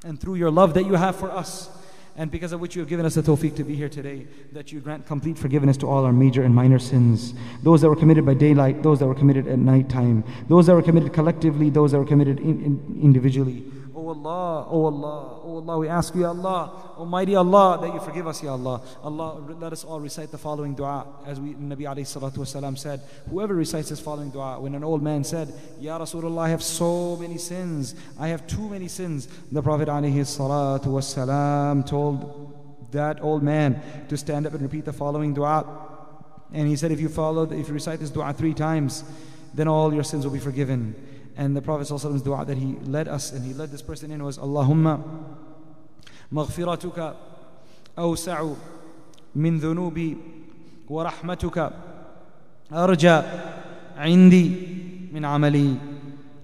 and 0.05 0.21
through 0.21 0.35
your 0.35 0.51
love 0.51 0.75
that 0.75 0.85
you 0.85 0.95
have 0.95 1.17
for 1.17 1.31
us, 1.31 1.71
and 2.17 2.31
because 2.31 2.53
of 2.53 2.61
which 2.61 2.75
you 2.77 2.81
have 2.81 2.89
given 2.89 3.07
us 3.07 3.15
the 3.15 3.23
tawfiq 3.23 3.57
to 3.57 3.65
be 3.65 3.75
here 3.75 3.89
today, 3.89 4.27
that 4.53 4.71
you 4.71 4.81
grant 4.81 5.07
complete 5.07 5.39
forgiveness 5.39 5.77
to 5.79 5.89
all 5.89 6.05
our 6.05 6.13
major 6.13 6.43
and 6.43 6.55
minor 6.55 6.79
sins. 6.79 7.35
Those 7.63 7.81
that 7.81 7.89
were 7.89 7.97
committed 7.97 8.27
by 8.27 8.35
daylight, 8.35 8.83
those 8.83 8.99
that 8.99 9.07
were 9.07 9.15
committed 9.15 9.49
at 9.49 9.59
night 9.59 9.89
time, 9.89 10.25
those 10.49 10.67
that 10.67 10.75
were 10.75 10.83
committed 10.83 11.13
collectively, 11.13 11.71
those 11.71 11.93
that 11.93 11.99
were 11.99 12.05
committed 12.05 12.39
in, 12.41 12.63
in, 12.65 13.01
individually. 13.03 13.65
Allah, 14.13 14.67
Oh 14.71 14.87
Allah, 14.87 15.41
Oh 15.45 15.57
Allah, 15.57 15.79
we 15.79 15.89
ask 15.89 16.15
you, 16.15 16.25
Allah, 16.27 16.95
Almighty 16.97 17.35
Allah, 17.35 17.79
that 17.81 17.93
you 17.93 18.01
forgive 18.01 18.27
us, 18.27 18.43
Ya 18.43 18.53
Allah. 18.53 18.81
Allah, 19.03 19.41
let 19.59 19.73
us 19.73 19.85
all 19.85 20.01
recite 20.01 20.31
the 20.31 20.39
following 20.39 20.75
dua. 20.75 21.07
As 21.27 21.41
we, 21.41 21.55
Nabi 21.55 21.81
alayhi 21.81 22.07
salatu 22.07 22.39
wasalam 22.39 22.79
said, 22.79 23.01
whoever 23.29 23.55
recites 23.55 23.89
this 23.89 24.01
following 24.01 24.31
dua, 24.31 24.61
when 24.61 24.75
an 24.75 24.85
old 24.85 25.03
man 25.03 25.25
said, 25.25 25.53
Ya 25.81 25.99
Rasulullah, 25.99 26.43
I 26.43 26.49
have 26.51 26.63
so 26.63 27.17
many 27.17 27.39
sins, 27.39 27.95
I 28.19 28.29
have 28.29 28.47
too 28.47 28.69
many 28.69 28.89
sins, 28.89 29.29
the 29.51 29.63
Prophet 29.63 29.89
alayhi 29.89 30.21
salatu 30.21 30.87
wasalam 30.87 31.87
told 31.87 32.91
that 32.93 33.23
old 33.23 33.43
man 33.43 33.83
to 34.09 34.17
stand 34.17 34.47
up 34.47 34.53
and 34.53 34.63
repeat 34.63 34.85
the 34.85 34.93
following 34.93 35.35
dua. 35.35 35.65
And 36.53 36.69
he 36.69 36.77
said, 36.77 36.93
if 36.93 37.01
you 37.01 37.09
follow, 37.09 37.45
if 37.51 37.69
you 37.69 37.75
recite 37.75 37.99
this 37.99 38.11
dua 38.11 38.33
three 38.33 38.55
times, 38.55 39.05
then 39.55 39.69
all 39.69 39.93
your 39.93 40.05
sins 40.05 40.25
will 40.25 40.33
be 40.33 40.39
forgiven. 40.39 40.95
And 41.43 41.57
the 41.57 41.63
Prophet's 41.63 41.91
dua 42.23 42.45
that 42.47 42.57
he 42.57 42.77
led 42.87 43.09
us 43.09 43.33
and 43.33 43.45
he 43.45 43.53
led 43.53 43.73
this 43.75 43.83
person 43.83 44.13
in 44.13 44.23
was 44.23 44.39
Allahumma 44.39 45.03
maghfiratuka 46.33 47.17
awsa'u 47.99 48.55
min 49.35 49.59
dhunubi 49.59 50.39
ورحمتك 50.93 51.73
أرجى 52.73 53.17
عندي 53.97 54.47
من 55.13 55.25
عملي 55.25 55.77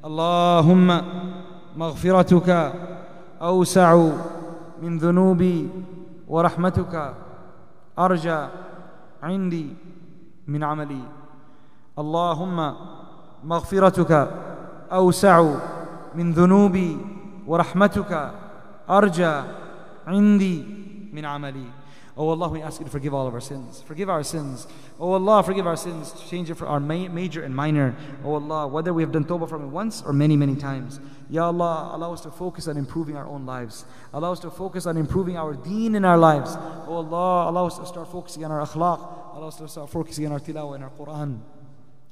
اللهم 0.05 0.89
مغفرتك 1.77 2.49
أوسع 3.43 3.93
من 4.83 4.99
ذنوبي 4.99 5.69
ورحمتك 6.29 6.95
أرجى 7.99 8.41
عندي 9.23 9.67
من 10.49 10.65
عملي 10.65 11.03
اللهم 11.99 12.75
مغفرتك 13.45 14.13
أوسع 14.92 15.56
من 16.16 16.34
ذنوبي 16.34 16.98
ورحمتك 17.48 18.32
أرجى 18.90 19.42
عندي 20.08 20.66
من 21.14 21.26
عملي 21.26 21.66
Oh 22.16 22.30
Allah, 22.30 22.48
we 22.48 22.62
ask 22.62 22.80
you 22.80 22.86
to 22.86 22.92
forgive 22.92 23.12
all 23.12 23.26
of 23.26 23.34
our 23.34 23.42
sins. 23.42 23.82
Forgive 23.88 24.08
our 24.08 24.22
sins. 24.22 24.68
Oh 25.00 25.14
Allah, 25.14 25.42
forgive 25.42 25.66
our 25.66 25.76
sins. 25.76 26.14
Change 26.30 26.52
it 26.52 26.54
for 26.54 26.68
our 26.68 26.80
ma- 26.80 27.08
major 27.08 27.42
and 27.42 27.56
minor. 27.56 27.96
Oh 28.24 28.36
Allah, 28.36 28.68
whether 28.68 28.94
we 28.94 29.02
have 29.02 29.12
done 29.12 29.26
tawbah 29.26 29.50
from 29.50 29.64
it 29.64 29.70
once 29.70 30.04
or 30.04 30.14
many, 30.14 30.38
many 30.38 30.56
times. 30.56 31.00
Ya 31.28 31.48
Allah, 31.48 31.90
allow 31.92 32.14
us 32.14 32.22
to 32.22 32.30
focus 32.30 32.68
on 32.68 32.78
improving 32.78 33.18
our 33.18 33.26
own 33.26 33.48
lives. 33.48 33.86
Allow 34.14 34.34
us 34.34 34.40
to 34.42 34.52
focus 34.52 34.86
on 34.86 34.96
improving 34.96 35.38
our 35.38 35.56
deen 35.56 35.96
in 35.96 36.06
our 36.06 36.20
lives. 36.20 36.56
Oh 36.88 36.98
Allah, 36.98 37.50
allow 37.50 37.66
us 37.66 37.80
to 37.80 37.86
start 37.88 38.12
focusing 38.12 38.46
on 38.46 38.52
our 38.52 38.62
akhlaq. 38.64 39.36
Allow 39.36 39.48
us 39.48 39.56
to 39.56 39.68
start 39.68 39.90
focusing 39.90 40.28
on 40.28 40.34
our 40.34 40.40
tilawah 40.40 40.76
and 40.76 40.84
our 40.84 40.92
Quran. 40.92 41.40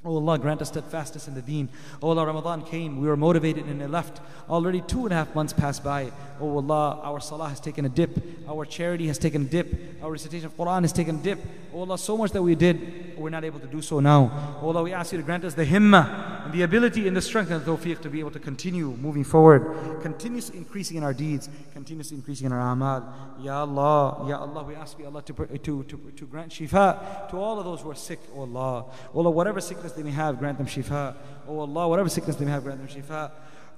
Oh 0.07 0.15
Allah, 0.15 0.39
grant 0.39 0.61
us 0.61 0.69
steadfastness 0.69 1.27
in 1.27 1.33
the 1.33 1.41
deen. 1.41 1.67
Oh 2.01 2.09
Allah, 2.11 2.25
Ramadan 2.25 2.63
came, 2.63 3.01
we 3.01 3.07
were 3.07 3.17
motivated 3.17 3.65
and 3.65 3.81
it 3.81 3.89
left. 3.89 4.21
Already 4.49 4.79
two 4.79 5.03
and 5.03 5.11
a 5.11 5.15
half 5.15 5.35
months 5.35 5.51
passed 5.51 5.83
by. 5.83 6.13
Oh 6.39 6.55
Allah, 6.55 7.01
our 7.03 7.19
salah 7.19 7.49
has 7.49 7.59
taken 7.59 7.83
a 7.83 7.89
dip. 7.89 8.17
Our 8.47 8.63
charity 8.63 9.07
has 9.07 9.17
taken 9.17 9.41
a 9.41 9.45
dip. 9.45 10.01
Our 10.01 10.11
recitation 10.11 10.45
of 10.45 10.55
Quran 10.55 10.83
has 10.83 10.93
taken 10.93 11.17
a 11.17 11.21
dip. 11.21 11.39
Oh 11.73 11.81
Allah, 11.81 11.97
so 11.97 12.15
much 12.17 12.31
that 12.31 12.41
we 12.41 12.55
did, 12.55 13.17
we're 13.17 13.29
not 13.29 13.43
able 13.43 13.59
to 13.59 13.67
do 13.67 13.81
so 13.81 13.99
now. 13.99 14.59
Oh 14.61 14.67
Allah, 14.67 14.83
we 14.83 14.93
ask 14.93 15.11
you 15.11 15.17
to 15.17 15.23
grant 15.25 15.43
us 15.43 15.55
the 15.55 15.65
himmah, 15.65 16.45
and 16.45 16.53
the 16.53 16.61
ability 16.61 17.07
and 17.07 17.17
the 17.17 17.21
strength 17.21 17.51
and 17.51 17.63
the 17.63 17.69
tawfiq 17.69 17.99
to 18.01 18.09
be 18.09 18.21
able 18.21 18.31
to 18.31 18.39
continue 18.39 18.95
moving 19.01 19.25
forward, 19.25 20.01
continuously 20.01 20.57
increasing 20.57 20.95
in 20.95 21.03
our 21.03 21.13
deeds, 21.13 21.49
continuously 21.73 22.15
increasing 22.15 22.45
in 22.45 22.53
our 22.53 22.71
amal. 22.71 23.03
Ya 23.41 23.59
Allah, 23.59 24.25
Ya 24.29 24.39
Allah, 24.39 24.63
we 24.63 24.75
ask 24.75 24.97
you 24.97 25.05
Allah 25.05 25.21
to, 25.23 25.33
to, 25.33 25.83
to, 25.83 26.11
to 26.15 26.25
grant 26.25 26.51
shifa 26.51 27.29
to 27.29 27.37
all 27.37 27.59
of 27.59 27.65
those 27.65 27.81
who 27.81 27.91
are 27.91 27.95
sick, 27.95 28.19
oh 28.33 28.41
Allah. 28.41 28.85
Oh 29.13 29.19
Allah, 29.19 29.31
whatever 29.31 29.59
sickness 29.59 29.96
have, 30.05 30.39
grant 30.39 30.57
them 30.57 30.67
shifa. 30.67 31.15
Oh 31.47 31.59
Allah, 31.59 31.87
whatever 31.87 32.09
sickness 32.09 32.35
they 32.35 32.45
may 32.45 32.51
have, 32.51 32.63
grant 32.63 32.79
them 32.79 32.87
shifa. 32.87 33.31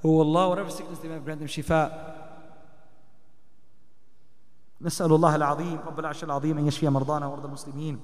Oh 0.03 0.19
Allah, 0.19 0.49
whatever 0.49 0.69
sickness 0.69 0.99
they 0.99 1.07
may 1.07 1.15
have, 1.15 1.25
grant 1.25 1.39
them 1.39 1.47
shifa. 1.47 2.15
نسأل 4.81 5.11
الله 5.11 5.35
العظيم 5.35 5.79
رب 5.87 5.99
العرش 5.99 6.23
العظيم 6.23 6.57
أن 6.57 6.67
يشفي 6.67 6.89
مرضانا 6.89 7.27
ومرضى 7.27 7.47
المسلمين 7.47 7.99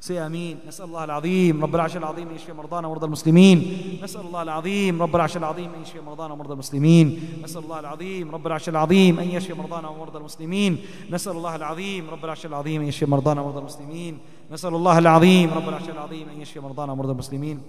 سي 0.00 0.26
آمين 0.26 0.58
نسأل 0.66 0.84
الله 0.84 1.04
العظيم 1.04 1.62
رب 1.64 1.74
العرش 1.74 1.96
العظيم 1.96 2.28
أن 2.28 2.34
يشفي 2.34 2.52
مرضانا 2.52 2.86
ومرضى 2.88 3.06
المسلمين 3.06 3.58
نسأل 4.02 4.20
الله 4.20 4.42
العظيم 4.42 5.02
رب 5.02 5.16
العرش 5.16 5.36
العظيم 5.36 5.74
أن 5.74 5.82
يشفي 5.82 6.00
مرضانا 6.00 6.34
ومرضى 6.34 6.54
المسلمين 6.54 7.38
نسأل 7.40 7.62
الله 7.62 7.78
العظيم 7.80 8.30
رب 8.30 8.46
العرش 8.46 8.68
العظيم 8.68 9.18
أن 9.18 9.28
يشفي 9.30 9.54
مرضانا 9.54 9.88
ومرضى 9.88 10.18
المسلمين 10.18 10.78
نسأل 11.10 11.32
الله 11.32 11.56
العظيم 11.56 12.10
رب 12.10 12.24
العرش 12.24 12.46
العظيم 12.46 12.80
أن 12.82 12.88
يشفي 12.88 13.06
مرضانا 13.06 13.40
ومرضى 13.40 13.58
المسلمين 13.58 14.18
نسأل 14.52 14.74
الله 14.74 14.98
العظيم 14.98 15.50
رب 15.54 15.68
العرش 15.68 15.88
العظيم 15.88 16.28
أن 16.28 16.40
يشفي 16.40 16.60
مرضانا 16.60 16.92
ومرضى 16.92 17.12
المسلمين 17.12 17.62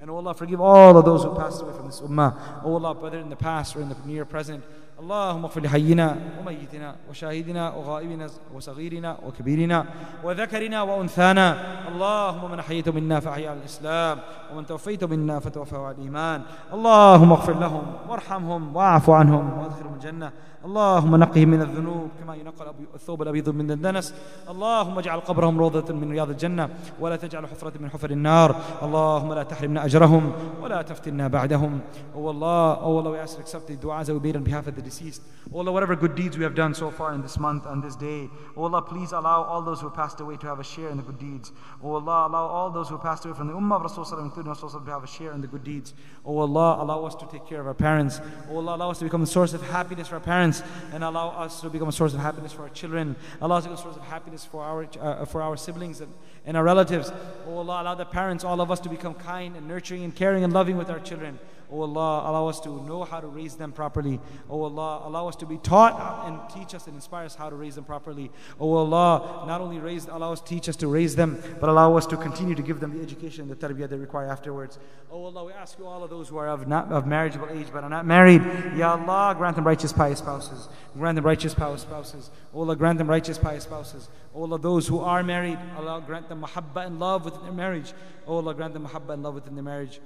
And 0.00 0.10
oh 0.10 0.16
Allah, 0.18 0.32
forgive 0.32 0.60
all 0.60 0.96
of 0.96 1.04
those 1.04 1.24
who 1.24 1.34
passed 1.34 1.60
away 1.60 1.72
from 1.72 1.86
this 1.86 2.00
ummah. 2.00 2.62
Oh 2.62 2.74
Allah, 2.74 2.94
whether 2.94 3.18
in 3.18 3.28
the 3.28 3.36
past 3.36 3.74
or 3.74 3.80
in 3.80 3.88
the 3.88 3.96
near 4.06 4.24
present. 4.24 4.62
اللهم 5.00 5.44
اغفر 5.44 5.60
لحينا 5.60 6.16
وميتنا 6.40 6.96
وشاهدنا 7.10 7.74
وغائبنا 7.74 8.26
وصغيرنا 8.54 9.18
وكبيرنا 9.26 9.86
وذكرنا 10.24 10.82
وانثانا 10.82 11.56
اللهم 11.88 12.50
من 12.50 12.58
احييت 12.58 12.88
منا 12.88 13.20
فاحيا 13.20 13.50
على 13.50 13.58
الاسلام 13.58 14.18
ومن 14.52 14.66
توفيت 14.66 15.04
منا 15.04 15.40
فتوفى 15.40 15.76
على 15.76 15.94
الايمان 15.94 16.42
اللهم 16.72 17.32
اغفر 17.32 17.58
لهم 17.58 17.82
وارحمهم 18.08 18.76
واعف 18.76 19.10
عنهم 19.10 19.58
وادخلهم 19.58 19.94
الجنه 19.94 20.32
اللهم 20.67 21.15
نقهم 21.15 21.47
من 21.49 21.61
الذنوب 21.61 22.09
كما 22.19 22.35
ينقى 22.35 22.73
الثوب 22.95 23.21
الابيض 23.21 23.49
من 23.49 23.71
الدنس 23.71 24.13
اللهم 24.49 24.97
اجعل 24.99 25.19
قبرهم 25.19 25.59
روضه 25.59 25.93
من 25.93 26.11
رياض 26.11 26.29
الجنه 26.29 26.69
ولا 26.99 27.15
تجعل 27.15 27.47
حفره 27.47 27.73
من 27.79 27.89
حفر 27.89 28.09
النار 28.11 28.55
اللهم 28.83 29.33
لا 29.33 29.43
تحرمنا 29.43 29.85
اجرهم 29.85 30.31
ولا 30.61 30.81
تفتنا 30.81 31.27
بعدهم 31.27 31.79
oh 32.15 32.27
Allah 32.27 32.79
oh 32.81 32.97
Allah 32.99 33.11
we 33.11 33.17
ask 33.19 33.35
to 33.35 33.41
accept 33.41 33.67
the 33.67 33.75
du'as 33.75 34.05
that 34.07 34.13
we 34.13 34.19
made 34.19 34.35
on 34.37 34.43
behalf 34.43 34.67
of 34.67 34.75
the 34.75 34.81
deceased 34.81 35.21
oh 35.53 35.59
Allah 35.59 35.71
whatever 35.71 35.95
good 35.95 36.15
deeds 36.15 36.37
we 36.37 36.43
have 36.43 36.55
done 36.55 36.73
so 36.73 36.89
far 36.91 37.13
in 37.13 37.21
this 37.21 37.37
month 37.37 37.65
and 37.65 37.83
this 37.83 37.95
day 37.97 38.29
oh 38.55 38.63
Allah 38.63 38.81
please 38.81 39.11
allow 39.11 39.43
all 39.43 39.61
those 39.61 39.81
who 39.81 39.89
passed 39.89 40.21
away 40.21 40.37
to 40.37 40.47
have 40.47 40.59
a 40.61 40.63
share 40.63 40.89
in 40.89 40.97
the 40.97 41.03
good 41.03 41.19
deeds 41.19 41.51
oh 41.83 41.95
Allah 41.95 42.27
allow 42.29 42.45
all 42.47 42.69
those 42.71 42.87
who 42.87 42.97
passed 42.97 43.25
away 43.25 43.35
from 43.35 43.47
the 43.47 43.53
ummah 43.53 43.77
of 43.83 43.91
Rasulullah 43.91 44.23
including 44.23 44.53
Rasulullah 44.53 44.85
to 44.85 44.91
have 44.91 45.03
a 45.03 45.07
share 45.07 45.33
in 45.33 45.41
the 45.41 45.47
good 45.47 45.65
deeds 45.65 45.93
oh 46.25 46.37
Allah 46.39 46.77
allow 46.83 47.03
us 47.05 47.15
to 47.15 47.25
take 47.33 47.45
care 47.45 47.59
of 47.59 47.67
our 47.67 47.73
parents 47.73 48.21
oh 48.49 48.57
Allah 48.57 48.77
allow 48.77 48.91
us 48.91 48.99
to 48.99 49.03
become 49.03 49.23
a 49.23 49.31
source 49.37 49.53
of 49.53 49.61
happiness 49.77 50.07
for 50.07 50.15
our 50.15 50.21
parents 50.21 50.56
and 50.92 51.04
allow 51.04 51.28
us 51.30 51.60
to 51.60 51.70
become 51.70 51.88
a 51.88 51.92
source 51.92 52.14
of 52.14 52.20
happiness 52.20 52.52
for 52.52 52.62
our 52.62 52.68
children. 52.70 53.16
Allow 53.40 53.56
us 53.56 53.64
to 53.64 53.70
become 53.70 53.80
a 53.80 53.82
source 53.82 53.96
of 53.96 54.02
happiness 54.04 54.44
for 54.44 54.62
our, 54.62 54.86
uh, 55.00 55.24
for 55.24 55.42
our 55.42 55.56
siblings 55.56 56.00
and, 56.00 56.12
and 56.46 56.56
our 56.56 56.64
relatives. 56.64 57.12
Oh 57.46 57.58
Allah, 57.58 57.82
allow 57.82 57.94
the 57.94 58.04
parents, 58.04 58.44
all 58.44 58.60
of 58.60 58.70
us 58.70 58.80
to 58.80 58.88
become 58.88 59.14
kind 59.14 59.56
and 59.56 59.66
nurturing 59.68 60.04
and 60.04 60.14
caring 60.14 60.44
and 60.44 60.52
loving 60.52 60.76
with 60.76 60.90
our 60.90 61.00
children. 61.00 61.38
Oh 61.70 61.82
Allah, 61.82 62.30
allow 62.30 62.48
us 62.48 62.60
to 62.60 62.68
know 62.86 63.04
how 63.04 63.20
to 63.20 63.26
raise 63.26 63.56
them 63.56 63.72
properly. 63.72 64.20
Oh 64.48 64.62
Allah, 64.62 65.02
allow 65.04 65.28
us 65.28 65.36
to 65.36 65.46
be 65.46 65.58
taught 65.58 66.26
and 66.26 66.40
teach 66.48 66.74
us 66.74 66.86
and 66.86 66.96
inspire 66.96 67.26
us 67.26 67.34
how 67.34 67.50
to 67.50 67.56
raise 67.56 67.74
them 67.74 67.84
properly. 67.84 68.30
Oh 68.58 68.72
Allah, 68.74 69.44
not 69.46 69.60
only 69.60 69.78
raise, 69.78 70.06
allow 70.06 70.32
us 70.32 70.40
teach 70.40 70.68
us 70.68 70.76
to 70.76 70.88
raise 70.88 71.14
them, 71.14 71.42
but 71.60 71.68
allow 71.68 71.94
us 71.96 72.06
to 72.06 72.16
continue 72.16 72.54
to 72.54 72.62
give 72.62 72.80
them 72.80 72.96
the 72.96 73.02
education 73.02 73.42
and 73.42 73.50
the 73.50 73.56
tarbiyah 73.56 73.88
they 73.90 73.96
require 73.96 74.30
afterwards. 74.30 74.78
Oh 75.10 75.24
Allah, 75.24 75.44
we 75.44 75.52
ask 75.52 75.78
you 75.78 75.86
all 75.86 76.02
of 76.02 76.08
those 76.08 76.28
who 76.28 76.38
are 76.38 76.48
of 76.48 76.66
not 76.66 76.90
of 76.90 77.06
marriageable 77.06 77.48
age 77.50 77.66
but 77.70 77.84
are 77.84 77.90
not 77.90 78.06
married. 78.06 78.42
Ya 78.74 78.96
Allah, 78.96 79.34
grant 79.36 79.56
them 79.56 79.66
righteous 79.66 79.92
pious 79.92 80.20
spouses. 80.20 80.68
Grant 80.96 81.16
them 81.16 81.26
righteous 81.26 81.54
pious 81.54 81.82
spouses. 81.82 82.30
Oh 82.54 82.60
Allah, 82.60 82.76
grant 82.76 82.96
them 82.96 83.10
righteous 83.10 83.36
pious 83.36 83.64
spouses. 83.64 84.08
Oh 84.34 84.42
Allah, 84.42 84.58
those 84.58 84.88
who 84.88 85.00
are 85.00 85.22
married, 85.22 85.58
Allah 85.76 86.02
grant 86.06 86.30
them 86.30 86.40
mahabbah 86.40 86.86
and 86.86 86.98
love 86.98 87.26
within 87.26 87.42
their 87.42 87.52
marriage. 87.52 87.92
Oh 88.26 88.36
Allah, 88.36 88.54
grant 88.54 88.72
them 88.72 88.86
mahabbah 88.86 89.12
and 89.12 89.22
love 89.22 89.34
within 89.34 89.54
their 89.54 89.64
marriage. 89.64 90.00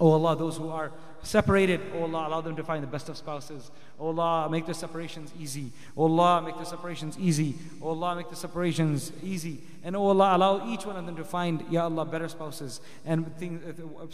Oh 0.00 0.12
Allah, 0.12 0.34
those 0.34 0.56
who 0.56 0.70
are 0.70 0.90
separated, 1.22 1.80
oh 1.94 2.04
Allah, 2.04 2.28
allow 2.28 2.40
them 2.40 2.56
to 2.56 2.64
find 2.64 2.82
the 2.82 2.86
best 2.86 3.10
of 3.10 3.16
spouses. 3.18 3.70
Oh 3.98 4.06
Allah, 4.06 4.48
make 4.48 4.64
their 4.64 4.74
separations 4.74 5.30
easy. 5.38 5.72
Oh 5.94 6.04
Allah, 6.04 6.40
make 6.40 6.56
their 6.56 6.64
separations 6.64 7.18
easy. 7.18 7.54
Oh 7.82 7.90
Allah, 7.90 8.16
make 8.16 8.30
the 8.30 8.36
separations 8.36 9.12
easy. 9.22 9.60
And 9.84 9.94
oh 9.94 10.06
Allah, 10.06 10.36
allow 10.36 10.72
each 10.72 10.86
one 10.86 10.96
of 10.96 11.04
them 11.04 11.16
to 11.16 11.24
find, 11.24 11.62
Ya 11.70 11.84
Allah, 11.84 12.06
better 12.06 12.28
spouses 12.28 12.80
and 13.04 13.36
things, 13.36 13.62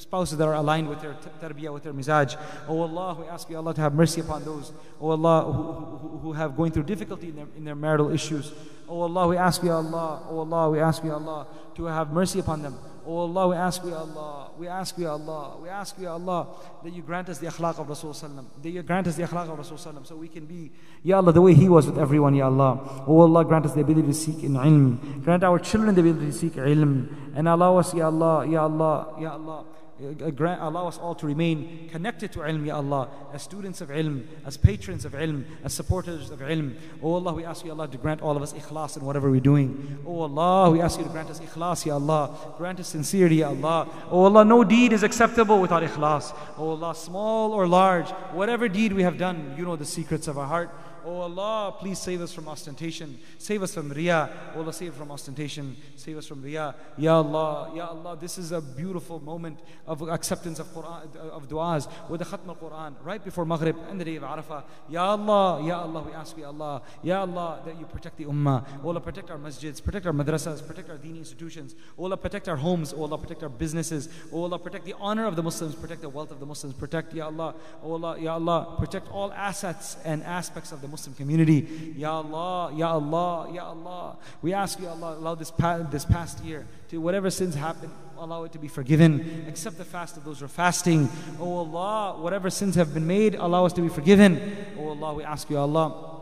spouses 0.00 0.38
that 0.38 0.48
are 0.48 0.54
aligned 0.54 0.88
with 0.88 1.00
their 1.00 1.14
tarbiyah, 1.40 1.72
with 1.72 1.84
their 1.84 1.94
mizaj. 1.94 2.36
Oh 2.68 2.80
Allah, 2.80 3.16
we 3.20 3.28
ask 3.28 3.48
you 3.48 3.56
Allah 3.56 3.74
to 3.74 3.80
have 3.80 3.94
mercy 3.94 4.20
upon 4.20 4.44
those, 4.44 4.72
oh 5.00 5.10
Allah, 5.10 5.44
who, 5.44 5.62
who, 5.62 6.18
who 6.18 6.32
have 6.32 6.56
going 6.56 6.72
through 6.72 6.84
difficulty 6.84 7.28
in 7.28 7.36
their, 7.36 7.46
in 7.56 7.64
their 7.64 7.76
marital 7.76 8.10
issues. 8.10 8.52
Oh 8.88 9.02
Allah, 9.02 9.28
we 9.28 9.36
ask 9.36 9.62
you 9.62 9.70
Allah, 9.70 10.22
oh 10.28 10.40
Allah, 10.40 10.70
we 10.70 10.80
ask 10.80 11.04
you 11.04 11.12
Allah 11.12 11.46
to 11.76 11.84
have 11.84 12.10
mercy 12.12 12.40
upon 12.40 12.62
them. 12.62 12.76
Oh 13.08 13.18
Allah, 13.18 13.48
we 13.48 13.54
ask 13.54 13.84
you 13.84 13.94
Allah, 13.94 14.50
we 14.58 14.66
ask 14.66 14.98
you 14.98 15.08
Allah, 15.08 15.56
we 15.62 15.68
ask 15.68 15.96
you 15.96 16.08
Allah 16.08 16.48
that 16.82 16.92
you 16.92 17.02
grant 17.02 17.28
us 17.28 17.38
the 17.38 17.46
akhlaq 17.46 17.78
of 17.78 17.86
Rasulullah 17.86 18.44
that 18.60 18.70
you 18.70 18.82
grant 18.82 19.06
us 19.06 19.14
the 19.14 19.22
akhlaq 19.22 19.48
of 19.48 19.58
Rasulullah 19.58 20.04
so 20.04 20.16
we 20.16 20.26
can 20.26 20.44
be, 20.44 20.72
Ya 21.04 21.18
Allah, 21.18 21.32
the 21.32 21.40
way 21.40 21.54
he 21.54 21.68
was 21.68 21.86
with 21.86 21.98
everyone, 21.98 22.34
Ya 22.34 22.46
Allah. 22.46 23.04
Oh 23.06 23.20
Allah, 23.20 23.44
grant 23.44 23.64
us 23.64 23.74
the 23.74 23.80
ability 23.82 24.08
to 24.08 24.14
seek 24.14 24.42
in 24.42 24.54
ilm. 24.54 25.22
Grant 25.22 25.44
our 25.44 25.60
children 25.60 25.94
the 25.94 26.00
ability 26.00 26.26
to 26.26 26.32
seek 26.32 26.54
ilm. 26.54 27.36
And 27.36 27.46
allow 27.46 27.76
us, 27.76 27.94
Ya 27.94 28.06
Allah, 28.06 28.44
Ya 28.44 28.64
Allah, 28.64 29.14
Ya 29.20 29.34
Allah. 29.34 29.64
Uh, 29.98 30.30
grant, 30.30 30.60
allow 30.60 30.86
us 30.86 30.98
all 30.98 31.14
to 31.14 31.26
remain 31.26 31.88
connected 31.90 32.30
to 32.30 32.40
ilm, 32.40 32.66
Ya 32.66 32.76
Allah, 32.76 33.08
as 33.32 33.42
students 33.42 33.80
of 33.80 33.88
ilm, 33.88 34.26
as 34.44 34.58
patrons 34.58 35.06
of 35.06 35.12
ilm, 35.12 35.44
as 35.64 35.72
supporters 35.72 36.30
of 36.30 36.40
ilm. 36.40 36.74
Oh 37.02 37.14
Allah, 37.14 37.32
we 37.32 37.46
ask 37.46 37.64
you, 37.64 37.70
Allah, 37.70 37.88
to 37.88 37.96
grant 37.96 38.20
all 38.20 38.36
of 38.36 38.42
us 38.42 38.52
ikhlas 38.52 38.98
in 38.98 39.04
whatever 39.06 39.30
we're 39.30 39.40
doing. 39.40 39.98
Oh 40.06 40.20
Allah, 40.20 40.70
we 40.70 40.82
ask 40.82 40.98
you 40.98 41.04
to 41.04 41.10
grant 41.10 41.30
us 41.30 41.40
ikhlas, 41.40 41.86
Ya 41.86 41.94
Allah. 41.94 42.36
Grant 42.58 42.78
us 42.78 42.88
sincerity, 42.88 43.36
Ya 43.36 43.48
Allah. 43.48 43.88
Oh 44.10 44.24
Allah, 44.24 44.44
no 44.44 44.64
deed 44.64 44.92
is 44.92 45.02
acceptable 45.02 45.62
without 45.62 45.82
ikhlas. 45.82 46.36
Oh 46.58 46.70
Allah, 46.70 46.94
small 46.94 47.54
or 47.54 47.66
large, 47.66 48.10
whatever 48.34 48.68
deed 48.68 48.92
we 48.92 49.02
have 49.02 49.16
done, 49.16 49.54
you 49.56 49.64
know 49.64 49.76
the 49.76 49.86
secrets 49.86 50.28
of 50.28 50.36
our 50.36 50.46
heart. 50.46 50.70
Oh 51.06 51.20
Allah, 51.20 51.72
please 51.78 52.00
save 52.00 52.20
us 52.20 52.32
from 52.32 52.48
ostentation. 52.48 53.16
Save 53.38 53.62
us 53.62 53.72
from 53.74 53.92
riyah. 53.92 54.28
Oh 54.56 54.62
Allah, 54.62 54.72
save 54.72 54.90
us 54.90 54.98
from 54.98 55.12
ostentation. 55.12 55.76
Save 55.94 56.18
us 56.18 56.26
from 56.26 56.42
riyah. 56.42 56.74
Ya 56.98 57.18
Allah, 57.18 57.70
Ya 57.76 57.86
Allah, 57.86 58.16
this 58.20 58.38
is 58.38 58.50
a 58.50 58.60
beautiful 58.60 59.20
moment 59.20 59.60
of 59.86 60.02
acceptance 60.02 60.58
of 60.58 60.66
Quran, 60.74 61.16
of 61.16 61.48
du'as 61.48 61.86
with 62.10 62.18
the 62.18 62.26
Khatm 62.26 62.48
al-Quran 62.48 62.94
right 63.04 63.24
before 63.24 63.44
Maghrib 63.44 63.76
and 63.88 64.00
the 64.00 64.04
day 64.04 64.16
of 64.16 64.24
Arafah. 64.24 64.64
Ya 64.88 65.04
Allah, 65.04 65.62
Ya 65.64 65.80
Allah, 65.80 66.02
we 66.02 66.12
ask 66.12 66.36
you, 66.36 66.44
Allah, 66.44 66.82
Ya 67.04 67.20
Allah, 67.20 67.60
that 67.64 67.78
you 67.78 67.86
protect 67.86 68.16
the 68.16 68.24
ummah. 68.24 68.66
Oh 68.82 68.88
Allah, 68.88 69.00
protect 69.00 69.30
our 69.30 69.38
masjids, 69.38 69.80
protect 69.80 70.06
our 70.06 70.12
madrasas, 70.12 70.66
protect 70.66 70.90
our 70.90 70.96
dini 70.96 71.18
institutions. 71.18 71.76
Oh 71.96 72.06
Allah, 72.06 72.16
protect 72.16 72.48
our 72.48 72.56
homes. 72.56 72.92
Oh 72.92 73.04
Allah, 73.04 73.16
protect 73.16 73.44
our 73.44 73.48
businesses. 73.48 74.08
Oh 74.32 74.42
Allah, 74.42 74.58
protect 74.58 74.84
the 74.84 74.96
honor 74.98 75.26
of 75.26 75.36
the 75.36 75.42
Muslims, 75.44 75.76
protect 75.76 76.00
the 76.00 76.08
wealth 76.08 76.32
of 76.32 76.40
the 76.40 76.46
Muslims. 76.46 76.74
Protect, 76.74 77.14
Ya 77.14 77.26
Allah, 77.26 77.54
Oh 77.84 77.92
Allah, 77.92 78.18
Ya 78.18 78.34
Allah, 78.34 78.74
protect 78.80 79.08
all 79.12 79.32
assets 79.32 79.98
and 80.04 80.24
aspects 80.24 80.72
of 80.72 80.80
the 80.80 80.88
Muslims. 80.88 80.95
Muslim 80.96 81.14
community. 81.14 81.92
Ya 81.98 82.10
Allah, 82.10 82.72
Ya 82.74 82.88
Allah, 82.92 83.52
Ya 83.52 83.66
Allah. 83.66 84.16
We 84.40 84.54
ask 84.54 84.80
you, 84.80 84.88
Allah, 84.88 85.18
allow 85.18 85.34
this, 85.34 85.50
pa- 85.50 85.82
this 85.90 86.06
past 86.06 86.42
year 86.42 86.66
to 86.88 86.98
whatever 87.02 87.28
sins 87.28 87.54
happen, 87.54 87.90
allow 88.16 88.44
it 88.44 88.52
to 88.52 88.58
be 88.58 88.66
forgiven. 88.66 89.44
Accept 89.46 89.76
the 89.76 89.84
fast 89.84 90.16
of 90.16 90.24
those 90.24 90.38
who 90.38 90.46
are 90.46 90.48
fasting. 90.48 91.10
Oh 91.38 91.58
Allah, 91.58 92.18
whatever 92.18 92.48
sins 92.48 92.76
have 92.76 92.94
been 92.94 93.06
made, 93.06 93.34
allow 93.34 93.66
us 93.66 93.74
to 93.74 93.82
be 93.82 93.90
forgiven. 93.90 94.40
Oh 94.78 94.88
Allah, 94.88 95.12
we 95.12 95.22
ask 95.22 95.50
you, 95.50 95.58
Allah. 95.58 96.14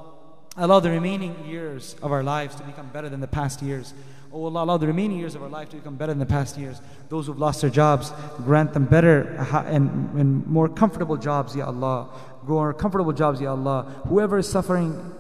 Allow 0.56 0.80
the 0.80 0.90
remaining 0.90 1.36
years 1.46 1.94
of 2.02 2.10
our 2.10 2.24
lives 2.24 2.56
to 2.56 2.64
become 2.64 2.88
better 2.88 3.09
than 3.09 3.20
the 3.20 3.28
past 3.28 3.62
years. 3.62 3.94
Oh 4.32 4.46
Allah, 4.46 4.64
allow 4.64 4.76
the 4.76 4.88
remaining 4.88 5.18
years 5.20 5.36
of 5.36 5.42
our 5.44 5.48
life 5.48 5.68
to 5.70 5.76
become 5.76 5.94
better 5.94 6.10
than 6.10 6.18
the 6.18 6.26
past 6.26 6.59
years. 6.59 6.82
Those 7.09 7.28
who've 7.28 7.38
lost 7.38 7.60
their 7.60 7.70
jobs, 7.70 8.10
grant 8.38 8.72
them 8.72 8.86
better 8.86 9.36
uh, 9.38 9.62
and, 9.66 10.18
and 10.18 10.44
more 10.48 10.68
comfortable 10.68 11.16
jobs, 11.16 11.55
Ya 11.55 11.66
Allah. 11.66 12.09
More 12.47 12.75
comfortable 12.75 13.12
jobs, 13.12 13.41
Ya 13.41 13.51
Allah. 13.51 14.03
Whoever 14.09 14.39
is 14.39 14.49
suffering 14.49 15.12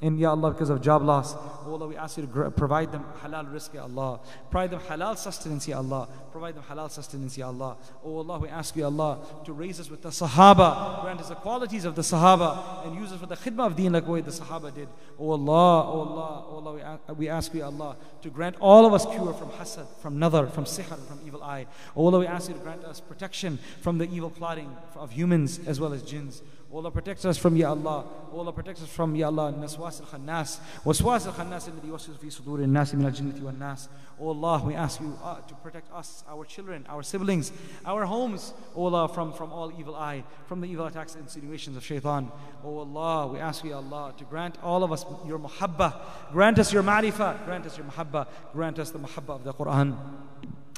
in 0.00 0.18
Ya 0.18 0.30
Allah 0.30 0.52
because 0.52 0.70
of 0.70 0.80
job 0.80 1.02
loss, 1.02 1.34
Oh 1.68 1.74
Allah, 1.74 1.86
we 1.86 1.96
ask 1.96 2.16
you 2.16 2.26
to 2.26 2.50
provide 2.50 2.92
them 2.92 3.04
halal 3.22 3.52
rizq, 3.52 3.74
Ya 3.74 3.82
Allah. 3.82 4.20
Provide 4.50 4.70
them 4.70 4.80
halal 4.80 5.18
sustenance, 5.18 5.68
Ya 5.68 5.76
Allah. 5.76 6.08
Provide 6.32 6.54
them 6.54 6.62
halal 6.62 6.90
sustenance, 6.90 7.36
Ya 7.36 7.48
Allah. 7.48 7.76
Oh 8.02 8.18
Allah, 8.18 8.38
we 8.38 8.48
ask 8.48 8.74
you, 8.74 8.86
Allah, 8.86 9.18
to 9.44 9.52
raise 9.52 9.78
us 9.78 9.90
with 9.90 10.00
the 10.00 10.08
Sahaba. 10.08 11.02
Grant 11.02 11.20
us 11.20 11.28
the 11.28 11.34
qualities 11.34 11.84
of 11.84 11.94
the 11.94 12.00
Sahaba 12.00 12.86
and 12.86 12.94
use 12.94 13.12
us 13.12 13.20
for 13.20 13.26
the 13.26 13.36
khidmah 13.36 13.66
of 13.66 13.76
deen 13.76 13.92
like 13.92 14.08
way 14.08 14.22
the 14.22 14.30
Sahaba 14.30 14.74
did. 14.74 14.88
Oh 15.18 15.32
Allah, 15.32 15.84
Oh 15.92 16.00
Allah, 16.00 16.44
Oh 16.48 16.56
Allah, 16.56 16.72
we 16.72 16.80
ask, 16.80 17.02
we 17.18 17.28
ask 17.28 17.54
you, 17.54 17.62
Allah, 17.62 17.96
to 18.22 18.30
grant 18.30 18.56
all 18.60 18.86
of 18.86 18.94
us 18.94 19.04
cure 19.04 19.34
from 19.34 19.50
hasad, 19.50 19.86
from 20.00 20.18
nadar, 20.18 20.50
from 20.50 20.64
sihr, 20.64 20.84
from 20.84 21.20
evil 21.26 21.42
eye. 21.42 21.66
Oh 21.94 22.06
Allah, 22.06 22.20
we 22.20 22.26
ask 22.26 22.48
you 22.48 22.54
to 22.54 22.60
grant 22.60 22.82
us 22.84 23.00
protection 23.00 23.58
from 23.82 23.98
the 23.98 24.08
evil 24.10 24.30
plotting 24.30 24.74
of 24.96 25.10
humans 25.10 25.60
as 25.66 25.78
well 25.78 25.92
as 25.92 26.02
jinns. 26.02 26.40
O 26.70 26.78
Allah 26.78 26.90
protects 26.90 27.24
us 27.24 27.38
from 27.38 27.56
Ya 27.56 27.70
Allah. 27.70 28.04
O 28.30 28.40
Allah 28.40 28.52
protects 28.52 28.82
us 28.82 28.90
from 28.90 29.16
Ya 29.16 29.28
Allah. 29.28 29.54
Naswas 29.56 30.02
al 30.02 30.06
khannas. 30.06 30.60
Waswas 30.84 31.26
al 31.26 31.32
khannas 31.32 31.70
alladhi 31.70 31.88
waswas 31.88 32.18
fi 32.18 32.26
sudur 32.26 32.60
al 32.60 32.68
nas 32.68 32.92
min 32.92 33.06
al 33.06 33.12
jinnati 33.12 33.40
wal 33.40 33.54
nas. 33.54 33.88
O 34.20 34.28
Allah, 34.28 34.62
we 34.66 34.74
ask 34.74 35.00
you 35.00 35.16
uh, 35.24 35.36
to 35.40 35.54
protect 35.54 35.90
us, 35.94 36.24
our 36.28 36.44
children, 36.44 36.84
our 36.90 37.02
siblings, 37.02 37.52
our 37.86 38.04
homes, 38.04 38.52
O 38.76 38.84
Allah, 38.84 39.08
from, 39.08 39.32
from 39.32 39.50
all 39.50 39.72
evil 39.78 39.96
eye, 39.96 40.22
from 40.46 40.60
the 40.60 40.66
evil 40.66 40.84
attacks 40.84 41.14
and 41.14 41.24
insinuations 41.24 41.74
of 41.76 41.84
shaitan. 41.84 42.30
O 42.62 42.80
Allah, 42.80 43.28
we 43.28 43.38
ask 43.38 43.64
you, 43.64 43.70
Ya 43.70 43.76
Allah, 43.76 44.12
to 44.18 44.24
grant 44.24 44.58
all 44.62 44.84
of 44.84 44.92
us 44.92 45.06
your 45.26 45.38
muhabba. 45.38 45.94
Grant 46.32 46.58
us 46.58 46.70
your 46.70 46.82
ma'rifah. 46.82 47.46
Grant 47.46 47.64
us 47.64 47.78
your 47.78 47.86
muhabba. 47.86 48.26
Grant 48.52 48.78
us 48.78 48.90
the 48.90 48.98
muhabba 48.98 49.36
of 49.36 49.44
the 49.44 49.54
Quran. 49.54 49.96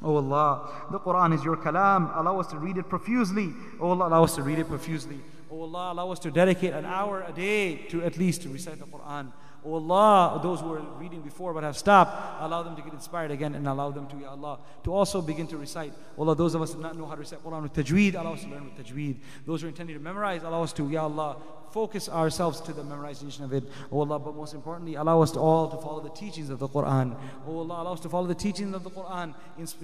Oh 0.02 0.16
Allah, 0.16 0.70
the 0.90 0.98
Quran 0.98 1.34
is 1.34 1.44
your 1.44 1.56
kalam. 1.56 2.16
Allow 2.16 2.40
us 2.40 2.46
to 2.48 2.58
read 2.58 2.78
it 2.78 2.88
profusely. 2.88 3.52
Oh 3.78 3.90
Allah, 3.90 4.08
allow 4.08 4.24
us 4.24 4.34
to 4.36 4.42
read 4.42 4.58
it 4.58 4.68
profusely. 4.68 5.20
Oh 5.50 5.62
Allah, 5.62 5.92
allow 5.92 6.10
us 6.10 6.18
to 6.20 6.30
dedicate 6.30 6.72
an 6.72 6.86
hour 6.86 7.24
a 7.26 7.32
day 7.32 7.76
to 7.90 8.02
at 8.02 8.16
least 8.16 8.42
to 8.42 8.48
recite 8.48 8.78
the 8.78 8.86
Quran. 8.86 9.32
Oh 9.64 9.74
Allah, 9.74 10.40
those 10.42 10.60
who 10.60 10.68
were 10.68 10.80
reading 10.98 11.20
before 11.20 11.52
but 11.52 11.62
have 11.62 11.76
stopped, 11.76 12.40
allow 12.40 12.62
them 12.62 12.76
to 12.76 12.82
get 12.82 12.92
inspired 12.92 13.30
again 13.30 13.54
and 13.54 13.66
allow 13.68 13.90
them 13.90 14.06
to, 14.08 14.16
Ya 14.16 14.30
Allah, 14.30 14.58
to 14.84 14.92
also 14.92 15.20
begin 15.20 15.46
to 15.48 15.58
recite. 15.58 15.92
Oh 16.16 16.22
Allah, 16.22 16.34
those 16.34 16.54
of 16.54 16.62
us 16.62 16.70
who 16.72 16.78
do 16.78 16.82
not 16.82 16.96
know 16.96 17.06
how 17.06 17.14
to 17.14 17.20
recite 17.20 17.44
Quran 17.44 17.62
with 17.62 17.74
tajweed, 17.74 18.14
allow 18.14 18.32
us 18.32 18.42
to 18.42 18.48
learn 18.48 18.64
with 18.64 18.86
tajweed. 18.86 19.16
Those 19.44 19.60
who 19.60 19.66
are 19.66 19.70
intending 19.70 19.96
to 19.96 20.02
memorize, 20.02 20.42
allow 20.42 20.62
us 20.62 20.72
to, 20.74 20.88
Ya 20.88 21.02
Allah, 21.02 21.36
focus 21.72 22.08
ourselves 22.08 22.60
to 22.62 22.72
the 22.72 22.82
memorization 22.82 23.44
of 23.44 23.52
it. 23.52 23.64
Oh 23.92 24.00
Allah, 24.00 24.18
but 24.18 24.34
most 24.34 24.54
importantly, 24.54 24.94
allow 24.96 25.22
us 25.22 25.30
to 25.32 25.38
all 25.38 25.68
to 25.68 25.76
follow 25.76 26.00
the 26.00 26.10
teachings 26.10 26.50
of 26.50 26.58
the 26.58 26.68
Quran. 26.68 27.16
Oh 27.46 27.58
Allah, 27.58 27.82
allow 27.82 27.92
us 27.92 28.00
to 28.00 28.08
follow 28.08 28.26
the 28.26 28.34
teachings 28.34 28.74
of 28.74 28.82
the 28.82 28.90
Quran. 28.90 29.34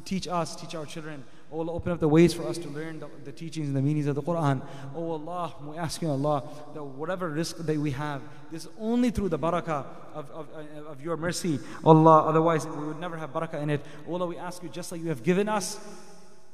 Teach 0.05 0.27
us, 0.27 0.57
teach 0.57 0.75
our 0.75 0.87
children. 0.87 1.23
Oh 1.53 1.61
Allah, 1.61 1.73
open 1.75 1.93
up 1.93 2.01
the 2.01 2.09
ways 2.09 2.35
for 2.35 2.47
us 2.49 2.59
to 2.59 2.69
learn 2.69 2.99
the, 2.99 3.09
the, 3.25 3.31
teachings 3.31 3.69
and 3.69 3.77
the 3.77 3.83
meanings 3.83 4.09
of 4.09 4.17
the 4.17 4.23
Quran. 4.23 4.63
Oh 4.97 5.13
Allah, 5.13 5.55
we 5.65 5.77
ask 5.77 6.03
you, 6.03 6.11
Allah, 6.11 6.43
that 6.75 6.83
whatever 6.83 7.31
rizq 7.31 7.65
that 7.65 7.77
we 7.79 7.93
have, 7.93 8.21
this 8.51 8.65
is 8.65 8.71
only 8.81 9.11
through 9.11 9.29
the 9.29 9.39
barakah 9.39 9.87
of, 10.13 10.29
of, 10.31 10.49
uh, 10.55 10.91
of 10.91 11.01
your 11.01 11.17
mercy. 11.17 11.61
Oh, 11.85 11.91
Allah, 11.91 12.25
otherwise 12.27 12.67
we 12.67 12.87
would 12.87 12.99
never 12.99 13.17
have 13.17 13.33
barakah 13.33 13.63
in 13.63 13.71
it. 13.71 13.81
Oh 14.09 14.15
Allah, 14.15 14.27
we 14.27 14.37
ask 14.37 14.63
you, 14.63 14.69
just 14.69 14.91
like 14.91 15.01
you 15.01 15.09
have 15.09 15.23
given 15.23 15.49
us, 15.49 15.79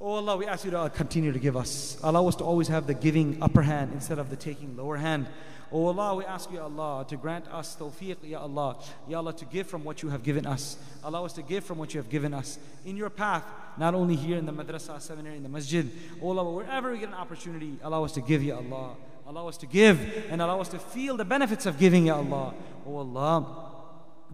Oh 0.05 0.15
Allah, 0.17 0.37
we 0.37 0.47
ask 0.47 0.65
you 0.65 0.73
to 0.73 0.91
continue 0.93 1.31
to 1.31 1.39
give 1.39 1.57
us. 1.57 1.97
Allow 2.03 2.27
us 2.27 2.35
to 2.37 2.45
always 2.45 2.67
have 2.67 2.89
the 2.89 2.95
giving 2.95 3.41
upper 3.41 3.63
hand 3.63 3.93
instead 3.95 4.19
of 4.19 4.31
the 4.31 4.37
taking 4.37 4.77
lower 4.77 4.97
hand. 4.97 5.29
Oh 5.75 5.87
Allah, 5.87 6.15
we 6.17 6.25
ask 6.27 6.53
you, 6.53 6.61
Allah, 6.61 7.07
to 7.09 7.17
grant 7.17 7.49
us 7.49 7.75
tawfiq, 7.77 8.19
Ya 8.25 8.41
Allah. 8.41 8.77
Ya 9.09 9.17
Allah, 9.17 9.33
to 9.33 9.47
give 9.47 9.67
from 9.67 9.85
what 9.85 10.03
you 10.03 10.11
have 10.11 10.23
given 10.23 10.45
us. 10.45 10.77
Allow 11.03 11.25
us 11.25 11.33
to 11.33 11.43
give 11.43 11.65
from 11.65 11.79
what 11.79 11.95
you 11.95 11.99
have 11.99 12.11
given 12.11 12.35
us 12.35 12.59
in 12.85 12.95
your 12.95 13.09
path, 13.09 13.45
not 13.79 13.95
only 13.95 14.15
here 14.15 14.37
in 14.37 14.45
the 14.45 14.53
madrasa, 14.53 15.01
seminary, 15.01 15.39
in 15.39 15.43
the 15.43 15.49
masjid. 15.49 15.91
Oh 16.21 16.37
Allah, 16.37 16.53
wherever 16.53 16.93
we 16.93 16.99
get 16.99 17.09
an 17.09 17.15
opportunity, 17.15 17.79
allow 17.83 18.05
us 18.05 18.13
to 18.13 18.21
give, 18.21 18.43
Ya 18.43 18.57
Allah. 18.57 18.97
Allow 19.27 19.49
us 19.49 19.57
to 19.59 19.67
give 19.67 19.99
and 20.29 20.43
allow 20.43 20.61
us 20.61 20.69
to 20.69 20.79
feel 20.79 21.17
the 21.17 21.25
benefits 21.25 21.65
of 21.65 21.79
giving, 21.79 22.07
Ya 22.07 22.17
Allah. 22.17 22.53
Oh 22.87 22.97
Allah. 22.99 23.71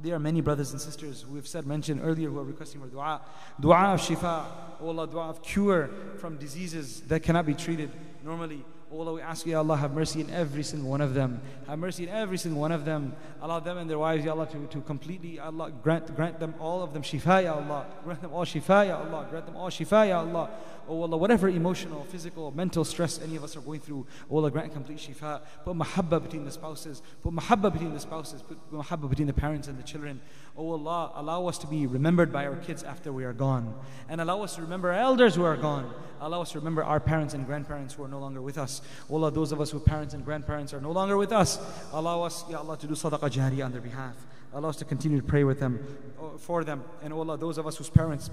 There 0.02 0.15
are 0.15 0.20
many 0.20 0.40
brothers 0.40 0.73
and 0.73 0.81
sisters 0.81 1.23
who 1.28 1.36
have 1.36 1.47
said, 1.47 1.66
mentioned 1.66 2.01
earlier, 2.02 2.31
who 2.31 2.39
are 2.39 2.44
requesting 2.44 2.81
for 2.81 2.89
dua. 2.89 3.20
Dua 3.60 3.94
of 3.94 4.01
shifa, 4.01 4.44
oh 4.81 4.89
Allah, 4.89 5.06
dua 5.06 5.28
of 5.28 5.40
cure 5.43 5.90
from 6.19 6.36
diseases 6.36 7.02
that 7.02 7.23
cannot 7.23 7.47
be 7.47 7.55
treated 7.55 7.90
normally. 8.24 8.65
Oh 8.90 9.01
Allah, 9.01 9.12
we 9.12 9.20
ask 9.20 9.44
you, 9.44 9.55
Allah, 9.55 9.77
have 9.77 9.93
mercy 9.93 10.23
in 10.23 10.31
every 10.31 10.62
single 10.62 10.89
one 10.89 11.02
of 11.02 11.12
them. 11.12 11.43
Have 11.66 11.78
mercy 11.78 12.05
in 12.05 12.09
every 12.09 12.39
single 12.39 12.59
one 12.59 12.73
of 12.73 12.86
them. 12.86 13.12
Allow 13.43 13.60
them 13.60 13.77
and 13.77 13.90
their 13.90 13.98
wives, 13.98 14.24
Ya 14.24 14.32
Allah, 14.32 14.47
to, 14.47 14.66
to 14.66 14.81
completely, 14.81 15.39
Allah, 15.39 15.70
grant, 15.82 16.16
grant 16.16 16.40
them 16.40 16.55
all 16.59 16.82
of 16.82 16.94
them 16.94 17.02
shifa, 17.02 17.44
Ya 17.44 17.55
Allah. 17.55 17.85
Grant 18.02 18.23
them 18.23 18.32
all 18.32 18.47
shifa, 18.47 18.86
Ya 18.86 18.97
Allah. 18.97 19.27
Grant 19.28 19.44
them 19.44 19.56
all 19.56 19.69
shifa, 19.69 20.09
Ya 20.09 20.20
Allah. 20.20 20.48
Oh 20.89 21.02
Allah, 21.02 21.16
whatever 21.16 21.48
emotional, 21.48 22.05
physical, 22.05 22.51
mental 22.51 22.85
stress 22.85 23.20
any 23.20 23.36
of 23.36 23.44
us 23.44 23.56
are 23.56 23.60
going 23.60 23.81
through, 23.81 24.06
oh 24.31 24.36
Allah, 24.36 24.51
grant 24.51 24.73
complete 24.73 24.98
shifa. 24.98 25.43
Put 25.65 25.77
mahabba 25.77 26.23
between 26.23 26.44
the 26.44 26.51
spouses. 26.51 27.02
Put 27.23 27.35
mahabba 27.35 27.73
between 27.73 27.93
the 27.93 28.01
spouses. 28.01 28.43
Put 28.43 28.73
mahabba 28.73 29.10
between 29.10 29.27
the 29.27 29.35
parents 29.35 29.69
and 29.69 29.78
the 29.78 29.82
children. 29.82 30.20
Oh 30.56 30.73
Allah, 30.73 31.12
allow 31.15 31.47
us 31.47 31.59
to 31.59 31.66
be 31.66 31.86
remembered 31.86 32.32
by 32.32 32.47
our 32.47 32.56
kids 32.56 32.82
after 32.82 33.12
we 33.12 33.24
are 33.24 33.32
gone. 33.35 33.74
And 34.09 34.20
allow 34.20 34.43
us 34.43 34.56
to 34.56 34.62
remember 34.62 34.90
our 34.93 34.98
elders 34.98 35.35
who 35.35 35.44
are 35.44 35.56
gone. 35.56 35.93
Allow 36.20 36.40
us 36.43 36.52
to 36.52 36.59
remember 36.59 36.82
our 36.82 37.01
parents 37.01 37.35
and 37.35 37.44
grandparents 37.47 37.94
who 37.94 38.05
are 38.05 38.09
no 38.09 38.19
longer 38.19 38.40
with 38.40 38.56
us. 38.56 38.81
Oh 39.10 39.16
Allah, 39.16 39.31
those 39.31 39.52
of 39.52 39.60
us 39.60 39.70
whose 39.70 39.82
parents 39.82 40.15
and 40.15 40.24
grandparents 40.24 40.73
are 40.73 40.81
no 40.81 40.93
longer 40.93 41.16
with 41.16 41.32
us, 41.32 41.59
allow 41.93 42.23
us, 42.23 42.44
Ya 42.48 42.59
Allah, 42.59 42.78
to 42.78 42.86
do 42.86 42.94
sadaqah 42.94 43.31
jariyah 43.31 43.66
on 43.66 43.73
their 43.73 43.81
behalf. 43.82 44.16
Allow 44.55 44.70
us 44.70 44.77
to 44.77 44.85
continue 44.85 45.20
to 45.20 45.27
pray 45.27 45.44
with 45.44 45.60
them, 45.60 45.85
uh, 46.19 46.39
for 46.39 46.65
them. 46.65 46.82
And 47.02 47.12
oh 47.12 47.19
Allah, 47.19 47.36
those 47.36 47.59
of 47.59 47.66
us 47.66 47.77
whose 47.77 47.90
parents 47.90 48.31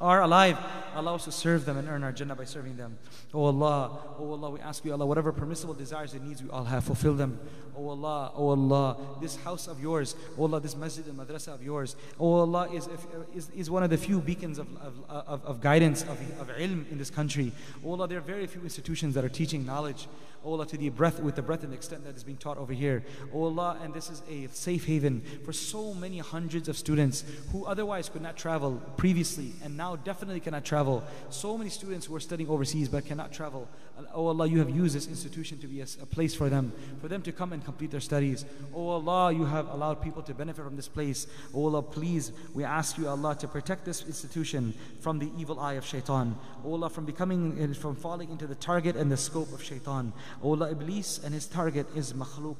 are 0.00 0.22
alive. 0.22 0.58
Allow 0.94 1.16
us 1.16 1.24
to 1.24 1.32
serve 1.32 1.64
them 1.64 1.76
and 1.76 1.88
earn 1.88 2.04
our 2.04 2.12
Jannah 2.12 2.36
by 2.36 2.44
serving 2.44 2.76
them. 2.76 2.98
Oh 3.34 3.44
Allah, 3.44 3.98
oh 4.18 4.32
Allah, 4.32 4.50
we 4.50 4.60
ask 4.60 4.84
you, 4.84 4.92
Allah, 4.92 5.06
whatever 5.06 5.32
permissible 5.32 5.74
desires 5.74 6.14
and 6.14 6.26
needs 6.26 6.42
we 6.42 6.50
all 6.50 6.64
have, 6.64 6.84
fulfill 6.84 7.14
them. 7.14 7.38
Oh 7.76 7.88
Allah, 7.90 8.32
oh 8.34 8.48
Allah, 8.50 8.96
this 9.20 9.36
house 9.36 9.66
of 9.66 9.80
yours, 9.80 10.16
oh 10.36 10.44
Allah, 10.44 10.60
this 10.60 10.76
masjid 10.76 11.06
and 11.06 11.18
madrasa 11.18 11.54
of 11.54 11.62
yours, 11.62 11.96
oh 12.18 12.34
Allah, 12.40 12.68
is, 12.72 12.88
is, 13.34 13.50
is 13.50 13.70
one 13.70 13.82
of 13.82 13.90
the 13.90 13.98
few 13.98 14.20
beacons 14.20 14.58
of, 14.58 14.68
of, 14.78 14.94
of, 15.08 15.44
of 15.44 15.60
guidance, 15.60 16.02
of, 16.02 16.18
of 16.40 16.48
ilm 16.48 16.90
in 16.90 16.98
this 16.98 17.10
country. 17.10 17.52
Oh 17.84 17.92
Allah, 17.92 18.08
there 18.08 18.18
are 18.18 18.22
very 18.22 18.46
few 18.46 18.62
institutions 18.62 19.14
that 19.14 19.24
are 19.24 19.28
teaching 19.28 19.66
knowledge. 19.66 20.08
Oh 20.44 20.52
Allah, 20.52 20.66
to 20.66 20.76
the 20.76 20.88
breadth, 20.88 21.20
with 21.20 21.34
the 21.34 21.42
breadth 21.42 21.64
and 21.64 21.74
extent 21.74 22.04
that 22.04 22.16
is 22.16 22.24
being 22.24 22.38
taught 22.38 22.58
over 22.58 22.72
here. 22.72 23.04
Oh 23.32 23.44
Allah, 23.44 23.78
and 23.82 23.92
this 23.92 24.08
is 24.08 24.22
a 24.28 24.46
safe 24.48 24.86
haven 24.86 25.22
for 25.44 25.52
so 25.52 25.94
many 25.94 26.18
hundreds 26.18 26.68
of 26.68 26.76
students 26.76 27.24
who 27.52 27.64
otherwise 27.64 28.08
could 28.08 28.22
not 28.22 28.36
travel 28.36 28.80
previously 28.96 29.52
and 29.62 29.76
now 29.76 29.96
definitely 29.96 30.40
cannot 30.40 30.64
travel. 30.64 31.02
So 31.30 31.58
many 31.58 31.70
students 31.70 32.06
who 32.06 32.14
are 32.14 32.20
studying 32.20 32.48
overseas 32.48 32.88
but 32.88 33.04
cannot 33.04 33.32
travel. 33.32 33.68
Oh 34.14 34.28
Allah, 34.28 34.46
you 34.46 34.58
have 34.58 34.70
used 34.70 34.94
this 34.94 35.08
institution 35.08 35.58
to 35.58 35.66
be 35.66 35.80
a, 35.80 35.86
a 36.00 36.06
place 36.06 36.34
for 36.34 36.48
them, 36.48 36.72
for 37.00 37.08
them 37.08 37.22
to 37.22 37.32
come 37.32 37.52
and 37.52 37.64
complete 37.64 37.90
their 37.90 38.00
studies. 38.00 38.44
Oh 38.74 38.88
Allah, 38.88 39.32
you 39.32 39.44
have 39.44 39.68
allowed 39.68 40.00
people 40.02 40.22
to 40.22 40.34
benefit 40.34 40.64
from 40.64 40.76
this 40.76 40.88
place. 40.88 41.26
Oh 41.54 41.64
Allah, 41.64 41.82
please, 41.82 42.32
we 42.54 42.64
ask 42.64 42.96
you, 42.98 43.08
Allah, 43.08 43.36
to 43.36 43.48
protect 43.48 43.84
this 43.84 44.04
institution 44.06 44.74
from 45.00 45.18
the 45.18 45.30
evil 45.36 45.58
eye 45.58 45.74
of 45.74 45.84
shaitan. 45.84 46.36
Oh 46.64 46.72
Allah, 46.72 46.90
from 46.90 47.06
becoming, 47.06 47.58
eh, 47.60 47.74
from 47.74 47.96
falling 47.96 48.30
into 48.30 48.46
the 48.46 48.54
target 48.54 48.96
and 48.96 49.10
the 49.10 49.16
scope 49.16 49.52
of 49.52 49.62
shaitan. 49.62 50.12
Oh 50.42 50.50
Allah, 50.50 50.70
Iblis 50.70 51.24
and 51.24 51.34
his 51.34 51.46
target 51.46 51.86
is 51.96 52.12
makhluk. 52.12 52.56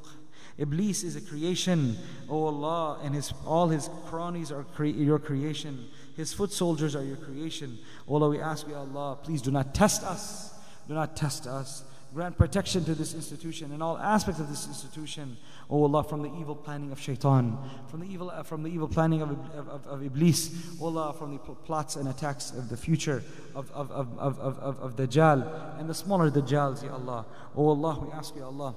Iblis 0.58 1.04
is 1.04 1.14
a 1.14 1.20
creation, 1.20 1.96
oh 2.28 2.46
Allah, 2.46 2.98
and 3.04 3.14
his, 3.14 3.32
all 3.46 3.68
his 3.68 3.88
cronies 4.06 4.50
are 4.50 4.64
cre- 4.64 4.86
your 4.86 5.20
creation. 5.20 5.86
His 6.16 6.32
foot 6.32 6.50
soldiers 6.50 6.96
are 6.96 7.04
your 7.04 7.16
creation. 7.16 7.78
Oh 8.08 8.14
Allah, 8.14 8.30
we 8.30 8.40
ask 8.40 8.66
you, 8.66 8.74
Allah, 8.74 9.18
please 9.22 9.40
do 9.40 9.52
not 9.52 9.72
test 9.72 10.02
us. 10.02 10.57
Do 10.88 10.94
not 10.94 11.14
test 11.14 11.46
us. 11.46 11.84
Grant 12.14 12.38
protection 12.38 12.84
to 12.84 12.94
this 12.94 13.12
institution 13.12 13.70
and 13.72 13.82
all 13.82 13.98
aspects 13.98 14.40
of 14.40 14.48
this 14.48 14.66
institution. 14.66 15.36
Oh 15.68 15.82
Allah, 15.82 16.02
from 16.02 16.22
the 16.22 16.32
evil 16.40 16.56
planning 16.56 16.90
of 16.90 16.98
shaitan, 16.98 17.58
from 17.88 18.00
the 18.00 18.10
evil, 18.10 18.30
uh, 18.30 18.42
from 18.42 18.62
the 18.62 18.70
evil 18.70 18.88
planning 18.88 19.20
of, 19.20 19.30
of, 19.54 19.86
of, 19.86 20.02
Iblis, 20.02 20.78
oh 20.80 20.86
Allah, 20.86 21.12
from 21.12 21.34
the 21.34 21.38
plots 21.38 21.96
and 21.96 22.08
attacks 22.08 22.50
of 22.50 22.70
the 22.70 22.78
future 22.78 23.22
of, 23.54 23.70
of, 23.72 23.90
of, 23.90 24.18
of, 24.18 24.38
of, 24.38 24.78
of 24.80 24.96
Dajjal 24.96 25.78
and 25.78 25.90
the 25.90 25.94
smaller 25.94 26.30
Dajjals, 26.30 26.82
Ya 26.82 26.94
Allah. 26.94 27.26
Oh 27.54 27.68
Allah, 27.68 28.00
we 28.02 28.10
ask 28.12 28.34
you, 28.34 28.42
Allah, 28.42 28.74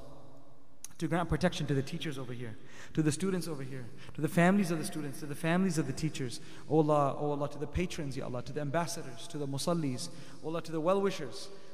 to 0.97 1.07
grant 1.07 1.29
protection 1.29 1.65
to 1.67 1.73
the 1.73 1.81
teachers 1.81 2.19
over 2.19 2.33
here, 2.33 2.57
to 2.93 3.01
the 3.01 3.13
students 3.13 3.47
over 3.47 3.63
here, 3.63 3.85
to 4.13 4.19
the 4.19 4.27
families 4.27 4.71
of 4.71 4.77
the 4.77 4.85
students, 4.85 5.21
to 5.21 5.25
the 5.25 5.35
families 5.35 5.77
of 5.77 5.88
the 5.88 5.93
teachers. 5.93 6.41
Oh 6.69 6.79
Allah, 6.79 7.15
oh 7.17 7.31
Allah, 7.31 7.49
to 7.49 7.57
the 7.57 7.65
patrons, 7.67 8.17
Ya 8.17 8.25
Allah, 8.25 8.43
to 8.43 8.51
the 8.51 8.59
ambassadors, 8.59 9.25
to 9.29 9.38
the 9.38 9.47
musallis, 9.47 10.09
oh 10.43 10.49
Allah, 10.49 10.61
to 10.61 10.73
the 10.73 10.81
well 10.81 11.01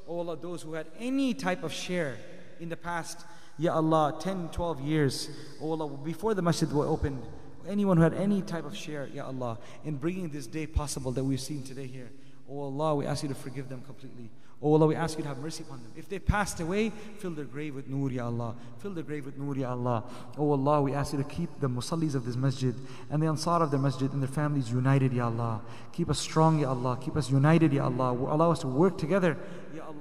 oh 0.07 0.19
Allah, 0.19 0.37
those 0.37 0.61
who 0.61 0.73
had 0.73 0.87
any 0.99 1.33
type 1.33 1.63
of 1.63 1.73
share 1.73 2.17
in 2.59 2.69
the 2.69 2.77
past 2.77 3.25
Ya 3.59 3.73
Allah, 3.73 4.15
10, 4.19 4.49
12 4.49 4.81
years, 4.81 5.29
oh 5.61 5.71
Allah, 5.71 5.87
before 5.97 6.35
the 6.35 6.41
masjid 6.41 6.71
was 6.71 6.87
opened, 6.87 7.23
anyone 7.67 7.97
who 7.97 8.03
had 8.03 8.13
any 8.13 8.41
type 8.41 8.65
of 8.65 8.75
share, 8.75 9.09
Ya 9.13 9.25
Allah, 9.25 9.57
in 9.83 9.97
bringing 9.97 10.29
this 10.29 10.45
day 10.45 10.67
possible 10.67 11.11
that 11.11 11.23
we've 11.23 11.41
seen 11.41 11.63
today 11.63 11.87
here, 11.87 12.09
oh 12.49 12.61
Allah, 12.61 12.95
we 12.95 13.05
ask 13.05 13.23
you 13.23 13.29
to 13.29 13.35
forgive 13.35 13.67
them 13.67 13.81
completely. 13.81 14.29
Oh 14.59 14.73
Allah, 14.73 14.87
we 14.87 14.95
ask 14.95 15.17
you 15.17 15.21
to 15.21 15.27
have 15.29 15.37
mercy 15.37 15.63
upon 15.63 15.83
them. 15.83 15.91
If 15.95 16.09
they 16.09 16.17
passed 16.17 16.59
away, 16.59 16.91
fill 17.19 17.31
their 17.31 17.45
grave 17.45 17.75
with 17.75 17.87
nur, 17.87 18.09
Ya 18.09 18.25
Allah. 18.25 18.55
Fill 18.79 18.91
their 18.91 19.03
grave 19.03 19.25
with 19.25 19.37
nur, 19.37 19.55
Ya 19.55 19.69
Allah. 19.69 20.03
Oh 20.35 20.51
Allah, 20.51 20.81
we 20.81 20.95
ask 20.95 21.13
you 21.13 21.19
to 21.19 21.29
keep 21.29 21.59
the 21.59 21.69
musallis 21.69 22.15
of 22.15 22.25
this 22.25 22.35
masjid 22.35 22.73
and 23.11 23.21
the 23.21 23.27
ansar 23.27 23.61
of 23.61 23.69
their 23.69 23.79
masjid 23.79 24.11
and 24.11 24.19
their 24.19 24.27
families 24.27 24.71
united, 24.71 25.13
Ya 25.13 25.25
Allah. 25.25 25.61
Keep 25.93 26.09
us 26.09 26.17
strong, 26.17 26.59
Ya 26.59 26.69
Allah. 26.69 26.97
Keep 26.99 27.17
us 27.17 27.29
united, 27.29 27.71
Ya 27.71 27.85
Allah. 27.85 28.13
Allow 28.13 28.51
us 28.51 28.59
to 28.59 28.67
work 28.67 28.97
together, 28.97 29.37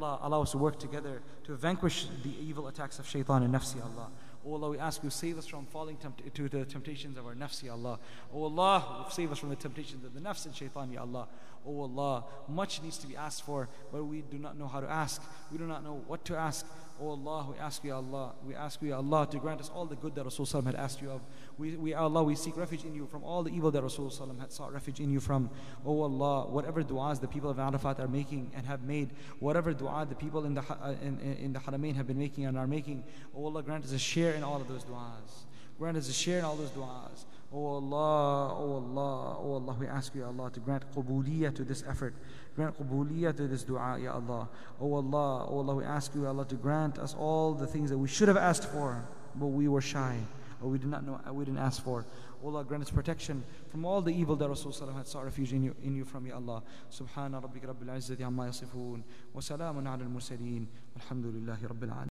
Allah. 0.02 0.18
Allow 0.22 0.42
us 0.42 0.52
to 0.52 0.58
work 0.58 0.78
together 0.78 1.22
to 1.44 1.54
vanquish 1.54 2.06
the 2.22 2.32
evil 2.40 2.68
attacks 2.68 2.98
of 2.98 3.08
shaitan 3.08 3.42
and 3.42 3.54
nafsi, 3.54 3.82
Allah. 3.82 4.10
Oh 4.46 4.54
Allah, 4.54 4.70
we 4.70 4.78
ask 4.78 5.02
you, 5.02 5.10
save 5.10 5.38
us 5.38 5.46
from 5.46 5.66
falling 5.66 5.98
to 6.34 6.48
the 6.48 6.64
temptations 6.64 7.18
of 7.18 7.26
our 7.26 7.34
nafs, 7.34 7.64
Ya 7.64 7.72
Allah. 7.72 7.98
Oh 8.32 8.44
Allah, 8.44 9.06
save 9.10 9.32
us 9.32 9.38
from 9.38 9.48
the 9.48 9.56
temptations 9.56 10.04
of 10.04 10.14
the 10.14 10.20
nafs 10.20 10.46
and 10.46 10.54
shaitan, 10.54 10.92
Ya 10.92 11.00
Allah. 11.00 11.26
Oh 11.66 11.80
Allah, 11.80 12.24
much 12.48 12.80
needs 12.80 12.96
to 12.98 13.08
be 13.08 13.16
asked 13.16 13.42
for, 13.42 13.68
but 13.90 14.04
we 14.04 14.22
do 14.22 14.38
not 14.38 14.56
know 14.56 14.68
how 14.68 14.78
to 14.78 14.88
ask. 14.88 15.20
We 15.50 15.58
do 15.58 15.66
not 15.66 15.82
know 15.82 16.00
what 16.06 16.24
to 16.26 16.36
ask. 16.36 16.64
Oh 16.98 17.10
Allah, 17.10 17.48
we 17.52 17.58
ask 17.58 17.84
you, 17.84 17.92
Allah, 17.92 18.32
we 18.46 18.54
ask 18.54 18.80
you, 18.80 18.94
Allah, 18.94 19.28
to 19.30 19.38
grant 19.38 19.60
us 19.60 19.70
all 19.74 19.84
the 19.84 19.96
good 19.96 20.14
that 20.14 20.24
Rasulullah 20.24 20.64
had 20.64 20.74
asked 20.74 21.02
you 21.02 21.10
of. 21.10 21.20
We, 21.58 21.76
we, 21.76 21.92
Allah, 21.92 22.22
we 22.24 22.34
seek 22.34 22.56
refuge 22.56 22.84
in 22.84 22.94
you 22.94 23.06
from 23.06 23.22
all 23.22 23.42
the 23.42 23.54
evil 23.54 23.70
that 23.70 23.82
Rasulullah 23.82 24.40
had 24.40 24.50
sought 24.50 24.72
refuge 24.72 25.00
in 25.00 25.10
you 25.10 25.20
from. 25.20 25.50
Oh 25.84 26.02
Allah, 26.02 26.46
whatever 26.46 26.82
du'as 26.82 27.20
the 27.20 27.28
people 27.28 27.50
of 27.50 27.58
Arafat 27.58 28.00
are 28.00 28.08
making 28.08 28.50
and 28.54 28.64
have 28.64 28.82
made, 28.82 29.10
whatever 29.40 29.74
du'a 29.74 30.08
the 30.08 30.14
people 30.14 30.46
in 30.46 30.54
the, 30.54 30.62
uh, 30.62 30.94
in, 31.02 31.20
in 31.38 31.52
the 31.52 31.60
Haramain 31.60 31.96
have 31.96 32.06
been 32.06 32.18
making 32.18 32.46
and 32.46 32.56
are 32.56 32.66
making, 32.66 33.04
oh 33.36 33.44
Allah, 33.44 33.62
grant 33.62 33.84
us 33.84 33.92
a 33.92 33.98
share 33.98 34.32
in 34.32 34.42
all 34.42 34.60
of 34.60 34.66
those 34.66 34.84
du'as. 34.84 35.44
Grant 35.78 35.98
us 35.98 36.08
a 36.08 36.12
share 36.14 36.38
in 36.38 36.44
all 36.46 36.56
those 36.56 36.70
du'as. 36.70 37.26
Oh 37.52 37.66
Allah, 37.76 38.54
oh 38.58 38.74
Allah, 38.74 39.36
oh 39.40 39.52
Allah, 39.54 39.76
we 39.78 39.86
ask 39.86 40.14
you, 40.14 40.24
Allah, 40.24 40.50
to 40.50 40.60
grant 40.60 40.90
qubuliyah 40.94 41.54
to 41.54 41.64
this 41.64 41.84
effort. 41.86 42.14
Grant 42.56 42.74
qubuliyah 42.78 43.36
to 43.36 43.46
this 43.46 43.64
dua, 43.64 43.98
Ya 44.00 44.14
Allah. 44.14 44.48
Oh 44.80 44.94
Allah, 44.94 45.46
oh 45.50 45.58
Allah, 45.58 45.74
we 45.74 45.84
ask 45.84 46.14
you, 46.14 46.26
Allah, 46.26 46.46
to 46.46 46.54
grant 46.54 46.98
us 46.98 47.14
all 47.18 47.52
the 47.52 47.66
things 47.66 47.90
that 47.90 47.98
we 47.98 48.08
should 48.08 48.28
have 48.28 48.38
asked 48.38 48.64
for, 48.70 49.04
but 49.34 49.48
we 49.48 49.68
were 49.68 49.82
shy, 49.82 50.16
or 50.62 50.70
we 50.70 50.78
did 50.78 50.88
not 50.88 51.04
know, 51.04 51.20
uh, 51.28 51.32
we 51.34 51.44
didn't 51.44 51.58
ask 51.60 51.84
for. 51.84 52.06
Oh 52.42 52.48
Allah, 52.48 52.64
grant 52.64 52.82
us 52.82 52.90
protection 52.90 53.44
from 53.68 53.84
all 53.84 54.00
the 54.00 54.10
evil 54.10 54.36
that 54.36 54.48
Rasulullah 54.48 54.96
had 54.96 55.06
sought 55.06 55.26
refuge 55.26 55.52
in 55.52 55.64
you, 55.64 55.74
in 55.84 55.94
you 55.94 56.06
from, 56.06 56.26
Ya 56.26 56.36
Allah. 56.36 56.62
Subhana 56.90 57.42
rabbika 57.42 57.66
rabbil 57.66 57.94
izzati 57.94 58.24
amma 58.24 58.46
yasifun, 58.46 59.02
wa 59.34 59.40
salamun 59.40 59.86
ala 59.86 60.02
al-mursaleen, 60.02 60.66
walhamdulillahi 60.98 61.68
rabbil. 61.68 62.08